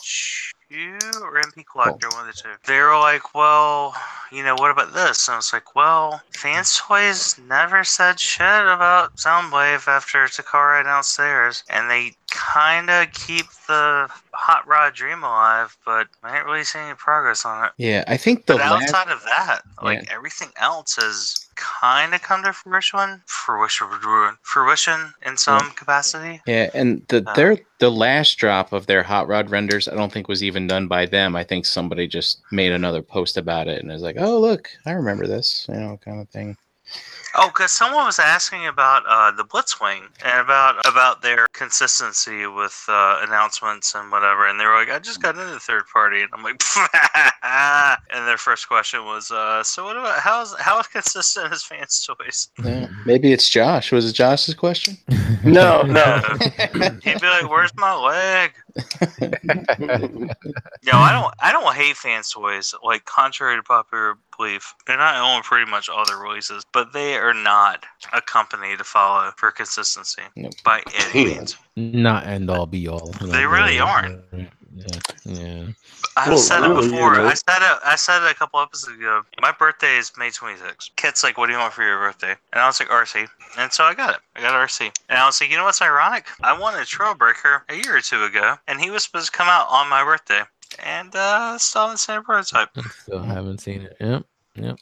Chu 0.71 0.99
or 1.23 1.41
MP 1.41 1.65
Collector, 1.71 2.09
one 2.11 2.29
of 2.29 2.35
the 2.35 2.43
two. 2.43 2.49
They 2.67 2.79
were 2.81 2.99
like, 2.99 3.35
well, 3.35 3.95
you 4.33 4.43
know, 4.43 4.55
what 4.55 4.71
about 4.71 4.93
this? 4.95 5.29
And 5.29 5.35
I 5.35 5.37
was 5.39 5.53
like, 5.53 5.75
well, 5.75 6.21
Fans 6.31 6.79
Toys 6.79 7.39
never 7.49 7.85
said 7.85 8.19
shit 8.19 8.43
about 8.47 9.17
Soundwave 9.17 9.87
after 9.87 10.19
Takara 10.27 10.81
announced 10.81 11.17
theirs, 11.17 11.63
and 11.69 11.91
they 11.91 12.13
kind 12.31 12.91
of 12.91 13.13
keep 13.13 13.47
the 13.67 14.09
Hot 14.33 14.67
Rod 14.67 14.95
Dream 14.95 15.23
alive, 15.23 15.77
but 15.85 16.09
I 16.23 16.37
ain't 16.37 16.47
really 16.47 16.65
seeing 16.65 16.87
any 16.87 16.95
progress 16.95 17.45
on 17.45 17.67
it. 17.67 17.73
Yeah, 17.79 18.05
I 18.07 18.17
think 18.17 18.47
the 18.47 18.55
But 18.55 18.63
last 18.63 18.95
outside 18.95 19.13
of 19.13 19.23
that, 19.25 19.63
like 19.83 20.13
everything 20.13 20.51
else 20.57 20.97
has 20.97 21.46
kind 21.57 22.15
of 22.15 22.23
come 22.23 22.43
to 22.45 22.53
fruition, 22.53 23.23
fruition, 23.27 23.89
fruition 24.43 25.15
in 25.25 25.37
some 25.37 25.71
capacity. 25.73 26.41
Yeah, 26.47 26.71
and 26.75 27.05
the 27.09 27.25
Uh, 27.27 27.35
their 27.35 27.59
the 27.79 27.91
last 27.91 28.39
drop 28.39 28.73
of 28.73 28.87
their 28.87 29.03
hot 29.03 29.29
rod 29.29 29.51
renders, 29.51 29.89
I 29.89 29.95
don't 29.95 30.13
think 30.13 30.29
was 30.29 30.43
even 30.43 30.67
done 30.67 30.87
by 30.87 31.07
them. 31.07 31.37
I 31.37 31.45
think 31.45 31.67
somebody 31.67 32.07
just 32.07 32.41
made 32.53 32.73
another 32.73 33.03
post 33.03 33.37
about 33.37 33.69
it 33.69 33.83
and 33.83 33.91
is 33.91 34.03
like, 34.03 34.17
"Oh, 34.19 34.39
look, 34.39 34.69
I 34.87 34.93
remember 34.93 35.27
this," 35.27 35.67
you 35.69 35.75
know, 35.75 35.99
kind 36.05 36.21
of 36.21 36.29
thing. 36.31 36.57
Oh, 37.35 37.49
because 37.49 37.73
someone 37.73 38.05
was 38.07 38.19
asking 38.19 38.67
about 38.67 39.05
uh, 39.07 39.31
the 39.33 39.45
Blitzwing 39.45 40.03
and 40.25 40.41
about 40.41 40.87
about 40.87 41.23
their 41.23 41.46
consistency 41.57 42.47
with 42.47 42.85
uh, 42.89 43.21
announcements 43.23 43.95
and 43.95 44.11
whatever, 44.11 44.47
and 44.47 44.61
they 44.61 44.65
were 44.65 44.75
like, 44.75 44.91
"I 44.91 44.99
just 44.99 45.23
got 45.23 45.37
into 45.37 45.59
third 45.59 45.85
party," 45.93 46.23
and 46.23 46.31
I'm 46.33 46.43
like, 46.43 46.63
and 48.13 48.29
their 48.29 48.37
first 48.37 48.69
question 48.69 49.05
was, 49.05 49.31
uh, 49.31 49.63
"So 49.65 49.85
what 49.85 49.97
about 49.97 50.21
how's 50.21 50.55
how 50.61 50.83
consistent 50.83 51.53
is 51.53 51.63
Fans 51.63 52.07
Toys?" 52.07 52.49
Yeah. 52.63 52.89
Maybe 53.05 53.33
it's 53.33 53.49
Josh. 53.49 53.91
Was 53.91 54.09
it 54.09 54.15
Josh's 54.15 54.55
question? 54.55 54.99
No, 55.45 55.83
no. 55.87 56.21
He'd 57.05 57.21
be 57.21 57.27
like, 57.29 57.49
"Where's 57.49 57.73
my 57.77 57.95
leg?" 57.95 58.53
no, 59.21 60.29
I 60.93 61.13
don't, 61.13 61.35
I 61.41 61.53
don't 61.53 61.75
hate 61.75 61.97
Fans 61.97 62.31
Toys. 62.31 62.75
Like, 62.83 63.05
contrary 63.05 63.55
to 63.55 63.63
popular 63.63 64.19
belief, 64.37 64.75
and 64.89 65.01
I 65.01 65.19
own 65.37 65.43
pretty 65.43 65.71
much 65.71 65.89
all 65.89 66.05
their 66.05 66.17
releases, 66.19 66.65
but 66.73 66.93
they 66.93 67.17
are 67.17 67.35
not 67.35 67.85
a 68.13 68.21
company 68.21 68.77
to 68.77 68.85
follow 68.85 69.31
for 69.37 69.51
consistency 69.51 70.23
Nope. 70.35 70.53
by 70.65 70.83
any 70.95 71.25
means. 71.27 71.46
Not 71.77 72.27
end 72.27 72.51
all 72.51 72.67
be 72.67 72.89
all. 72.89 73.09
They 73.21 73.47
really 73.47 73.79
aren't. 73.79 74.23
Yeah, 74.33 74.87
yeah. 75.25 75.65
I've 76.19 76.29
Well, 76.29 76.39
said 76.39 76.61
really, 76.61 76.79
it 76.79 76.85
you 76.85 76.91
before. 76.91 77.15
know. 77.15 77.27
I 77.27 77.35
said 77.35 77.59
it. 77.63 77.79
I 77.85 77.97
said 77.97 78.23
it 78.27 78.31
a 78.31 78.35
couple 78.35 78.61
episodes 78.61 78.99
ago. 78.99 79.23
My 79.41 79.53
birthday 79.53 79.97
is 79.97 80.13
May 80.19 80.29
26th. 80.29 80.91
Kit's 80.97 81.23
like, 81.25 81.37
"What 81.39 81.47
do 81.47 81.53
you 81.53 81.59
want 81.59 81.73
for 81.73 81.83
your 81.83 81.99
birthday?" 81.99 82.35
And 82.53 82.61
I 82.61 82.67
was 82.67 82.79
like, 82.81 82.89
"Arcee." 82.91 83.27
And 83.59 83.73
so 83.73 83.85
I 83.85 83.95
got 83.95 84.15
it. 84.15 84.21
I 84.35 84.41
got 84.41 84.53
Arcee. 84.53 84.91
And 85.09 85.19
I 85.19 85.27
was 85.27 85.41
like, 85.41 85.51
"You 85.51 85.57
know 85.57 85.65
what's 85.65 85.81
ironic? 85.83 86.27
I 86.43 86.59
wanted 86.59 86.81
a 86.81 86.85
Trailbreaker 86.85 87.63
a 87.69 87.75
year 87.75 87.97
or 87.97 88.01
two 88.01 88.23
ago, 88.25 88.57
and 88.69 88.81
he 88.81 88.91
was 88.91 89.05
supposed 89.05 89.27
to 89.27 89.33
come 89.33 89.49
out 89.49 89.67
on 89.71 89.89
my 89.89 90.05
birthday, 90.05 90.43
and 90.83 91.15
uh, 91.15 91.57
still 91.59 91.83
haven't 91.83 91.99
seen 91.99 92.17
a 92.17 92.23
prototype. 92.23 92.71
Still 93.03 93.23
haven't 93.23 93.59
seen 93.61 93.83
it. 93.83 93.97
Yep. 94.01 94.25
Yep. 94.57 94.79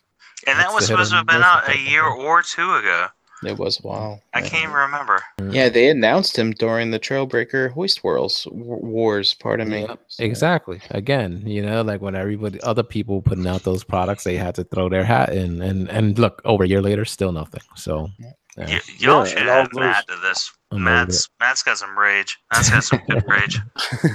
And 0.47 0.59
That's 0.59 0.69
that 0.69 0.75
was 0.75 0.87
supposed 0.87 1.11
to 1.11 1.17
have 1.19 1.27
been 1.27 1.43
out 1.43 1.69
a 1.69 1.79
year 1.79 2.05
or 2.05 2.43
two 2.43 2.75
ago. 2.75 3.07
It 3.43 3.59
was 3.59 3.80
wow. 3.82 4.20
I 4.32 4.41
can't 4.41 4.64
even 4.64 4.74
remember. 4.74 5.20
Yeah, 5.51 5.68
they 5.68 5.89
announced 5.89 6.39
him 6.39 6.53
during 6.53 6.91
the 6.93 6.99
Trailbreaker 7.01 7.70
Hoist 7.72 8.03
Wars. 8.03 8.47
Wars, 8.51 9.35
pardon 9.35 9.68
me. 9.68 9.82
Yep, 9.82 10.01
So- 10.09 10.24
Exactly. 10.24 10.80
Again, 10.91 11.43
you 11.47 11.61
know, 11.61 11.82
like 11.82 12.01
when 12.01 12.14
everybody, 12.14 12.61
other 12.62 12.82
people 12.82 13.20
putting 13.20 13.47
out 13.47 13.64
those 13.64 13.85
products, 13.85 14.24
they 14.24 14.37
had 14.37 14.55
to 14.55 14.64
throw 14.64 14.89
their 14.89 15.05
hat 15.05 15.32
in, 15.32 15.61
and 15.61 15.91
and 15.91 16.18
look, 16.18 16.41
over 16.45 16.64
a 16.64 16.68
year 16.68 16.80
later, 16.80 17.05
still 17.05 17.32
nothing. 17.32 17.62
So, 17.74 18.09
yeah. 18.18 18.30
Y- 18.57 18.80
y'all 18.99 19.24
Yeah, 19.26 19.30
should 19.35 19.49
add 19.49 19.68
those- 19.72 20.05
to 20.07 20.16
this. 20.22 20.53
I'm 20.75 20.83
Matt's 20.85 21.29
Matt's 21.41 21.62
got 21.62 21.79
some 21.79 21.97
rage. 21.99 22.39
Matt's 22.53 22.70
got 22.70 22.85
some 22.85 23.01
good 23.09 23.25
rage. 23.29 23.61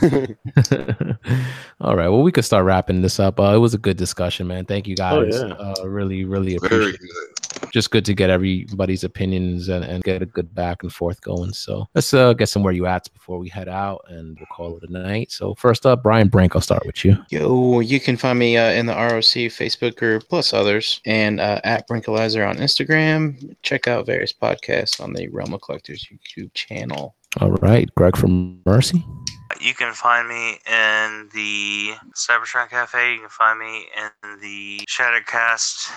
All 1.81 1.95
right. 1.95 2.09
Well, 2.09 2.21
we 2.23 2.31
could 2.31 2.45
start 2.45 2.65
wrapping 2.65 3.01
this 3.01 3.19
up. 3.19 3.39
Uh, 3.39 3.55
it 3.55 3.59
was 3.59 3.73
a 3.73 3.77
good 3.77 3.97
discussion, 3.97 4.47
man. 4.47 4.65
Thank 4.65 4.87
you 4.87 4.95
Oh, 4.99 5.23
guys. 5.25 5.35
yeah. 5.35 5.53
uh, 5.53 5.87
really, 5.87 6.25
really 6.25 6.57
Very 6.57 6.89
appreciate. 6.91 6.99
good. 6.99 7.71
Just 7.71 7.91
good 7.91 8.03
to 8.05 8.13
get 8.13 8.29
everybody's 8.29 9.03
opinions 9.03 9.69
and, 9.69 9.83
and 9.85 10.03
get 10.03 10.21
a 10.21 10.25
good 10.25 10.53
back 10.55 10.81
and 10.81 10.91
forth 10.91 11.21
going. 11.21 11.53
So 11.53 11.87
let's 11.93 12.13
uh, 12.13 12.33
get 12.33 12.47
some 12.49 12.63
where 12.63 12.73
you 12.73 12.85
at 12.87 13.11
before 13.13 13.37
we 13.37 13.47
head 13.47 13.67
out, 13.69 14.03
and 14.07 14.37
we'll 14.39 14.47
call 14.47 14.77
it 14.77 14.89
a 14.89 14.91
night. 14.91 15.31
So 15.31 15.53
first 15.55 15.85
up, 15.85 16.01
Brian 16.01 16.29
Brink. 16.29 16.55
I'll 16.55 16.61
start 16.61 16.85
with 16.85 17.05
you. 17.05 17.17
Yo, 17.29 17.79
you 17.79 17.99
can 17.99 18.17
find 18.17 18.39
me 18.39 18.57
uh, 18.57 18.71
in 18.71 18.85
the 18.87 18.93
ROC 18.93 19.51
Facebook 19.51 19.97
group 19.97 20.23
plus 20.29 20.51
others, 20.53 20.99
and 21.05 21.39
uh, 21.39 21.61
at 21.63 21.87
Brinkalizer 21.87 22.47
on 22.47 22.57
Instagram. 22.57 23.55
Check 23.61 23.87
out 23.87 24.05
various 24.05 24.33
podcasts 24.33 24.99
on 25.01 25.13
the 25.13 25.27
Realm 25.27 25.53
of 25.53 25.61
Collectors 25.61 26.07
YouTube 26.11 26.48
channel. 26.53 27.15
All 27.39 27.51
right, 27.51 27.89
Greg 27.95 28.17
from 28.17 28.61
Mercy. 28.65 29.05
You 29.59 29.73
can 29.73 29.93
find 29.93 30.27
me 30.27 30.59
in 30.65 31.29
the 31.33 31.93
Cybertron 32.15 32.69
Cafe. 32.69 33.13
You 33.13 33.19
can 33.19 33.29
find 33.29 33.59
me 33.59 33.87
in 33.95 34.39
the 34.39 34.81
Shattercast 34.87 35.91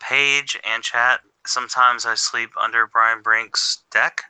page 0.00 0.58
and 0.64 0.82
chat. 0.82 1.20
Sometimes 1.46 2.06
I 2.06 2.14
sleep 2.14 2.50
under 2.60 2.86
Brian 2.86 3.22
Brink's 3.22 3.82
deck. 3.90 4.22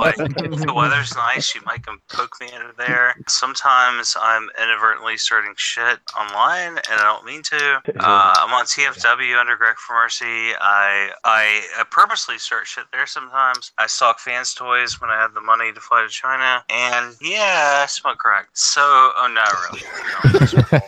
Like, 0.00 0.18
if 0.18 0.60
the 0.60 0.72
weather's 0.74 1.14
nice, 1.14 1.54
you 1.54 1.60
might 1.64 1.84
come 1.84 2.00
poke 2.08 2.40
me 2.40 2.48
under 2.52 2.72
there. 2.76 3.14
Sometimes 3.28 4.16
I'm 4.20 4.48
inadvertently 4.60 5.16
starting 5.16 5.54
shit 5.56 5.98
online, 6.18 6.78
and 6.90 7.00
I 7.00 7.02
don't 7.02 7.24
mean 7.24 7.42
to. 7.44 7.82
Uh, 7.98 8.34
I'm 8.38 8.52
on 8.52 8.64
TFW 8.64 9.38
under 9.38 9.56
Greg 9.56 9.76
for 9.76 9.94
Mercy. 9.94 10.54
I, 10.60 11.10
I 11.24 11.62
I 11.78 11.84
purposely 11.90 12.38
start 12.38 12.66
shit 12.66 12.84
there 12.92 13.06
sometimes. 13.06 13.72
I 13.78 13.86
stock 13.86 14.18
fans 14.18 14.54
toys 14.54 15.00
when 15.00 15.10
I 15.10 15.16
have 15.16 15.34
the 15.34 15.40
money 15.40 15.72
to 15.72 15.80
fly 15.80 16.02
to 16.02 16.08
China, 16.08 16.64
and 16.68 17.14
yeah, 17.20 17.82
I 17.82 17.86
smoke 17.86 18.18
crack. 18.18 18.48
So, 18.54 18.80
oh, 18.82 19.28
not 19.32 19.52
really. 19.70 19.82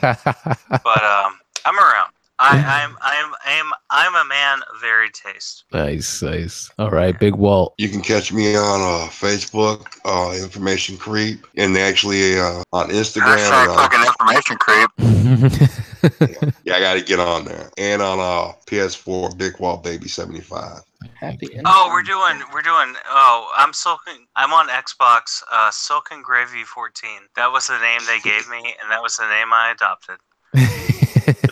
No, 0.03 0.79
but 0.85 1.05
um, 1.05 1.39
I'm 1.65 1.79
around. 1.79 2.13
I, 2.43 2.83
I'm 2.83 2.97
I'm 3.01 3.33
I'm 3.45 3.73
I'm 3.91 4.27
a 4.27 4.29
man 4.29 4.59
of 4.75 4.81
varied 4.81 5.15
taste. 5.15 5.65
nice, 5.73 6.23
nice. 6.23 6.71
All 6.77 6.91
right, 6.91 7.17
Big 7.19 7.37
Walt. 7.37 7.75
You 7.79 7.89
can 7.89 8.01
catch 8.01 8.33
me 8.33 8.57
on 8.57 8.81
uh, 8.81 9.09
Facebook, 9.09 9.87
uh, 10.05 10.37
Information 10.43 10.97
Creep, 10.97 11.47
and 11.57 11.77
actually 11.79 12.41
uh, 12.41 12.65
on 12.73 12.89
Instagram. 12.89 13.39
Hashtag 13.39 13.69
uh, 13.69 13.77
fucking 13.77 14.01
information 14.01 14.57
creep. 14.59 14.91
yeah, 16.65 16.75
I 16.75 16.81
got 16.81 16.95
to 16.95 17.03
get 17.03 17.21
on 17.21 17.45
there. 17.45 17.71
And 17.79 18.03
on 18.03 18.19
uh, 18.19 18.53
PS4, 18.67 19.39
Big 19.39 19.61
Walt 19.61 19.85
Baby 19.85 20.09
75. 20.09 20.81
Happy. 21.15 21.61
Oh, 21.65 21.91
we're 21.93 22.03
doing 22.03 22.43
we're 22.53 22.63
doing. 22.63 22.97
Oh, 23.09 23.53
I'm 23.57 23.73
Silken. 23.73 24.27
I'm 24.35 24.53
on 24.53 24.67
Xbox. 24.69 25.43
Uh, 25.51 25.71
Silken 25.71 26.23
Gravy 26.23 26.65
14. 26.65 27.11
That 27.37 27.53
was 27.53 27.69
the 27.69 27.79
name 27.79 28.01
they 28.09 28.19
gave 28.29 28.49
me, 28.49 28.75
and 28.83 28.91
that 28.91 29.01
was 29.01 29.17
the 29.17 29.29
name 29.29 29.53
I 29.53 29.71
adopted. 29.71 30.17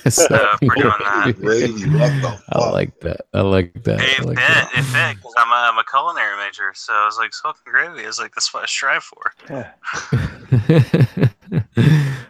So, 0.11 0.26
we're 0.62 0.74
doing 0.74 0.92
that. 1.01 1.34
Gravy, 1.40 1.84
I 2.51 2.70
like 2.70 2.98
that. 3.01 3.20
I 3.32 3.40
like 3.42 3.82
that. 3.84 4.01
It 4.01 4.20
I 4.20 4.24
like 4.24 4.38
fit. 4.38 4.46
that. 4.48 4.70
It 4.74 4.82
fit 4.82 5.16
because 5.16 5.34
I'm 5.36 5.51
a, 5.51 5.70
I'm 5.72 5.78
a 5.78 5.84
culinary 5.84 6.36
major, 6.36 6.72
so 6.74 6.92
I 6.92 7.07
was 7.07 7.16
like 7.18 7.32
Silken 7.34 7.62
Gravy 7.66 8.03
is 8.03 8.18
like 8.18 8.34
that's 8.34 8.53
what 8.53 8.62
I 8.62 8.66
strive 8.66 9.03
for. 9.03 9.32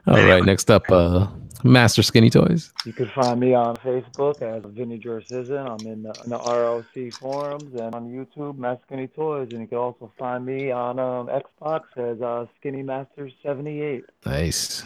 All 0.07 0.27
right, 0.27 0.45
next 0.45 0.71
up, 0.71 0.91
uh, 0.91 1.27
Master 1.63 2.03
Skinny 2.03 2.31
Toys. 2.31 2.73
You 2.85 2.93
can 2.93 3.07
find 3.09 3.39
me 3.39 3.55
on 3.55 3.77
Facebook 3.77 4.41
as 4.43 4.63
Vinny 4.73 4.99
Jorcizin. 4.99 5.69
I'm 5.69 5.87
in 5.87 6.03
the, 6.03 6.15
in 6.25 6.31
the 6.31 6.39
ROC 6.39 7.13
forums 7.13 7.75
and 7.75 7.95
on 7.95 8.09
YouTube, 8.09 8.59
Master 8.59 8.83
Skinny 8.87 9.09
Toys. 9.09 9.49
And 9.53 9.61
you 9.61 9.67
can 9.67 9.79
also 9.79 10.11
find 10.19 10.45
me 10.45 10.71
on 10.71 10.99
um, 10.99 11.29
Xbox 11.29 11.83
as 11.97 12.21
uh, 12.23 12.47
Skinny 12.59 12.83
Master 12.83 13.31
78. 13.43 14.05
Nice. 14.25 14.85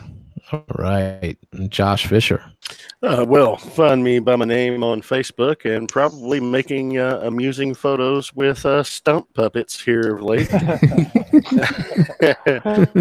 All 0.52 0.64
right, 0.78 1.36
Josh 1.68 2.06
Fisher. 2.06 2.44
Uh, 3.02 3.24
well, 3.26 3.56
find 3.56 4.04
me 4.04 4.18
by 4.18 4.36
my 4.36 4.44
name 4.44 4.84
on 4.84 5.00
Facebook 5.02 5.64
and 5.64 5.88
probably 5.88 6.38
making 6.38 6.98
uh, 6.98 7.20
amusing 7.22 7.74
photos 7.74 8.32
with 8.34 8.64
uh, 8.66 8.82
stump 8.82 9.26
puppets 9.34 9.80
here 9.82 10.16
of 10.16 10.22
late. 10.22 10.48
I 10.52 10.58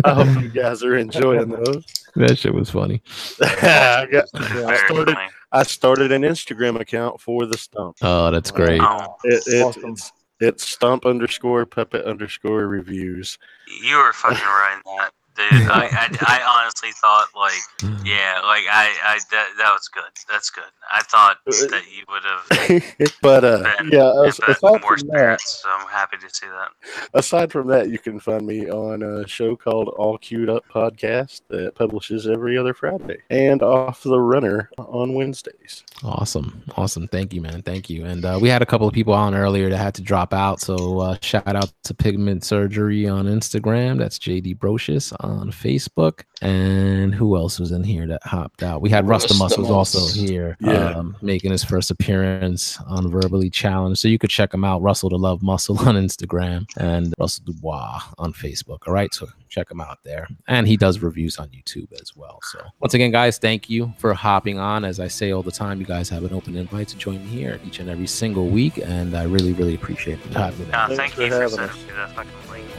hope 0.06 0.42
you 0.42 0.50
guys 0.50 0.84
are 0.84 0.98
enjoying 0.98 1.50
those. 1.50 1.84
That 2.16 2.38
shit 2.38 2.54
was 2.54 2.70
funny. 2.70 3.02
I, 3.42 4.08
got- 4.12 4.26
I 4.34 4.78
started. 4.86 5.14
funny. 5.16 5.30
I 5.52 5.64
started 5.64 6.12
an 6.12 6.24
Instagram 6.24 6.80
account 6.80 7.22
for 7.22 7.46
the 7.46 7.58
stump. 7.58 7.98
Oh, 8.02 8.32
that's 8.32 8.52
great. 8.52 8.82
Oh, 8.82 9.16
It, 9.24 9.44
it, 9.48 9.64
Awesome. 9.64 9.92
it's, 9.92 10.12
it's 10.40 10.68
stump 10.68 11.06
underscore 11.06 11.66
puppet 11.66 12.06
underscore 12.06 12.68
reviews. 12.68 13.38
you 13.84 13.98
were 13.98 14.14
fucking 14.14 14.38
right 14.38 14.82
that. 14.98 15.12
Dude, 15.36 15.46
I, 15.52 15.88
I, 15.92 16.10
I 16.22 16.60
honestly 16.62 16.92
thought 17.02 17.28
like, 17.36 17.54
yeah, 18.06 18.42
like 18.44 18.66
I, 18.72 18.94
I 19.04 19.20
that, 19.32 19.48
that 19.58 19.74
was 19.74 19.88
good. 19.88 20.04
That's 20.30 20.50
good. 20.50 20.64
I 20.92 21.02
thought 21.04 21.38
that 21.46 21.84
you 21.92 22.04
would 22.10 22.24
have 22.24 23.18
but 23.22 23.44
uh, 23.44 23.64
been, 23.78 23.90
yeah, 23.92 24.14
as, 24.26 24.40
been 24.40 24.52
aside 24.52 24.82
more 24.82 24.98
from 24.98 25.08
that, 25.10 25.42
so 25.42 25.70
I'm 25.70 25.88
happy 25.88 26.18
to 26.18 26.30
see 26.34 26.48
that. 26.48 27.10
aside 27.14 27.52
from 27.52 27.68
that, 27.68 27.90
you 27.90 27.98
can 27.98 28.20
find 28.20 28.46
me 28.46 28.70
on 28.70 29.02
a 29.02 29.28
show 29.28 29.56
called 29.56 29.90
All 29.90 30.18
Queued 30.18 30.50
Up 30.50 30.64
Podcast 30.70 31.42
that 31.50 31.76
publishes 31.76 32.28
every 32.28 32.58
other 32.58 32.74
Friday, 32.74 33.18
and 33.30 33.64
Off 33.64 34.04
the 34.04 34.20
Runner 34.20 34.70
on 34.78 35.14
Wednesdays. 35.14 35.84
Awesome. 36.04 36.64
Awesome. 36.76 37.08
Thank 37.08 37.34
you, 37.34 37.42
man. 37.42 37.62
Thank 37.62 37.90
you. 37.90 38.06
And 38.06 38.26
uh, 38.26 38.38
we 38.42 38.50
had 38.50 38.62
a 38.62 38.66
couple 38.66 38.88
of 38.88 38.94
people 38.94 39.14
on 39.14 39.34
earlier 39.34 39.70
that 39.70 39.78
had 39.78 39.96
to 39.96 40.02
drop 40.02 40.34
out. 40.34 40.60
So 40.60 41.00
uh, 41.00 41.18
shout 41.22 41.56
out 41.56 41.72
to 41.84 41.94
Pigment 41.94 42.44
Surgery 42.44 43.08
on 43.08 43.26
Instagram. 43.26 43.98
That's 43.98 44.20
JD 44.20 44.58
Brocious 44.58 45.14
on 45.24 45.52
Facebook. 45.52 46.22
And 46.42 47.16
who 47.16 47.38
else 47.38 47.60
was 47.60 47.72
in 47.72 47.84
here 47.84 48.06
that 48.08 48.22
hopped 48.24 48.64
out? 48.64 48.82
We 48.82 48.90
had 48.90 49.06
Rustamus 49.06 49.58
was 49.58 49.70
also 49.70 50.06
here, 50.20 50.58
Yeah. 50.60 50.90
um, 50.90 51.16
making 51.22 51.52
his 51.52 51.64
first 51.64 51.90
appearance 51.90 52.80
on 52.88 53.10
Verbally 53.10 53.50
Challenged. 53.50 54.00
So 54.00 54.08
you 54.10 54.20
could 54.20 54.30
check 54.30 54.54
him 54.54 54.64
out, 54.66 54.82
Russell 54.82 55.10
the 55.10 55.18
Love 55.18 55.42
Muscle 55.42 55.78
on 55.80 55.96
Instagram 55.96 56.66
and 56.78 57.14
Russell 57.18 57.46
Dubois 57.46 58.02
on 58.18 58.34
Facebook. 58.34 58.80
All 58.88 58.94
right. 58.94 59.14
So 59.14 59.28
check 59.48 59.72
him 59.72 59.80
out 59.80 60.00
there. 60.04 60.28
And 60.48 60.68
he 60.68 60.76
does 60.76 61.00
reviews 61.00 61.38
on 61.38 61.48
YouTube 61.50 61.92
as 61.94 62.16
well. 62.16 62.40
So 62.52 62.60
once 62.82 62.94
again, 62.94 63.12
guys, 63.12 63.38
thank 63.38 63.70
you 63.70 63.94
for 63.98 64.14
hopping 64.14 64.60
on. 64.60 64.84
As 64.84 65.00
I 65.00 65.08
say 65.08 65.32
all 65.32 65.44
the 65.44 65.52
time, 65.52 65.80
you 65.80 65.86
guys 65.86 66.10
have 66.10 66.24
an 66.26 66.34
open 66.34 66.58
invite 66.58 66.90
to 66.90 66.98
join 66.98 67.24
me 67.24 67.30
here 67.30 67.60
each 67.66 67.80
and 67.80 67.90
every 67.90 68.08
single 68.08 68.48
week. 68.48 68.80
And 68.80 69.16
I 69.16 69.24
really, 69.24 69.54
really 69.54 69.76
appreciate 69.76 70.22
the 70.24 70.30
time 70.34 70.54
today. 70.58 70.72
No, 70.72 70.96
thank 70.96 71.18
you 71.18 71.30
for 71.30 71.42
having 71.42 71.50
sending 71.50 71.96
us. 71.96 72.73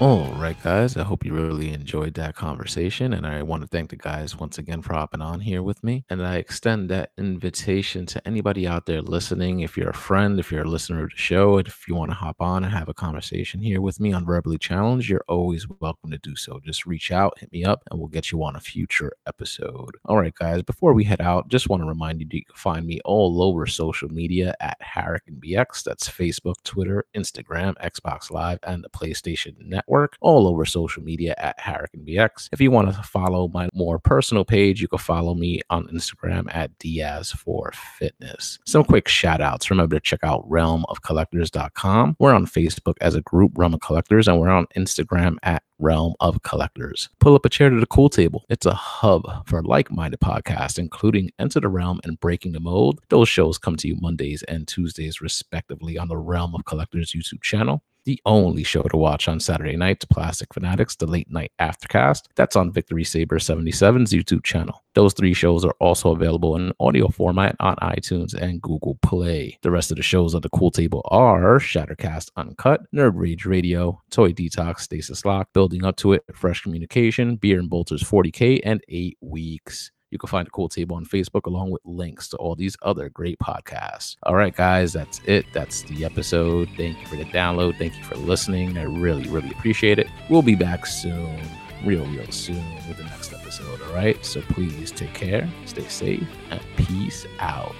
All 0.00 0.32
right, 0.34 0.56
guys. 0.62 0.96
I 0.96 1.02
hope 1.02 1.24
you 1.24 1.34
really 1.34 1.72
enjoyed 1.72 2.14
that 2.14 2.36
conversation. 2.36 3.12
And 3.14 3.26
I 3.26 3.42
want 3.42 3.62
to 3.62 3.66
thank 3.66 3.90
the 3.90 3.96
guys 3.96 4.36
once 4.36 4.56
again 4.56 4.80
for 4.80 4.92
hopping 4.92 5.20
on 5.20 5.40
here 5.40 5.60
with 5.60 5.82
me. 5.82 6.04
And 6.08 6.24
I 6.24 6.36
extend 6.36 6.88
that 6.90 7.10
invitation 7.18 8.06
to 8.06 8.24
anybody 8.24 8.64
out 8.64 8.86
there 8.86 9.02
listening. 9.02 9.58
If 9.58 9.76
you're 9.76 9.90
a 9.90 9.94
friend, 9.94 10.38
if 10.38 10.52
you're 10.52 10.62
a 10.62 10.68
listener 10.68 11.02
of 11.02 11.10
the 11.10 11.16
show, 11.16 11.58
if 11.58 11.88
you 11.88 11.96
want 11.96 12.12
to 12.12 12.14
hop 12.14 12.36
on 12.38 12.62
and 12.62 12.72
have 12.72 12.88
a 12.88 12.94
conversation 12.94 13.60
here 13.60 13.80
with 13.80 13.98
me 13.98 14.12
on 14.12 14.24
Verbally 14.24 14.56
Challenge, 14.56 15.10
you're 15.10 15.24
always 15.26 15.66
welcome 15.80 16.12
to 16.12 16.18
do 16.18 16.36
so. 16.36 16.60
Just 16.64 16.86
reach 16.86 17.10
out, 17.10 17.36
hit 17.40 17.50
me 17.50 17.64
up, 17.64 17.82
and 17.90 17.98
we'll 17.98 18.06
get 18.06 18.30
you 18.30 18.40
on 18.44 18.54
a 18.54 18.60
future 18.60 19.10
episode. 19.26 19.96
All 20.04 20.16
right, 20.16 20.34
guys. 20.34 20.62
Before 20.62 20.92
we 20.92 21.02
head 21.02 21.20
out, 21.20 21.48
just 21.48 21.68
want 21.68 21.82
to 21.82 21.88
remind 21.88 22.20
you 22.20 22.28
can 22.28 22.54
find 22.54 22.86
me 22.86 23.00
all 23.04 23.42
over 23.42 23.66
social 23.66 24.08
media 24.10 24.54
at 24.60 24.78
Harrican 24.80 25.40
BX. 25.44 25.82
That's 25.82 26.08
Facebook, 26.08 26.54
Twitter, 26.62 27.04
Instagram, 27.16 27.74
Xbox 27.84 28.30
Live, 28.30 28.60
and 28.62 28.84
the 28.84 28.90
PlayStation 28.90 29.56
Network 29.58 29.87
network, 29.88 30.16
all 30.20 30.46
over 30.46 30.64
social 30.64 31.02
media 31.02 31.34
at 31.38 31.58
Harrican 31.58 32.06
BX. 32.06 32.48
If 32.52 32.60
you 32.60 32.70
want 32.70 32.94
to 32.94 33.02
follow 33.02 33.48
my 33.48 33.68
more 33.72 33.98
personal 33.98 34.44
page, 34.44 34.80
you 34.80 34.88
can 34.88 34.98
follow 34.98 35.34
me 35.34 35.60
on 35.70 35.88
Instagram 35.88 36.54
at 36.54 36.76
Diaz 36.78 37.32
for 37.32 37.72
Fitness. 37.98 38.58
Some 38.66 38.84
quick 38.84 39.08
shout 39.08 39.40
outs. 39.40 39.70
Remember 39.70 39.96
to 39.96 40.00
check 40.00 40.20
out 40.22 40.48
realmofcollectors.com. 40.48 42.16
We're 42.18 42.34
on 42.34 42.46
Facebook 42.46 42.96
as 43.00 43.14
a 43.14 43.22
group, 43.22 43.52
Realm 43.56 43.74
of 43.74 43.80
Collectors, 43.80 44.28
and 44.28 44.38
we're 44.38 44.50
on 44.50 44.66
Instagram 44.76 45.36
at 45.42 45.62
realm 45.80 46.14
of 46.18 46.42
collectors. 46.42 47.08
Pull 47.20 47.36
up 47.36 47.46
a 47.46 47.48
chair 47.48 47.70
to 47.70 47.78
the 47.78 47.86
cool 47.86 48.08
table. 48.08 48.44
It's 48.48 48.66
a 48.66 48.74
hub 48.74 49.22
for 49.46 49.62
like 49.62 49.92
minded 49.92 50.20
podcasts, 50.20 50.78
including 50.78 51.30
Enter 51.38 51.60
the 51.60 51.68
Realm 51.68 52.00
and 52.02 52.18
Breaking 52.18 52.52
the 52.52 52.60
Mold. 52.60 53.00
Those 53.10 53.28
shows 53.28 53.58
come 53.58 53.76
to 53.76 53.88
you 53.88 53.96
Mondays 54.00 54.42
and 54.44 54.66
Tuesdays, 54.66 55.20
respectively, 55.20 55.96
on 55.96 56.08
the 56.08 56.16
Realm 56.16 56.54
of 56.54 56.64
Collectors 56.64 57.12
YouTube 57.12 57.42
channel 57.42 57.84
the 58.08 58.20
only 58.24 58.62
show 58.62 58.80
to 58.84 58.96
watch 58.96 59.28
on 59.28 59.38
Saturday 59.38 59.76
night 59.76 60.00
to 60.00 60.06
Plastic 60.06 60.54
Fanatics, 60.54 60.96
the 60.96 61.06
late 61.06 61.30
night 61.30 61.52
aftercast. 61.60 62.22
That's 62.36 62.56
on 62.56 62.72
Victory 62.72 63.04
Saber 63.04 63.38
77's 63.38 64.14
YouTube 64.14 64.42
channel. 64.44 64.82
Those 64.94 65.12
three 65.12 65.34
shows 65.34 65.62
are 65.62 65.74
also 65.78 66.12
available 66.12 66.56
in 66.56 66.72
audio 66.80 67.08
format 67.08 67.54
on 67.60 67.76
iTunes 67.76 68.32
and 68.32 68.62
Google 68.62 68.98
Play. 69.02 69.58
The 69.60 69.70
rest 69.70 69.90
of 69.90 69.98
the 69.98 70.02
shows 70.02 70.34
on 70.34 70.40
the 70.40 70.48
Cool 70.48 70.70
Table 70.70 71.02
are 71.10 71.58
Shattercast 71.58 72.30
Uncut, 72.34 72.80
Nerd 72.94 73.12
Rage 73.14 73.44
Radio, 73.44 74.00
Toy 74.10 74.32
Detox, 74.32 74.80
Stasis 74.80 75.26
Lock, 75.26 75.52
Building 75.52 75.84
Up 75.84 75.96
to 75.96 76.14
It, 76.14 76.24
Fresh 76.32 76.62
Communication, 76.62 77.36
Beer 77.36 77.58
and 77.58 77.68
Bolters 77.68 78.02
40K, 78.02 78.62
and 78.64 78.82
8 78.88 79.18
Weeks. 79.20 79.90
You 80.10 80.18
can 80.18 80.28
find 80.28 80.50
Cool 80.52 80.68
Table 80.68 80.96
on 80.96 81.04
Facebook 81.04 81.46
along 81.46 81.70
with 81.70 81.82
links 81.84 82.28
to 82.28 82.36
all 82.38 82.54
these 82.54 82.76
other 82.82 83.08
great 83.08 83.38
podcasts. 83.38 84.16
All 84.22 84.34
right, 84.34 84.54
guys, 84.54 84.92
that's 84.92 85.20
it. 85.24 85.46
That's 85.52 85.82
the 85.82 86.04
episode. 86.04 86.68
Thank 86.76 87.00
you 87.00 87.06
for 87.06 87.16
the 87.16 87.24
download. 87.26 87.78
Thank 87.78 87.96
you 87.96 88.04
for 88.04 88.16
listening. 88.16 88.78
I 88.78 88.84
really, 88.84 89.28
really 89.28 89.50
appreciate 89.50 89.98
it. 89.98 90.08
We'll 90.30 90.42
be 90.42 90.54
back 90.54 90.86
soon, 90.86 91.40
real, 91.84 92.06
real 92.06 92.30
soon 92.30 92.64
with 92.88 92.96
the 92.96 93.04
next 93.04 93.32
episode. 93.32 93.80
All 93.82 93.94
right. 93.94 94.24
So 94.24 94.40
please 94.42 94.90
take 94.90 95.14
care, 95.14 95.48
stay 95.66 95.88
safe, 95.88 96.28
and 96.50 96.60
peace 96.76 97.26
out. 97.38 97.74